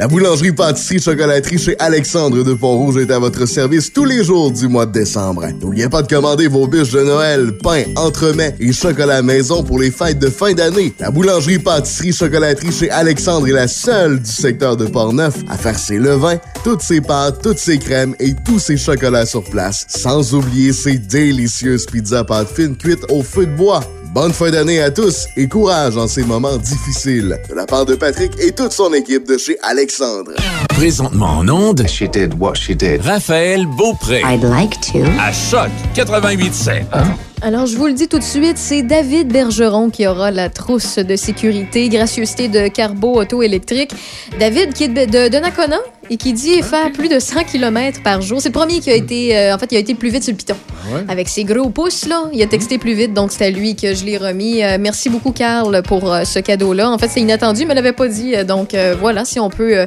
La 0.00 0.08
boulangerie 0.08 0.52
pâtisserie 0.52 0.98
chocolaterie 0.98 1.58
chez 1.58 1.78
Alexandre 1.78 2.42
de 2.42 2.54
Pont-Rouge 2.54 2.96
est 2.96 3.10
à 3.10 3.18
votre 3.18 3.44
service 3.44 3.92
tous 3.92 4.06
les 4.06 4.24
jours 4.24 4.50
du 4.50 4.66
mois 4.66 4.86
de 4.86 4.92
décembre. 4.92 5.44
N'oubliez 5.60 5.90
pas 5.90 6.00
de 6.00 6.08
commander 6.08 6.48
vos 6.48 6.66
bûches 6.66 6.92
de 6.92 7.02
Noël, 7.02 7.52
pain, 7.62 7.82
entremets 7.96 8.56
et 8.58 8.72
chocolat 8.72 9.20
maison 9.20 9.62
pour 9.62 9.78
les 9.78 9.90
fêtes 9.90 10.18
de 10.18 10.30
fin 10.30 10.54
d'année. 10.54 10.94
La 11.00 11.10
boulangerie 11.10 11.58
pâtisserie 11.58 12.14
chocolaterie 12.14 12.72
chez 12.72 12.90
Alexandre 12.90 13.46
est 13.48 13.52
la 13.52 13.68
seule 13.68 14.20
du 14.20 14.30
secteur 14.30 14.74
de 14.74 14.86
Port-Neuf 14.86 15.34
à 15.50 15.58
faire 15.58 15.78
ses 15.78 15.98
levains, 15.98 16.38
toutes 16.64 16.80
ses 16.80 17.02
pâtes, 17.02 17.42
toutes 17.42 17.58
ses 17.58 17.78
crèmes 17.78 18.14
et 18.20 18.34
tous 18.46 18.58
ses 18.58 18.78
chocolats 18.78 19.26
sur 19.26 19.44
place. 19.44 19.84
Sans 19.86 20.34
oublier 20.34 20.72
ses 20.72 20.96
délicieuses 20.96 21.84
pizzas 21.84 22.24
pâtes 22.24 22.48
fines 22.48 22.74
cuites 22.74 23.04
au 23.10 23.22
feu 23.22 23.44
de 23.44 23.54
bois. 23.54 23.82
Bonne 24.12 24.32
fin 24.32 24.50
d'année 24.50 24.80
à 24.80 24.90
tous 24.90 25.28
et 25.36 25.46
courage 25.46 25.96
en 25.96 26.08
ces 26.08 26.24
moments 26.24 26.56
difficiles. 26.56 27.38
De 27.48 27.54
la 27.54 27.64
part 27.64 27.86
de 27.86 27.94
Patrick 27.94 28.32
et 28.40 28.50
toute 28.50 28.72
son 28.72 28.92
équipe 28.92 29.24
de 29.28 29.38
chez 29.38 29.56
Alexandre. 29.62 30.32
Présentement 30.70 31.38
en 31.38 31.48
onde, 31.48 31.86
she 31.86 32.10
did 32.10 32.34
what 32.36 32.54
she 32.56 32.70
did. 32.70 33.02
Raphaël 33.02 33.66
Beaupré. 33.76 34.22
I'd 34.24 34.42
like 34.42 34.80
to. 34.92 34.98
À 35.20 35.32
Choc 35.32 35.70
88.7. 35.94 36.82
Alors, 37.42 37.64
je 37.64 37.74
vous 37.74 37.86
le 37.86 37.94
dis 37.94 38.06
tout 38.06 38.18
de 38.18 38.24
suite, 38.24 38.58
c'est 38.58 38.82
David 38.82 39.28
Bergeron 39.32 39.88
qui 39.88 40.06
aura 40.06 40.30
la 40.30 40.50
trousse 40.50 40.98
de 40.98 41.16
sécurité, 41.16 41.88
gracieuseté 41.88 42.48
de 42.48 42.68
Carbo 42.68 43.18
Auto 43.18 43.42
électrique. 43.42 43.92
David, 44.38 44.74
qui 44.74 44.84
est 44.84 44.88
de, 44.88 45.06
de, 45.06 45.28
de 45.28 45.38
Nakona 45.38 45.78
et 46.10 46.18
qui 46.18 46.34
dit 46.34 46.60
faire 46.60 46.92
plus 46.92 47.08
de 47.08 47.18
100 47.18 47.44
km 47.44 48.02
par 48.02 48.20
jour. 48.20 48.42
C'est 48.42 48.50
le 48.50 48.52
premier 48.52 48.80
qui 48.80 48.90
a 48.90 48.94
été, 48.94 49.38
euh, 49.38 49.54
en 49.54 49.58
fait, 49.58 49.68
il 49.70 49.76
a 49.76 49.78
été 49.78 49.94
plus 49.94 50.10
vite 50.10 50.22
sur 50.22 50.32
le 50.32 50.36
piton. 50.36 50.56
Ouais? 50.92 51.00
Avec 51.08 51.28
ses 51.28 51.44
gros 51.44 51.70
pouces, 51.70 52.06
là, 52.06 52.24
il 52.32 52.42
a 52.42 52.46
texté 52.46 52.76
plus 52.76 52.94
vite, 52.94 53.14
donc 53.14 53.32
c'est 53.32 53.46
à 53.46 53.50
lui 53.50 53.74
que 53.74 53.94
je 53.94 54.04
l'ai 54.04 54.18
remis. 54.18 54.62
Euh, 54.62 54.76
merci 54.78 55.08
beaucoup, 55.08 55.30
Carl, 55.30 55.82
pour 55.82 56.12
euh, 56.12 56.24
ce 56.24 56.40
cadeau-là. 56.40 56.90
En 56.90 56.98
fait, 56.98 57.08
c'est 57.08 57.20
inattendu, 57.20 57.64
mais 57.64 57.74
l'avait 57.74 57.92
pas 57.92 58.08
dit. 58.08 58.34
Donc, 58.44 58.74
voilà, 59.00 59.24
si 59.24 59.38
on 59.38 59.48
peut 59.48 59.86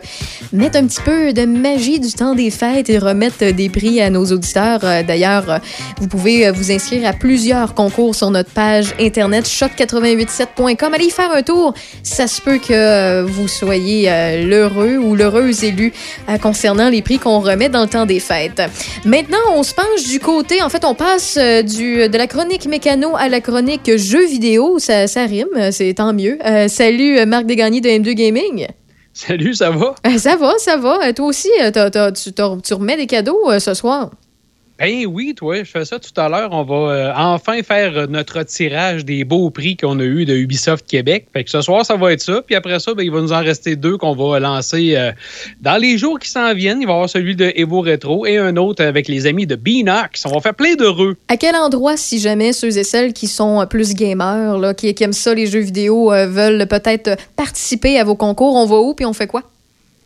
mettre 0.53 0.77
un 0.77 0.85
petit 0.85 1.01
peu 1.01 1.33
de 1.33 1.45
magie 1.45 1.99
du 1.99 2.11
temps 2.11 2.33
des 2.33 2.49
fêtes 2.49 2.89
et 2.89 2.97
remettre 2.97 3.51
des 3.51 3.69
prix 3.69 4.01
à 4.01 4.09
nos 4.09 4.25
auditeurs. 4.25 4.79
D'ailleurs, 5.05 5.59
vous 5.99 6.07
pouvez 6.07 6.49
vous 6.51 6.71
inscrire 6.71 7.07
à 7.07 7.13
plusieurs 7.13 7.42
concours 7.75 8.15
sur 8.15 8.29
notre 8.31 8.49
page 8.51 8.93
internet 8.99 9.45
choc887.com. 9.45 10.93
Allez 10.93 11.05
y 11.05 11.09
faire 11.09 11.31
un 11.31 11.41
tour. 11.41 11.73
Ça 12.03 12.27
se 12.27 12.41
peut 12.41 12.57
que 12.57 12.71
euh, 12.73 13.23
vous 13.25 13.47
soyez 13.47 14.09
euh, 14.09 14.45
l'heureux 14.45 14.97
ou 14.97 15.15
l'heureuse 15.15 15.63
élu 15.63 15.91
euh, 16.29 16.37
concernant 16.37 16.89
les 16.89 17.01
prix 17.01 17.19
qu'on 17.19 17.39
remet 17.39 17.69
dans 17.69 17.81
le 17.81 17.87
temps 17.89 18.05
des 18.05 18.19
fêtes. 18.19 18.61
Maintenant, 19.05 19.37
on 19.55 19.63
se 19.63 19.73
penche 19.73 20.03
du 20.09 20.19
côté, 20.19 20.61
en 20.61 20.69
fait, 20.69 20.85
on 20.85 20.95
passe 20.95 21.37
du, 21.37 22.07
de 22.07 22.17
la 22.17 22.27
chronique 22.27 22.65
mécano 22.65 23.15
à 23.17 23.27
la 23.29 23.41
chronique 23.41 23.91
jeux 23.97 24.25
vidéo. 24.25 24.79
Ça, 24.79 25.07
ça 25.07 25.25
rime, 25.25 25.47
c'est 25.71 25.93
tant 25.95 26.13
mieux. 26.13 26.37
Euh, 26.45 26.67
salut, 26.67 27.25
Marc 27.25 27.45
Desgagnés 27.45 27.81
de 27.81 27.89
M2 27.89 28.13
Gaming. 28.13 28.67
Salut, 29.13 29.53
ça 29.53 29.69
va? 29.69 29.95
Ça 30.17 30.35
va, 30.37 30.53
ça 30.57 30.77
va. 30.77 31.13
Toi 31.13 31.25
aussi, 31.27 31.49
t'as- 31.71 31.89
t'as- 31.91 32.11
tu, 32.11 32.31
remets 32.73 32.97
des 32.97 33.05
cadeaux 33.05 33.51
ce 33.59 33.73
soir? 33.73 34.09
Oui, 34.83 35.33
je 35.63 35.63
fais 35.63 35.85
ça 35.85 35.97
tout 35.97 36.19
à 36.19 36.27
l'heure. 36.27 36.49
On 36.51 36.63
va 36.63 36.75
euh, 36.75 37.13
enfin 37.15 37.63
faire 37.63 37.97
euh, 37.97 38.07
notre 38.07 38.43
tirage 38.43 39.05
des 39.05 39.23
beaux 39.23 39.49
prix 39.49 39.77
qu'on 39.77 39.97
a 39.99 40.03
eu 40.03 40.25
de 40.25 40.35
Ubisoft 40.35 40.85
Québec. 40.85 41.27
Fait 41.31 41.45
que 41.45 41.49
ce 41.49 41.61
soir, 41.61 41.85
ça 41.85 41.95
va 41.95 42.11
être 42.11 42.21
ça. 42.21 42.41
Puis 42.45 42.55
après 42.55 42.79
ça, 42.79 42.93
ben, 42.93 43.03
il 43.03 43.11
va 43.11 43.21
nous 43.21 43.31
en 43.31 43.39
rester 43.39 43.77
deux 43.77 43.97
qu'on 43.97 44.13
va 44.13 44.39
lancer 44.39 44.95
euh, 44.95 45.11
dans 45.61 45.77
les 45.77 45.97
jours 45.97 46.19
qui 46.19 46.29
s'en 46.29 46.53
viennent. 46.53 46.81
Il 46.81 46.85
va 46.85 46.91
y 46.91 46.95
avoir 46.95 47.09
celui 47.09 47.35
de 47.35 47.53
Evo 47.55 47.81
Retro 47.81 48.25
et 48.25 48.37
un 48.37 48.57
autre 48.57 48.83
avec 48.83 49.07
les 49.07 49.25
amis 49.25 49.47
de 49.47 49.55
Beanox. 49.55 50.25
On 50.25 50.33
va 50.33 50.41
faire 50.41 50.55
plein 50.55 50.75
d'heureux. 50.75 51.15
À 51.29 51.37
quel 51.37 51.55
endroit, 51.55 51.95
si 51.95 52.19
jamais 52.19 52.51
ceux 52.51 52.77
et 52.77 52.83
celles 52.83 53.13
qui 53.13 53.27
sont 53.27 53.65
plus 53.69 53.93
gamers, 53.93 54.57
là, 54.57 54.73
qui, 54.73 54.93
aiment 54.99 55.13
ça, 55.13 55.33
les 55.33 55.47
jeux 55.47 55.61
vidéo, 55.61 56.09
veulent 56.09 56.67
peut-être 56.67 57.17
participer 57.37 57.99
à 57.99 58.03
vos 58.03 58.15
concours, 58.15 58.55
on 58.55 58.65
va 58.65 58.77
où 58.77 58.93
puis 58.93 59.05
on 59.05 59.13
fait 59.13 59.27
quoi? 59.27 59.43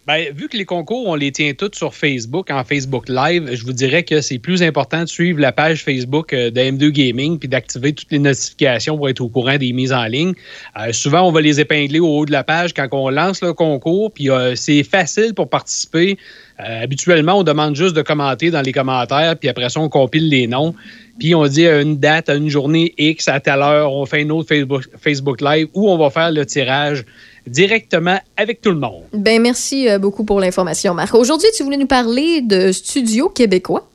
Ben, 0.08 0.34
vu 0.34 0.48
que 0.48 0.56
les 0.56 0.64
concours, 0.64 1.06
on 1.10 1.16
les 1.16 1.34
tient 1.34 1.52
tous 1.54 1.72
sur 1.74 1.94
Facebook, 1.94 2.50
en 2.50 2.64
Facebook 2.64 3.10
Live, 3.10 3.50
je 3.54 3.66
vous 3.66 3.74
dirais 3.74 4.04
que 4.04 4.22
c'est 4.22 4.40
plus 4.40 4.64
important 4.64 5.02
de 5.02 5.10
suivre 5.10 5.42
la 5.42 5.52
page 5.52 5.84
Facebook 5.84 6.32
euh, 6.32 6.50
de 6.50 6.62
M2 6.62 6.92
Gaming 6.92 7.38
puis 7.38 7.50
d'activer 7.50 7.92
toutes 7.92 8.10
les 8.14 8.20
notifications 8.20 8.96
pour 8.96 9.10
être 9.10 9.20
au 9.20 9.28
courant 9.28 9.58
des 9.58 9.74
mises 9.74 9.92
en 9.92 10.06
ligne. 10.06 10.34
Euh, 10.80 10.94
souvent, 10.94 11.24
on 11.24 11.32
va 11.34 11.42
les 11.42 11.60
épingler 11.60 12.00
au 12.00 12.20
haut 12.20 12.26
de 12.26 12.32
la 12.32 12.46
page 12.46 12.74
quand 12.74 12.88
on 12.94 13.10
lance 13.10 13.42
le 13.42 13.52
concours, 13.52 14.14
puis 14.14 14.30
euh, 14.30 14.56
c'est 14.56 14.84
facile 14.84 15.34
pour 15.34 15.50
participer. 15.50 16.18
Habituellement, 16.58 17.38
on 17.38 17.44
demande 17.44 17.76
juste 17.76 17.96
de 17.96 18.02
commenter 18.02 18.50
dans 18.50 18.62
les 18.62 18.72
commentaires, 18.72 19.36
puis 19.38 19.48
après 19.48 19.70
ça, 19.70 19.80
on 19.80 19.90
compile 19.90 20.28
les 20.28 20.48
noms. 20.48 20.74
Puis 21.20 21.36
on 21.36 21.46
dit 21.46 21.68
à 21.68 21.82
une 21.82 21.98
date, 21.98 22.30
à 22.30 22.36
une 22.36 22.50
journée 22.50 22.96
X, 22.98 23.28
à 23.28 23.40
telle 23.40 23.62
heure, 23.62 23.94
on 23.94 24.06
fait 24.08 24.24
un 24.24 24.30
autre 24.30 24.48
Facebook, 24.48 24.86
Facebook 25.00 25.42
Live 25.42 25.68
où 25.76 25.90
on 25.90 25.98
va 25.98 26.10
faire 26.10 26.32
le 26.32 26.46
tirage 26.46 27.04
directement 27.48 28.20
avec 28.36 28.62
tout 28.62 28.72
le 28.72 28.80
monde. 28.80 29.04
Ben 29.14 29.42
merci 29.42 29.90
euh, 29.90 30.00
beaucoup 30.00 30.24
pour 30.24 30.40
l'information, 30.40 30.94
Marc. 30.94 31.14
Aujourd'hui, 31.16 31.48
tu 31.56 31.64
voulais 31.64 31.78
nous 31.78 31.88
parler 31.88 32.42
de 32.42 32.72
studios 32.72 33.30
québécois. 33.30 33.88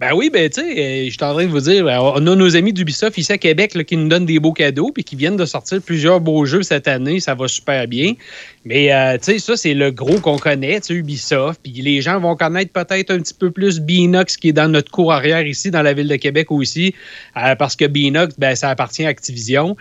Ben 0.00 0.12
oui, 0.12 0.28
ben 0.28 0.50
tu 0.50 0.60
sais, 0.60 0.66
euh, 0.66 1.04
je 1.06 1.10
suis 1.10 1.24
en 1.24 1.32
train 1.32 1.44
de 1.44 1.50
vous 1.50 1.60
dire, 1.60 1.84
ben, 1.84 2.00
on 2.00 2.26
a 2.26 2.34
nos 2.34 2.56
amis 2.56 2.72
d'Ubisoft 2.72 3.16
ici 3.16 3.32
à 3.32 3.38
Québec 3.38 3.74
là, 3.74 3.84
qui 3.84 3.96
nous 3.96 4.08
donnent 4.08 4.26
des 4.26 4.40
beaux 4.40 4.52
cadeaux 4.52 4.90
puis 4.92 5.04
qui 5.04 5.14
viennent 5.14 5.36
de 5.36 5.46
sortir 5.46 5.80
plusieurs 5.80 6.20
beaux 6.20 6.44
jeux 6.46 6.62
cette 6.62 6.88
année, 6.88 7.20
ça 7.20 7.36
va 7.36 7.46
super 7.46 7.86
bien. 7.86 8.14
Mais 8.64 8.92
euh, 8.92 9.16
tu 9.18 9.32
sais, 9.32 9.38
ça 9.38 9.56
c'est 9.56 9.72
le 9.72 9.92
gros 9.92 10.18
qu'on 10.18 10.36
connaît, 10.36 10.80
tu 10.80 10.88
sais, 10.88 10.94
Ubisoft. 10.94 11.60
Puis 11.62 11.72
les 11.74 12.02
gens 12.02 12.18
vont 12.18 12.34
connaître 12.34 12.72
peut-être 12.72 13.12
un 13.12 13.20
petit 13.20 13.34
peu 13.34 13.52
plus 13.52 13.78
Binox 13.80 14.36
qui 14.36 14.48
est 14.48 14.52
dans 14.52 14.68
notre 14.68 14.90
cour 14.90 15.12
arrière 15.12 15.46
ici, 15.46 15.70
dans 15.70 15.82
la 15.82 15.92
ville 15.92 16.08
de 16.08 16.16
Québec 16.16 16.50
aussi, 16.50 16.92
euh, 17.36 17.54
parce 17.54 17.76
que 17.76 17.84
Binox, 17.84 18.34
ben 18.36 18.56
ça 18.56 18.70
appartient 18.70 19.06
à 19.06 19.08
Activision. 19.08 19.76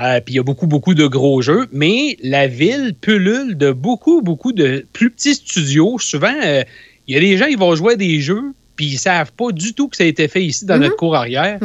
Euh, 0.00 0.20
puis 0.20 0.34
il 0.34 0.36
y 0.36 0.40
a 0.40 0.42
beaucoup, 0.42 0.66
beaucoup 0.66 0.94
de 0.94 1.06
gros 1.06 1.42
jeux, 1.42 1.66
mais 1.72 2.16
la 2.22 2.46
ville 2.46 2.94
pullule 3.00 3.56
de 3.56 3.72
beaucoup, 3.72 4.22
beaucoup 4.22 4.52
de 4.52 4.86
plus 4.92 5.10
petits 5.10 5.34
studios. 5.34 5.98
Souvent, 5.98 6.34
euh, 6.44 6.62
il 7.06 7.14
y 7.14 7.16
a 7.16 7.20
des 7.20 7.36
gens, 7.36 7.46
ils 7.46 7.58
vont 7.58 7.74
jouer 7.74 7.94
à 7.94 7.96
des 7.96 8.20
jeux, 8.20 8.52
puis 8.76 8.86
ils 8.86 8.98
savent 8.98 9.32
pas 9.32 9.50
du 9.50 9.74
tout 9.74 9.88
que 9.88 9.96
ça 9.96 10.04
a 10.04 10.06
été 10.06 10.28
fait 10.28 10.44
ici 10.44 10.66
dans 10.66 10.78
notre 10.78 10.96
cour 10.96 11.16
arrière. 11.16 11.58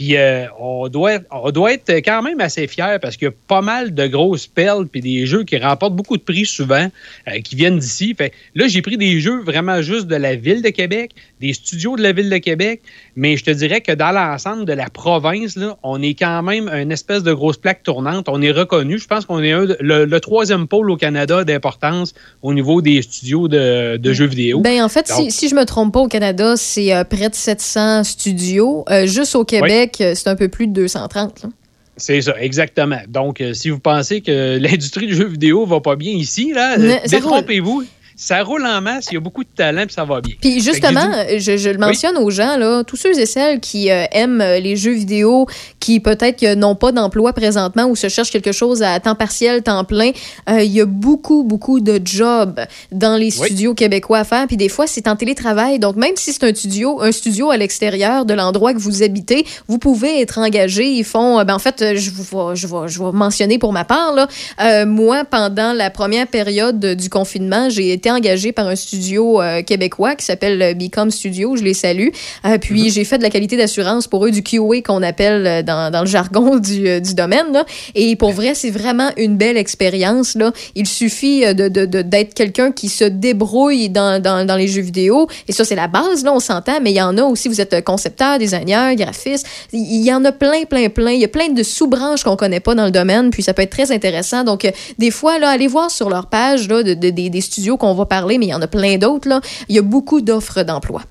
Puis 0.00 0.16
euh, 0.16 0.46
on, 0.58 0.88
doit, 0.88 1.18
on 1.30 1.50
doit 1.50 1.74
être 1.74 1.90
quand 1.96 2.22
même 2.22 2.40
assez 2.40 2.66
fiers 2.66 2.96
parce 3.02 3.18
qu'il 3.18 3.26
y 3.26 3.28
a 3.28 3.34
pas 3.46 3.60
mal 3.60 3.92
de 3.92 4.06
grosses 4.06 4.46
perles 4.46 4.86
puis 4.86 5.02
des 5.02 5.26
jeux 5.26 5.44
qui 5.44 5.58
remportent 5.58 5.94
beaucoup 5.94 6.16
de 6.16 6.22
prix 6.22 6.46
souvent, 6.46 6.88
euh, 7.28 7.40
qui 7.44 7.54
viennent 7.54 7.78
d'ici. 7.78 8.14
Fait 8.16 8.32
là, 8.54 8.66
j'ai 8.66 8.80
pris 8.80 8.96
des 8.96 9.20
jeux 9.20 9.42
vraiment 9.42 9.82
juste 9.82 10.06
de 10.06 10.16
la 10.16 10.36
ville 10.36 10.62
de 10.62 10.70
Québec, 10.70 11.10
des 11.38 11.52
studios 11.52 11.96
de 11.96 12.02
la 12.02 12.12
ville 12.12 12.30
de 12.30 12.38
Québec, 12.38 12.80
mais 13.14 13.36
je 13.36 13.44
te 13.44 13.50
dirais 13.50 13.82
que 13.82 13.92
dans 13.92 14.10
l'ensemble 14.10 14.64
de 14.64 14.72
la 14.72 14.88
province, 14.88 15.54
là, 15.56 15.76
on 15.82 16.00
est 16.00 16.14
quand 16.14 16.42
même 16.42 16.70
une 16.70 16.92
espèce 16.92 17.22
de 17.22 17.34
grosse 17.34 17.58
plaque 17.58 17.82
tournante. 17.82 18.26
On 18.30 18.40
est 18.40 18.52
reconnu. 18.52 18.98
Je 18.98 19.06
pense 19.06 19.26
qu'on 19.26 19.42
est 19.42 19.52
un 19.52 19.66
le, 19.80 20.06
le 20.06 20.20
troisième 20.20 20.66
pôle 20.66 20.90
au 20.90 20.96
Canada 20.96 21.44
d'importance 21.44 22.14
au 22.40 22.54
niveau 22.54 22.80
des 22.80 23.02
studios 23.02 23.48
de, 23.48 23.98
de 23.98 24.12
jeux 24.14 24.28
vidéo. 24.28 24.60
Ben 24.60 24.82
en 24.82 24.88
fait, 24.88 25.06
Donc, 25.10 25.30
si, 25.30 25.30
si 25.30 25.48
je 25.50 25.54
me 25.54 25.66
trompe 25.66 25.92
pas, 25.92 26.00
au 26.00 26.08
Canada, 26.08 26.56
c'est 26.56 26.94
euh, 26.94 27.04
près 27.04 27.28
de 27.28 27.34
700 27.34 28.04
studios. 28.04 28.86
Juste 29.04 29.36
au 29.36 29.44
Québec, 29.44 29.89
euh, 30.00 30.14
c'est 30.14 30.28
un 30.28 30.36
peu 30.36 30.48
plus 30.48 30.66
de 30.66 30.72
230. 30.72 31.42
là. 31.42 31.48
C'est 31.96 32.22
ça, 32.22 32.34
exactement. 32.40 33.00
Donc, 33.08 33.40
euh, 33.40 33.52
si 33.52 33.70
vous 33.70 33.78
pensez 33.78 34.20
que 34.22 34.58
l'industrie 34.60 35.06
du 35.06 35.14
jeu 35.14 35.26
vidéo 35.26 35.66
va 35.66 35.80
pas 35.80 35.96
bien 35.96 36.12
ici, 36.12 36.52
là, 36.52 36.78
euh, 36.78 36.96
détrompez-vous. 37.08 37.84
Ça 38.22 38.42
roule 38.42 38.66
en 38.66 38.82
masse, 38.82 39.06
il 39.10 39.14
y 39.14 39.16
a 39.16 39.20
beaucoup 39.20 39.44
de 39.44 39.48
talent, 39.56 39.86
puis 39.86 39.94
ça 39.94 40.04
va 40.04 40.20
bien. 40.20 40.34
Puis 40.42 40.60
justement, 40.60 41.06
dit- 41.26 41.40
je, 41.40 41.56
je 41.56 41.70
le 41.70 41.78
mentionne 41.78 42.18
aux 42.18 42.28
gens, 42.28 42.58
là, 42.58 42.84
tous 42.84 42.96
ceux 42.96 43.18
et 43.18 43.24
celles 43.24 43.60
qui 43.60 43.90
euh, 43.90 44.04
aiment 44.12 44.42
euh, 44.42 44.58
les 44.58 44.76
jeux 44.76 44.92
vidéo, 44.92 45.46
qui 45.80 46.00
peut-être 46.00 46.44
n'ont 46.54 46.74
pas 46.74 46.92
d'emploi 46.92 47.32
présentement 47.32 47.86
ou 47.86 47.96
se 47.96 48.10
cherchent 48.10 48.30
quelque 48.30 48.52
chose 48.52 48.82
à 48.82 49.00
temps 49.00 49.14
partiel, 49.14 49.62
temps 49.62 49.84
plein, 49.84 50.10
euh, 50.50 50.62
il 50.62 50.70
y 50.70 50.82
a 50.82 50.84
beaucoup, 50.84 51.44
beaucoup 51.44 51.80
de 51.80 51.98
jobs 52.04 52.60
dans 52.92 53.16
les 53.16 53.34
Oui. 53.40 53.46
studios 53.46 53.72
québécois 53.72 54.18
à 54.18 54.24
faire. 54.24 54.46
Puis 54.46 54.58
des 54.58 54.68
fois, 54.68 54.86
c'est 54.86 55.08
en 55.08 55.16
télétravail. 55.16 55.78
Donc 55.78 55.96
même 55.96 56.16
si 56.16 56.34
c'est 56.34 56.44
un 56.44 56.54
studio, 56.54 57.00
un 57.00 57.12
studio 57.12 57.50
à 57.50 57.56
l'extérieur 57.56 58.26
de 58.26 58.34
l'endroit 58.34 58.74
que 58.74 58.78
vous 58.78 59.02
habitez, 59.02 59.46
vous 59.66 59.78
pouvez 59.78 60.20
être 60.20 60.36
engagé. 60.36 60.84
Ils 60.90 61.04
font, 61.04 61.38
euh, 61.38 61.44
ben, 61.44 61.54
en 61.54 61.58
fait, 61.58 61.80
euh, 61.80 61.92
je 61.96 62.10
vous 62.10 62.22
vais- 62.24 62.54
je 62.54 62.66
vais, 62.66 62.86
je 62.86 62.98
vais 63.02 63.12
mentionner 63.12 63.56
pour 63.58 63.72
ma 63.72 63.84
part, 63.86 64.12
là, 64.14 64.28
euh, 64.62 64.84
moi, 64.84 65.24
pendant 65.24 65.72
la 65.72 65.88
première 65.88 66.26
période 66.26 66.84
du 66.84 67.08
confinement, 67.08 67.70
j'ai 67.70 67.94
été 67.94 68.09
engagée 68.10 68.52
par 68.52 68.66
un 68.68 68.76
studio 68.76 69.40
euh, 69.40 69.62
québécois 69.62 70.14
qui 70.14 70.24
s'appelle 70.24 70.60
euh, 70.62 70.74
Become 70.74 71.10
Studio. 71.10 71.56
Je 71.56 71.62
les 71.62 71.74
salue. 71.74 72.08
Euh, 72.44 72.58
puis 72.58 72.90
j'ai 72.90 73.04
fait 73.04 73.18
de 73.18 73.22
la 73.22 73.30
qualité 73.30 73.56
d'assurance 73.56 74.06
pour 74.06 74.24
eux, 74.26 74.30
du 74.30 74.42
QA 74.42 74.82
qu'on 74.84 75.02
appelle 75.02 75.64
dans, 75.64 75.90
dans 75.92 76.00
le 76.00 76.06
jargon 76.06 76.56
du, 76.58 77.00
du 77.00 77.14
domaine. 77.14 77.52
Là. 77.52 77.64
Et 77.94 78.16
pour 78.16 78.32
vrai, 78.32 78.54
c'est 78.54 78.70
vraiment 78.70 79.10
une 79.16 79.36
belle 79.36 79.56
expérience. 79.56 80.34
Là. 80.34 80.52
Il 80.74 80.86
suffit 80.86 81.42
de, 81.54 81.68
d'être 81.68 82.34
quelqu'un 82.34 82.72
qui 82.72 82.88
se 82.88 83.04
débrouille 83.04 83.88
dans, 83.88 84.20
dans, 84.22 84.46
dans 84.46 84.56
les 84.56 84.68
jeux 84.68 84.82
vidéo. 84.82 85.28
Et 85.48 85.52
ça, 85.52 85.64
c'est 85.64 85.74
la 85.74 85.88
base, 85.88 86.24
là, 86.24 86.32
on 86.32 86.40
s'entend. 86.40 86.80
Mais 86.82 86.90
il 86.90 86.96
y 86.96 87.02
en 87.02 87.16
a 87.18 87.22
aussi, 87.22 87.48
vous 87.48 87.60
êtes 87.60 87.84
concepteur, 87.84 88.38
designer, 88.38 88.94
graphiste. 88.96 89.46
Il 89.72 90.04
y 90.04 90.12
en 90.12 90.24
a 90.24 90.32
plein, 90.32 90.64
plein, 90.68 90.88
plein. 90.88 91.12
Il 91.12 91.20
y 91.20 91.24
a 91.24 91.28
plein 91.28 91.48
de 91.48 91.62
sous-branches 91.62 92.24
qu'on 92.24 92.36
connaît 92.36 92.60
pas 92.60 92.74
dans 92.74 92.84
le 92.84 92.90
domaine. 92.90 93.30
Puis 93.30 93.42
ça 93.42 93.54
peut 93.54 93.62
être 93.62 93.70
très 93.70 93.92
intéressant. 93.92 94.44
Donc, 94.44 94.70
des 94.98 95.10
fois, 95.10 95.38
là, 95.38 95.50
allez 95.50 95.66
voir 95.66 95.90
sur 95.90 96.08
leur 96.10 96.26
page 96.26 96.68
là, 96.68 96.82
de, 96.82 96.94
de- 96.94 97.10
des, 97.10 97.30
des 97.30 97.40
studios 97.40 97.76
qu'on 97.76 97.94
va 97.94 97.99
parler, 98.06 98.38
mais 98.38 98.46
il 98.46 98.50
y 98.50 98.54
en 98.54 98.62
a 98.62 98.68
plein 98.68 98.98
d'autres. 98.98 99.28
Là. 99.28 99.40
Il 99.68 99.76
y 99.76 99.78
a 99.78 99.82
beaucoup 99.82 100.20
d'offres 100.20 100.62
d'emploi. 100.62 101.02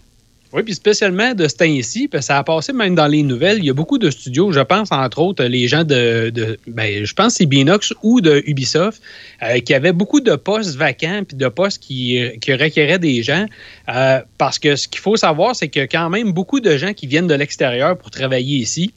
Oui, 0.51 0.63
puis 0.63 0.73
spécialement 0.73 1.35
de 1.35 1.47
ce 1.47 1.57
temps-ci, 1.57 2.07
parce 2.07 2.23
que 2.23 2.25
ça 2.25 2.39
a 2.39 2.43
passé 2.43 2.73
même 2.73 2.95
dans 2.95 3.05
les 3.05 3.21
nouvelles. 3.21 3.59
Il 3.59 3.65
y 3.65 3.69
a 3.69 3.73
beaucoup 3.75 3.99
de 3.99 4.09
studios, 4.09 4.51
je 4.51 4.61
pense, 4.61 4.91
entre 4.91 5.19
autres, 5.19 5.43
les 5.43 5.67
gens 5.67 5.83
de, 5.83 6.31
de 6.31 6.57
ben, 6.65 7.05
je 7.05 7.13
pense 7.13 7.33
que 7.33 7.37
c'est 7.37 7.45
Binox 7.45 7.93
ou 8.01 8.19
de 8.19 8.41
Ubisoft, 8.47 8.99
euh, 9.43 9.59
qui 9.59 9.75
avaient 9.75 9.93
beaucoup 9.93 10.21
de 10.21 10.35
postes 10.35 10.75
vacants, 10.75 11.21
puis 11.27 11.37
de 11.37 11.47
postes 11.49 11.77
qui, 11.83 12.19
qui 12.41 12.51
requéraient 12.55 12.97
des 12.97 13.21
gens. 13.21 13.45
Euh, 13.93 14.21
parce 14.39 14.57
que 14.57 14.75
ce 14.75 14.87
qu'il 14.87 15.01
faut 15.01 15.17
savoir, 15.17 15.55
c'est 15.55 15.67
qu'il 15.67 15.83
y 15.83 15.85
a 15.85 15.87
quand 15.87 16.09
même 16.09 16.31
beaucoup 16.31 16.59
de 16.61 16.77
gens 16.77 16.93
qui 16.93 17.05
viennent 17.05 17.27
de 17.27 17.35
l'extérieur 17.35 17.95
pour 17.95 18.09
travailler 18.09 18.57
ici. 18.57 18.91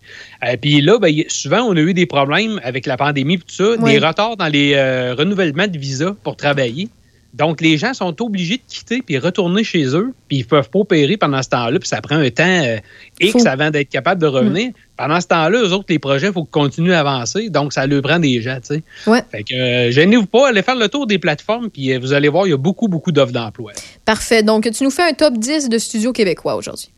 Euh, 0.46 0.56
puis 0.58 0.80
là, 0.80 0.98
ben, 0.98 1.12
souvent, 1.28 1.64
on 1.64 1.76
a 1.76 1.80
eu 1.80 1.92
des 1.92 2.06
problèmes 2.06 2.62
avec 2.64 2.86
la 2.86 2.96
pandémie, 2.96 3.36
tout 3.36 3.44
ça, 3.48 3.74
Oui. 3.78 3.92
des 3.92 3.98
retards 3.98 4.38
dans 4.38 4.48
les 4.48 4.72
euh, 4.74 5.14
renouvellements 5.14 5.66
de 5.68 5.76
visa 5.76 6.16
pour 6.24 6.34
travailler. 6.36 6.88
Donc, 7.34 7.62
les 7.62 7.78
gens 7.78 7.94
sont 7.94 8.20
obligés 8.22 8.58
de 8.58 8.62
quitter 8.68 9.00
puis 9.00 9.16
retourner 9.18 9.64
chez 9.64 9.84
eux, 9.96 10.12
puis 10.28 10.38
ils 10.38 10.44
peuvent 10.44 10.68
pas 10.68 10.80
opérer 10.80 11.16
pendant 11.16 11.42
ce 11.42 11.48
temps-là, 11.48 11.78
puis 11.78 11.88
ça 11.88 12.02
prend 12.02 12.16
un 12.16 12.28
temps 12.30 12.44
euh, 12.46 12.76
X 13.20 13.46
avant 13.46 13.70
d'être 13.70 13.88
capable 13.88 14.20
de 14.20 14.26
revenir. 14.26 14.70
Pendant 14.98 15.18
ce 15.20 15.28
temps-là, 15.28 15.62
eux 15.62 15.72
autres, 15.72 15.86
les 15.88 15.98
projets, 15.98 16.26
il 16.26 16.32
faut 16.34 16.42
qu'ils 16.44 16.50
continuent 16.50 16.92
à 16.92 17.00
avancer, 17.00 17.48
donc 17.48 17.72
ça 17.72 17.86
leur 17.86 18.02
prend 18.02 18.18
des 18.18 18.42
gens, 18.42 18.56
tu 18.56 18.74
sais. 18.76 18.82
Ouais. 19.06 19.22
Fait 19.30 19.44
que, 19.44 19.54
euh, 19.54 19.90
gênez-vous 19.90 20.26
pas, 20.26 20.48
allez 20.50 20.62
faire 20.62 20.76
le 20.76 20.88
tour 20.88 21.06
des 21.06 21.18
plateformes, 21.18 21.70
puis 21.70 21.92
euh, 21.94 21.98
vous 21.98 22.12
allez 22.12 22.28
voir, 22.28 22.46
il 22.46 22.50
y 22.50 22.54
a 22.54 22.58
beaucoup, 22.58 22.88
beaucoup 22.88 23.12
d'offres 23.12 23.32
d'emploi. 23.32 23.72
Parfait. 24.04 24.42
Donc, 24.42 24.70
tu 24.70 24.84
nous 24.84 24.90
fais 24.90 25.08
un 25.08 25.14
top 25.14 25.38
10 25.38 25.70
de 25.70 25.78
studios 25.78 26.12
québécois 26.12 26.54
aujourd'hui. 26.54 26.90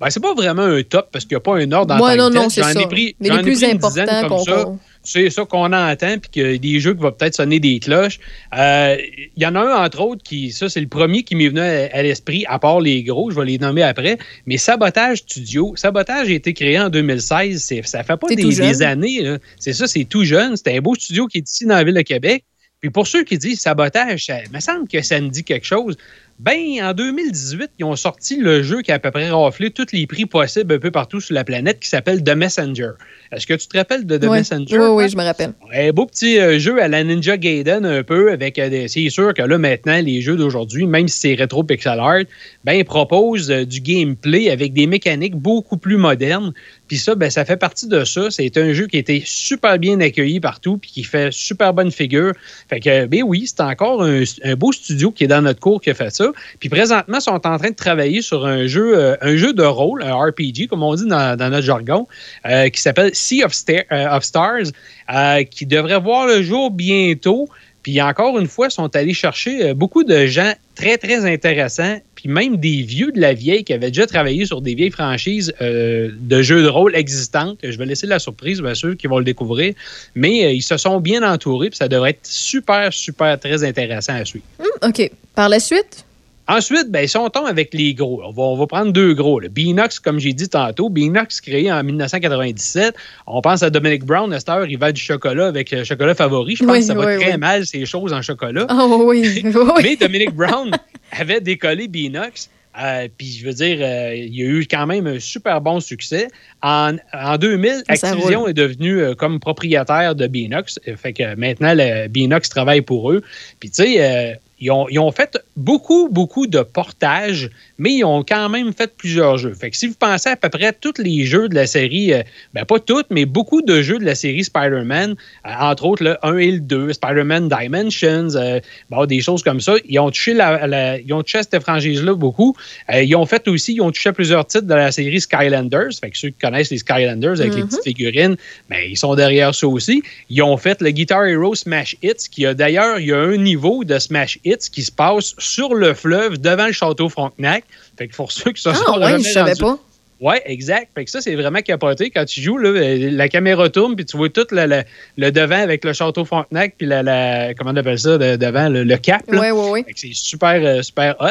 Ben, 0.00 0.08
c'est 0.08 0.20
pas 0.20 0.32
vraiment 0.32 0.62
un 0.62 0.82
top 0.82 1.08
parce 1.12 1.26
qu'il 1.26 1.34
n'y 1.34 1.38
a 1.38 1.40
pas 1.40 1.56
un 1.58 1.70
ordre 1.72 1.94
en 1.94 2.00
Ouais, 2.00 2.16
non, 2.16 2.30
non, 2.30 2.48
J'en 2.48 2.70
ai 2.70 2.86
pris, 2.86 3.14
Mais 3.20 3.28
les 3.28 3.42
plus 3.42 3.62
importants 3.64 4.06
comme 4.22 4.28
qu'on- 4.30 4.44
ça. 4.44 4.66
C'est 5.02 5.30
ça 5.30 5.44
qu'on 5.46 5.72
entend, 5.72 6.18
puis 6.18 6.30
qu'il 6.30 6.42
y 6.50 6.54
a 6.54 6.58
des 6.58 6.78
jeux 6.78 6.92
qui 6.94 7.00
vont 7.00 7.10
peut-être 7.10 7.34
sonner 7.34 7.58
des 7.58 7.78
cloches. 7.78 8.18
Euh, 8.56 8.96
Il 9.36 9.42
y 9.42 9.46
en 9.46 9.54
a 9.54 9.60
un, 9.60 9.84
entre 9.86 10.00
autres, 10.00 10.22
qui, 10.22 10.52
ça, 10.52 10.68
c'est 10.68 10.80
le 10.80 10.88
premier 10.88 11.22
qui 11.22 11.34
m'est 11.36 11.48
venu 11.48 11.60
à, 11.60 11.88
à 11.92 12.02
l'esprit, 12.02 12.44
à 12.48 12.58
part 12.58 12.80
les 12.80 13.02
gros, 13.02 13.30
je 13.30 13.36
vais 13.40 13.46
les 13.46 13.58
nommer 13.58 13.82
après. 13.82 14.18
Mais 14.46 14.58
Sabotage 14.58 15.18
Studio. 15.18 15.72
Sabotage 15.76 16.28
a 16.28 16.32
été 16.32 16.52
créé 16.52 16.78
en 16.78 16.90
2016. 16.90 17.62
C'est- 17.62 17.86
Ça 17.86 18.02
fait 18.04 18.16
pas 18.18 18.26
des, 18.36 18.82
années. 18.82 19.22
là. 19.22 19.38
C'est 19.58 19.72
ça, 19.72 19.86
c'est 19.86 20.04
tout 20.04 20.24
jeune. 20.24 20.56
C'est 20.56 20.76
un 20.76 20.80
beau 20.80 20.94
studio 20.94 21.26
qui 21.26 21.38
est 21.38 21.48
ici 21.48 21.64
dans 21.64 21.76
la 21.76 21.84
ville 21.84 21.94
de 21.94 22.02
Québec. 22.02 22.44
Puis 22.80 22.90
pour 22.90 23.06
ceux 23.06 23.24
qui 23.24 23.36
disent 23.38 23.60
sabotage, 23.60 24.24
ça 24.26 24.38
me 24.52 24.60
semble 24.60 24.88
que 24.88 25.02
ça 25.02 25.20
me 25.20 25.28
dit 25.28 25.44
quelque 25.44 25.66
chose. 25.66 25.96
Ben, 26.38 26.56
en 26.82 26.94
2018, 26.94 27.70
ils 27.78 27.84
ont 27.84 27.96
sorti 27.96 28.36
le 28.36 28.62
jeu 28.62 28.80
qui 28.80 28.90
a 28.90 28.94
à 28.94 28.98
peu 28.98 29.10
près 29.10 29.28
raflé 29.30 29.70
tous 29.70 29.88
les 29.92 30.06
prix 30.06 30.24
possibles 30.24 30.72
un 30.74 30.78
peu 30.78 30.90
partout 30.90 31.20
sur 31.20 31.34
la 31.34 31.44
planète 31.44 31.80
qui 31.80 31.88
s'appelle 31.90 32.24
The 32.24 32.30
Messenger. 32.34 32.92
Est-ce 33.32 33.46
que 33.46 33.54
tu 33.54 33.68
te 33.68 33.76
rappelles 33.76 34.06
de 34.06 34.18
The 34.18 34.24
Ouais. 34.24 34.38
Messenger? 34.38 34.78
Oui, 34.78 34.86
oui, 35.04 35.08
je 35.08 35.16
me 35.16 35.22
rappelle. 35.22 35.52
Un 35.72 35.90
beau 35.92 36.06
petit 36.06 36.38
euh, 36.38 36.58
jeu 36.58 36.82
à 36.82 36.88
la 36.88 37.04
Ninja 37.04 37.36
Gaiden 37.36 37.84
un 37.86 38.02
peu 38.02 38.32
avec 38.32 38.58
euh, 38.58 38.68
des- 38.68 38.88
c'est 38.88 39.08
sûr 39.08 39.32
que 39.34 39.42
là 39.42 39.56
maintenant 39.58 40.00
les 40.02 40.20
jeux 40.20 40.36
d'aujourd'hui 40.36 40.86
même 40.86 41.06
si 41.08 41.18
c'est 41.20 41.34
rétro 41.34 41.62
pixel 41.62 41.98
art 42.00 42.22
ben 42.64 42.72
ils 42.72 42.84
proposent 42.84 43.50
euh, 43.50 43.64
du 43.64 43.80
gameplay 43.80 44.50
avec 44.50 44.72
des 44.72 44.86
mécaniques 44.86 45.36
beaucoup 45.36 45.76
plus 45.76 45.96
modernes 45.96 46.52
puis 46.88 46.98
ça 46.98 47.14
ben 47.14 47.30
ça 47.30 47.44
fait 47.44 47.56
partie 47.56 47.86
de 47.86 48.04
ça 48.04 48.30
c'est 48.30 48.56
un 48.56 48.72
jeu 48.72 48.86
qui 48.88 48.96
a 48.96 49.00
été 49.00 49.22
super 49.24 49.78
bien 49.78 50.00
accueilli 50.00 50.40
partout 50.40 50.78
puis 50.78 50.90
qui 50.90 51.04
fait 51.04 51.32
super 51.32 51.72
bonne 51.72 51.92
figure 51.92 52.32
fait 52.68 52.80
que 52.80 53.06
ben 53.06 53.22
oui 53.22 53.44
c'est 53.46 53.62
encore 53.62 54.02
un, 54.02 54.22
un 54.42 54.54
beau 54.56 54.72
studio 54.72 55.12
qui 55.12 55.24
est 55.24 55.28
dans 55.28 55.42
notre 55.42 55.60
cours 55.60 55.80
qui 55.80 55.90
a 55.90 55.94
fait 55.94 56.10
ça 56.10 56.26
puis 56.58 56.68
présentement 56.68 57.18
ils 57.18 57.22
sont 57.22 57.30
en 57.46 57.58
train 57.58 57.70
de 57.70 57.74
travailler 57.76 58.22
sur 58.22 58.44
un 58.44 58.66
jeu 58.66 59.16
un 59.20 59.36
jeu 59.36 59.52
de 59.52 59.62
rôle 59.62 60.02
un 60.02 60.14
RPG 60.16 60.66
comme 60.68 60.82
on 60.82 60.94
dit 60.96 61.06
dans, 61.06 61.36
dans 61.38 61.48
notre 61.50 61.64
jargon 61.66 62.08
euh, 62.46 62.68
qui 62.70 62.80
s'appelle 62.80 63.10
Sea 63.20 63.44
of, 63.44 63.52
euh, 63.70 64.20
Stars 64.20 64.72
euh, 65.12 65.44
qui 65.44 65.66
devrait 65.66 66.00
voir 66.00 66.26
le 66.26 66.42
jour 66.42 66.70
bientôt. 66.70 67.48
Puis 67.82 68.00
encore 68.02 68.38
une 68.38 68.46
fois, 68.46 68.68
sont 68.68 68.94
allés 68.94 69.14
chercher 69.14 69.64
euh, 69.64 69.74
beaucoup 69.74 70.04
de 70.04 70.26
gens 70.26 70.52
très, 70.74 70.98
très 70.98 71.24
intéressants, 71.24 71.98
puis 72.14 72.28
même 72.28 72.56
des 72.56 72.82
vieux 72.82 73.10
de 73.12 73.20
la 73.20 73.32
vieille 73.32 73.64
qui 73.64 73.72
avaient 73.72 73.90
déjà 73.90 74.06
travaillé 74.06 74.44
sur 74.44 74.60
des 74.60 74.74
vieilles 74.74 74.90
franchises 74.90 75.52
de 75.60 76.42
jeux 76.42 76.62
de 76.62 76.68
rôle 76.68 76.94
existantes. 76.94 77.58
Je 77.62 77.76
vais 77.78 77.86
laisser 77.86 78.06
la 78.06 78.18
surprise, 78.18 78.60
bien 78.60 78.74
sûr, 78.74 78.96
qui 78.96 79.06
vont 79.06 79.18
le 79.18 79.24
découvrir. 79.24 79.74
Mais 80.14 80.54
ils 80.54 80.62
se 80.62 80.76
sont 80.76 81.00
bien 81.00 81.22
entourés, 81.22 81.70
puis 81.70 81.76
ça 81.76 81.88
devrait 81.88 82.10
être 82.10 82.26
super, 82.26 82.92
super, 82.92 83.38
très 83.38 83.64
intéressant 83.64 84.14
à 84.14 84.24
suivre. 84.24 84.44
Hum, 84.58 84.88
OK. 84.88 85.10
Par 85.34 85.48
la 85.48 85.60
suite? 85.60 86.04
Ensuite, 86.50 86.90
ben, 86.90 87.06
si 87.06 87.16
on 87.16 87.30
tombe 87.30 87.46
avec 87.46 87.72
les 87.72 87.94
gros, 87.94 88.20
on 88.24 88.32
va, 88.32 88.42
on 88.42 88.56
va 88.56 88.66
prendre 88.66 88.92
deux 88.92 89.14
gros. 89.14 89.38
Le 89.38 89.48
Beanox, 89.48 90.00
comme 90.00 90.18
j'ai 90.18 90.32
dit 90.32 90.48
tantôt, 90.48 90.88
Beanox 90.90 91.40
créé 91.40 91.70
en 91.70 91.82
1997. 91.84 92.94
On 93.28 93.40
pense 93.40 93.62
à 93.62 93.70
Dominic 93.70 94.04
Brown, 94.04 94.32
à 94.32 94.40
cette 94.40 94.48
heure, 94.48 94.66
il 94.66 94.76
vend 94.76 94.90
du 94.90 95.00
chocolat 95.00 95.46
avec 95.46 95.70
le 95.70 95.84
chocolat 95.84 96.14
favori. 96.16 96.56
Je 96.56 96.64
pense 96.64 96.72
Oui, 96.72 96.80
que 96.80 96.86
ça 96.86 96.94
va 96.94 97.06
oui, 97.06 97.20
très 97.22 97.32
oui. 97.34 97.38
mal, 97.38 97.64
ces 97.66 97.86
choses 97.86 98.12
en 98.12 98.20
chocolat. 98.20 98.66
Oh 98.68 99.04
oui, 99.08 99.42
oui. 99.44 99.52
Mais 99.82 99.94
Dominic 99.94 100.34
Brown 100.34 100.72
avait 101.12 101.40
décollé 101.40 101.86
Beanox. 101.86 102.50
Euh, 102.80 103.08
Puis 103.18 103.38
je 103.40 103.46
veux 103.46 103.52
dire, 103.52 103.78
euh, 103.80 104.14
il 104.16 104.34
y 104.34 104.42
a 104.42 104.46
eu 104.46 104.66
quand 104.70 104.86
même 104.86 105.06
un 105.06 105.18
super 105.18 105.60
bon 105.60 105.80
succès. 105.80 106.28
En, 106.62 106.96
en 107.12 107.36
2000, 107.36 107.82
Ça, 107.94 108.08
Activision 108.08 108.40
roule. 108.42 108.50
est 108.50 108.54
devenu 108.54 109.00
euh, 109.00 109.14
comme 109.14 109.38
propriétaire 109.40 110.14
de. 110.14 110.24
Euh, 110.24 110.96
Fait 110.96 111.12
que 111.12 111.34
maintenant, 111.36 111.74
le 111.76 112.08
Beanox 112.08 112.48
travaille 112.48 112.80
pour 112.82 113.10
eux. 113.12 113.22
Puis 113.58 113.70
tu 113.70 113.82
sais, 113.84 113.94
euh, 113.98 114.34
ils, 114.60 114.70
ont, 114.70 115.12
fait 115.12 115.38
beaucoup, 115.56 116.08
beaucoup 116.10 116.46
de 116.46 116.60
portages, 116.60 117.50
mais 117.80 117.94
ils 117.94 118.04
ont 118.04 118.22
quand 118.22 118.48
même 118.50 118.72
fait 118.72 118.94
plusieurs 118.96 119.38
jeux. 119.38 119.54
Fait 119.54 119.70
que 119.70 119.76
si 119.76 119.88
vous 119.88 119.94
pensez 119.98 120.28
à 120.28 120.36
peu 120.36 120.48
près 120.50 120.72
tous 120.72 120.94
les 120.98 121.24
jeux 121.24 121.48
de 121.48 121.54
la 121.54 121.66
série, 121.66 122.12
euh, 122.12 122.22
ben 122.54 122.64
pas 122.64 122.78
toutes, 122.78 123.06
mais 123.10 123.24
beaucoup 123.24 123.62
de 123.62 123.80
jeux 123.82 123.98
de 123.98 124.04
la 124.04 124.14
série 124.14 124.44
Spider-Man, 124.44 125.16
euh, 125.46 125.50
entre 125.58 125.86
autres 125.86 126.04
le 126.04 126.16
1 126.24 126.36
et 126.36 126.50
le 126.52 126.60
2, 126.60 126.92
Spider-Man 126.92 127.48
Dimensions, 127.48 128.36
euh, 128.36 128.60
bon, 128.90 129.06
des 129.06 129.20
choses 129.22 129.42
comme 129.42 129.60
ça, 129.60 129.74
ils 129.88 129.98
ont 129.98 130.10
touché, 130.10 130.34
la, 130.34 130.66
la- 130.66 130.98
ils 131.00 131.12
ont 131.14 131.22
touché 131.22 131.38
à 131.38 131.42
cette 131.42 131.60
franchise-là 131.62 132.14
beaucoup. 132.14 132.54
Ils 132.92 133.16
ont 133.16 133.24
fait 133.26 133.48
aussi, 133.48 133.72
ils 133.74 133.80
ont 133.80 133.90
touché 133.90 134.10
à 134.10 134.12
plusieurs 134.12 134.46
titres 134.46 134.66
de 134.66 134.74
la 134.74 134.92
série 134.92 135.20
Skylanders. 135.20 135.90
Fait 136.00 136.10
que 136.10 136.18
ceux 136.18 136.28
qui 136.28 136.38
connaissent 136.40 136.70
les 136.70 136.78
Skylanders 136.78 137.40
avec 137.40 137.54
les 137.54 137.62
Mhm. 137.62 137.68
petites 137.68 137.84
figurines, 137.84 138.36
ben, 138.68 138.80
ils 138.88 138.96
sont 138.98 139.14
derrière 139.14 139.54
ça 139.54 139.66
aussi. 139.66 140.02
Ils 140.28 140.42
ont 140.42 140.56
fait 140.58 140.80
le 140.82 140.90
Guitar 140.90 141.24
Hero 141.24 141.54
Smash 141.54 141.96
Hits, 142.02 142.28
qui 142.30 142.44
a 142.44 142.52
d'ailleurs, 142.54 143.00
il 143.00 143.06
y 143.06 143.12
a 143.12 143.18
un 143.18 143.36
niveau 143.38 143.84
de 143.84 143.98
Smash 143.98 144.38
Hits 144.44 144.68
qui 144.70 144.82
se 144.82 144.92
passe 144.92 145.34
sur 145.38 145.74
le 145.74 145.94
fleuve 145.94 146.38
devant 146.38 146.66
le 146.66 146.72
château 146.72 147.08
Frontenac. 147.08 147.64
Fait 147.98 148.08
que 148.08 148.14
pour 148.16 148.30
ceux 148.32 148.52
qui 148.52 148.62
se 148.62 148.68
Ah 148.70 148.74
sont 148.74 148.98
ouais, 149.00 149.18
je 149.18 149.24
savais 149.28 149.54
pas. 149.54 149.78
Oui, 150.22 150.34
exact. 150.44 150.88
Fait 150.94 151.06
que 151.06 151.10
ça, 151.10 151.22
c'est 151.22 151.34
vraiment 151.34 151.62
capoté. 151.62 152.10
Quand 152.10 152.26
tu 152.26 152.42
joues, 152.42 152.58
là, 152.58 152.68
euh, 152.68 153.08
la 153.10 153.30
caméra 153.30 153.70
tourne, 153.70 153.96
puis 153.96 154.04
tu 154.04 154.18
vois 154.18 154.28
tout 154.28 154.44
le, 154.50 154.66
le- 154.66 154.82
le 155.16 155.32
devant 155.32 155.62
avec 155.62 155.82
le 155.82 155.94
château 155.94 156.26
Frontenac, 156.26 156.74
puis 156.76 156.86
la, 156.86 157.02
la- 157.02 157.54
comment 157.54 157.70
on 157.70 157.76
appelle 157.76 157.98
ça, 157.98 158.18
de- 158.18 158.36
devant 158.36 158.68
le, 158.68 158.84
le 158.84 158.96
cap. 158.98 159.22
ouais. 159.70 159.82
Fait 159.84 159.94
que 159.94 159.98
C'est 159.98 160.12
super, 160.12 160.60
euh, 160.62 160.82
super 160.82 161.16
hot. 161.20 161.28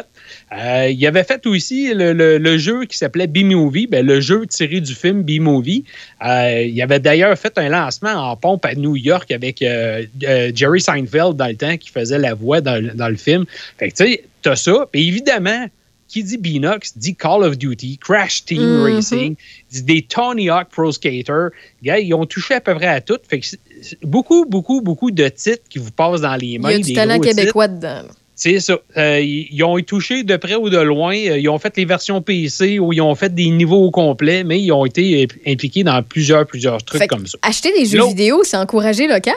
Euh, 0.58 0.88
il 0.90 1.06
avait 1.06 1.24
fait 1.24 1.46
aussi 1.46 1.92
le, 1.94 2.58
jeu 2.58 2.86
qui 2.86 2.98
s'appelait 2.98 3.28
B-Movie, 3.28 3.86
ben, 3.86 4.04
le 4.04 4.22
jeu 4.22 4.48
tiré 4.48 4.82
du 4.82 4.96
film 4.96 5.22
B-Movie. 5.22 5.84
Euh, 6.26 6.64
il 6.64 6.82
avait 6.82 7.00
d'ailleurs 7.00 7.38
fait 7.38 7.56
un 7.60 7.70
lancement 7.70 8.14
en 8.32 8.36
pompe 8.38 8.66
à 8.66 8.74
New 8.74 8.96
York 8.96 9.30
avec 9.30 9.62
euh, 9.62 10.04
Jerry 10.56 10.82
Seinfeld 10.82 11.36
dans 11.36 11.46
le 11.46 11.56
temps 11.56 11.78
qui 11.78 11.92
faisait 11.92 12.18
la 12.18 12.34
voix 12.34 12.60
dans, 12.60 12.82
le- 12.82 12.96
dans 12.96 13.10
le 13.10 13.18
film. 13.18 13.46
Fait 13.78 13.92
que 13.92 13.96
tu 13.98 14.04
sais, 14.14 14.24
t'as 14.42 14.56
ça. 14.56 14.88
Puis 14.92 15.08
évidemment, 15.08 15.68
qui 16.10 16.24
dit 16.24 16.38
Beanox 16.38 16.98
dit 16.98 17.16
Call 17.16 17.44
of 17.44 17.58
Duty, 17.58 17.98
Crash 18.00 18.44
Team 18.44 18.62
Mhm. 18.62 18.82
Racing, 18.96 19.36
dit 19.72 19.84
des 19.84 20.02
Tony 20.02 20.50
Hawk 20.50 20.68
Pro 20.70 20.92
Skater. 20.92 21.48
Gars, 21.84 22.00
ils 22.00 22.14
ont 22.14 22.26
touché 22.26 22.56
à 22.56 22.62
peu 22.62 22.76
près 22.76 22.88
à 22.88 23.00
tout. 23.00 23.20
Fait 23.30 23.40
que 23.40 23.46
beaucoup, 24.04 24.46
beaucoup, 24.46 24.82
beaucoup 24.82 25.12
de 25.12 25.28
titres 25.30 25.64
qui 25.70 25.80
vous 25.80 25.92
passent 25.92 26.22
dans 26.22 26.36
les 26.36 26.48
Il 26.48 26.60
mains. 26.62 26.72
y 26.72 26.76
a 26.76 26.78
du 26.80 26.84
des 26.84 26.94
talent 26.94 27.20
titres. 27.20 27.36
québécois 27.36 27.68
dedans. 27.70 28.02
C'est 28.36 28.60
ça. 28.62 28.78
Euh, 28.96 29.20
ils 29.20 29.62
ont 29.66 29.78
touché 29.82 30.24
de 30.24 30.38
près 30.38 30.56
ou 30.56 30.70
de 30.70 30.78
loin. 30.80 31.14
Euh, 31.14 31.38
Ils 31.38 31.50
ont 31.50 31.60
fait 31.60 31.76
les 31.76 31.84
versions 31.84 32.22
PC 32.22 32.80
ou 32.80 32.94
ils 32.94 33.02
ont 33.02 33.14
fait 33.14 33.34
des 33.36 33.50
niveaux 33.50 33.84
au 33.84 33.92
complet, 33.92 34.46
mais 34.46 34.62
ils 34.62 34.72
ont 34.72 34.86
été 34.86 35.28
impliqués 35.46 35.84
dans 35.84 36.02
plusieurs, 36.04 36.46
plusieurs 36.48 36.82
trucs 36.82 37.02
Fait 37.02 37.08
comme 37.08 37.28
ça. 37.28 37.38
Acheter 37.42 37.74
des 37.78 37.86
jeux 37.86 38.08
vidéo, 38.08 38.42
c'est 38.46 38.56
encourager 38.56 39.08
local? 39.08 39.36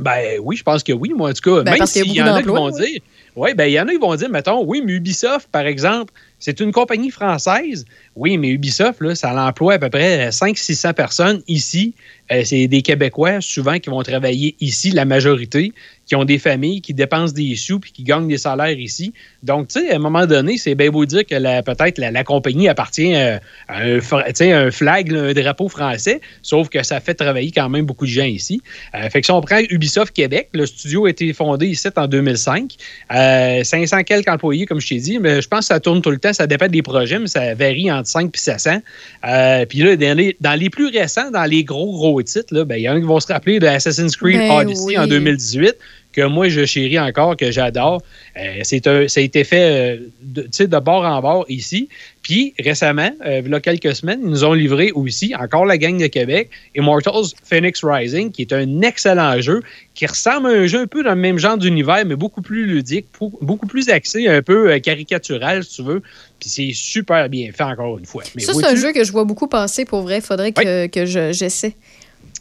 Ben 0.00 0.40
oui, 0.42 0.56
je 0.56 0.64
pense 0.64 0.82
que 0.82 0.92
oui, 0.92 1.12
moi 1.14 1.30
en 1.30 1.32
tout 1.32 1.54
cas. 1.54 1.62
Ben, 1.62 1.72
même 1.74 1.82
y 1.84 1.86
s'il 1.86 2.04
y 2.06 2.08
beaucoup 2.18 2.28
en 2.28 2.34
a 2.34 2.42
qui 2.42 2.48
vont 2.48 2.70
dire. 2.70 3.00
Oui, 3.36 3.52
ben 3.54 3.66
il 3.66 3.72
y 3.72 3.80
en 3.80 3.88
a 3.88 3.90
qui 3.90 3.98
vont 3.98 4.14
dire, 4.14 4.30
mettons, 4.30 4.64
oui, 4.64 4.80
mais 4.84 4.92
Ubisoft, 4.92 5.48
par 5.50 5.66
exemple, 5.66 6.12
c'est 6.38 6.60
une 6.60 6.70
compagnie 6.70 7.10
française. 7.10 7.84
Oui, 8.16 8.38
mais 8.38 8.50
Ubisoft, 8.50 9.00
là, 9.00 9.14
ça 9.14 9.34
emploie 9.34 9.74
à 9.74 9.78
peu 9.78 9.90
près 9.90 10.28
500-600 10.28 10.94
personnes 10.94 11.42
ici. 11.48 11.94
Euh, 12.32 12.42
c'est 12.44 12.68
des 12.68 12.82
Québécois, 12.82 13.40
souvent, 13.40 13.78
qui 13.78 13.90
vont 13.90 14.02
travailler 14.02 14.56
ici, 14.60 14.90
la 14.90 15.04
majorité, 15.04 15.72
qui 16.06 16.16
ont 16.16 16.24
des 16.24 16.38
familles, 16.38 16.80
qui 16.80 16.94
dépensent 16.94 17.34
des 17.34 17.54
sous 17.56 17.80
puis 17.80 17.92
qui 17.92 18.02
gagnent 18.02 18.28
des 18.28 18.38
salaires 18.38 18.78
ici. 18.78 19.12
Donc, 19.42 19.68
tu 19.68 19.80
sais, 19.80 19.90
à 19.90 19.96
un 19.96 19.98
moment 19.98 20.26
donné, 20.26 20.58
c'est 20.58 20.74
bien 20.74 20.90
beau 20.90 21.04
dire 21.04 21.24
que 21.24 21.62
peut-être 21.62 21.98
la, 21.98 22.24
compagnie 22.24 22.68
appartient 22.68 23.14
euh, 23.14 23.38
à 23.68 23.82
un, 23.82 23.98
un 23.98 24.70
flag, 24.70 25.12
un 25.12 25.32
drapeau 25.32 25.68
français, 25.68 26.20
sauf 26.42 26.68
que 26.68 26.82
ça 26.82 27.00
fait 27.00 27.14
travailler 27.14 27.50
quand 27.50 27.68
même 27.68 27.84
beaucoup 27.84 28.06
de 28.06 28.10
gens 28.10 28.24
ici. 28.24 28.62
Euh, 28.94 29.08
fait 29.10 29.20
que 29.20 29.26
si 29.26 29.32
on 29.32 29.40
prend 29.40 29.60
Ubisoft 29.70 30.14
Québec, 30.14 30.48
le 30.52 30.66
studio 30.66 31.06
a 31.06 31.10
été 31.10 31.32
fondé 31.32 31.68
ici 31.68 31.88
en 31.96 32.06
2005. 32.06 32.74
Euh, 33.12 33.64
500 33.64 34.04
quelques 34.04 34.28
employés, 34.28 34.66
comme 34.66 34.80
je 34.80 34.88
t'ai 34.88 34.98
dit, 34.98 35.18
mais 35.18 35.42
je 35.42 35.48
pense 35.48 35.60
que 35.60 35.66
ça 35.66 35.80
tourne 35.80 36.02
tout 36.02 36.10
le 36.10 36.18
temps, 36.18 36.32
ça 36.32 36.46
dépend 36.46 36.68
des 36.68 36.82
projets, 36.82 37.18
mais 37.18 37.26
ça 37.26 37.54
varie 37.54 37.90
entre 37.90 38.03
5 38.04 38.30
et 38.34 38.38
700. 38.38 38.78
Euh, 39.26 39.66
puis 39.66 39.78
là, 39.78 39.96
dans 39.96 40.16
les, 40.16 40.36
dans 40.40 40.58
les 40.58 40.70
plus 40.70 40.88
récents, 40.88 41.30
dans 41.30 41.44
les 41.44 41.64
gros, 41.64 41.92
gros 41.92 42.22
titres, 42.22 42.64
ben, 42.64 42.76
il 42.76 42.82
y 42.82 42.88
en 42.88 42.94
a 42.96 43.00
qui 43.00 43.06
vont 43.06 43.20
se 43.20 43.32
rappeler 43.32 43.58
de 43.58 43.66
Assassin's 43.66 44.16
Creed 44.16 44.38
Ben 44.38 44.50
Odyssey 44.50 44.84
oui. 44.84 44.98
en 44.98 45.06
2018 45.06 45.74
que 46.12 46.22
moi, 46.22 46.48
je 46.48 46.64
chéris 46.64 47.00
encore, 47.00 47.36
que 47.36 47.50
j'adore. 47.50 48.00
Euh, 48.36 48.60
c'est 48.62 48.86
un- 48.86 49.08
ça 49.08 49.18
a 49.18 49.22
été 49.24 49.42
fait 49.42 49.96
euh, 49.96 49.96
de, 50.22 50.42
de 50.64 50.78
bord 50.78 51.02
en 51.04 51.20
bord 51.20 51.44
ici. 51.48 51.88
Puis 52.22 52.54
récemment, 52.58 53.10
euh, 53.26 53.42
il 53.44 53.50
y 53.50 53.54
a 53.54 53.60
quelques 53.60 53.96
semaines, 53.96 54.20
ils 54.22 54.30
nous 54.30 54.44
ont 54.44 54.52
livré 54.52 54.92
aussi, 54.92 55.34
encore 55.36 55.66
la 55.66 55.76
gang 55.76 56.00
de 56.00 56.06
Québec, 56.06 56.50
Immortals 56.76 57.34
Phoenix 57.42 57.80
Rising, 57.82 58.30
qui 58.30 58.42
est 58.42 58.52
un 58.52 58.80
excellent 58.82 59.40
jeu, 59.40 59.60
qui 59.94 60.06
ressemble 60.06 60.46
à 60.46 60.50
un 60.50 60.66
jeu 60.68 60.82
un 60.82 60.86
peu 60.86 61.02
dans 61.02 61.14
le 61.16 61.20
même 61.20 61.38
genre 61.38 61.58
d'univers, 61.58 62.04
mais 62.06 62.14
beaucoup 62.14 62.42
plus 62.42 62.64
ludique, 62.64 63.06
beaucoup 63.40 63.66
plus 63.66 63.88
axé, 63.88 64.28
un 64.28 64.40
peu 64.40 64.78
caricatural, 64.78 65.64
si 65.64 65.76
tu 65.76 65.82
veux. 65.82 66.02
Puis 66.44 66.50
c'est 66.50 66.72
super 66.74 67.26
bien 67.30 67.50
fait, 67.52 67.62
encore 67.64 67.96
une 67.98 68.04
fois. 68.04 68.22
Mais 68.34 68.42
ça, 68.42 68.52
c'est 68.52 68.66
un 68.66 68.74
jeu 68.76 68.92
que 68.92 69.02
je 69.02 69.10
vois 69.12 69.24
beaucoup 69.24 69.46
passer 69.48 69.86
pour 69.86 70.02
vrai. 70.02 70.20
Faudrait 70.20 70.52
que, 70.52 70.86
que 70.88 71.06
je- 71.06 71.32
j'essaie. 71.32 71.74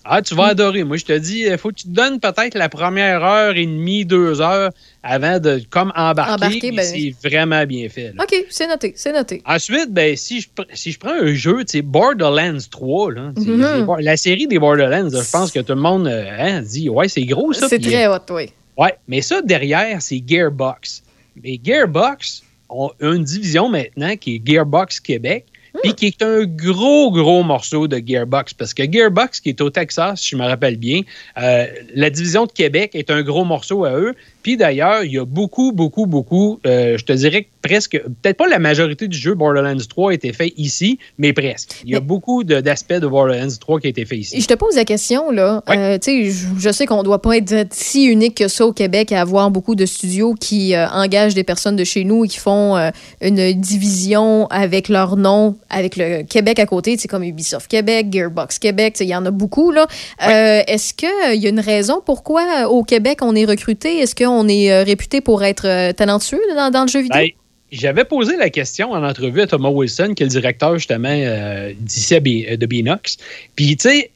Ah, 0.03 0.21
tu 0.21 0.35
vas 0.35 0.47
adorer. 0.47 0.83
Moi, 0.83 0.97
je 0.97 1.05
te 1.05 1.17
dis, 1.17 1.45
il 1.49 1.57
faut 1.57 1.69
que 1.69 1.75
tu 1.75 1.83
te 1.85 1.89
donnes 1.91 2.19
peut-être 2.19 2.55
la 2.57 2.67
première 2.67 3.23
heure 3.23 3.55
et 3.55 3.65
demie, 3.65 4.03
deux 4.03 4.41
heures 4.41 4.71
avant 5.03 5.39
de 5.39 5.61
comme 5.69 5.93
embarquer. 5.95 6.71
Ben- 6.73 6.83
C'est 6.83 7.15
vraiment 7.23 7.65
bien 7.65 7.87
fait. 7.87 8.11
là. 8.13 8.23
OK, 8.23 8.35
c'est 8.49 8.67
noté, 8.67 8.91
c'est 8.97 9.13
noté. 9.13 9.41
Ensuite, 9.45 9.91
ben, 9.93 10.17
si, 10.17 10.41
je, 10.41 10.49
si 10.73 10.91
je 10.91 10.99
prends 10.99 11.13
un 11.13 11.33
jeu, 11.33 11.59
tu 11.63 11.77
sais, 11.77 11.81
Borderlands 11.81 12.57
3, 12.69 13.13
là, 13.13 13.31
c'est- 13.37 13.45
Mhm. 13.45 13.87
c'est- 13.97 14.03
la 14.03 14.17
série 14.17 14.47
des 14.47 14.59
Borderlands, 14.59 15.09
je 15.09 15.31
pense 15.31 15.49
que 15.53 15.61
tout 15.61 15.73
le 15.75 15.79
monde 15.81 16.07
euh, 16.07 16.25
hein, 16.37 16.61
dit, 16.61 16.89
ouais, 16.89 17.07
c'est 17.07 17.23
gros 17.23 17.53
ça. 17.53 17.69
C'est 17.69 17.79
très 17.79 18.05
hot, 18.07 18.17
oui. 18.31 18.49
Ouais, 18.77 18.95
mais 19.07 19.21
ça, 19.21 19.41
derrière, 19.41 20.01
c'est 20.01 20.21
Gearbox. 20.27 21.01
Mais 21.41 21.57
Gearbox 21.63 22.43
ont 22.73 22.91
une 22.99 23.23
division 23.23 23.69
maintenant 23.69 24.15
qui 24.15 24.35
est 24.35 24.41
Gearbox 24.45 24.99
Québec, 24.99 25.45
puis 25.81 25.93
qui 25.93 26.07
est 26.07 26.21
un 26.21 26.45
gros, 26.45 27.11
gros 27.11 27.43
morceau 27.43 27.87
de 27.87 28.01
Gearbox. 28.05 28.53
Parce 28.53 28.73
que 28.73 28.83
Gearbox, 28.89 29.39
qui 29.39 29.49
est 29.49 29.61
au 29.61 29.69
Texas, 29.69 30.21
si 30.21 30.29
je 30.31 30.35
me 30.35 30.45
rappelle 30.45 30.77
bien, 30.77 31.01
euh, 31.37 31.65
la 31.95 32.09
division 32.09 32.45
de 32.45 32.51
Québec 32.51 32.91
est 32.93 33.09
un 33.09 33.23
gros 33.23 33.43
morceau 33.43 33.85
à 33.85 33.93
eux. 33.93 34.15
Puis 34.43 34.57
d'ailleurs, 34.57 35.03
il 35.03 35.13
y 35.13 35.17
a 35.17 35.25
beaucoup, 35.25 35.71
beaucoup, 35.71 36.05
beaucoup, 36.05 36.59
euh, 36.67 36.97
je 36.97 37.03
te 37.05 37.13
dirais 37.13 37.43
que 37.43 37.49
presque, 37.61 37.97
peut-être 38.21 38.35
pas 38.37 38.47
la 38.47 38.59
majorité 38.59 39.07
du 39.07 39.17
jeu 39.17 39.33
Borderlands 39.35 39.77
3 39.87 40.11
a 40.11 40.13
été 40.13 40.33
fait 40.33 40.53
ici, 40.57 40.99
mais 41.17 41.31
presque. 41.31 41.81
Il 41.85 41.91
y 41.91 41.95
a 41.95 42.01
beaucoup 42.01 42.43
de- 42.43 42.59
d'aspects 42.59 42.91
de, 42.93 43.07
Borderlands 43.07 43.47
3 43.57 43.79
qui 43.79 43.87
a 43.87 43.89
été 43.89 44.03
fait 44.05 44.17
ici. 44.17 44.41
Je 44.41 44.45
te 44.47 44.53
pose 44.53 44.75
la 44.75 44.83
question, 44.83 45.31
là. 45.31 45.63
Euh, 45.69 45.97
tu 45.97 46.29
sais, 46.29 46.31
je, 46.31 46.45
je 46.59 46.69
sais 46.71 46.85
qu'on 46.85 47.03
doit 47.03 47.21
pas 47.21 47.37
être 47.37 47.67
si 47.71 48.03
unique 48.05 48.35
que 48.35 48.49
ça 48.49 48.65
au 48.65 48.73
Québec 48.73 49.13
à 49.13 49.21
avoir 49.21 49.49
beaucoup 49.49 49.75
de 49.75 49.85
studios 49.85 50.33
qui 50.33 50.75
euh, 50.75 50.87
engagent 50.89 51.35
des 51.35 51.45
personnes 51.45 51.77
de 51.77 51.85
chez 51.85 52.03
nous 52.03 52.25
et 52.25 52.27
qui 52.27 52.37
font 52.37 52.75
euh, 52.75 52.89
une 53.21 53.53
division 53.53 54.47
avec 54.47 54.89
leur 54.89 55.15
nom, 55.15 55.55
avec 55.69 55.95
le 55.95 56.23
Québec 56.23 56.59
à 56.59 56.65
côté, 56.65 56.97
c'est 56.97 57.07
comme 57.07 57.23
Ubisoft 57.23 57.69
Québec, 57.69 58.07
Gearbox 58.11 58.59
Québec, 58.59 58.97
il 58.99 59.07
y 59.07 59.15
en 59.15 59.25
a 59.25 59.31
beaucoup, 59.31 59.71
là. 59.71 59.87
Euh, 60.27 60.61
Est-ce 60.67 60.93
qu'il 60.93 61.09
y 61.41 61.45
a 61.45 61.49
une 61.49 61.59
raison 61.61 62.01
pourquoi 62.05 62.41
euh, 62.63 62.67
au 62.67 62.83
Québec 62.83 63.19
on 63.21 63.35
est 63.35 63.45
recruté? 63.45 63.99
Est-ce 63.99 64.15
qu'on 64.15 64.32
est 64.47 64.71
euh, 64.71 64.83
réputé 64.83 65.21
pour 65.21 65.43
être 65.43 65.67
euh, 65.67 65.93
talentueux 65.93 66.41
dans, 66.55 66.69
dans 66.71 66.81
le 66.83 66.87
jeu 66.89 67.01
vidéo? 67.01 67.19
Ben, 67.21 67.29
J'avais 67.71 68.05
posé 68.05 68.35
la 68.37 68.49
question 68.49 68.91
en 68.91 69.03
entrevue 69.03 69.41
à 69.41 69.47
Thomas 69.47 69.69
Wilson, 69.69 70.13
qui 70.15 70.23
est 70.23 70.27
le 70.27 70.31
directeur 70.31 70.77
justement 70.77 71.09
euh, 71.11 71.71
d'ici 71.79 72.13
de 72.19 72.65
Binox. 72.65 73.17
Puis, 73.55 73.75
tu 73.77 73.89
sais, 73.89 74.09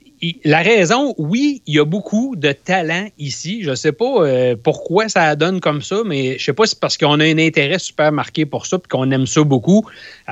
la 0.43 0.63
raison, 0.63 1.13
oui, 1.19 1.61
il 1.67 1.75
y 1.75 1.79
a 1.79 1.85
beaucoup 1.85 2.35
de 2.35 2.51
talent 2.51 3.07
ici. 3.19 3.59
Je 3.61 3.75
sais 3.75 3.91
pas 3.91 4.23
euh, 4.23 4.55
pourquoi 4.61 5.09
ça 5.09 5.35
donne 5.35 5.59
comme 5.59 5.83
ça, 5.83 5.97
mais 6.05 6.39
je 6.39 6.43
sais 6.43 6.53
pas 6.53 6.65
si 6.65 6.71
c'est 6.71 6.79
parce 6.79 6.97
qu'on 6.97 7.19
a 7.19 7.23
un 7.23 7.37
intérêt 7.37 7.77
super 7.77 8.11
marqué 8.11 8.45
pour 8.47 8.65
ça, 8.65 8.79
puis 8.79 8.87
qu'on 8.89 9.11
aime 9.11 9.27
ça 9.27 9.43
beaucoup. 9.43 9.85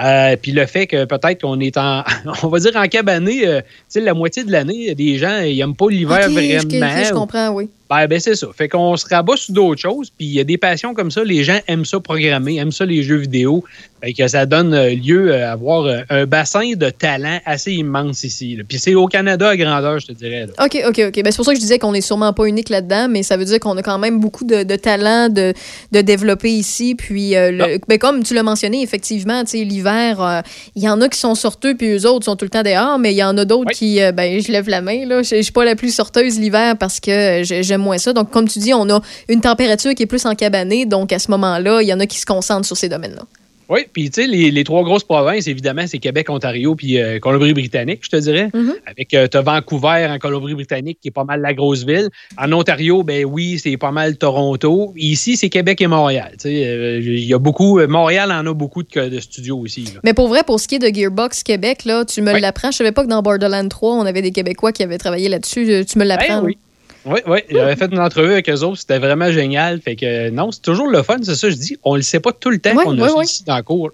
Euh, 0.04 0.36
puis 0.42 0.54
le 0.54 0.66
fait 0.66 0.88
que 0.88 1.06
peut-être 1.06 1.42
qu'on 1.42 1.60
est 1.60 1.78
en, 1.78 2.04
on 2.44 2.48
va 2.48 2.60
dire 2.60 2.76
en 2.76 2.88
cabané, 2.88 3.48
euh, 3.48 3.62
tu 3.62 3.68
sais, 3.90 4.02
la 4.02 4.16
moitié 4.16 4.44
de 4.44 4.52
l'année, 4.52 4.96
des 4.96 5.20
gens, 5.20 5.40
ils 5.42 5.58
n'aiment 5.58 5.76
pas 5.76 5.88
l'hiver 5.90 6.18
Ok, 6.26 6.32
je- 6.32 6.78
vraiment. 6.80 7.04
je 7.04 7.14
comprends, 7.14 7.50
oui. 7.50 7.70
Ben, 7.90 8.08
ben 8.08 8.20
c'est 8.20 8.36
ça. 8.36 8.48
Fait 8.58 8.68
qu'on 8.68 8.98
se 8.98 9.06
rabat 9.08 9.36
sur 9.38 9.54
d'autres 9.54 9.82
choses, 9.82 10.10
puis 10.10 10.26
il 10.26 10.34
y 10.34 10.40
a 10.40 10.44
des 10.44 10.58
passions 10.58 10.94
comme 10.96 11.12
ça. 11.12 11.24
Les 11.24 11.44
gens 11.44 11.60
aiment 11.68 11.86
ça 11.86 12.00
programmer, 12.00 12.56
aiment 12.56 12.72
ça 12.72 12.86
les 12.86 13.04
jeux 13.04 13.18
vidéo. 13.18 13.64
Fait 14.02 14.14
que 14.14 14.28
ça 14.28 14.46
donne 14.46 14.74
euh, 14.74 14.90
lieu 14.94 15.34
à 15.36 15.52
avoir 15.54 15.86
euh, 15.86 16.02
un 16.10 16.26
bassin 16.26 16.74
de 16.76 16.90
talent 16.90 17.40
assez 17.46 17.74
immense 17.74 18.24
ici. 18.24 18.56
là. 18.56 18.64
Puis 18.68 18.78
c'est 18.80 18.94
au 18.96 19.08
Canada 19.08 19.50
à 19.50 19.56
grandeur, 19.58 20.00
je 20.00 20.08
te 20.08 20.12
dirais. 20.14 20.48
là. 20.48 20.66
OK, 20.66 20.78
OK, 20.88 21.02
OK. 21.08 21.24
Ben, 21.24 21.32
c'est 21.32 21.36
pour 21.38 21.46
ça 21.46 21.52
que 21.54 21.58
je 21.58 21.62
disais 21.62 21.80
qu'on 21.80 21.94
est 21.94 22.02
sûrement 22.02 22.34
pas 22.34 22.46
unique 22.46 22.70
là-dedans, 22.70 23.08
mais 23.10 23.24
ça 23.24 23.38
veut 23.38 23.46
dire 23.46 23.60
qu'on 23.60 23.78
a 23.78 23.82
quand 23.84 23.98
même 24.00 24.20
beaucoup 24.20 24.46
de, 24.46 24.64
de 24.64 24.76
talent 24.76 25.30
de, 25.30 25.54
de 25.92 26.02
développer 26.02 26.52
ici. 26.52 26.96
Puis, 26.96 27.36
euh, 27.36 27.52
le- 27.52 27.80
ben, 27.88 27.98
comme 27.98 28.24
tu 28.24 28.34
l'as 28.34 28.44
mentionné, 28.44 28.82
effectivement, 28.82 29.44
tu 29.44 29.52
sais, 29.60 29.64
l'hiver, 29.64 30.22
euh, 30.22 30.42
il 30.76 30.84
y 30.84 30.90
en 30.90 31.02
a 31.02 31.10
qui 31.10 31.20
sont 31.20 31.36
sorteux, 31.36 31.76
puis 31.76 31.88
eux 31.96 32.06
autres 32.08 32.26
sont 32.26 32.36
tout 32.36 32.46
le 32.46 32.50
temps 32.52 32.64
dehors, 32.64 33.00
mais 33.00 33.12
il 33.14 33.18
y 33.18 33.24
en 33.24 33.38
a 33.38 33.46
d'autres 33.46 33.72
qui, 33.72 34.02
euh, 34.02 34.12
ben, 34.12 34.40
je 34.42 34.52
lève 34.52 34.70
la 34.70 34.82
main, 34.82 35.06
là. 35.06 35.22
Je 35.24 35.36
je 35.36 35.42
suis 35.42 35.52
pas 35.52 35.66
la 35.66 35.76
plus 35.76 35.94
sorteuse 35.94 36.40
l'hiver 36.40 36.76
parce 36.78 37.00
que 37.00 37.12
euh, 37.42 37.44
j'ai- 37.44 37.75
j'aime 37.76 37.82
moins 37.82 37.98
ça. 37.98 38.14
Donc, 38.14 38.32
comme 38.32 38.48
tu 38.48 38.60
dis, 38.60 38.74
on 38.74 38.90
a 38.90 39.02
une 39.28 39.42
température 39.42 39.94
qui 39.94 40.04
est 40.04 40.08
plus 40.08 40.26
encabanée. 40.26 40.86
Donc, 40.86 41.12
à 41.12 41.20
ce 41.20 41.30
moment-là, 41.32 41.82
il 41.82 41.88
y 41.88 41.94
en 41.94 42.00
a 42.00 42.06
qui 42.06 42.20
se 42.20 42.26
concentrent 42.26 42.66
sur 42.66 42.78
ces 42.78 42.90
domaines-là. 42.90 43.24
Oui, 43.68 43.82
puis 43.92 44.12
tu 44.12 44.22
sais, 44.22 44.28
les, 44.28 44.52
les 44.52 44.64
trois 44.64 44.84
grosses 44.84 45.04
provinces, 45.04 45.48
évidemment, 45.48 45.86
c'est 45.88 45.98
Québec, 45.98 46.30
Ontario, 46.30 46.76
puis 46.76 47.00
euh, 47.00 47.18
Colombie-Britannique, 47.20 48.02
je 48.04 48.10
te 48.10 48.16
dirais. 48.18 48.52
Avec, 48.86 49.14
euh, 49.16 49.28
Vancouver 49.34 50.08
en 50.08 50.20
Colombie-Britannique, 50.20 51.00
qui 51.02 51.08
est 51.08 51.12
pas 51.12 51.24
mal 51.24 51.42
la 51.42 51.54
grosse 51.56 51.84
ville. 51.84 52.10
En 52.38 52.52
Ontario, 52.54 53.02
ben 53.04 53.26
oui, 53.26 53.58
c'est 53.58 53.78
pas 53.78 53.92
mal 53.92 54.18
Toronto. 54.18 54.94
Ici, 54.96 55.36
c'est 55.36 55.50
Québec 55.50 55.82
et 55.82 55.88
Montréal. 55.88 56.34
Tu 56.34 56.50
sais, 56.50 56.68
euh, 56.68 57.00
il 57.00 57.26
y 57.26 57.34
a 57.34 57.40
beaucoup, 57.40 57.80
euh, 57.80 57.88
Montréal 57.88 58.32
en 58.32 58.46
a 58.46 58.54
beaucoup 58.54 58.84
de, 58.84 59.10
de 59.10 59.20
studios 59.20 59.58
aussi. 59.58 59.86
là. 59.86 60.00
Mais 60.04 60.14
pour 60.14 60.28
vrai, 60.28 60.44
pour 60.44 60.60
ce 60.60 60.68
qui 60.68 60.76
est 60.76 60.80
de 60.80 60.94
Gearbox 60.96 61.42
Québec, 61.42 61.86
là, 61.86 62.06
tu 62.06 62.22
me 62.22 62.38
l'apprends. 62.40 62.70
Je 62.70 62.78
savais 62.78 62.92
pas 62.92 63.04
que 63.04 63.10
dans 63.10 63.24
Borderlands 63.24 63.68
3, 63.68 63.96
on 63.96 64.06
avait 64.06 64.22
des 64.22 64.32
Québécois 64.32 64.74
qui 64.74 64.84
avaient 64.84 65.00
travaillé 65.00 65.28
là-dessus. 65.28 65.86
Tu 65.90 65.98
me 65.98 66.04
l'apprends. 66.04 66.42
Ben 66.42 66.46
oui. 66.46 66.58
Oui, 67.06 67.20
oui. 67.28 67.40
J'avais 67.50 67.76
fait 67.76 67.86
une 67.92 68.00
entrevue 68.00 68.32
avec 68.34 68.50
eux 68.50 68.64
autres. 68.64 68.80
C'était 68.80 68.98
vraiment 69.00 69.32
génial. 69.32 69.80
Fait 69.80 69.96
que 69.96 70.30
non, 70.32 70.52
c'est 70.52 70.62
toujours 70.62 70.88
le 70.88 71.04
fun. 71.04 71.18
C'est 71.22 71.36
ça, 71.36 71.50
je 71.50 71.56
dis. 71.56 71.78
On 71.84 71.96
le 71.96 72.02
sait 72.02 72.20
pas 72.20 72.32
tout 72.32 72.50
le 72.50 72.58
temps 72.60 72.76
Ouais, 72.76 72.84
qu'on 72.84 72.98
a 72.98 73.02
ouais, 73.04 73.10
ça 73.10 73.16
ouais. 73.16 73.26
ici 73.26 73.44
dans 73.44 73.58
le 73.58 73.64
cours. 73.64 73.92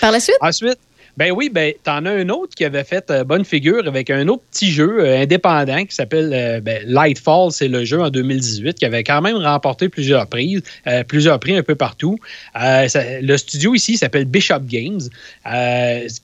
Par 0.00 0.12
la 0.12 0.20
suite? 0.20 0.36
Ensuite, 0.40 0.78
ben 1.20 1.32
oui, 1.32 1.50
ben 1.50 1.74
t'en 1.84 2.06
as 2.06 2.12
un 2.12 2.30
autre 2.30 2.54
qui 2.54 2.64
avait 2.64 2.82
fait 2.82 3.10
euh, 3.10 3.24
bonne 3.24 3.44
figure 3.44 3.86
avec 3.86 4.08
un 4.08 4.26
autre 4.28 4.42
petit 4.50 4.70
jeu 4.70 5.00
euh, 5.00 5.20
indépendant 5.20 5.84
qui 5.84 5.94
s'appelle 5.94 6.30
euh, 6.32 6.60
ben, 6.62 6.82
Lightfall. 6.86 7.52
C'est 7.52 7.68
le 7.68 7.84
jeu 7.84 8.00
en 8.00 8.08
2018 8.08 8.78
qui 8.78 8.86
avait 8.86 9.04
quand 9.04 9.20
même 9.20 9.36
remporté 9.36 9.90
plusieurs 9.90 10.26
prix, 10.28 10.62
plusieurs 11.08 11.38
prix 11.38 11.58
un 11.58 11.62
peu 11.62 11.74
partout. 11.74 12.16
Ça- 12.54 13.20
le 13.20 13.36
studio 13.36 13.74
ici 13.74 13.98
s'appelle 13.98 14.24
Bishop 14.24 14.60
Games, 14.66 15.00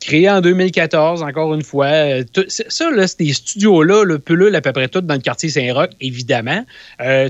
créé 0.01 0.31
en 0.31 0.41
2014. 0.41 1.23
Encore 1.23 1.53
une 1.55 1.63
fois, 1.63 2.25
tout- 2.33 2.47
ça 2.49 2.91
là, 2.91 3.07
c'est 3.07 3.19
des 3.19 3.35
studios 3.35 3.83
là, 3.83 4.03
le 4.03 4.19
pullule 4.19 4.55
à 4.55 4.63
peu 4.63 4.73
près 4.73 4.89
tout 4.89 5.03
dans 5.03 5.15
le 5.15 5.21
quartier 5.21 5.51
Saint-Roch, 5.51 5.91
évidemment. 6.01 6.65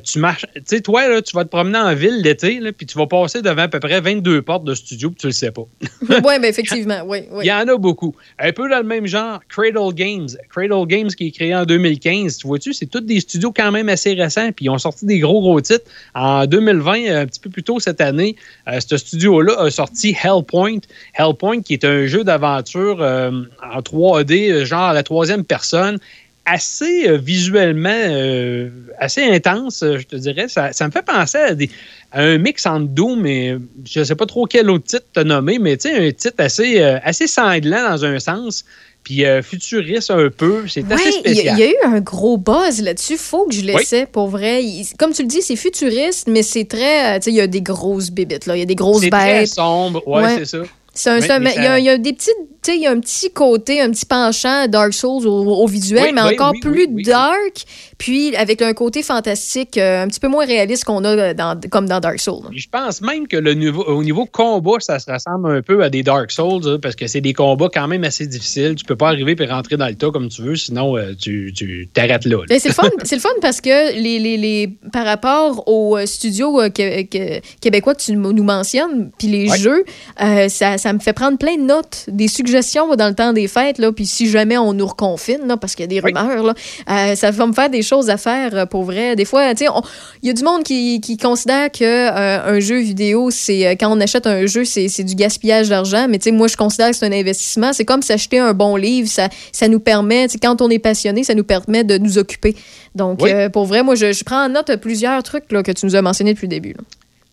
Tu 0.05 0.21
marches, 0.21 0.47
tu 0.55 0.63
sais, 0.67 0.81
toi 0.83 1.09
là, 1.09 1.21
tu 1.21 1.35
vas 1.35 1.43
te 1.45 1.49
promener 1.51 1.79
en 1.79 1.95
ville 1.97 2.23
l'été, 2.23 2.61
puis 2.71 2.87
tu 2.87 2.97
vas 2.97 3.09
passer 3.09 3.43
devant 3.43 3.63
à 3.63 3.69
peu 3.69 3.81
près 3.81 4.01
22 4.01 4.43
portes 4.43 4.65
de 4.65 4.75
studio, 4.75 5.11
puis 5.11 5.19
tu 5.19 5.27
le 5.27 5.33
sais 5.33 5.51
pas. 5.51 5.67
oui, 6.09 6.21
ben 6.41 6.45
effectivement, 6.45 7.03
oui. 7.07 7.25
oui. 7.33 7.45
En 7.57 7.67
a 7.69 7.77
beaucoup. 7.79 8.15
Un 8.39 8.53
peu 8.53 8.69
dans 8.69 8.79
le 8.79 8.85
même 8.85 9.07
genre, 9.07 9.41
Cradle 9.49 9.95
Games. 9.95 10.29
Cradle 10.51 10.87
Games 10.87 11.09
qui 11.09 11.29
est 11.29 11.31
créé 11.31 11.55
en 11.55 11.65
2015. 11.65 12.37
Tu 12.37 12.47
vois-tu, 12.47 12.75
c'est 12.75 12.87
tous 12.87 13.01
des 13.01 13.21
studios 13.21 13.53
quand 13.57 13.73
même 13.73 13.89
assez 13.89 14.13
récents, 14.13 14.53
puis 14.53 14.67
ils 14.67 14.71
ont 14.71 14.79
sorti 14.79 15.07
des 15.07 15.19
gros, 15.19 15.41
gros 15.41 15.61
titres. 15.61 15.87
En 16.15 16.47
2020, 16.47 17.23
un 17.23 17.27
petit 17.27 17.41
peu 17.41 17.49
plus 17.49 17.63
tôt 17.63 17.81
cette 17.81 18.01
année, 18.01 18.37
euh, 18.69 18.79
ce 18.87 18.97
studio-là 18.97 19.59
a 19.59 19.71
sorti 19.71 20.15
Hellpoint. 20.23 20.81
Hellpoint, 21.15 21.63
qui 21.63 21.73
est 21.73 21.85
un 21.85 22.07
jeu 22.07 22.25
d'aventure 22.25 23.01
euh, 23.01 23.31
en 23.63 23.81
3D, 23.81 24.51
euh, 24.51 24.65
genre 24.65 24.83
à 24.83 24.93
la 24.93 25.03
troisième 25.03 25.45
personne 25.45 25.99
assez 26.47 27.09
euh, 27.09 27.19
visuellement 27.19 27.91
euh, 27.93 28.71
assez 28.99 29.23
intense, 29.25 29.83
euh, 29.83 29.99
je 29.99 30.07
te 30.07 30.17
dirais. 30.17 30.47
Ça, 30.49 30.73
ça 30.73 30.87
me 30.87 30.93
fait 30.93 31.05
penser 31.05 31.39
à, 31.39 31.55
des- 31.55 31.71
à 32.13 32.23
un 32.23 32.39
mix 32.39 32.65
entre 32.67 32.87
Doom 32.87 33.27
et 33.27 33.57
je 33.85 33.99
ne 34.01 34.05
sais 34.05 34.15
pas 34.15 34.27
trop 34.27 34.47
quel 34.47 34.71
autre 34.71 34.85
titre 34.85 35.05
te 35.13 35.21
nommer, 35.21 35.59
mais 35.59 35.77
tu 35.77 35.89
sais, 35.91 36.09
un 36.09 36.11
titre 36.13 36.37
assez, 36.39 36.81
assez 36.81 37.27
sanglant 37.27 37.91
dans 37.91 38.05
un 38.05 38.19
sens, 38.21 38.65
puis 39.03 39.25
euh, 39.25 39.43
futuriste 39.43 40.11
un 40.11 40.31
peu. 40.31 40.67
C'est 40.69 40.85
assez 40.91 41.05
Ouais, 41.05 41.11
il 41.27 41.35
y, 41.35 41.41
a- 41.41 41.43
spécial. 41.53 41.57
il 41.59 41.61
y 41.61 41.63
a 41.65 41.71
eu 41.71 41.77
un 41.97 42.01
gros 42.01 42.39
buzz 42.39 42.81
là-dessus. 42.83 43.17
Faut 43.17 43.45
que 43.47 43.55
je 43.55 43.63
l'essaie, 43.63 44.07
pour 44.07 44.29
vrai. 44.29 44.65
Il- 44.65 44.87
comme 44.99 45.13
tu 45.13 45.23
le 45.23 45.29
dis, 45.29 45.43
c'est 45.43 45.57
futuriste, 45.57 46.27
mais 46.29 46.43
c'est 46.43 46.65
très. 46.65 47.15
euh, 47.17 47.19
Tu 47.19 47.25
sais, 47.25 47.31
il 47.31 47.37
y 47.37 47.41
a 47.41 47.47
des 47.47 47.61
grosses 47.63 48.11
bébites, 48.11 48.47
là. 48.47 48.57
Il 48.57 48.61
y 48.61 48.63
a 48.63 48.67
des 48.67 48.75
grosses 48.75 49.03
C'est 49.03 49.11
très 49.11 49.41
bêtes. 49.41 49.49
sombre, 49.49 50.07
ouais, 50.09 50.23
Ouais. 50.23 50.35
c'est 50.39 50.45
ça. 50.47 50.59
C'est 50.99 51.11
un- 51.11 51.17
Oui, 51.17 51.23
c'est 51.23 51.33
un- 51.33 51.39
mais 51.41 51.53
il 51.57 51.63
y 51.63 51.67
a- 51.67 51.69
ça- 51.73 51.79
il 51.79 51.85
y, 51.85 51.89
a 51.91 51.99
des 51.99 52.13
petits, 52.15 52.31
tu 52.63 52.71
sais, 52.73 52.77
il 52.77 52.83
y 52.83 52.87
a 52.87 52.91
un 52.91 52.99
petit 53.01 53.31
côté, 53.31 53.81
un 53.83 53.91
petit 53.91 54.07
penchant 54.07 54.67
Dark 54.67 54.93
Souls 54.95 55.27
au, 55.27 55.31
au 55.63 55.67
visuel, 55.67 56.05
Oui, 56.07 56.13
mais 56.15 56.23
oui, 56.23 56.35
encore 56.35 56.53
plus 56.63 56.87
dark, 57.05 57.65
puis 57.99 58.35
avec 58.37 58.61
un 58.63 58.73
côté 58.75 59.03
fantastique, 59.03 59.79
euh, 59.79 60.03
un 60.05 60.09
petit 60.09 60.21
peu 60.21 60.29
moins 60.29 60.45
réaliste 60.47 60.85
qu'on 60.85 61.05
a 61.05 61.09
euh, 61.09 61.35
dans, 61.35 61.59
comme 61.71 61.89
dans 61.89 62.01
Dark 62.01 62.21
Souls. 62.21 62.45
Puis 62.51 62.61
Je 62.61 62.69
pense 62.69 63.01
même 63.01 63.27
que 63.27 63.37
le 63.37 63.55
niveau, 63.55 63.83
au 63.85 64.03
niveau 64.03 64.27
combat, 64.27 64.79
ça 64.81 64.99
se 64.99 65.11
ressemble 65.11 65.51
un 65.51 65.63
peu 65.63 65.83
à 65.83 65.91
des 65.91 66.03
Dark 66.03 66.31
Souls, 66.31 66.63
hein, 66.67 66.79
parce 66.81 66.95
que 66.97 67.07
c'est 67.07 67.21
des 67.21 67.33
combats 67.33 67.69
quand 67.73 67.89
même 67.89 68.05
assez 68.05 68.27
difficiles. 68.27 68.75
Tu 68.75 68.85
peux 68.85 68.97
pas 68.97 69.09
arriver 69.09 69.35
et 69.39 69.47
rentrer 69.47 69.77
dans 69.77 69.87
le 69.89 69.95
tas 69.95 70.11
comme 70.11 70.29
tu 70.29 70.43
veux, 70.43 70.57
sinon 70.57 70.97
euh, 70.97 71.13
tu 71.19 71.53
t'arrêtes 71.95 72.25
là. 72.27 72.39
c'est 72.49 72.67
le 72.69 72.75
fun, 72.75 72.89
le 73.13 73.19
fun 73.19 73.29
parce 73.41 73.61
que 73.61 73.95
les, 73.95 74.19
les, 74.19 74.37
les, 74.37 74.69
par 74.93 75.05
rapport 75.05 75.67
aux 75.69 75.99
studios 76.07 76.61
euh, 76.61 76.69
que- 76.69 77.03
que- 77.05 77.41
québécois 77.61 77.95
que 77.95 78.03
tu 78.03 78.13
nous 78.13 78.45
mentionnes, 78.45 79.11
puis 79.19 79.29
les 79.29 79.51
Ouais. 79.51 79.59
jeux, 79.59 79.85
euh, 80.23 80.49
ça, 80.49 80.77
ça 80.79 80.93
me 80.93 80.99
fait 80.99 81.13
prendre 81.13 81.39
plein 81.39 81.57
de 81.57 81.63
notes, 81.63 82.05
des 82.09 82.29
suggestions 82.29 82.95
dans 82.97 83.09
le 83.09 83.15
temps 83.15 83.33
des 83.33 83.49
fêtes, 83.49 83.79
là, 83.79 83.93
puis 83.93 84.07
si 84.07 84.29
jamais 84.29 84.59
on 84.59 84.73
nous 84.73 84.87
reconfine, 84.87 85.47
là, 85.47 85.57
parce 85.57 85.75
qu'il 85.75 85.85
y 85.85 85.85
a 85.85 85.89
des 85.89 86.01
rumeurs, 86.01 86.43
là, 86.87 87.15
ça 87.17 87.31
va 87.31 87.47
me 87.47 87.53
faire 87.53 87.71
des 87.71 87.83
choses 87.87 88.11
à 88.11 88.17
faire 88.17 88.55
euh, 88.55 88.67
pour 88.67 88.85
vrai. 88.85 89.17
Des 89.17 89.25
fois, 89.25 89.55
tu 89.55 89.65
sais, 89.65 89.71
on- 89.71 89.83
il 90.23 90.27
y 90.27 90.31
a 90.31 90.33
du 90.35 90.43
monde 90.43 90.63
qui, 90.63 91.01
qui 91.01 91.17
considère 91.17 91.71
que 91.73 91.85
euh, 91.85 92.55
un 92.57 92.61
jeu 92.61 92.79
vidéo, 92.81 93.31
c'est 93.31 93.67
euh, 93.67 93.75
quand 93.79 93.91
on 93.97 94.01
achète 94.01 94.27
un 94.27 94.45
jeu, 94.47 94.65
c'est 94.65 95.05
du 95.05 95.15
gaspillage 95.15 95.69
d'argent, 95.69 96.07
mais 96.09 96.19
tu 96.19 96.25
sais, 96.25 96.33
moi, 96.33 96.49
je 96.49 96.57
considère 96.57 96.91
que 96.91 96.97
c'est 96.97 97.07
un 97.07 97.13
investissement. 97.13 97.73
C'est 97.73 97.85
comme 97.85 98.03
s'acheter 98.03 98.39
un 98.39 98.53
bon 98.53 98.77
livre, 98.77 99.09
ça, 99.09 99.29
ça 99.53 99.69
nous 99.69 99.81
permet, 99.81 100.27
quand 100.43 100.61
on 100.61 100.69
est 100.69 100.79
passionné, 100.79 101.25
ça 101.25 101.35
nous 101.35 101.45
permet 101.45 101.85
de 101.85 101.97
nous 101.99 102.19
occuper. 102.19 102.55
Donc, 102.95 103.21
Oui. 103.23 103.31
euh, 103.33 103.49
pour 103.49 103.65
vrai, 103.67 103.83
moi, 103.83 103.95
je, 103.95 104.13
je 104.13 104.25
prends 104.25 104.45
en 104.45 104.49
note 104.49 104.75
plusieurs 104.77 105.23
trucs 105.23 105.51
là, 105.53 105.63
que 105.63 105.73
tu 105.73 105.87
nous 105.87 105.95
as 105.97 106.03
mentionnés 106.03 106.35
depuis 106.35 106.47
le 106.47 106.51
début. 106.51 106.71
là. 106.73 106.83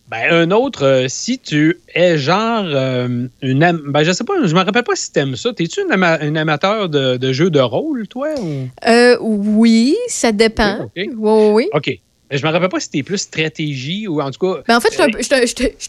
Ben, 0.09 0.31
un 0.31 0.51
autre, 0.51 0.83
euh, 0.85 1.05
si 1.07 1.39
tu 1.39 1.79
es 1.95 2.17
genre 2.17 2.65
euh, 2.65 3.25
une 3.41 3.63
am- 3.63 3.81
ben, 3.87 4.03
je 4.03 4.11
sais 4.11 4.23
pas, 4.23 4.33
je 4.43 4.53
me 4.53 4.59
rappelle 4.63 4.83
pas 4.83 4.95
si 4.95 5.11
t'aimes 5.11 5.35
ça. 5.35 5.53
T'es-tu 5.53 5.79
un, 5.81 5.89
ama- 5.91 6.19
un 6.21 6.35
amateur 6.35 6.89
de, 6.89 7.17
de 7.17 7.33
jeux 7.33 7.49
de 7.49 7.59
rôle, 7.59 8.07
toi? 8.07 8.27
Ou... 8.39 8.67
Euh, 8.87 9.17
oui, 9.21 9.95
ça 10.07 10.31
dépend. 10.31 10.81
Ok. 10.83 10.91
Oui, 10.97 11.09
oui, 11.17 11.49
oui. 11.53 11.69
OK. 11.73 11.99
Ben, 12.29 12.37
Je 12.37 12.45
me 12.45 12.51
rappelle 12.51 12.69
pas 12.69 12.79
si 12.79 12.89
t'es 12.89 13.01
plus 13.01 13.17
stratégie 13.19 14.07
ou 14.07 14.21
en 14.21 14.29
tout 14.29 14.39
cas. 14.45 14.61
Ben, 14.67 14.77
en 14.77 14.81
fait, 14.81 14.89
je 14.89 14.93
suis 14.95 15.03
un 15.03 15.07
peu- 15.09 15.23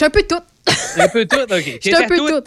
un 0.07 0.11
peu 0.11 0.23
tout. 0.23 0.41
un 1.01 1.09
peu 1.09 1.27
tout, 1.27 1.37
OK. 1.37 1.79
Je 1.83 1.89
suis 1.89 1.95
un 1.95 2.07
peu 2.09 2.17
tout. 2.17 2.45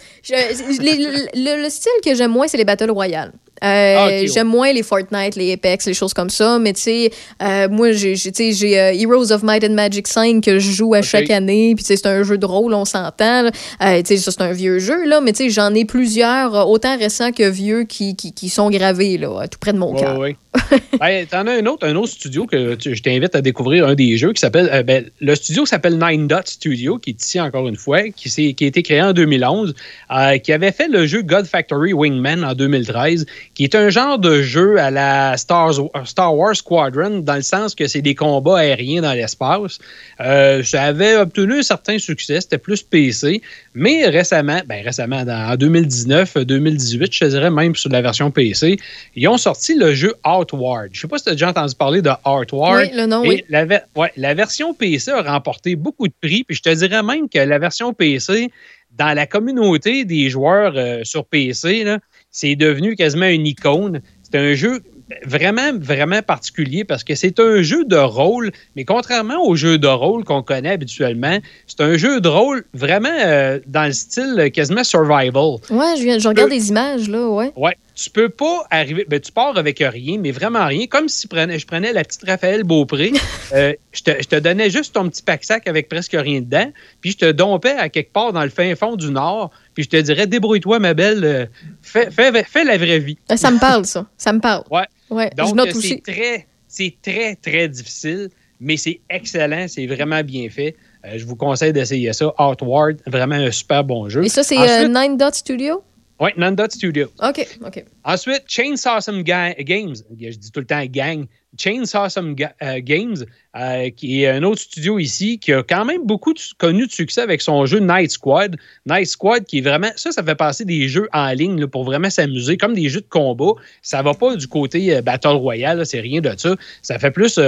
Le, 1.35 1.63
le 1.63 1.69
style 1.69 1.91
que 2.03 2.15
j'aime 2.15 2.31
moins, 2.31 2.47
c'est 2.47 2.57
les 2.57 2.65
Battle 2.65 2.89
Royale. 2.91 3.33
Euh, 3.63 3.95
Ah, 3.97 4.05
ouais. 4.07 4.27
J'aime 4.27 4.47
moins 4.47 4.71
les 4.71 4.83
Fortnite, 4.83 5.35
les 5.35 5.53
Apex, 5.53 5.85
les 5.87 5.93
choses 5.93 6.13
comme 6.13 6.29
ça. 6.29 6.59
Mais 6.59 6.73
tu 6.73 6.81
sais, 6.81 7.11
euh, 7.41 7.67
moi, 7.69 7.91
j'ai 7.91 8.13
euh, 8.15 8.91
Heroes 8.93 9.31
of 9.31 9.43
Might 9.43 9.63
and 9.63 9.73
Magic 9.73 10.07
5 10.07 10.43
que 10.43 10.59
je 10.59 10.71
joue 10.71 10.93
à 10.93 11.01
chaque 11.01 11.29
année. 11.31 11.73
Puis 11.75 11.83
c'est 11.87 12.05
un 12.05 12.23
jeu 12.23 12.37
de 12.37 12.45
rôle, 12.45 12.73
on 12.73 12.85
s'entend. 12.85 13.45
Euh, 13.81 13.97
tu 14.01 14.05
sais, 14.05 14.17
ça, 14.17 14.31
c'est 14.31 14.41
un 14.41 14.51
vieux 14.53 14.79
jeu, 14.79 15.05
là. 15.05 15.21
Mais 15.21 15.33
tu 15.33 15.45
sais, 15.45 15.49
j'en 15.49 15.73
ai 15.73 15.85
plusieurs, 15.85 16.67
autant 16.69 16.97
récents 16.97 17.31
que 17.31 17.47
vieux, 17.49 17.83
qui, 17.83 18.15
qui, 18.15 18.33
qui 18.33 18.49
sont 18.49 18.69
gravés, 18.69 19.17
là, 19.17 19.47
tout 19.47 19.59
près 19.59 19.73
de 19.73 19.77
mon 19.79 19.93
Ouais, 19.93 20.01
cœur. 20.01 20.19
ouais. 20.19 20.35
Ben, 20.99 21.25
T'en 21.27 21.47
as 21.47 21.53
un 21.53 21.65
autre, 21.65 21.87
un 21.87 21.95
autre 21.95 22.11
studio 22.11 22.45
que 22.45 22.77
je 22.79 23.01
t'invite 23.01 23.35
à 23.35 23.41
découvrir 23.41 23.87
un 23.87 23.95
des 23.95 24.17
jeux 24.17 24.33
qui 24.33 24.39
s'appelle. 24.39 24.69
euh, 24.71 24.83
ben, 24.83 25.05
le 25.21 25.35
studio 25.35 25.65
s'appelle 25.65 25.97
Nine 25.97 26.27
Dot 26.27 26.47
Studio, 26.47 26.97
qui 26.97 27.11
est 27.11 27.23
ici 27.23 27.39
encore 27.39 27.67
une 27.67 27.75
fois, 27.75 28.09
qui, 28.09 28.55
qui 28.55 28.63
a 28.63 28.67
été 28.67 28.83
créé 28.83 29.01
en 29.01 29.13
2011, 29.13 29.75
euh, 30.11 30.37
qui 30.37 30.53
avait 30.53 30.71
fait 30.71 30.87
le 30.87 31.05
jeu 31.05 31.21
God 31.21 31.45
Factory 31.45 31.93
Wingman 31.93 32.43
en 32.43 32.53
2013, 32.53 33.25
qui 33.53 33.63
est 33.63 33.75
un 33.75 33.89
genre 33.89 34.19
de 34.19 34.41
jeu 34.41 34.79
à 34.79 34.91
la 34.91 35.37
Star, 35.37 35.71
Star 36.05 36.35
Wars 36.35 36.55
Squadron, 36.55 37.19
dans 37.19 37.35
le 37.35 37.41
sens 37.41 37.75
que 37.75 37.87
c'est 37.87 38.01
des 38.01 38.15
combats 38.15 38.59
aériens 38.59 39.01
dans 39.01 39.13
l'espace. 39.13 39.79
Euh, 40.21 40.63
ça 40.63 40.83
avait 40.83 41.15
obtenu 41.15 41.59
un 41.59 41.63
certain 41.63 41.99
succès, 41.99 42.41
c'était 42.41 42.57
plus 42.57 42.81
PC, 42.81 43.41
mais 43.73 44.07
récemment, 44.07 44.61
ben 44.65 44.83
récemment, 44.83 45.23
en 45.27 45.55
2019, 45.55 46.37
2018, 46.45 47.13
je 47.13 47.25
dirais 47.25 47.51
même 47.51 47.75
sur 47.75 47.89
la 47.91 48.01
version 48.01 48.31
PC, 48.31 48.77
ils 49.15 49.27
ont 49.27 49.37
sorti 49.37 49.75
le 49.75 49.93
jeu 49.93 50.13
Outward. 50.53 50.89
Je 50.91 51.01
sais 51.01 51.07
pas 51.07 51.17
si 51.17 51.25
tu 51.25 51.29
as 51.29 51.33
déjà 51.33 51.49
entendu 51.49 51.75
parler 51.75 52.01
de 52.01 52.09
Outward. 52.25 52.81
Oui, 52.81 52.89
le 52.93 53.05
nom, 53.05 53.21
oui. 53.21 53.43
La, 53.49 53.65
ouais, 53.65 54.11
la 54.15 54.33
version 54.33 54.73
PC 54.73 55.11
a 55.11 55.21
remporté 55.21 55.75
beaucoup 55.75 56.07
de 56.07 56.13
prix, 56.21 56.43
puis 56.43 56.55
je 56.55 56.61
te 56.61 56.73
dirais 56.73 57.03
même 57.03 57.29
que 57.29 57.39
la 57.39 57.59
version 57.59 57.93
PC, 57.93 58.51
dans 58.91 59.15
la 59.15 59.27
communauté 59.27 60.05
des 60.05 60.29
joueurs 60.29 60.73
euh, 60.75 61.03
sur 61.03 61.25
PC, 61.25 61.85
c'est 62.31 62.55
devenu 62.55 62.95
quasiment 62.95 63.27
une 63.27 63.47
icône. 63.47 64.01
C'est 64.23 64.37
un 64.37 64.53
jeu 64.53 64.81
vraiment, 65.25 65.71
vraiment 65.79 66.21
particulier 66.21 66.83
parce 66.83 67.03
que 67.03 67.15
c'est 67.15 67.39
un 67.39 67.61
jeu 67.61 67.85
de 67.85 67.95
rôle, 67.95 68.51
mais 68.75 68.85
contrairement 68.85 69.41
aux 69.43 69.55
jeux 69.55 69.77
de 69.77 69.87
rôle 69.87 70.23
qu'on 70.23 70.43
connaît 70.43 70.71
habituellement, 70.71 71.39
c'est 71.65 71.81
un 71.81 71.97
jeu 71.97 72.19
de 72.21 72.27
rôle 72.27 72.65
vraiment 72.73 73.09
euh, 73.25 73.59
dans 73.67 73.85
le 73.85 73.93
style 73.93 74.51
quasiment 74.53 74.83
survival. 74.83 75.57
Ouais, 75.69 75.95
je, 75.97 76.27
regarde 76.27 76.49
des 76.49 76.69
images, 76.69 77.09
là, 77.09 77.27
ouais. 77.29 77.51
Ouais. 77.55 77.77
Tu 77.95 78.11
peux 78.11 78.29
pas 78.29 78.63
arriver. 78.69 79.07
Ben, 79.09 79.19
tu 79.19 79.31
pars 79.31 79.57
avec 79.57 79.79
rien, 79.79 80.19
mais 80.19 80.29
vraiment 80.31 80.67
rien. 80.67 80.85
Comme 80.85 81.09
si 81.09 81.27
je 81.27 81.65
prenais 81.65 81.93
la 81.93 82.03
petite 82.03 82.23
Raphaël 82.27 82.63
Beaupré. 82.63 83.11
euh, 83.53 83.73
je, 83.91 84.03
te, 84.03 84.11
je 84.21 84.27
te 84.27 84.35
donnais 84.35 84.69
juste 84.69 84.93
ton 84.93 85.09
petit 85.09 85.23
pack-sac 85.23 85.67
avec 85.67 85.89
presque 85.89 86.15
rien 86.15 86.41
dedans. 86.41 86.71
Puis 87.01 87.11
je 87.13 87.17
te 87.17 87.31
dompais 87.31 87.71
à 87.71 87.89
quelque 87.89 88.13
part 88.13 88.33
dans 88.33 88.43
le 88.43 88.49
fin 88.51 88.75
fond 88.75 88.95
du 88.97 89.09
Nord. 89.09 89.49
Puis 89.73 89.85
je 89.85 89.89
te 89.89 89.97
dirais, 89.97 90.27
débrouille-toi, 90.27 90.77
ma 90.77 90.93
belle. 90.93 91.23
euh, 91.23 91.45
fais, 91.81 92.11
fais- 92.11 92.43
fais 92.43 92.63
la 92.65 92.77
vraie 92.77 92.99
vie. 92.99 93.17
Euh, 93.31 93.35
Ça 93.35 93.49
me 93.49 93.57
parle, 93.59 93.85
ça. 93.85 94.05
Ça 94.15 94.31
me 94.31 94.39
parle. 94.41 94.63
Ouais. 94.69 94.85
Ouais, 95.09 95.29
Donc, 95.35 95.57
c'est 95.81 96.03
très, 96.03 96.47
c'est 96.67 96.95
très, 97.01 97.35
très 97.35 97.67
difficile, 97.67 98.29
mais 98.59 98.77
c'est 98.77 98.99
excellent. 99.09 99.65
C'est 99.67 99.85
vraiment 99.87 100.21
bien 100.23 100.49
fait. 100.49 100.75
Euh, 101.05 101.17
je 101.17 101.25
vous 101.25 101.35
conseille 101.35 101.73
d'essayer 101.73 102.11
ça. 102.13 102.33
Outward, 102.39 102.97
vraiment 103.05 103.35
un 103.35 103.51
super 103.51 103.83
bon 103.83 104.09
jeu. 104.09 104.23
Et 104.25 104.29
ça, 104.29 104.43
c'est 104.43 104.57
euh, 104.57 104.87
Nine 104.87 105.17
Dot 105.17 105.33
Studio? 105.33 105.83
Ouais, 106.19 106.33
Nandot 106.35 106.65
Studio. 106.69 107.07
OK, 107.21 107.47
OK. 107.63 107.85
Ensuite, 108.03 108.43
Chainsaw 108.47 109.01
Some 109.01 109.21
Ga- 109.23 109.53
Games. 109.59 109.95
Je 110.19 110.29
dis 110.35 110.51
tout 110.51 110.61
le 110.61 110.65
temps 110.65 110.83
gang. 110.85 111.25
Chainsaw 111.59 112.09
Some 112.09 112.33
Ga- 112.33 112.53
euh, 112.63 112.79
Games, 112.81 113.17
euh, 113.55 113.89
qui 113.91 114.23
est 114.23 114.27
un 114.27 114.41
autre 114.41 114.61
studio 114.61 114.97
ici, 114.97 115.37
qui 115.37 115.53
a 115.53 115.61
quand 115.61 115.85
même 115.85 116.05
beaucoup 116.05 116.33
de- 116.33 116.39
connu 116.57 116.87
de 116.87 116.91
succès 116.91 117.21
avec 117.21 117.41
son 117.41 117.65
jeu 117.67 117.79
Night 117.79 118.09
Squad. 118.11 118.55
Night 118.87 119.05
Squad, 119.07 119.45
qui 119.45 119.59
est 119.59 119.61
vraiment. 119.61 119.91
Ça, 119.95 120.11
ça 120.11 120.23
fait 120.23 120.33
passer 120.35 120.65
des 120.65 120.87
jeux 120.87 121.07
en 121.13 121.29
ligne 121.33 121.59
là, 121.59 121.67
pour 121.67 121.83
vraiment 121.83 122.09
s'amuser, 122.09 122.57
comme 122.57 122.73
des 122.73 122.89
jeux 122.89 123.01
de 123.01 123.07
combat. 123.09 123.53
Ça 123.83 124.01
va 124.01 124.13
pas 124.15 124.35
du 124.35 124.47
côté 124.47 124.95
euh, 124.95 125.01
Battle 125.03 125.27
Royale, 125.29 125.85
c'est 125.85 125.99
rien 125.99 126.21
de 126.21 126.31
ça. 126.35 126.55
Ça 126.81 126.97
fait 126.97 127.11
plus. 127.11 127.39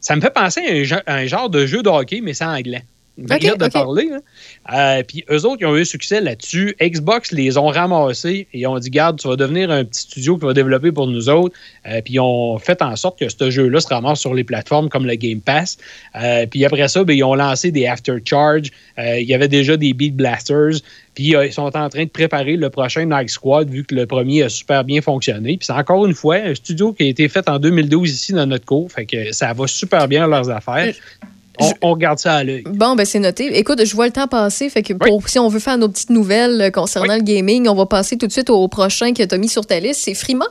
ça 0.00 0.16
me 0.16 0.20
fait 0.22 0.32
penser 0.32 0.60
à 1.06 1.12
un, 1.12 1.18
un 1.22 1.26
genre 1.26 1.50
de 1.50 1.66
jeu 1.66 1.82
de 1.82 1.88
hockey, 1.90 2.20
mais 2.22 2.32
c'est 2.32 2.44
anglais. 2.46 2.84
Une 3.16 3.24
Ok, 3.24 3.30
manière 3.30 3.56
de 3.56 3.68
parler. 3.68 4.10
hein. 4.12 4.20
Euh, 4.74 5.02
puis 5.06 5.24
eux 5.30 5.44
autres, 5.46 5.58
ils 5.60 5.66
ont 5.66 5.76
eu 5.76 5.84
succès 5.84 6.20
là-dessus. 6.20 6.74
Xbox 6.82 7.30
les 7.30 7.56
ont 7.56 7.68
ramassés 7.68 8.48
et 8.52 8.58
ils 8.58 8.66
ont 8.66 8.76
dit 8.78 8.90
Garde, 8.90 9.20
tu 9.20 9.28
vas 9.28 9.36
devenir 9.36 9.70
un 9.70 9.84
petit 9.84 10.00
studio 10.00 10.36
qui 10.36 10.44
va 10.46 10.52
développer 10.52 10.90
pour 10.90 11.06
nous 11.06 11.28
autres. 11.28 11.54
Euh, 11.86 12.00
puis 12.04 12.14
ils 12.14 12.20
ont 12.20 12.58
fait 12.58 12.82
en 12.82 12.96
sorte 12.96 13.18
que 13.20 13.28
ce 13.28 13.50
jeu-là 13.50 13.78
se 13.80 13.86
ramasse 13.86 14.18
sur 14.20 14.34
les 14.34 14.42
plateformes 14.42 14.88
comme 14.88 15.06
le 15.06 15.14
Game 15.14 15.40
Pass. 15.40 15.78
Euh, 16.16 16.46
puis 16.46 16.64
après 16.64 16.88
ça, 16.88 17.04
ben, 17.04 17.16
ils 17.16 17.22
ont 17.22 17.36
lancé 17.36 17.70
des 17.70 17.86
After 17.86 18.16
Charge. 18.24 18.70
Il 18.98 19.22
y 19.28 19.34
avait 19.34 19.48
déjà 19.48 19.76
des 19.76 19.92
Beat 19.92 20.16
Blasters. 20.16 20.80
Puis 21.14 21.34
ils 21.40 21.52
sont 21.52 21.76
en 21.76 21.88
train 21.88 22.04
de 22.04 22.08
préparer 22.10 22.56
le 22.56 22.70
prochain 22.70 23.04
Night 23.04 23.28
Squad 23.30 23.70
vu 23.70 23.84
que 23.84 23.94
le 23.94 24.06
premier 24.06 24.42
a 24.42 24.48
super 24.48 24.82
bien 24.82 25.00
fonctionné. 25.00 25.56
Puis 25.56 25.66
c'est 25.66 25.72
encore 25.72 26.04
une 26.06 26.14
fois 26.14 26.36
un 26.36 26.54
studio 26.56 26.92
qui 26.92 27.04
a 27.04 27.06
été 27.06 27.28
fait 27.28 27.48
en 27.48 27.60
2012 27.60 28.10
ici 28.10 28.32
dans 28.32 28.46
notre 28.46 28.64
cours. 28.64 28.90
Fait 28.90 29.06
que 29.06 29.30
ça 29.32 29.52
va 29.52 29.68
super 29.68 30.08
bien 30.08 30.26
leurs 30.26 30.50
affaires. 30.50 30.92
On, 31.60 31.70
on 31.82 31.90
regarde 31.92 32.18
ça 32.18 32.34
à 32.34 32.44
l'œil. 32.44 32.64
Bon, 32.66 32.96
ben 32.96 33.04
c'est 33.04 33.18
noté. 33.18 33.56
Écoute, 33.58 33.84
je 33.84 33.94
vois 33.94 34.06
le 34.06 34.12
temps 34.12 34.26
passer. 34.26 34.68
Fait 34.68 34.82
que 34.82 34.92
pour, 34.92 35.28
si 35.28 35.38
on 35.38 35.48
veut 35.48 35.60
faire 35.60 35.78
nos 35.78 35.88
petites 35.88 36.10
nouvelles 36.10 36.60
euh, 36.60 36.70
concernant 36.70 37.14
le 37.14 37.22
gaming, 37.22 37.68
on 37.68 37.74
va 37.74 37.86
passer 37.86 38.16
tout 38.16 38.26
de 38.26 38.32
suite 38.32 38.50
au 38.50 38.66
prochain 38.68 39.12
que 39.12 39.22
tu 39.22 39.34
as 39.34 39.38
mis 39.38 39.48
sur 39.48 39.64
ta 39.64 39.78
liste. 39.78 40.00
C'est 40.04 40.14
Frima. 40.14 40.46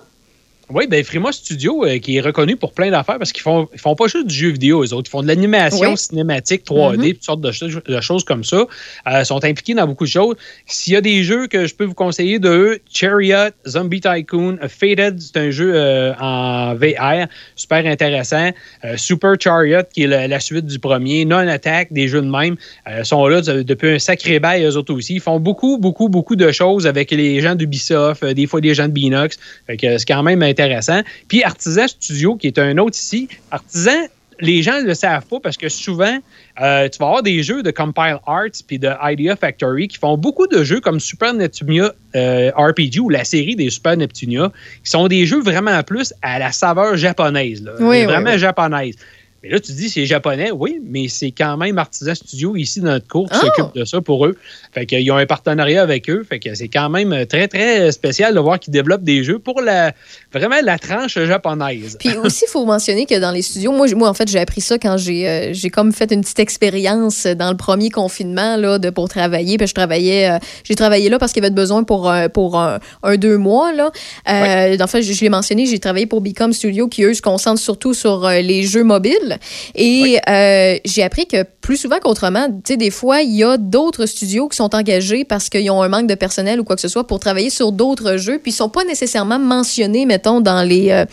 Oui, 0.69 0.87
ben 0.87 1.03
Frima 1.03 1.31
Studio, 1.31 1.85
euh, 1.85 1.97
qui 1.99 2.15
est 2.17 2.21
reconnu 2.21 2.55
pour 2.55 2.71
plein 2.73 2.89
d'affaires 2.89 3.17
parce 3.17 3.33
qu'ils 3.33 3.41
font, 3.43 3.67
ils 3.73 3.79
font 3.79 3.95
pas 3.95 4.07
juste 4.07 4.27
du 4.27 4.33
jeu 4.33 4.49
vidéo, 4.49 4.81
eux 4.83 4.93
autres. 4.93 5.09
Ils 5.09 5.11
font 5.11 5.21
de 5.21 5.27
l'animation 5.27 5.91
Oui. 5.91 5.97
cinématique 5.97 6.63
3D, 6.63 6.97
Mhm. 6.97 7.13
toutes 7.15 7.23
sortes 7.23 7.41
de, 7.41 7.51
cho- 7.51 7.67
de 7.85 8.01
choses 8.01 8.23
comme 8.23 8.43
ça. 8.45 8.65
Euh, 9.11 9.23
sont 9.25 9.43
impliqués 9.43 9.73
dans 9.73 9.85
beaucoup 9.85 10.05
de 10.05 10.09
choses. 10.09 10.35
S'il 10.65 10.93
y 10.93 10.95
a 10.95 11.01
des 11.01 11.21
jeux 11.23 11.47
que 11.47 11.67
je 11.67 11.75
peux 11.75 11.83
vous 11.83 11.93
conseiller 11.93 12.39
de 12.39 12.47
eux, 12.49 12.79
Chariot, 12.91 13.49
Zombie 13.67 13.99
Tycoon, 13.99 14.57
Faded, 14.69 15.19
c'est 15.19 15.37
un 15.37 15.51
jeu 15.51 15.73
euh, 15.75 16.13
en 16.19 16.73
VR, 16.75 17.27
super 17.55 17.85
intéressant. 17.85 18.49
Super 18.95 19.33
Chariot, 19.39 19.81
qui 19.93 20.03
est 20.03 20.07
la, 20.07 20.27
la 20.29 20.39
suite 20.39 20.65
du 20.65 20.79
premier. 20.79 21.25
Non-Attack, 21.25 21.91
des 21.91 22.07
jeux 22.07 22.21
de 22.21 22.29
même, 22.29 22.55
sont 23.03 23.27
là 23.27 23.41
de- 23.41 23.63
depuis 23.63 23.89
un 23.95 23.99
sacré 23.99 24.39
bail, 24.39 24.63
eux 24.63 24.77
autres 24.77 24.93
aussi. 24.93 25.15
Ils 25.15 25.21
font 25.21 25.39
beaucoup, 25.41 25.77
beaucoup, 25.77 26.07
beaucoup 26.07 26.35
de 26.37 26.51
choses 26.51 26.87
avec 26.87 27.11
les 27.11 27.41
gens 27.41 27.55
d'Ubisoft, 27.55 28.23
des 28.25 28.47
fois 28.47 28.61
des 28.61 28.73
gens 28.73 28.87
de 28.87 28.93
Binox. 28.93 29.37
Fait 29.67 29.75
que 29.77 29.97
c'est 29.97 30.05
quand 30.07 30.23
même 30.23 30.41
intéressant. 30.53 31.01
Puis 31.27 31.43
Artisan 31.43 31.87
Studio, 31.87 32.35
qui 32.35 32.47
est 32.47 32.59
un 32.59 32.77
autre 32.77 32.97
ici. 32.97 33.27
Artisan, 33.51 34.07
les 34.39 34.61
gens 34.61 34.81
ne 34.81 34.87
le 34.87 34.93
savent 34.93 35.25
pas 35.25 35.39
parce 35.39 35.57
que 35.57 35.69
souvent, 35.69 36.17
euh, 36.61 36.89
tu 36.89 36.97
vas 36.99 37.05
avoir 37.07 37.23
des 37.23 37.43
jeux 37.43 37.63
de 37.63 37.71
Compile 37.71 38.17
Arts 38.25 38.61
puis 38.67 38.79
de 38.79 38.89
Idea 39.01 39.35
Factory 39.35 39.87
qui 39.87 39.97
font 39.97 40.17
beaucoup 40.17 40.47
de 40.47 40.63
jeux 40.63 40.79
comme 40.79 40.99
Super 40.99 41.33
Neptunia 41.33 41.93
euh, 42.15 42.51
RPG 42.55 42.99
ou 42.99 43.09
la 43.09 43.23
série 43.23 43.55
des 43.55 43.69
Super 43.69 43.97
Neptunia, 43.97 44.51
qui 44.83 44.89
sont 44.89 45.07
des 45.07 45.25
jeux 45.25 45.41
vraiment 45.41 45.81
plus 45.83 46.13
à 46.21 46.39
la 46.39 46.51
saveur 46.51 46.97
japonaise. 46.97 47.63
là. 47.63 47.73
Oui, 47.79 48.05
vraiment 48.05 48.27
oui, 48.27 48.33
oui. 48.33 48.39
japonaise. 48.39 48.95
Mais 49.43 49.49
là, 49.49 49.59
tu 49.59 49.73
dis 49.73 49.89
c'est 49.89 50.05
japonais, 50.05 50.51
oui, 50.51 50.79
mais 50.89 51.09
c'est 51.09 51.31
quand 51.31 51.57
même 51.57 51.77
Artisan 51.77 52.15
Studio 52.15 52.55
ici 52.55 52.79
dans 52.79 52.91
notre 52.91 53.07
cours 53.09 53.29
qui 53.29 53.35
Ah! 53.35 53.41
s'occupe 53.41 53.75
de 53.75 53.83
ça 53.83 53.99
pour 53.99 54.25
eux. 54.25 54.37
Fait 54.73 54.85
qu'ils 54.85 55.11
ont 55.11 55.17
un 55.17 55.25
partenariat 55.25 55.81
avec 55.81 56.09
eux. 56.09 56.23
Fait 56.27 56.39
que 56.39 56.55
c'est 56.55 56.69
quand 56.69 56.89
même 56.89 57.25
très, 57.25 57.49
très 57.49 57.91
spécial 57.91 58.33
de 58.33 58.39
voir 58.39 58.57
qu'ils 58.59 58.71
développent 58.71 59.03
des 59.03 59.23
jeux 59.25 59.39
pour 59.39 59.61
la 59.61 59.91
vraiment 60.31 60.55
la 60.63 60.79
tranche 60.79 61.19
japonaise. 61.19 61.97
Puis 61.99 62.15
aussi, 62.23 62.45
il 62.47 62.51
faut 62.51 62.65
mentionner 62.65 63.05
que 63.05 63.19
dans 63.19 63.31
les 63.31 63.41
studios, 63.41 63.73
moi, 63.73 63.85
moi 63.95 64.07
en 64.09 64.13
fait, 64.13 64.29
j'ai 64.29 64.39
appris 64.39 64.61
ça 64.61 64.77
quand 64.79 64.95
j'ai 64.97 65.27
euh, 65.27 65.49
j'ai 65.53 65.69
comme 65.69 65.91
fait 65.91 66.11
une 66.13 66.21
petite 66.21 66.39
expérience 66.39 67.25
dans 67.27 67.51
le 67.51 67.57
premier 67.57 67.89
confinement 67.89 68.55
là, 68.55 68.79
de, 68.79 68.89
pour 68.91 69.09
travailler. 69.09 69.57
Puis 69.57 69.67
je 69.67 69.73
travaillais, 69.73 70.29
euh, 70.31 70.37
j'ai 70.63 70.75
travaillé 70.75 71.09
là 71.09 71.19
parce 71.19 71.33
qu'il 71.33 71.43
y 71.43 71.45
avait 71.45 71.53
besoin 71.53 71.83
pour, 71.83 72.09
euh, 72.09 72.29
pour 72.29 72.57
un, 72.57 72.79
un 73.03 73.17
deux 73.17 73.37
mois. 73.37 73.73
Là. 73.73 73.91
Euh, 74.29 74.77
En 74.79 74.87
fait, 74.87 75.01
je, 75.01 75.11
je 75.11 75.21
l'ai 75.21 75.29
mentionné, 75.29 75.65
j'ai 75.65 75.79
travaillé 75.79 76.05
pour 76.05 76.21
Become 76.21 76.53
Studio 76.53 76.87
qui, 76.87 77.03
eux, 77.03 77.13
se 77.13 77.21
concentrent 77.21 77.61
surtout 77.61 77.93
sur 77.93 78.25
euh, 78.25 78.39
les 78.39 78.63
jeux 78.63 78.83
mobiles. 78.85 79.32
Et 79.75 80.19
euh, 80.29 80.77
j'ai 80.85 81.03
appris 81.03 81.25
que 81.27 81.43
plus 81.61 81.77
souvent 81.77 81.97
qu'autrement, 82.01 82.47
tu 82.47 82.73
sais, 82.73 82.77
des 82.77 82.89
fois, 82.91 83.21
il 83.21 83.33
y 83.35 83.43
a 83.43 83.57
d'autres 83.57 84.05
studios 84.05 84.49
qui 84.49 84.57
sont 84.57 84.75
engagés 84.75 85.23
parce 85.23 85.49
qu'ils 85.49 85.69
ont 85.71 85.81
un 85.81 85.87
manque 85.89 86.07
de 86.07 86.15
personnel 86.15 86.59
ou 86.59 86.63
quoi 86.65 86.75
que 86.75 86.81
ce 86.81 86.87
soit 86.89 87.07
pour 87.07 87.19
travailler 87.19 87.49
sur 87.49 87.71
d'autres 87.71 88.17
jeux, 88.17 88.37
puis 88.39 88.51
ils 88.51 88.55
sont 88.55 88.67
pas 88.69 88.83
nécessairement 88.83 89.39
mentionnés, 89.39 90.05
mettons, 90.05 90.41
dans 90.41 90.61
les, 90.67 90.91
euh, 90.91 91.05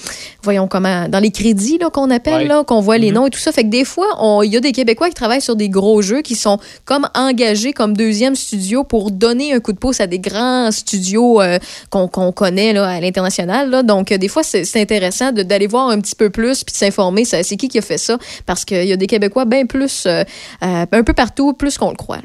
voyons 0.42 0.66
comment, 0.66 1.08
dans 1.08 1.20
les 1.20 1.30
crédits 1.30 1.78
là, 1.78 1.88
qu'on 1.90 2.10
appelle, 2.10 2.34
Ouais. 2.34 2.44
là, 2.46 2.64
qu'on 2.64 2.80
voit 2.80 2.96
Mm-hmm. 2.96 3.00
les 3.00 3.12
noms 3.12 3.26
et 3.26 3.30
tout 3.30 3.38
ça. 3.38 3.52
Fait 3.52 3.62
que 3.64 3.68
des 3.68 3.84
fois, 3.84 4.06
il 4.44 4.52
y 4.52 4.56
a 4.56 4.60
des 4.60 4.72
Québécois 4.72 5.08
qui 5.08 5.14
travaillent 5.14 5.40
sur 5.40 5.54
des 5.56 5.68
gros 5.68 6.02
jeux 6.02 6.22
qui 6.22 6.34
sont 6.34 6.58
comme 6.84 7.08
engagés 7.14 7.72
comme 7.72 7.96
deuxième 7.96 8.34
studio 8.34 8.82
pour 8.82 9.10
donner 9.12 9.52
un 9.52 9.60
coup 9.60 9.72
de 9.72 9.78
pouce 9.78 10.00
à 10.00 10.06
des 10.08 10.18
grands 10.18 10.70
studios 10.72 11.40
euh, 11.40 11.58
qu'on 11.90 12.08
connaît 12.32 12.72
là, 12.72 12.88
à 12.88 13.00
l'international. 13.00 13.84
Donc, 13.84 14.12
des 14.12 14.28
fois, 14.28 14.42
c'est 14.42 14.64
intéressant 14.80 15.30
d'aller 15.32 15.66
voir 15.68 15.88
un 15.90 16.00
petit 16.00 16.16
peu 16.16 16.30
plus 16.30 16.64
puis 16.64 16.72
de 16.72 16.76
s'informer. 16.78 17.24
ça- 17.24 17.42
C'est 17.44 17.56
qui 17.56 17.68
qui 17.68 17.78
a 17.78 17.82
fait 17.82 17.98
ça? 17.98 18.09
Parce 18.46 18.64
qu'il 18.64 18.84
y 18.84 18.92
a 18.92 18.96
des 18.96 19.06
Québécois 19.06 19.44
bien 19.44 19.66
plus, 19.66 20.06
euh, 20.06 20.22
euh, 20.62 20.86
un 20.90 21.02
peu 21.02 21.12
partout, 21.12 21.52
plus 21.52 21.78
qu'on 21.78 21.90
le 21.90 21.96
croit. 21.96 22.18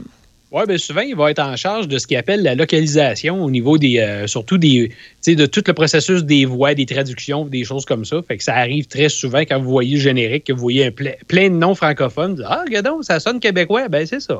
Oui, 0.51 0.61
bien 0.67 0.77
souvent, 0.77 1.01
il 1.01 1.15
va 1.17 1.31
être 1.31 1.39
en 1.41 1.57
charge 1.57 1.89
de 1.89 1.97
ce 1.97 2.07
qu'il 2.07 2.15
appelle 2.15 2.41
la 2.41 2.55
localisation 2.55 3.43
au 3.43 3.51
niveau 3.51 3.77
des. 3.77 3.97
euh, 3.99 4.25
surtout 4.25 4.57
des. 4.57 4.89
De 5.27 5.45
tout 5.47 5.63
le 5.67 5.73
processus 5.73 6.23
des 6.23 6.45
voix, 6.45 6.73
des 6.75 6.85
traductions, 6.85 7.43
des 7.45 7.65
choses 7.65 7.83
comme 7.83 8.05
ça. 8.05 8.17
Fait 8.25 8.37
que 8.37 8.43
ça 8.43 8.53
arrive 8.55 8.85
très 8.85 9.09
souvent 9.09 9.39
quand 9.39 9.59
vous 9.59 9.69
voyez 9.71 9.95
le 9.95 10.01
générique, 10.01 10.45
que 10.45 10.53
vous 10.53 10.59
voyez 10.61 10.85
un 10.85 10.89
ple- 10.91 11.17
plein 11.27 11.49
de 11.49 11.55
noms 11.55 11.75
francophones. 11.75 12.31
vous 12.33 12.37
dites, 12.37 12.45
Ah, 12.47 12.63
regarde 12.65 12.85
donc, 12.85 13.03
ça 13.03 13.19
sonne 13.19 13.39
québécois. 13.41 13.89
Ben, 13.89 14.05
c'est 14.05 14.21
ça. 14.21 14.39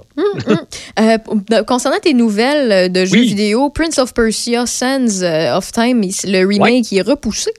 Euh, 1.00 1.18
p- 1.18 1.64
concernant 1.68 2.00
tes 2.02 2.14
nouvelles 2.14 2.92
de 2.92 3.04
jeux 3.04 3.20
Oui. 3.20 3.28
vidéo, 3.28 3.70
Prince 3.70 3.98
of 3.98 4.14
Persia, 4.14 4.66
Sands 4.68 5.22
of 5.58 5.72
Time, 5.74 6.02
le 6.26 6.46
remake 6.48 6.86
qui 6.86 6.98
est 6.98 7.02
repoussé. 7.02 7.52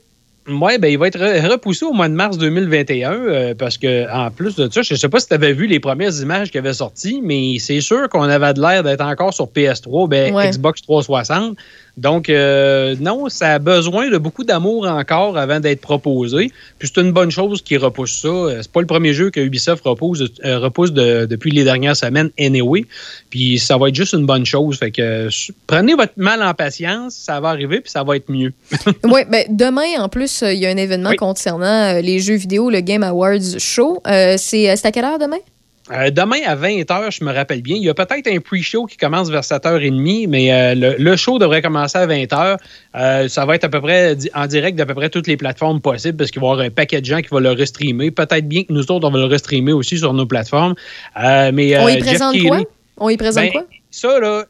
Oui, 0.49 0.77
ben, 0.77 0.87
il 0.89 0.97
va 0.97 1.07
être 1.07 1.19
re- 1.19 1.45
repoussé 1.51 1.83
au 1.85 1.91
mois 1.93 2.07
de 2.07 2.13
mars 2.13 2.37
2021 2.37 3.11
euh, 3.11 3.53
parce 3.53 3.77
que 3.77 4.09
en 4.11 4.31
plus 4.31 4.55
de 4.55 4.69
ça, 4.71 4.81
je 4.81 4.93
ne 4.93 4.97
sais 4.97 5.09
pas 5.09 5.19
si 5.19 5.27
tu 5.27 5.33
avais 5.33 5.51
vu 5.53 5.67
les 5.67 5.79
premières 5.79 6.13
images 6.21 6.51
qui 6.51 6.57
avaient 6.57 6.73
sorti, 6.73 7.19
mais 7.23 7.59
c'est 7.59 7.81
sûr 7.81 8.07
qu'on 8.09 8.21
avait 8.23 8.53
de 8.53 8.61
l'air 8.61 8.81
d'être 8.83 9.01
encore 9.01 9.33
sur 9.33 9.47
PS3, 9.47 10.07
ben, 10.07 10.33
Ouais. 10.33 10.49
Xbox 10.49 10.81
360. 10.83 11.57
Donc, 11.97 12.29
euh, 12.29 12.95
non, 12.99 13.27
ça 13.27 13.55
a 13.55 13.59
besoin 13.59 14.09
de 14.09 14.17
beaucoup 14.17 14.43
d'amour 14.43 14.85
encore 14.87 15.35
avant 15.37 15.59
d'être 15.59 15.81
proposé. 15.81 16.51
Puis 16.77 16.91
c'est 16.93 17.01
une 17.01 17.11
bonne 17.11 17.31
chose 17.31 17.63
qu'ils 17.63 17.79
repoussent 17.79 18.21
ça. 18.21 18.27
Euh, 18.27 18.59
C'est 18.61 18.71
pas 18.71 18.81
le 18.81 18.87
premier 18.87 19.13
jeu 19.13 19.31
que 19.31 19.39
Ubisoft 19.39 19.83
repousse, 19.83 20.21
euh, 20.45 20.59
repousse 20.59 20.91
de- 20.91 21.25
depuis 21.25 21.49
les 21.49 21.63
dernières 21.63 21.95
semaines, 21.95 22.29
anyway. 22.39 22.85
Puis 23.31 23.57
ça 23.57 23.77
va 23.77 23.89
être 23.89 23.95
juste 23.95 24.13
une 24.13 24.25
bonne 24.27 24.45
chose. 24.45 24.77
Fait 24.77 24.91
que 24.91 25.27
prenez 25.65 25.95
votre 25.95 26.13
mal 26.17 26.43
en 26.43 26.53
patience, 26.53 27.15
ça 27.15 27.39
va 27.39 27.49
arriver, 27.49 27.81
puis 27.81 27.91
ça 27.91 28.03
va 28.03 28.15
être 28.15 28.29
mieux. 28.29 28.53
oui, 29.03 29.21
ben, 29.29 29.45
demain, 29.49 29.99
en 29.99 30.07
plus, 30.09 30.43
euh, 30.43 30.53
il 30.53 30.59
y 30.59 30.65
a 30.67 30.69
un 30.69 30.77
événement 30.77 31.13
concernant 31.17 31.99
les 31.99 32.19
jeux 32.19 32.35
vidéo, 32.35 32.69
le 32.69 32.81
Game 32.81 33.01
Awards 33.03 33.57
Show. 33.57 34.01
Euh, 34.07 34.35
c'est 34.37 34.69
à 34.69 34.91
quelle 34.91 35.05
heure 35.05 35.19
demain? 35.19 35.37
Euh, 35.91 36.09
demain 36.09 36.39
à 36.45 36.55
20h, 36.55 37.17
je 37.17 37.23
me 37.23 37.33
rappelle 37.33 37.61
bien. 37.61 37.75
Il 37.75 37.83
y 37.83 37.89
a 37.89 37.93
peut-être 37.93 38.27
un 38.27 38.39
pre-show 38.39 38.85
qui 38.85 38.97
commence 38.97 39.29
vers 39.29 39.41
7h30, 39.41 40.27
mais 40.27 40.51
euh, 40.51 40.75
le, 40.75 40.95
le 40.97 41.15
show 41.15 41.39
devrait 41.39 41.61
commencer 41.61 41.97
à 41.97 42.07
20h. 42.07 42.57
Euh, 42.95 43.27
ça 43.27 43.45
va 43.45 43.55
être 43.55 43.63
à 43.63 43.69
peu 43.69 43.81
près 43.81 44.15
en 44.33 44.47
direct 44.47 44.77
d'à 44.77 44.85
peu 44.85 44.93
près 44.95 45.09
toutes 45.09 45.27
les 45.27 45.37
plateformes 45.37 45.79
possibles 45.79 46.17
parce 46.17 46.31
qu'il 46.31 46.41
va 46.41 46.47
y 46.47 46.51
avoir 46.51 46.65
un 46.65 46.69
paquet 46.69 46.99
de 46.99 47.05
gens 47.05 47.21
qui 47.21 47.29
vont 47.29 47.39
le 47.39 47.51
restreamer. 47.51 48.11
Peut-être 48.11 48.47
bien 48.47 48.63
que 48.63 48.73
nous 48.73 48.91
autres, 48.91 49.07
on 49.07 49.11
va 49.11 49.19
le 49.19 49.25
restreamer 49.25 49.73
aussi 49.73 49.97
sur 49.97 50.13
nos 50.13 50.25
plateformes. 50.25 50.75
Mais, 51.15 51.77
On 51.79 51.87
y 51.87 51.99
présente 51.99 52.37
quoi? 52.41 52.61
On 52.99 53.09
y 53.09 53.17
présente 53.17 53.43
Ben, 53.43 53.51
quoi? 53.51 53.65
Ça, 53.91 54.19
là, 54.19 54.45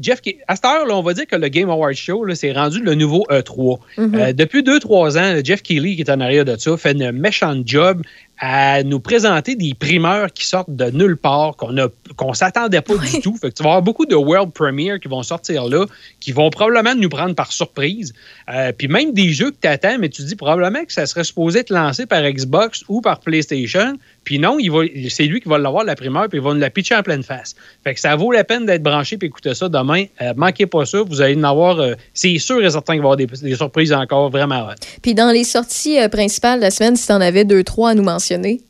Jeff, 0.00 0.20
à 0.46 0.56
cette 0.56 0.64
heure, 0.64 0.86
là, 0.86 0.94
on 0.96 1.02
va 1.02 1.14
dire 1.14 1.26
que 1.26 1.36
le 1.36 1.48
Game 1.48 1.70
Awards 1.70 1.94
Show, 1.94 2.26
c'est 2.34 2.52
rendu 2.52 2.80
le 2.80 2.94
nouveau 2.94 3.26
E3. 3.30 3.78
Mhm. 3.96 4.14
Euh, 4.14 4.32
depuis 4.32 4.62
2-3 4.62 5.18
ans, 5.18 5.40
Jeff 5.42 5.62
Keighley, 5.62 5.96
qui 5.96 6.02
est 6.02 6.10
en 6.10 6.20
arrière 6.20 6.44
de 6.44 6.56
ça, 6.56 6.76
fait 6.76 7.00
un 7.02 7.12
méchant 7.12 7.60
job 7.64 8.02
à 8.38 8.82
nous 8.82 9.00
présenter 9.00 9.56
des 9.56 9.72
primeurs 9.74 10.32
qui 10.32 10.46
sortent 10.46 10.74
de 10.74 10.90
nulle 10.90 11.16
part, 11.16 11.56
qu'on 11.56 11.76
a 11.78 11.88
qu'on 12.16 12.34
s'attendait 12.34 12.82
pas 12.82 12.96
du 12.98 13.20
tout. 13.20 13.36
Fait 13.36 13.50
que 13.50 13.54
tu 13.54 13.62
vas 13.62 13.70
avoir 13.70 13.82
beaucoup 13.82 14.06
de 14.06 14.14
world 14.14 14.52
premiere 14.52 15.00
qui 15.00 15.08
vont 15.08 15.22
sortir 15.22 15.66
là, 15.66 15.86
qui 16.20 16.32
vont 16.32 16.50
probablement 16.50 16.94
nous 16.94 17.08
prendre 17.08 17.34
par 17.34 17.50
surprise. 17.50 18.12
Euh, 18.50 18.72
Puis 18.76 18.88
même 18.88 19.12
des 19.12 19.32
jeux 19.32 19.50
que 19.50 19.56
tu 19.60 19.68
attends, 19.68 19.98
mais 19.98 20.08
tu 20.08 20.22
te 20.22 20.28
dis 20.28 20.36
probablement 20.36 20.84
que 20.84 20.92
ça 20.92 21.06
serait 21.06 21.24
supposé 21.24 21.60
être 21.60 21.70
lancé 21.70 22.06
par 22.06 22.22
Xbox 22.22 22.84
ou 22.88 23.00
par 23.00 23.20
PlayStation. 23.20 23.96
Puis 24.26 24.40
non, 24.40 24.58
il 24.58 24.72
va, 24.72 24.80
c'est 25.08 25.22
lui 25.22 25.40
qui 25.40 25.48
va 25.48 25.56
l'avoir, 25.56 25.84
la 25.84 25.94
primeur, 25.94 26.28
puis 26.28 26.38
il 26.38 26.44
va 26.44 26.52
nous 26.52 26.58
la 26.58 26.68
pitcher 26.68 26.96
en 26.96 27.02
pleine 27.04 27.22
face. 27.22 27.54
Fait 27.84 27.94
que 27.94 28.00
ça 28.00 28.16
vaut 28.16 28.32
la 28.32 28.42
peine 28.42 28.66
d'être 28.66 28.82
branché 28.82 29.16
puis 29.16 29.28
écouter 29.28 29.54
ça 29.54 29.68
demain. 29.68 30.04
Euh, 30.20 30.34
manquez 30.36 30.66
pas 30.66 30.84
ça, 30.84 31.00
vous 31.00 31.20
allez 31.20 31.36
en 31.36 31.44
avoir, 31.44 31.78
euh, 31.78 31.94
c'est 32.12 32.36
sûr 32.38 32.62
et 32.62 32.68
certain 32.68 32.94
qu'il 32.94 33.02
va 33.02 33.10
y 33.10 33.12
avoir 33.12 33.16
des, 33.16 33.26
des 33.26 33.54
surprises 33.54 33.92
encore 33.92 34.28
vraiment. 34.30 34.66
Puis 35.00 35.14
dans 35.14 35.30
les 35.30 35.44
sorties 35.44 36.00
euh, 36.00 36.08
principales 36.08 36.58
de 36.58 36.64
la 36.64 36.72
semaine, 36.72 36.96
si 36.96 37.06
tu 37.06 37.12
en 37.12 37.20
avais 37.20 37.44
deux, 37.44 37.62
trois 37.62 37.90
à 37.90 37.94
nous 37.94 38.02
mentionner. 38.02 38.60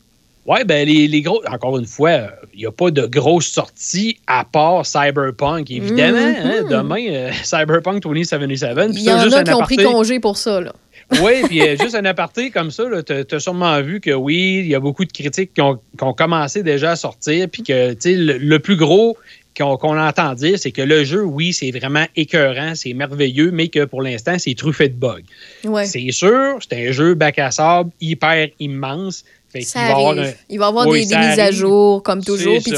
Ouais, 0.45 0.63
ben 0.63 0.87
les, 0.87 1.07
les 1.07 1.21
gros, 1.23 1.41
encore 1.51 1.79
une 1.79 1.87
fois, 1.87 2.29
il 2.53 2.59
n'y 2.59 2.65
a 2.67 2.71
pas 2.71 2.91
de 2.91 3.07
grosses 3.07 3.47
sorties 3.47 4.19
à 4.27 4.45
part 4.45 4.85
Cyberpunk, 4.85 5.71
évidemment. 5.71 6.19
Mhm. 6.19 6.35
hein. 6.45 6.63
demain, 6.69 7.31
Cyberpunk 7.43 8.03
2077. 8.03 8.75
Puis 8.75 9.01
Il 9.01 9.03
y 9.03 9.11
en 9.11 9.19
a 9.19 9.43
qui 9.43 9.53
ont 9.53 9.61
pris 9.61 9.77
congé 9.77 10.19
pour 10.19 10.37
ça. 10.37 10.61
Là. 10.61 10.71
Oui, 11.21 11.41
puis 11.45 11.61
euh, 11.61 11.77
juste 11.79 11.95
un 11.95 12.05
aparté 12.05 12.51
comme 12.51 12.69
ça, 12.69 12.83
tu 13.05 13.35
as, 13.35 13.39
sûrement 13.39 13.81
vu 13.81 14.01
que 14.01 14.11
oui, 14.11 14.59
il 14.59 14.67
y 14.67 14.75
a 14.75 14.79
beaucoup 14.79 15.05
de 15.05 15.11
critiques 15.11 15.53
qui 15.53 15.61
ont, 15.61 15.75
qui 15.75 16.03
ont 16.03 16.13
commencé 16.13 16.63
déjà 16.63 16.91
à 16.91 16.95
sortir, 16.95 17.47
puis 17.49 17.63
que 17.63 17.95
le, 18.03 18.37
le 18.37 18.59
plus 18.59 18.75
gros 18.75 19.17
qu'on 19.57 19.99
entend 19.99 20.33
dire, 20.33 20.59
c'est 20.59 20.71
que 20.71 20.81
le 20.81 21.03
jeu, 21.03 21.23
oui, 21.23 21.53
c'est 21.53 21.71
vraiment 21.71 22.05
écœurant, 22.15 22.75
c'est 22.75 22.93
merveilleux, 22.93 23.51
mais 23.51 23.69
que 23.69 23.85
pour 23.85 24.01
l'instant, 24.01 24.37
c'est 24.37 24.53
truffé 24.55 24.89
de 24.89 24.95
bugs. 24.95 25.21
Ouais. 25.63 25.85
C'est 25.85 26.11
sûr, 26.11 26.59
c'est 26.67 26.87
un 26.87 26.91
jeu 26.91 27.13
bac 27.15 27.39
à 27.39 27.51
sable 27.51 27.91
hyper 27.99 28.49
immense. 28.59 29.23
Fait 29.49 29.61
va 29.73 29.91
avoir 29.91 30.11
un- 30.17 30.31
Il 30.49 30.59
va 30.59 30.65
y 30.65 30.67
avoir 30.67 30.87
Oui, 30.87 31.05
des, 31.05 31.15
mises 31.15 31.39
à 31.39 31.51
jour, 31.51 32.03
comme 32.03 32.23
toujours. 32.23 32.57
Puis, 32.61 32.73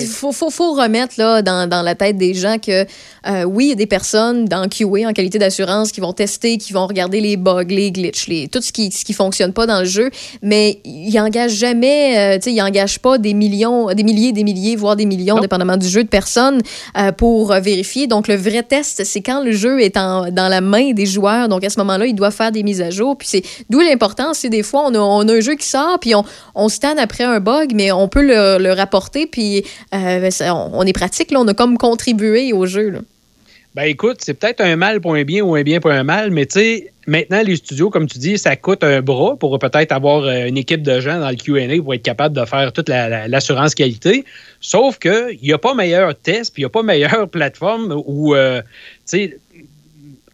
il 0.00 0.06
faut, 0.06 0.32
faut, 0.32 0.50
faut 0.50 0.74
remettre 0.74 1.14
là, 1.16 1.40
dans, 1.42 1.68
dans 1.68 1.82
la 1.82 1.94
tête 1.94 2.18
des 2.18 2.34
gens 2.34 2.58
que, 2.58 2.84
euh, 3.26 3.44
oui, 3.44 3.66
il 3.66 3.68
y 3.70 3.72
a 3.72 3.76
des 3.76 3.86
personnes 3.86 4.44
dans 4.44 4.68
QA, 4.68 5.08
en 5.08 5.12
qualité 5.12 5.38
d'assurance, 5.38 5.90
qui 5.90 6.00
vont 6.00 6.12
tester, 6.12 6.58
qui 6.58 6.72
vont 6.72 6.86
regarder 6.86 7.20
les 7.20 7.36
bugs, 7.36 7.64
les 7.68 7.90
glitches, 7.90 8.26
les, 8.28 8.48
tout 8.48 8.60
ce 8.60 8.72
qui 8.72 8.90
ce 8.92 9.04
qui 9.04 9.14
fonctionne 9.14 9.52
pas 9.52 9.66
dans 9.66 9.80
le 9.80 9.84
jeu, 9.86 10.10
mais 10.42 10.80
ils 10.84 11.14
n'engagent 11.14 11.52
jamais, 11.54 12.36
euh, 12.36 12.38
ils 12.44 12.56
n'engagent 12.56 12.98
pas 12.98 13.16
des 13.18 13.32
millions, 13.34 13.86
des 13.94 14.02
milliers, 14.02 14.32
des 14.32 14.44
milliers, 14.44 14.76
voire 14.76 14.96
des 14.96 15.06
millions, 15.06 15.38
dépendamment 15.40 15.76
du 15.78 15.88
jeu, 15.88 16.04
de 16.04 16.08
personnes 16.08 16.60
euh, 16.98 17.12
pour 17.12 17.52
euh, 17.52 17.60
vérifier. 17.60 18.06
Donc, 18.06 18.28
le 18.28 18.36
vrai 18.36 18.62
test, 18.62 19.02
c'est 19.04 19.22
quand 19.22 19.42
le 19.42 19.52
jeu 19.52 19.80
est 19.80 19.96
en, 19.96 20.30
dans 20.30 20.48
la 20.48 20.60
main 20.60 20.92
des 20.92 21.06
joueurs. 21.06 21.48
Donc, 21.48 21.64
à 21.64 21.70
ce 21.70 21.78
moment-là, 21.80 22.06
ils 22.06 22.14
doivent 22.14 22.34
faire 22.34 22.52
des 22.52 22.62
mises 22.62 22.82
à 22.82 22.90
jour. 22.90 23.16
Puis, 23.16 23.28
c'est 23.28 23.42
d'où 23.70 23.80
l'importance, 23.80 24.38
c'est 24.40 24.50
des 24.50 24.62
fois, 24.62 24.84
on 24.86 24.94
a, 24.94 24.98
on 24.98 25.26
a 25.28 25.32
un 25.32 25.40
jeu 25.40 25.54
qui 25.54 25.66
sort, 25.66 25.98
puis 26.02 26.14
on, 26.14 26.24
on 26.54 26.68
se 26.68 26.78
après 26.98 27.24
un 27.24 27.40
bug, 27.40 27.72
mais 27.74 27.92
on 27.92 28.08
peut 28.08 28.26
le, 28.26 28.58
rapporter, 28.72 29.26
puis 29.26 29.64
euh, 29.94 30.30
ça- 30.30 30.54
on, 30.54 30.84
est 30.84 30.92
pratique, 30.92 31.30
on 31.34 31.48
a 31.48 31.54
comme 31.54 31.78
contribué 31.78 32.52
au 32.52 32.66
jeu. 32.66 32.90
Là. 32.90 32.98
Ben 33.74 33.84
écoute, 33.84 34.18
c'est 34.20 34.34
peut-être 34.34 34.60
un 34.60 34.76
mal 34.76 35.00
pour 35.00 35.14
un 35.14 35.22
bien 35.22 35.42
ou 35.42 35.54
un 35.54 35.62
bien 35.62 35.80
pour 35.80 35.90
un 35.92 36.02
mal, 36.02 36.30
mais 36.30 36.44
tu 36.44 36.60
sais, 36.60 36.92
maintenant, 37.06 37.40
les 37.42 37.56
studios, 37.56 37.88
comme 37.88 38.06
tu 38.06 38.18
dis, 38.18 38.36
ça 38.36 38.54
coûte 38.54 38.84
un 38.84 39.00
bras 39.00 39.36
pour 39.36 39.58
peut-être 39.58 39.92
avoir 39.92 40.24
euh, 40.24 40.44
une 40.44 40.58
équipe 40.58 40.82
de 40.82 41.00
gens 41.00 41.18
dans 41.20 41.30
le 41.30 41.36
QA 41.36 41.82
pour 41.82 41.94
être 41.94 42.02
capable 42.02 42.36
de 42.36 42.44
faire 42.44 42.70
toute 42.74 42.90
la- 42.90 43.08
la- 43.08 43.28
l'assurance 43.28 43.74
qualité. 43.74 44.26
Sauf 44.60 44.98
qu'il 44.98 45.38
n'y 45.42 45.52
a 45.54 45.58
pas 45.58 45.72
meilleur 45.72 46.14
test, 46.14 46.52
puis 46.52 46.62
il 46.62 46.64
n'y 46.64 46.66
a 46.66 46.70
pas 46.70 46.82
meilleure 46.82 47.28
plateforme 47.30 47.94
où, 48.04 48.34
euh, 48.34 48.60
tu 48.60 48.66
sais, 49.06 49.38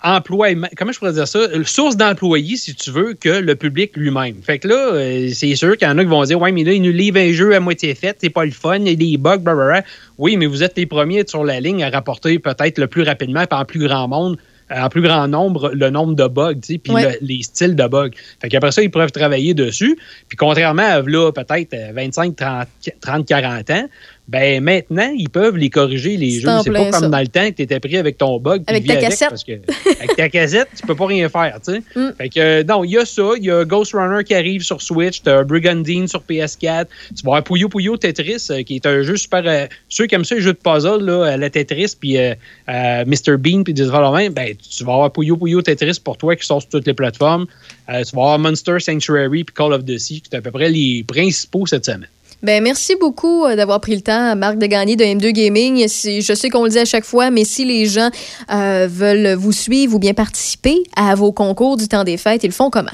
comment 0.03 0.93
je 0.93 0.99
pourrais 0.99 1.13
dire 1.13 1.27
ça, 1.29 1.41
source 1.65 1.97
d'employés, 1.97 2.57
si 2.57 2.75
tu 2.75 2.91
veux, 2.91 3.15
que 3.15 3.29
le 3.29 3.55
public 3.57 3.97
lui-même. 3.97 4.37
Fait 4.43 4.59
que 4.59 4.69
là, 4.69 4.93
euh, 4.95 5.31
c'est 5.33 5.55
sûr 5.57 5.77
qu'il 5.77 5.89
y 5.89 5.91
en 5.91 5.99
a 5.99 6.03
qui 6.05 6.09
vont 6.11 6.23
dire, 6.25 6.41
ouais, 6.41 6.53
mais 6.53 6.65
là, 6.65 6.73
ils 6.73 6.83
nous 6.83 6.93
livrent 6.93 7.19
un 7.19 7.33
jeu 7.33 7.55
à 7.55 7.61
moitié 7.61 7.95
fait, 7.95 8.17
c'est 8.21 8.31
pas 8.31 8.45
le 8.45 8.51
fun, 8.53 8.77
il 8.77 8.89
y 8.89 8.93
a 8.93 8.95
des 8.95 9.17
bugs, 9.17 9.39
blablabla. 9.39 9.83
Oui, 10.19 10.37
mais 10.37 10.47
vous 10.47 10.63
êtes 10.63 10.77
les 10.77 10.87
premiers 10.87 11.25
sur 11.27 11.45
la 11.45 11.61
ligne 11.61 11.83
à 11.83 11.91
rapporter 11.91 12.39
peut-être 12.39 12.79
le 12.79 12.87
plus 12.87 13.03
rapidement, 13.03 13.45
puis 13.45 13.59
en 13.59 13.65
plus 13.65 13.81
grand 13.81 14.07
monde, 14.09 14.39
euh, 14.71 14.81
en 14.83 14.89
plus 14.89 15.01
grand 15.03 15.27
nombre, 15.29 15.71
le 15.75 15.91
nombre 15.91 16.15
de 16.15 16.27
bugs, 16.29 16.55
puis 16.63 16.81
Ouais. 16.93 17.03
le- 17.21 17.27
les 17.27 17.43
styles 17.43 17.75
de 17.75 17.87
bugs. 17.89 18.11
Fait 18.41 18.49
qu'après 18.49 18.71
ça, 18.71 18.83
ils 18.83 18.91
peuvent 18.91 19.11
travailler 19.13 19.55
dessus. 19.55 19.99
Puis 20.29 20.37
contrairement 20.37 20.83
à 20.83 21.01
là, 21.01 21.33
peut-être 21.33 21.73
euh, 21.75 21.93
25, 21.95 22.37
30, 22.37 22.69
30, 23.01 23.27
40 23.27 23.71
ans, 23.71 23.89
ben 24.29 24.63
maintenant, 24.63 25.11
ils 25.17 25.31
peuvent 25.31 25.57
les 25.57 25.71
corriger, 25.71 26.17
les 26.17 26.41
jeux. 26.41 26.49
C'est 26.63 26.71
pas 26.71 26.91
comme 26.91 27.11
dans 27.11 27.21
le 27.21 27.29
temps 27.29 27.49
que 27.49 27.55
tu 27.55 27.63
étais 27.63 27.81
pris 27.81 27.97
avec 27.97 28.19
ton 28.19 28.39
bug. 28.39 28.63
Avec 28.67 28.87
ta 28.87 28.97
cassette. 28.97 29.31
Parce 29.31 29.45
que 29.45 29.53
avec 29.99 30.17
ta 30.17 30.29
cassette, 30.29 30.69
tu 30.77 30.87
peux 30.87 30.95
pas 30.95 31.07
rien 31.07 31.29
faire, 31.29 31.59
tu 31.65 31.73
sais. 31.73 31.83
Mm. 31.97 32.13
Fait 32.17 32.29
que, 32.29 32.41
euh, 32.41 32.65
non, 32.65 32.85
il 32.85 32.91
y 32.91 32.99
a 32.99 33.05
ça. 33.05 33.31
Il 33.39 33.45
y 33.45 33.51
a 33.51 33.65
Ghost 33.65 33.93
Runner 33.93 34.23
qui 34.25 34.35
arrive 34.35 34.63
sur 34.63 34.83
Switch. 34.83 35.23
Tu 35.23 35.31
as 35.31 35.45
Brigandine 35.45 36.07
sur 36.07 36.23
PS4. 36.23 36.87
Tu 37.17 37.25
vas 37.25 37.37
avoir 37.37 37.45
Puyo 37.45 37.69
Puyo 37.69 37.97
Tetris, 37.97 38.49
euh, 38.51 38.63
qui 38.63 38.77
est 38.77 38.87
un 38.87 39.03
jeu 39.03 39.17
super. 39.17 39.43
euh, 39.47 39.67
ceux 39.89 40.07
qui 40.07 40.15
aiment 40.15 40.25
ça, 40.25 40.35
les 40.35 40.43
jeux 40.43 40.53
de 40.53 40.59
puzzle, 40.59 41.05
là, 41.05 41.25
à 41.25 41.37
la 41.37 41.51
Tetris, 41.51 41.97
puis 41.99 42.19
euh, 42.19 42.35
euh, 42.69 43.05
Mr. 43.07 43.37
Bean, 43.39 43.63
puis 43.65 43.75
des 43.75 43.89
affaires 43.89 44.11
de 44.11 44.17
même, 44.17 44.33
ben, 44.33 44.55
tu 44.57 44.85
vas 44.85 44.93
avoir 44.93 45.13
Puyo 45.13 45.37
Puyo 45.37 45.63
Tetris 45.63 46.01
pour 46.03 46.17
toi 46.17 46.37
qui 46.37 46.47
sort 46.47 46.61
sur 46.61 46.71
toutes 46.71 46.87
les 46.87 46.95
plateformes. 46.95 47.47
Euh, 47.89 48.03
tu 48.05 48.15
vas 48.15 48.23
avoir 48.23 48.39
Monster 48.39 48.79
Sanctuary, 48.79 49.45
puis 49.45 49.55
Call 49.55 49.73
of 49.73 49.85
Duty, 49.85 50.21
qui 50.21 50.31
est 50.33 50.37
à 50.37 50.43
peu 50.43 50.51
près 50.51 50.69
les 50.69 51.05
principaux 51.07 51.67
cette 51.67 51.87
semaine. 51.87 52.09
Ben, 52.43 52.63
merci 52.63 52.95
beaucoup 52.95 53.45
euh, 53.45 53.57
d'avoir 53.57 53.81
pris 53.81 53.97
le 53.97 54.01
temps, 54.01 54.37
Marc, 54.37 54.59
de 54.59 54.67
gagner 54.67 54.95
de 54.95 55.03
M2 55.05 55.33
Gaming. 55.33 55.89
Si- 55.89 56.23
je 56.23 56.33
sais 56.35 56.51
qu'on 56.51 56.65
le 56.65 56.71
dit 56.71 56.79
à 56.79 56.85
chaque 56.85 57.05
fois, 57.05 57.31
mais 57.31 57.45
si 57.45 57.65
les 57.65 57.87
gens 57.87 58.11
euh, 58.53 58.87
veulent 58.89 59.35
vous 59.35 59.53
suivre 59.53 59.97
ou 59.97 59.99
bien 59.99 60.15
participer 60.15 60.77
à 60.95 61.15
vos 61.17 61.33
concours 61.33 61.77
du 61.77 61.89
temps 61.89 62.05
des 62.05 62.17
fêtes, 62.17 62.45
ils 62.45 62.49
le 62.49 62.53
font 62.53 62.71
comment? 62.71 62.93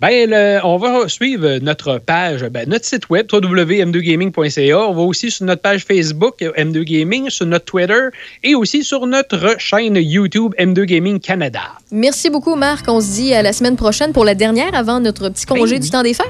Ben, 0.00 0.28
le- 0.28 0.58
on 0.64 0.76
va 0.76 1.08
suivre 1.08 1.58
notre 1.62 1.98
page, 1.98 2.42
ben, 2.50 2.68
notre 2.68 2.84
site 2.84 3.08
web, 3.10 3.26
www.m2gaming.ca. 3.32 4.88
On 4.88 4.92
va 4.92 5.02
aussi 5.02 5.30
sur 5.30 5.46
notre 5.46 5.62
page 5.62 5.84
Facebook, 5.84 6.42
euh, 6.42 6.50
M2 6.58 6.82
Gaming, 6.82 7.30
sur 7.30 7.46
notre 7.46 7.66
Twitter 7.66 8.08
et 8.42 8.56
aussi 8.56 8.82
sur 8.82 9.06
notre 9.06 9.54
chaîne 9.60 9.96
YouTube, 9.96 10.52
M2 10.58 10.84
Gaming 10.84 11.20
Canada. 11.20 11.60
Merci 11.92 12.28
beaucoup, 12.28 12.56
Marc. 12.56 12.86
On 12.88 13.00
se 13.00 13.12
dit 13.12 13.34
à 13.34 13.42
la 13.42 13.52
semaine 13.52 13.76
prochaine 13.76 14.12
pour 14.12 14.24
la 14.24 14.34
dernière 14.34 14.74
avant 14.74 14.98
notre 14.98 15.28
petit 15.28 15.46
congé 15.46 15.74
Ben 15.76 15.80
du 15.80 15.84
oui. 15.86 15.90
temps 15.90 16.02
des 16.02 16.12
fêtes. 16.14 16.26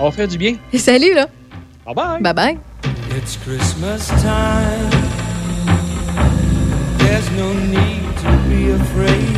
On 0.00 0.10
fait 0.10 0.26
du 0.26 0.36
bien. 0.36 0.56
Et 0.72 0.78
salut, 0.78 1.14
là. 1.14 1.28
Bye 1.84 1.92
bye. 1.92 2.20
Bye 2.20 2.32
bye. 2.32 2.58
It's 3.10 3.36
Christmas 3.36 4.08
time. 4.08 4.90
There's 6.98 7.30
no 7.32 7.52
need 7.52 8.02
to 8.24 8.32
be 8.48 8.70
afraid. 8.70 9.36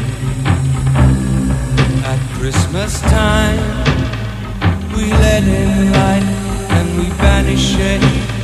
At 2.06 2.20
Christmas 2.38 3.00
time, 3.02 3.58
we 4.94 5.10
let 5.10 5.42
in 5.42 5.92
light 5.92 6.22
and 6.70 6.98
we 6.98 7.08
banish 7.18 7.60
shade. 7.74 8.35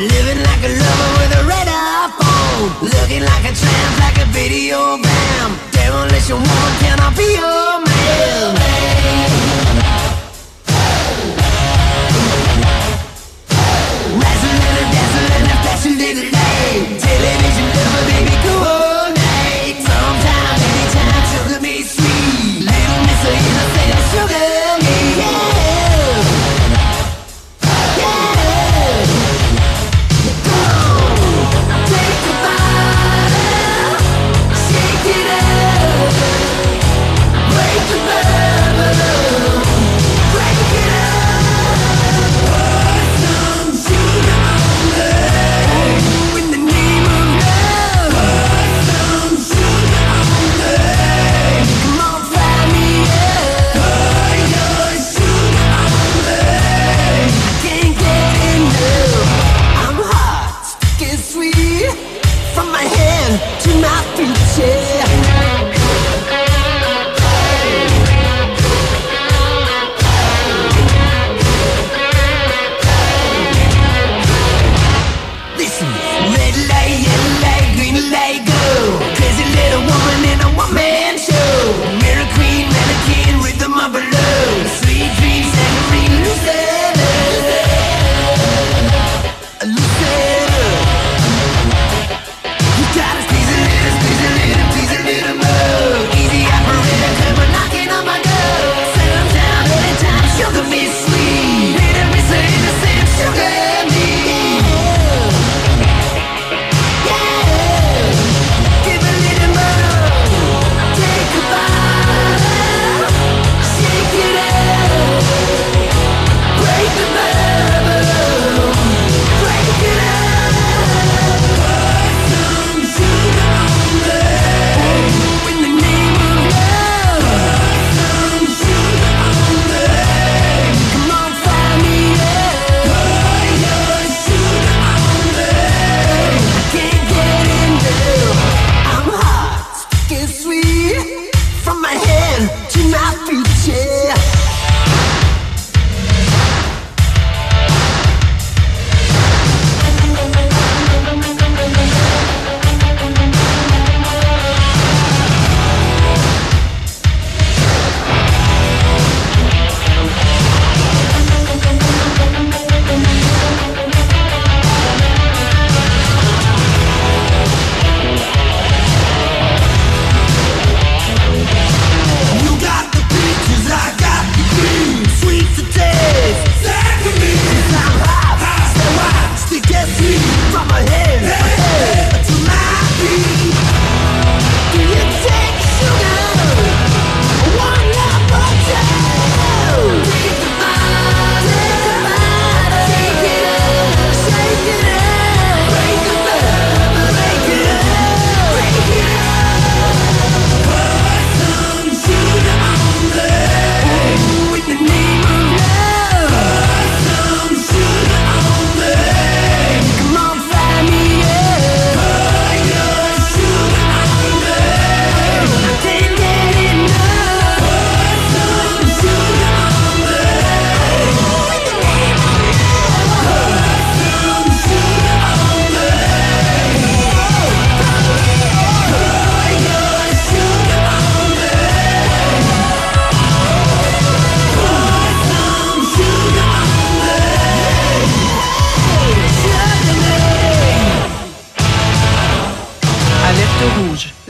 Living 0.00 0.42
like 0.42 0.64
a 0.64 0.68
lover 0.80 1.10
with 1.20 1.36
a 1.36 1.44
red 1.44 1.68
phone. 2.16 2.88
Looking 2.88 3.20
like 3.20 3.29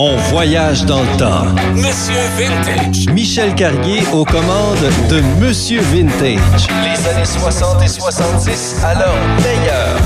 On 0.00 0.14
voyage 0.30 0.84
dans 0.84 1.00
le 1.00 1.16
temps. 1.16 1.44
Monsieur 1.74 2.20
Vintage. 2.36 3.08
Michel 3.12 3.52
Carrier 3.56 4.06
aux 4.12 4.24
commandes 4.24 4.78
de 5.10 5.20
Monsieur 5.44 5.80
Vintage. 5.80 6.68
Les 6.84 7.08
années 7.08 7.24
60 7.24 7.82
et 7.82 7.88
70 7.88 8.76
alors 8.84 9.12
leur 9.12 9.16
meilleur. 9.42 9.98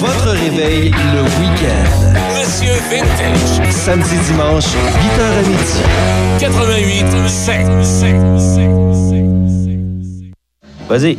Votre 0.00 0.30
réveil 0.30 0.90
le 0.90 1.22
week-end. 1.22 2.12
Monsieur 2.36 2.72
Vintage. 2.90 3.70
Samedi, 3.70 4.16
dimanche, 4.26 4.64
8h 4.64 5.22
à 5.22 5.42
midi. 5.42 5.80
88 6.40 7.28
5 7.28 7.84
5 7.84 8.38
5 8.38 8.70
5 8.90 10.88
Vas-y. 10.88 11.18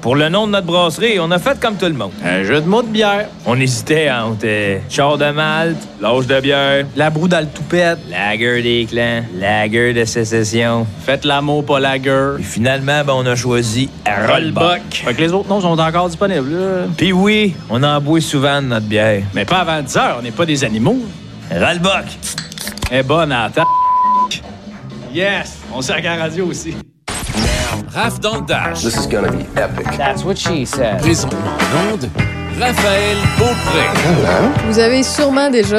Pour 0.00 0.14
le 0.14 0.28
nom 0.28 0.46
de 0.46 0.52
notre 0.52 0.66
brasserie, 0.66 1.18
on 1.18 1.30
a 1.32 1.38
fait 1.38 1.58
comme 1.58 1.76
tout 1.76 1.86
le 1.86 1.92
monde. 1.94 2.12
Un 2.24 2.44
jeu 2.44 2.60
de 2.60 2.66
mots 2.68 2.82
de 2.82 2.88
bière. 2.88 3.26
On 3.44 3.58
hésitait 3.58 4.08
entre 4.10 4.44
euh, 4.44 4.78
char 4.88 5.18
de 5.18 5.30
malte, 5.30 5.78
l'âge 6.00 6.26
de 6.28 6.40
bière, 6.40 6.86
La 6.94 7.10
broue 7.10 7.26
dans 7.26 7.40
le 7.40 7.46
toupette. 7.46 7.98
lager 8.08 8.62
des 8.62 8.86
clans, 8.88 9.22
lager 9.34 9.92
de 9.94 10.04
sécession. 10.04 10.86
Faites 11.04 11.24
l'amour, 11.24 11.64
pas 11.66 11.80
la 11.80 11.98
gueule. 11.98 12.36
Puis 12.36 12.44
finalement, 12.44 13.02
ben, 13.04 13.14
on 13.16 13.26
a 13.26 13.34
choisi 13.34 13.88
Rollbuck. 14.28 14.80
Fait 14.92 15.14
que 15.14 15.20
les 15.22 15.32
autres 15.32 15.48
noms 15.48 15.60
sont 15.60 15.78
encore 15.78 16.08
disponibles. 16.08 16.52
là. 16.52 16.84
Puis 16.96 17.12
oui, 17.12 17.54
on 17.68 17.82
en 17.82 18.00
boit 18.00 18.20
souvent 18.20 18.62
de 18.62 18.68
notre 18.68 18.86
bière. 18.86 19.22
Mais 19.34 19.44
pas 19.44 19.58
avant 19.58 19.82
10 19.82 19.96
heures, 19.96 20.16
on 20.20 20.22
n'est 20.22 20.30
pas 20.30 20.46
des 20.46 20.62
animaux. 20.62 20.98
Rollbuck. 21.50 22.04
Est 22.92 23.02
bonne 23.02 23.30
la 23.30 23.50
table. 23.52 23.66
Yes! 25.12 25.58
On 25.74 25.80
sert 25.82 25.96
à 25.96 26.00
la 26.00 26.16
radio 26.16 26.46
aussi. 26.46 26.76
Raph 27.96 28.20
dans 28.20 28.36
le 28.36 28.46
Dash. 28.46 28.82
This 28.82 28.94
is 28.96 29.06
gonna 29.08 29.30
be 29.32 29.40
epic. 29.56 29.86
That's 29.96 30.22
what 30.22 30.36
she 30.36 30.66
said. 30.66 30.98
Présentement 31.00 31.38
en 31.40 31.94
onde, 31.94 32.10
Raphaël 32.60 33.16
Beaupré. 33.38 33.86
Vous 34.68 34.78
avez 34.78 35.02
sûrement 35.02 35.48
déjà 35.50 35.76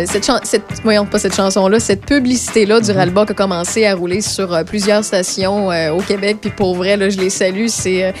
euh, 0.00 0.04
cette, 0.06 0.24
chan- 0.24 0.40
cette 0.44 0.62
voyons 0.82 1.04
pas 1.04 1.18
cette 1.18 1.34
chanson-là, 1.36 1.78
cette 1.78 2.06
publicité-là 2.06 2.80
du 2.80 2.90
Ralba 2.90 3.26
qui 3.26 3.32
a 3.32 3.34
commencé 3.34 3.86
à 3.86 3.94
rouler 3.94 4.22
sur 4.22 4.52
euh, 4.54 4.64
plusieurs 4.64 5.04
stations 5.04 5.70
euh, 5.70 5.90
au 5.92 6.00
Québec. 6.00 6.38
Puis 6.40 6.50
pour 6.50 6.74
vrai, 6.74 6.96
là, 6.96 7.10
je 7.10 7.18
les 7.18 7.30
salue. 7.30 7.66
C'est 7.68 8.04
euh, 8.04 8.12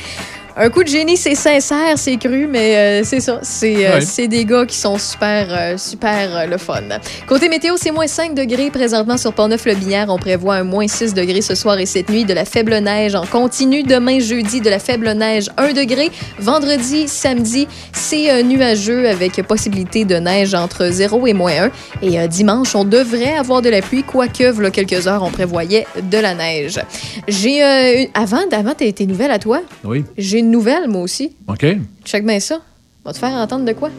un 0.58 0.70
coup 0.70 0.82
de 0.82 0.88
génie, 0.88 1.16
c'est 1.16 1.34
sincère, 1.34 1.96
c'est 1.96 2.16
cru, 2.16 2.46
mais 2.48 2.76
euh, 2.76 3.02
c'est 3.04 3.20
ça. 3.20 3.38
C'est 3.42 3.86
euh, 3.86 4.00
c'est 4.00 4.26
des 4.28 4.44
gars 4.44 4.66
qui 4.66 4.76
sont 4.76 4.98
super, 4.98 5.46
euh, 5.50 5.76
super 5.78 6.46
le 6.48 6.58
fun. 6.58 6.82
Côté 7.26 7.48
météo, 7.48 7.74
c'est 7.76 7.90
moins 7.92 8.06
5 8.06 8.34
degrés 8.34 8.70
présentement 8.70 9.16
sur 9.16 9.32
Pont-Neuf-le-Binière. 9.32 10.06
On 10.08 10.18
prévoit 10.18 10.56
un 10.56 10.64
moins 10.64 10.88
6 10.88 11.14
degrés 11.14 11.42
ce 11.42 11.54
soir 11.54 11.78
et 11.78 11.86
cette 11.86 12.08
nuit. 12.10 12.24
De 12.24 12.34
la 12.34 12.44
faible 12.44 12.76
neige 12.78 13.14
en 13.14 13.24
continu. 13.24 13.82
Demain, 13.84 14.18
jeudi, 14.20 14.60
de 14.60 14.68
la 14.70 14.78
faible 14.78 15.10
neige 15.12 15.48
1 15.56 15.72
degré. 15.72 16.10
Vendredi, 16.40 17.06
samedi, 17.08 17.68
c'est 17.92 18.42
nuageux 18.42 19.08
avec 19.08 19.40
possibilité 19.46 20.04
de 20.04 20.16
neige 20.16 20.54
entre 20.54 20.88
0 20.90 21.26
et 21.26 21.34
moins 21.34 21.68
1. 22.02 22.02
Et 22.02 22.28
dimanche, 22.28 22.74
on 22.74 22.84
devrait 22.84 23.36
avoir 23.36 23.62
de 23.62 23.68
la 23.68 23.80
pluie, 23.82 24.02
quoique, 24.02 24.50
voilà 24.50 24.70
quelques 24.70 25.06
heures, 25.06 25.22
on 25.22 25.30
prévoyait 25.30 25.86
de 26.02 26.18
la 26.18 26.34
neige. 26.34 26.80
J'ai. 27.28 28.02
une- 28.02 28.08
avant, 28.14 28.40
avant 28.52 28.74
tes, 28.74 28.92
tes 28.92 29.06
nouvelles 29.06 29.30
à 29.30 29.38
toi, 29.38 29.60
Oui. 29.84 30.04
j'ai 30.16 30.42
une 30.48 30.52
nouvelle, 30.52 30.88
moi 30.88 31.02
aussi. 31.02 31.36
OK. 31.46 31.66
Check 32.04 32.24
bien 32.24 32.40
ça. 32.40 32.60
Va 33.04 33.12
te 33.12 33.18
faire 33.18 33.32
entendre 33.32 33.66
de 33.66 33.72
quoi? 33.72 33.90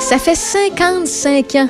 Ça 0.00 0.18
fait 0.18 0.34
55 0.34 1.54
ans 1.56 1.68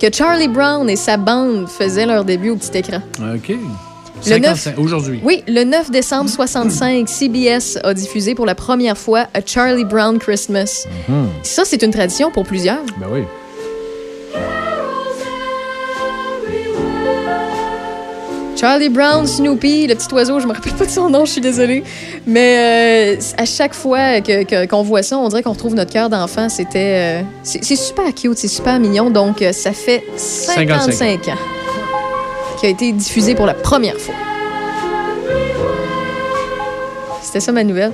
que 0.00 0.12
Charlie 0.12 0.48
Brown 0.48 0.88
et 0.90 0.96
sa 0.96 1.16
bande 1.16 1.68
faisaient 1.68 2.06
leur 2.06 2.24
début 2.24 2.50
au 2.50 2.56
petit 2.56 2.78
écran. 2.78 3.00
OK. 3.20 3.56
Le 4.16 4.22
55 4.22 4.78
Aujourd'hui. 4.78 5.20
Oui, 5.24 5.42
le 5.48 5.64
9 5.64 5.90
décembre 5.90 6.30
65, 6.30 7.08
CBS 7.08 7.78
a 7.82 7.92
diffusé 7.94 8.34
pour 8.34 8.46
la 8.46 8.54
première 8.54 8.96
fois 8.96 9.26
A 9.34 9.40
Charlie 9.44 9.84
Brown 9.84 10.18
Christmas. 10.18 10.86
Mhm. 11.08 11.28
Ça, 11.42 11.64
c'est 11.64 11.82
une 11.82 11.90
tradition 11.90 12.30
pour 12.30 12.44
plusieurs. 12.44 12.82
Ben 12.98 13.06
oui. 13.10 13.22
Charlie 18.56 18.88
Brown, 18.88 19.26
Snoopy, 19.26 19.88
le 19.88 19.94
petit 19.96 20.14
oiseau, 20.14 20.38
je 20.40 20.46
me 20.46 20.52
rappelle 20.54 20.72
pas 20.74 20.86
de 20.86 20.90
son 20.90 21.10
nom, 21.10 21.24
je 21.24 21.32
suis 21.32 21.40
désolée. 21.40 21.82
Mais 22.26 23.16
euh, 23.18 23.20
à 23.36 23.44
chaque 23.44 23.74
fois 23.74 24.20
que- 24.20 24.44
que- 24.44 24.64
qu'on 24.66 24.82
voit 24.82 25.02
ça, 25.02 25.18
on 25.18 25.28
dirait 25.28 25.42
qu'on 25.42 25.52
retrouve 25.52 25.74
notre 25.74 25.92
cœur 25.92 26.08
d'enfant. 26.08 26.48
C'était. 26.48 27.20
euh, 27.20 27.22
c'est 27.42 27.62
c'est 27.64 27.76
super 27.76 28.04
cute, 28.14 28.38
c'est 28.38 28.48
super 28.48 28.78
mignon. 28.78 29.10
Donc, 29.10 29.44
ça 29.52 29.72
fait 29.72 30.04
55 30.16 31.28
ans 31.28 31.32
qui 32.64 32.68
a 32.68 32.70
été 32.70 32.92
diffusé 32.92 33.34
pour 33.34 33.44
la 33.44 33.52
première 33.52 33.98
fois. 33.98 34.14
C'était 37.22 37.40
ça 37.40 37.52
ma 37.52 37.62
nouvelle. 37.62 37.92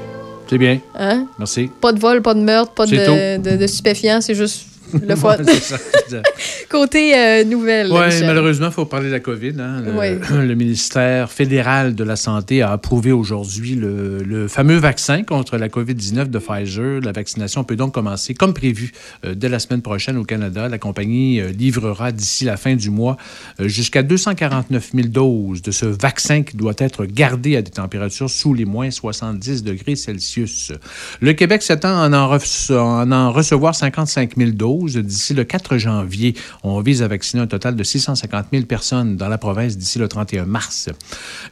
C'est 0.48 0.59
bien. 0.59 0.78
Hein? 0.94 1.26
Merci. 1.40 1.72
Pas 1.80 1.92
de 1.92 1.98
vol, 1.98 2.22
pas 2.22 2.34
de 2.34 2.40
meurtre, 2.40 2.70
pas 2.70 2.86
de, 2.86 3.38
de, 3.38 3.56
de 3.56 3.66
stupéfiants, 3.66 4.20
c'est 4.20 4.36
juste 4.36 4.66
le 5.06 5.16
fun. 5.16 5.36
Ça. 6.08 6.22
Côté 6.68 7.16
euh, 7.16 7.44
nouvelle. 7.44 7.88
Oui, 7.90 8.24
malheureusement, 8.24 8.66
il 8.68 8.72
faut 8.72 8.84
parler 8.84 9.08
de 9.08 9.12
la 9.12 9.20
COVID. 9.20 9.54
hein. 9.60 9.82
Le, 10.40 10.54
ministère 10.54 11.30
fédéral 11.30 11.94
de 11.94 12.04
la 12.04 12.16
Santé 12.16 12.62
a 12.62 12.72
approuvé 12.72 13.12
aujourd'hui 13.12 13.74
le, 13.74 14.18
le 14.22 14.48
fameux 14.48 14.76
vaccin 14.76 15.22
contre 15.22 15.56
la 15.56 15.68
COVID-19 15.68 16.26
de 16.28 16.38
Pfizer. 16.38 17.00
La 17.00 17.12
vaccination 17.12 17.64
peut 17.64 17.76
donc 17.76 17.94
commencer 17.94 18.34
comme 18.34 18.54
prévu 18.54 18.92
euh, 19.24 19.34
dès 19.34 19.48
la 19.48 19.58
semaine 19.58 19.82
prochaine 19.82 20.16
au 20.16 20.24
Canada. 20.24 20.68
La 20.68 20.78
compagnie 20.78 21.40
euh, 21.40 21.50
livrera 21.50 22.12
d'ici 22.12 22.44
la 22.44 22.56
fin 22.56 22.74
du 22.74 22.90
mois 22.90 23.16
jusqu'à 23.58 24.02
249 24.02 24.90
000 24.94 25.08
doses 25.08 25.62
de 25.62 25.70
ce 25.70 25.86
vaccin 25.86 26.42
qui 26.42 26.56
doit 26.56 26.74
être 26.78 27.04
gardé 27.04 27.56
à 27.56 27.62
des 27.62 27.70
températures 27.70 28.30
sous 28.30 28.54
les 28.54 28.64
moins 28.64 28.90
70 28.90 29.62
degrés 29.62 29.96
Celsius. 29.96 30.72
Le 31.20 31.32
Québec 31.32 31.62
s'attend 31.62 32.00
à 32.00 32.08
en 32.08 33.12
en 33.12 33.32
recevoir 33.32 33.74
55 33.74 34.36
000 34.36 34.50
doses 34.52 34.80
d'ici 34.89 35.35
le 35.35 35.44
4 35.44 35.78
janvier. 35.78 36.35
On 36.62 36.81
vise 36.81 37.02
à 37.02 37.09
vacciner 37.09 37.43
un 37.43 37.47
total 37.47 37.77
de 37.77 37.82
650 37.82 38.47
000 38.52 38.65
personnes 38.65 39.16
dans 39.16 39.28
la 39.28 39.39
province 39.39 39.77
d'ici 39.77 39.98
le 39.98 40.09
31 40.09 40.47
mars. 40.47 40.89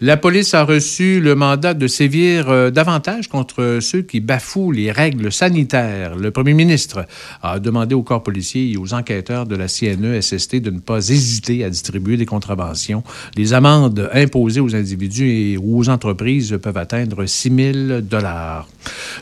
La 0.01 0.17
police 0.17 0.55
a 0.55 0.65
reçu 0.65 1.21
le 1.21 1.35
mandat 1.35 1.75
de 1.75 1.87
sévir 1.87 2.49
euh, 2.49 2.71
davantage 2.71 3.29
contre 3.29 3.79
ceux 3.81 4.03
qui 4.03 4.21
bafouent 4.21 4.73
les 4.73 4.91
règles 4.93 5.33
sanitaires. 5.33 6.17
Le 6.17 6.31
premier 6.31 6.55
ministre 6.55 7.07
a 7.43 7.59
demandé 7.59 7.95
au 7.95 8.03
corps 8.03 8.23
policier 8.23 8.71
et 8.73 8.77
aux 8.77 8.95
enquêteurs 8.95 9.47
de 9.47 9.57
la 9.57 9.67
CNE-SST 9.67 10.57
de 10.61 10.71
ne 10.71 10.81
pas 10.81 11.09
hésiter 11.09 11.65
à 11.65 11.71
distribuer 11.71 12.17
des 12.17 12.27
contraventions. 12.27 13.03
Les 13.37 13.53
amendes 13.53 14.09
imposées 14.13 14.61
aux 14.61 14.75
individus 14.75 15.31
et 15.31 15.59
aux 15.59 15.89
entreprises 15.89 16.59
peuvent 16.63 16.77
atteindre 16.77 17.27
6 17.27 17.53
000 17.55 18.01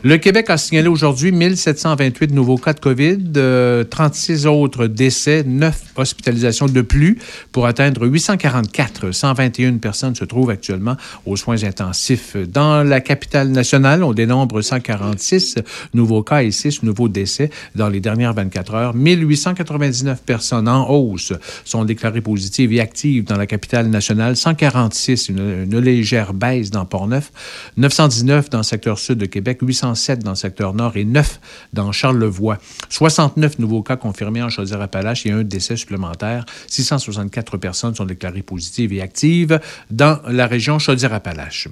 Le 0.03 0.17
Québec 0.17 0.49
a 0.49 0.57
signalé 0.57 0.87
aujourd'hui 0.87 1.31
1728 1.31 2.31
nouveaux 2.31 2.57
cas 2.57 2.73
de 2.73 2.79
COVID, 2.79 3.17
euh, 3.37 3.83
36 3.97 4.45
autres 4.45 4.85
décès, 4.85 5.43
9 5.43 5.93
hospitalisations 5.95 6.67
de 6.67 6.81
plus 6.81 7.17
pour 7.51 7.65
atteindre 7.65 8.05
844. 8.05 9.11
121 9.11 9.77
personnes 9.77 10.13
se 10.13 10.23
trouvent 10.23 10.51
actuellement 10.51 10.95
aux 11.25 11.35
soins 11.35 11.63
intensifs. 11.63 12.37
Dans 12.37 12.83
la 12.83 13.01
capitale 13.01 13.49
nationale, 13.49 14.03
on 14.03 14.13
dénombre 14.13 14.61
146 14.61 15.55
nouveaux 15.95 16.21
cas 16.21 16.43
et 16.43 16.51
6 16.51 16.83
nouveaux 16.83 17.09
décès 17.09 17.49
dans 17.73 17.89
les 17.89 17.99
dernières 17.99 18.35
24 18.35 18.75
heures. 18.75 18.93
1899 18.93 20.21
personnes 20.21 20.67
en 20.67 20.87
hausse 20.87 21.33
sont 21.65 21.83
déclarées 21.83 22.21
positives 22.21 22.71
et 22.73 22.79
actives 22.79 23.23
dans 23.23 23.37
la 23.37 23.47
capitale 23.47 23.87
nationale. 23.87 24.37
146, 24.37 25.29
une, 25.29 25.79
légère 25.79 26.35
baisse 26.35 26.69
dans 26.69 26.85
Port-Neuf. 26.85 27.31
919 27.77 28.51
dans 28.51 28.59
le 28.59 28.63
secteur 28.63 28.99
sud 28.99 29.17
de 29.17 29.25
Québec, 29.25 29.57
807 29.63 30.23
dans 30.23 30.31
le 30.31 30.35
secteur 30.35 30.75
nord 30.75 30.97
et 30.97 31.03
9 31.03 31.39
dans 31.73 31.91
Charlevoix. 31.91 32.59
69 32.89 33.57
nouveaux 33.57 33.86
cas 33.87 33.97
confirmés 33.97 34.41
en 34.41 34.49
Chaudière-Appalaches 34.49 35.25
et 35.25 35.31
un 35.31 35.43
décès 35.43 35.75
supplémentaire. 35.75 36.45
664 36.67 37.57
personnes 37.57 37.95
sont 37.95 38.05
déclarées 38.05 38.43
positives 38.43 38.93
et 38.93 39.01
actives 39.01 39.59
dans 39.89 40.21
la 40.27 40.47
région 40.47 40.79
Chaudière-Appalaches. 40.79 41.69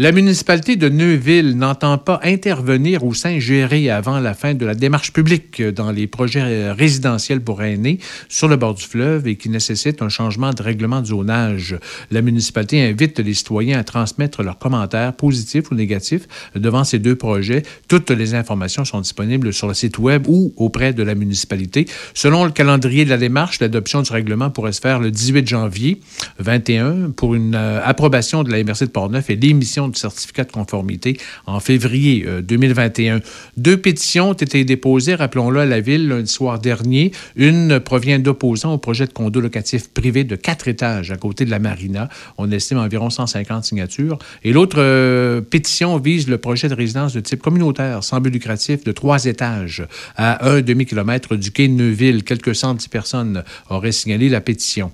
La 0.00 0.12
municipalité 0.12 0.76
de 0.76 0.88
Neuville 0.88 1.58
n'entend 1.58 1.98
pas 1.98 2.20
intervenir 2.22 3.04
ou 3.04 3.12
s'ingérer 3.12 3.90
avant 3.90 4.18
la 4.18 4.32
fin 4.32 4.54
de 4.54 4.64
la 4.64 4.74
démarche 4.74 5.12
publique 5.12 5.60
dans 5.60 5.92
les 5.92 6.06
projets 6.06 6.72
résidentiels 6.72 7.42
pour 7.42 7.62
aînés 7.62 7.98
sur 8.30 8.48
le 8.48 8.56
bord 8.56 8.72
du 8.72 8.82
fleuve 8.82 9.28
et 9.28 9.36
qui 9.36 9.50
nécessitent 9.50 10.00
un 10.00 10.08
changement 10.08 10.54
de 10.54 10.62
règlement 10.62 11.02
de 11.02 11.08
zonage. 11.08 11.76
La 12.10 12.22
municipalité 12.22 12.80
invite 12.82 13.18
les 13.18 13.34
citoyens 13.34 13.78
à 13.78 13.84
transmettre 13.84 14.42
leurs 14.42 14.56
commentaires 14.56 15.12
positifs 15.12 15.70
ou 15.70 15.74
négatifs 15.74 16.26
devant 16.54 16.84
ces 16.84 16.98
deux 16.98 17.16
projets. 17.16 17.62
Toutes 17.86 18.10
les 18.10 18.34
informations 18.34 18.86
sont 18.86 19.02
disponibles 19.02 19.52
sur 19.52 19.68
le 19.68 19.74
site 19.74 19.98
web 19.98 20.24
ou 20.28 20.54
auprès 20.56 20.94
de 20.94 21.02
la 21.02 21.14
municipalité. 21.14 21.86
Selon 22.14 22.46
le 22.46 22.52
calendrier 22.52 23.04
de 23.04 23.10
la 23.10 23.18
démarche, 23.18 23.60
l'adoption 23.60 24.00
du 24.00 24.10
règlement 24.10 24.48
pourrait 24.48 24.72
se 24.72 24.80
faire 24.80 24.98
le 24.98 25.10
18 25.10 25.46
janvier 25.46 26.00
21 26.38 27.10
pour 27.10 27.34
une 27.34 27.54
euh, 27.54 27.82
approbation 27.84 28.44
de 28.44 28.50
la 28.50 28.64
MRC 28.64 28.86
de 28.86 28.86
Portneuf 28.86 29.28
et 29.28 29.36
l'émission 29.36 29.89
du 29.90 29.98
certificat 29.98 30.44
de 30.44 30.52
conformité 30.52 31.18
en 31.46 31.60
février 31.60 32.24
euh, 32.26 32.42
2021. 32.42 33.20
Deux 33.56 33.76
pétitions 33.76 34.30
ont 34.30 34.34
été 34.34 34.64
déposées, 34.64 35.14
rappelons-le, 35.14 35.60
à 35.60 35.66
la 35.66 35.80
Ville 35.80 36.08
lundi 36.08 36.30
soir 36.30 36.58
dernier. 36.58 37.12
Une 37.36 37.80
provient 37.80 38.18
d'opposants 38.18 38.74
au 38.74 38.78
projet 38.78 39.06
de 39.06 39.12
condo 39.12 39.40
locatif 39.40 39.88
privé 39.88 40.24
de 40.24 40.36
quatre 40.36 40.68
étages 40.68 41.10
à 41.10 41.16
côté 41.16 41.44
de 41.44 41.50
la 41.50 41.58
marina. 41.58 42.08
On 42.38 42.50
estime 42.50 42.78
environ 42.78 43.10
150 43.10 43.64
signatures. 43.64 44.18
Et 44.44 44.52
l'autre 44.52 44.76
euh, 44.78 45.40
pétition 45.40 45.98
vise 45.98 46.28
le 46.28 46.38
projet 46.38 46.68
de 46.68 46.74
résidence 46.74 47.12
de 47.12 47.20
type 47.20 47.40
communautaire, 47.40 48.04
sans 48.04 48.20
but 48.20 48.30
lucratif, 48.30 48.84
de 48.84 48.92
trois 48.92 49.24
étages 49.24 49.84
à 50.16 50.48
un 50.48 50.60
demi-kilomètre 50.60 51.36
du 51.36 51.50
quai 51.50 51.68
de 51.68 51.74
Neuville. 51.74 52.24
Quelques 52.24 52.54
cent 52.54 52.74
dix 52.74 52.88
personnes 52.88 53.44
auraient 53.68 53.92
signalé 53.92 54.28
la 54.28 54.40
pétition. 54.40 54.92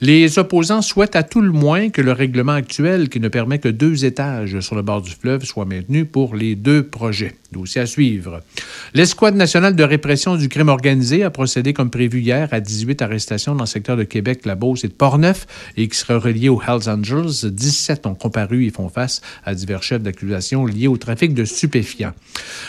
Les 0.00 0.38
opposants 0.38 0.82
souhaitent 0.82 1.16
à 1.16 1.22
tout 1.22 1.40
le 1.40 1.52
moins 1.52 1.90
que 1.90 2.00
le 2.00 2.12
règlement 2.12 2.52
actuel, 2.52 3.08
qui 3.08 3.20
ne 3.20 3.28
permet 3.28 3.58
que 3.58 3.68
deux 3.68 4.04
étages 4.04 4.27
sur 4.60 4.74
le 4.74 4.82
bord 4.82 5.02
du 5.02 5.10
fleuve, 5.10 5.44
soit 5.44 5.64
maintenu 5.64 6.04
pour 6.04 6.34
les 6.34 6.54
deux 6.54 6.82
projets. 6.82 7.34
Dossier 7.50 7.80
à 7.80 7.86
suivre. 7.86 8.42
L'escouade 8.92 9.34
nationale 9.34 9.74
de 9.74 9.82
répression 9.82 10.36
du 10.36 10.50
crime 10.50 10.68
organisé 10.68 11.22
a 11.24 11.30
procédé 11.30 11.72
comme 11.72 11.88
prévu 11.88 12.20
hier 12.20 12.48
à 12.52 12.60
18 12.60 13.00
arrestations 13.00 13.54
dans 13.54 13.64
le 13.64 13.68
secteur 13.68 13.96
de 13.96 14.04
Québec, 14.04 14.44
la 14.44 14.54
Beauce 14.54 14.84
et 14.84 14.88
de 14.88 14.92
Portneuf 14.92 15.46
et 15.78 15.88
qui 15.88 15.96
seraient 15.96 16.18
reliés 16.18 16.50
aux 16.50 16.60
Hells 16.60 16.90
Angels. 16.90 17.50
17 17.50 18.06
ont 18.06 18.14
comparu 18.14 18.66
et 18.66 18.70
font 18.70 18.90
face 18.90 19.22
à 19.46 19.54
divers 19.54 19.82
chefs 19.82 20.02
d'accusation 20.02 20.66
liés 20.66 20.88
au 20.88 20.98
trafic 20.98 21.32
de 21.32 21.46
stupéfiants. 21.46 22.12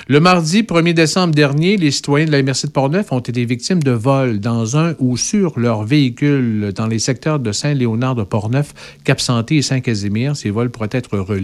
Le 0.08 0.22
mardi 0.22 0.62
1er 0.62 0.94
décembre 0.94 1.36
dernier, 1.36 1.76
les 1.76 1.92
citoyens 1.92 2.28
de 2.28 2.32
la 2.32 2.42
MRC 2.42 2.68
de 2.68 2.72
Portneuf 2.72 3.12
ont 3.12 3.20
été 3.20 3.44
victimes 3.44 3.84
de 3.84 3.92
vols 3.92 4.40
dans 4.40 4.78
un 4.78 4.96
ou 5.00 5.18
sur 5.18 5.60
leur 5.60 5.84
véhicule 5.84 6.72
dans 6.74 6.88
les 6.88 7.00
secteurs 7.00 7.40
de 7.40 7.52
Saint-Léonard 7.52 8.16
de 8.16 8.24
Portneuf, 8.24 8.74
Cap-Santé 9.04 9.58
et 9.58 9.62
Saint-Casimir. 9.62 10.38
Ces 10.38 10.52
vols 10.52 10.70
pourraient 10.70 10.88
être 10.92 11.18
reliés. 11.18 11.39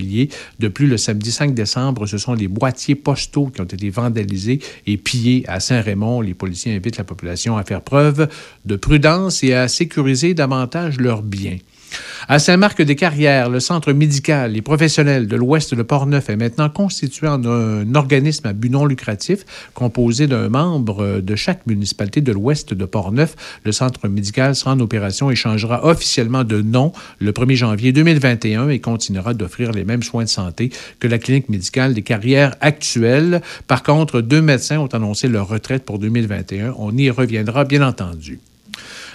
De 0.60 0.68
plus, 0.68 0.88
le 0.88 0.98
samedi 0.98 1.32
5 1.32 1.54
décembre, 1.54 2.06
ce 2.06 2.18
sont 2.18 2.34
les 2.34 2.48
boîtiers 2.48 2.96
postaux 2.96 3.48
qui 3.48 3.62
ont 3.62 3.66
été 3.66 3.90
vandalisés 3.90 4.60
et 4.88 4.98
pillés 4.98 5.44
à 5.48 5.60
Saint-Raymond. 5.60 6.22
Les 6.22 6.34
policiers 6.34 6.76
invitent 6.76 6.98
la 6.98 7.04
population 7.04 7.58
à 7.58 7.64
faire 7.64 7.82
preuve 7.82 8.28
de 8.66 8.76
prudence 8.76 9.44
et 9.44 9.54
à 9.54 9.68
sécuriser 9.68 10.34
davantage 10.34 11.00
leurs 11.00 11.22
biens. 11.22 11.58
À 12.28 12.40
Saint-Marc-des-Carrières, 12.40 13.50
le 13.50 13.60
centre 13.60 13.94
médical 13.94 14.58
et 14.58 14.62
professionnel 14.62 15.28
de 15.28 15.36
l'ouest 15.36 15.76
de 15.76 15.84
Portneuf 15.84 16.30
est 16.30 16.36
maintenant 16.36 16.70
constitué 16.70 17.28
en 17.28 17.44
un 17.46 17.94
organisme 17.94 18.48
à 18.48 18.54
but 18.54 18.70
non 18.70 18.86
lucratif 18.86 19.46
composé 19.76 20.26
d'un 20.26 20.50
membre 20.50 21.22
de 21.22 21.36
chaque 21.36 21.68
municipalité 21.68 22.22
de 22.22 22.32
l'ouest 22.32 22.74
de 22.74 22.86
Portneuf. 22.86 23.36
Le 23.64 23.72
centre 23.72 24.08
médical 24.08 24.56
sera 24.56 24.72
en 24.72 24.80
opération 24.80 25.30
et 25.30 25.36
changera 25.36 25.86
officiellement 25.86 26.44
de 26.44 26.62
nom 26.62 26.94
le 27.20 27.32
1er 27.32 27.56
janvier 27.56 27.92
2021 27.92 28.70
et 28.70 28.80
continuera 28.80 29.36
d'offrir 29.36 29.72
les 29.72 29.84
mêmes 29.84 30.04
soins 30.04 30.24
de 30.24 30.30
santé 30.30 30.72
que 31.00 31.08
la 31.08 31.20
clinique 31.20 31.50
médicale 31.50 31.94
des 31.94 32.02
carrières 32.02 32.56
actuelle. 32.62 33.42
Par 33.68 33.84
contre, 33.84 34.22
deux 34.22 34.42
médecins 34.42 34.80
ont 34.80 34.88
annoncé 34.88 35.28
leur 35.28 35.48
retraite 35.48 35.86
pour 35.86 36.00
2021. 36.00 36.74
On 36.78 36.96
y 36.98 37.10
reviendra, 37.10 37.66
bien 37.66 37.88
entendu. 37.88 38.40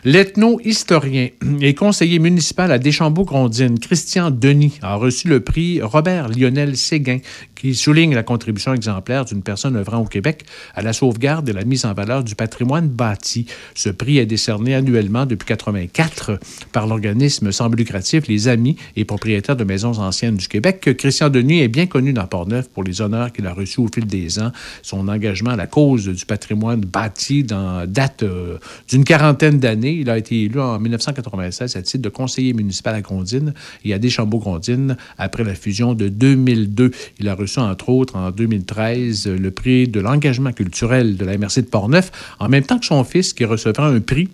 L'ethno-historien 0.05 1.29
et 1.61 1.75
conseiller 1.75 2.19
municipal 2.19 2.73
à 2.73 2.79
Deschambault-Grondines, 2.79 3.79
Christian 3.79 4.31
Denis, 4.31 4.79
a 4.81 4.95
reçu 4.95 5.29
le 5.29 5.41
prix 5.41 5.83
Robert 5.83 6.29
Lionel 6.29 6.77
Séguin, 6.77 7.19
qui 7.61 7.75
souligne 7.75 8.15
la 8.15 8.23
contribution 8.23 8.73
exemplaire 8.73 9.27
d'une 9.27 9.43
personne 9.43 9.77
œuvrant 9.77 9.99
au 9.99 10.07
Québec 10.07 10.45
à 10.75 10.81
la 10.81 10.95
sauvegarde 10.95 11.47
et 11.47 11.53
la 11.53 11.65
mise 11.65 11.85
en 11.85 11.93
valeur 11.93 12.25
du 12.25 12.35
patrimoine 12.35 12.89
bâti. 12.89 13.45
Ce 13.75 13.91
prix 13.91 14.17
est 14.17 14.25
décerné 14.25 14.75
annuellement 14.75 15.27
depuis 15.27 15.45
1984 15.45 16.39
par 16.73 16.87
l'organisme 16.87 17.53
sans 17.53 17.69
lucratif 17.69 18.29
Les 18.29 18.49
Amis 18.49 18.77
et 18.97 19.05
propriétaires 19.05 19.57
de 19.57 19.65
maisons 19.65 19.99
anciennes 19.99 20.37
du 20.37 20.49
Québec. 20.49 20.97
Christian 20.97 21.29
Denis 21.29 21.61
est 21.61 21.69
bien 21.69 21.87
connu 21.87 22.15
dans 22.15 22.27
Portneuf 22.27 22.69
pour 22.71 22.83
les 22.83 23.03
honneurs 23.03 23.31
qu'il 23.31 23.47
a 23.47 23.53
reçus 23.53 23.81
au 23.81 23.89
fil 23.93 24.07
des 24.07 24.39
ans. 24.39 24.53
Son 24.81 25.09
engagement 25.09 25.51
à 25.51 25.57
la 25.57 25.67
cause 25.67 26.09
du 26.09 26.25
patrimoine 26.25 26.81
bâti 26.81 27.45
date 27.45 28.23
euh, 28.23 28.57
d'une 28.89 29.05
quarantaine 29.05 29.59
d'années. 29.59 29.99
Il 30.01 30.09
a 30.09 30.17
été 30.17 30.45
élu 30.45 30.61
en 30.61 30.79
1996 30.79 31.77
à 31.77 31.83
titre 31.83 32.03
de 32.03 32.09
conseiller 32.09 32.55
municipal 32.55 32.95
à 32.95 33.03
Grondines 33.03 33.53
et 33.85 33.93
à 33.93 33.99
Deschambault-Grondines 33.99 34.97
après 35.19 35.45
la 35.45 35.55
fusion 35.55 35.93
de 35.93 36.09
2002. 36.09 36.91
Il 37.19 37.29
a 37.29 37.35
reçu, 37.35 37.50
entre 37.59 37.89
autres, 37.89 38.17
en 38.17 38.31
2013, 38.31 39.27
le 39.29 39.51
prix 39.51 39.89
de 39.89 40.01
l'engagement 40.01 40.53
culturel 40.53 41.17
de 41.17 41.25
la 41.25 41.37
MRC 41.37 41.63
de 41.63 41.67
Portneuf, 41.67 42.11
en 42.39 42.49
même 42.49 42.65
temps 42.65 42.79
que 42.79 42.87
son 42.87 43.05
fils 43.05 43.33
qui 43.33 43.45
recevra 43.45 43.89
un 43.89 44.01
prix 44.01 44.29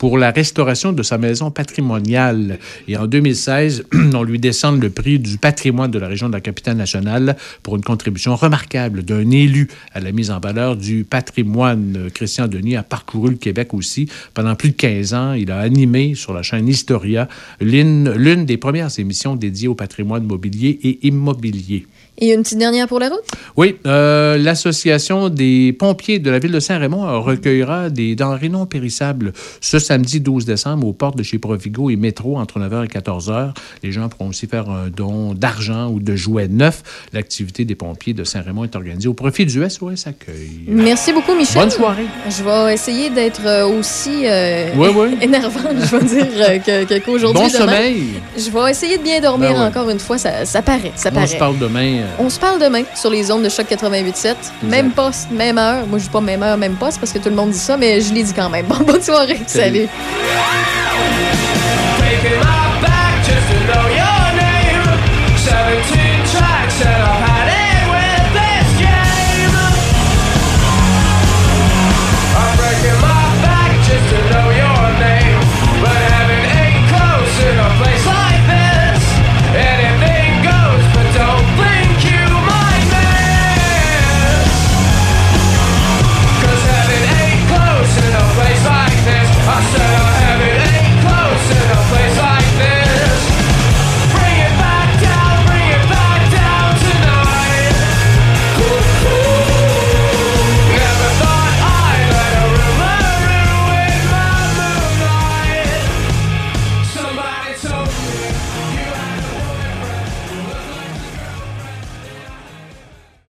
pour 0.00 0.16
la 0.16 0.30
restauration 0.30 0.94
de 0.94 1.02
sa 1.02 1.18
maison 1.18 1.50
patrimoniale. 1.50 2.58
Et 2.88 2.96
en 2.96 3.06
2016, 3.06 3.84
on 4.14 4.22
lui 4.22 4.38
décerne 4.38 4.80
le 4.80 4.88
prix 4.88 5.18
du 5.18 5.36
patrimoine 5.36 5.90
de 5.90 5.98
la 5.98 6.08
région 6.08 6.28
de 6.28 6.32
la 6.32 6.40
capitale 6.40 6.78
nationale 6.78 7.36
pour 7.62 7.76
une 7.76 7.82
contribution 7.82 8.34
remarquable 8.34 9.02
d'un 9.02 9.30
élu 9.30 9.68
à 9.92 10.00
la 10.00 10.10
mise 10.12 10.30
en 10.30 10.40
valeur 10.40 10.76
du 10.76 11.04
patrimoine. 11.04 12.08
Christian 12.14 12.48
Denis 12.48 12.76
a 12.76 12.82
parcouru 12.82 13.32
le 13.32 13.36
Québec 13.36 13.74
aussi 13.74 14.08
pendant 14.32 14.54
plus 14.54 14.70
de 14.70 14.76
15 14.76 15.12
ans. 15.12 15.32
Il 15.34 15.50
a 15.50 15.58
animé 15.58 16.14
sur 16.14 16.32
la 16.32 16.42
chaîne 16.42 16.66
Historia 16.66 17.28
l'une 17.60 18.46
des 18.46 18.56
premières 18.56 18.98
émissions 18.98 19.36
dédiées 19.36 19.68
au 19.68 19.74
patrimoine 19.74 20.24
mobilier 20.24 20.78
et 20.82 21.06
immobilier. 21.06 21.86
Et 22.22 22.32
une 22.34 22.42
petite 22.42 22.58
dernière 22.58 22.86
pour 22.86 22.98
la 23.00 23.08
route? 23.08 23.22
Oui, 23.56 23.76
euh, 23.86 24.36
l'Association 24.36 25.28
des 25.30 25.72
pompiers 25.72 26.18
de 26.18 26.30
la 26.30 26.38
ville 26.38 26.52
de 26.52 26.60
Saint-Raymond 26.60 27.22
recueillera 27.22 27.88
des 27.88 28.14
denrées 28.14 28.48
non 28.50 28.66
périssables 28.66 29.32
ce 29.62 29.78
samedi 29.78 30.20
12 30.20 30.44
décembre 30.44 30.86
aux 30.86 30.92
portes 30.92 31.16
de 31.16 31.22
chez 31.22 31.38
Provigo 31.38 31.88
et 31.88 31.96
Métro 31.96 32.36
entre 32.38 32.58
9h 32.60 32.84
et 32.84 32.88
14h. 32.88 33.54
Les 33.82 33.92
gens 33.92 34.08
pourront 34.10 34.28
aussi 34.28 34.46
faire 34.46 34.68
un 34.68 34.88
don 34.88 35.32
d'argent 35.34 35.88
ou 35.88 35.98
de 36.00 36.14
jouets 36.14 36.48
neufs. 36.48 36.82
L'activité 37.14 37.64
des 37.64 37.74
pompiers 37.74 38.12
de 38.12 38.24
Saint-Raymond 38.24 38.64
est 38.64 38.76
organisée 38.76 39.08
au 39.08 39.14
profit 39.14 39.46
du 39.46 39.62
SOS 39.68 40.06
Accueil. 40.06 40.60
Merci 40.68 41.12
beaucoup, 41.14 41.34
Michel. 41.34 41.62
Bonne 41.62 41.70
soirée. 41.70 42.06
Je 42.28 42.42
vais 42.42 42.74
essayer 42.74 43.08
d'être 43.10 43.46
euh, 43.46 43.66
aussi 43.66 44.26
euh, 44.26 44.68
énervante, 45.22 45.74
je 45.90 45.96
vais 45.96 46.04
dire, 46.04 47.02
qu'aujourd'hui. 47.04 47.42
Bon 47.42 47.48
demain. 47.48 47.58
sommeil. 47.72 48.02
Je 48.36 48.50
vais 48.50 48.70
essayer 48.70 48.98
de 48.98 49.02
bien 49.02 49.20
dormir 49.20 49.50
Ben 49.52 49.60
ouais. 49.60 49.66
encore 49.66 49.88
une 49.88 49.98
fois. 49.98 50.18
Ça, 50.18 50.44
ça 50.44 50.60
paraît, 50.60 50.92
ça 50.96 51.08
On 51.10 51.14
paraît. 51.14 51.26
se 51.26 51.36
parle 51.36 51.58
demain. 51.58 52.02
On 52.18 52.28
se 52.28 52.38
parle 52.38 52.60
demain 52.60 52.82
sur 52.94 53.10
les 53.10 53.22
zones 53.24 53.42
de 53.42 53.48
choc 53.48 53.66
88.7. 53.66 54.34
Même 54.62 54.90
poste, 54.92 55.30
même 55.30 55.58
heure. 55.58 55.86
Moi, 55.86 55.98
je 55.98 56.04
dis 56.04 56.10
pas 56.10 56.20
même 56.20 56.42
heure, 56.42 56.56
même 56.56 56.76
poste 56.76 56.98
parce 57.00 57.12
que 57.12 57.18
tout 57.18 57.28
le 57.28 57.34
monde 57.36 57.50
dit 57.50 57.58
ça, 57.58 57.76
mais 57.76 58.00
je 58.00 58.12
l'ai 58.12 58.22
dit 58.22 58.34
quand 58.34 58.50
même. 58.50 58.66
Bon, 58.66 58.76
bonne 58.86 59.02
soirée. 59.02 59.40
Salut. 59.46 59.88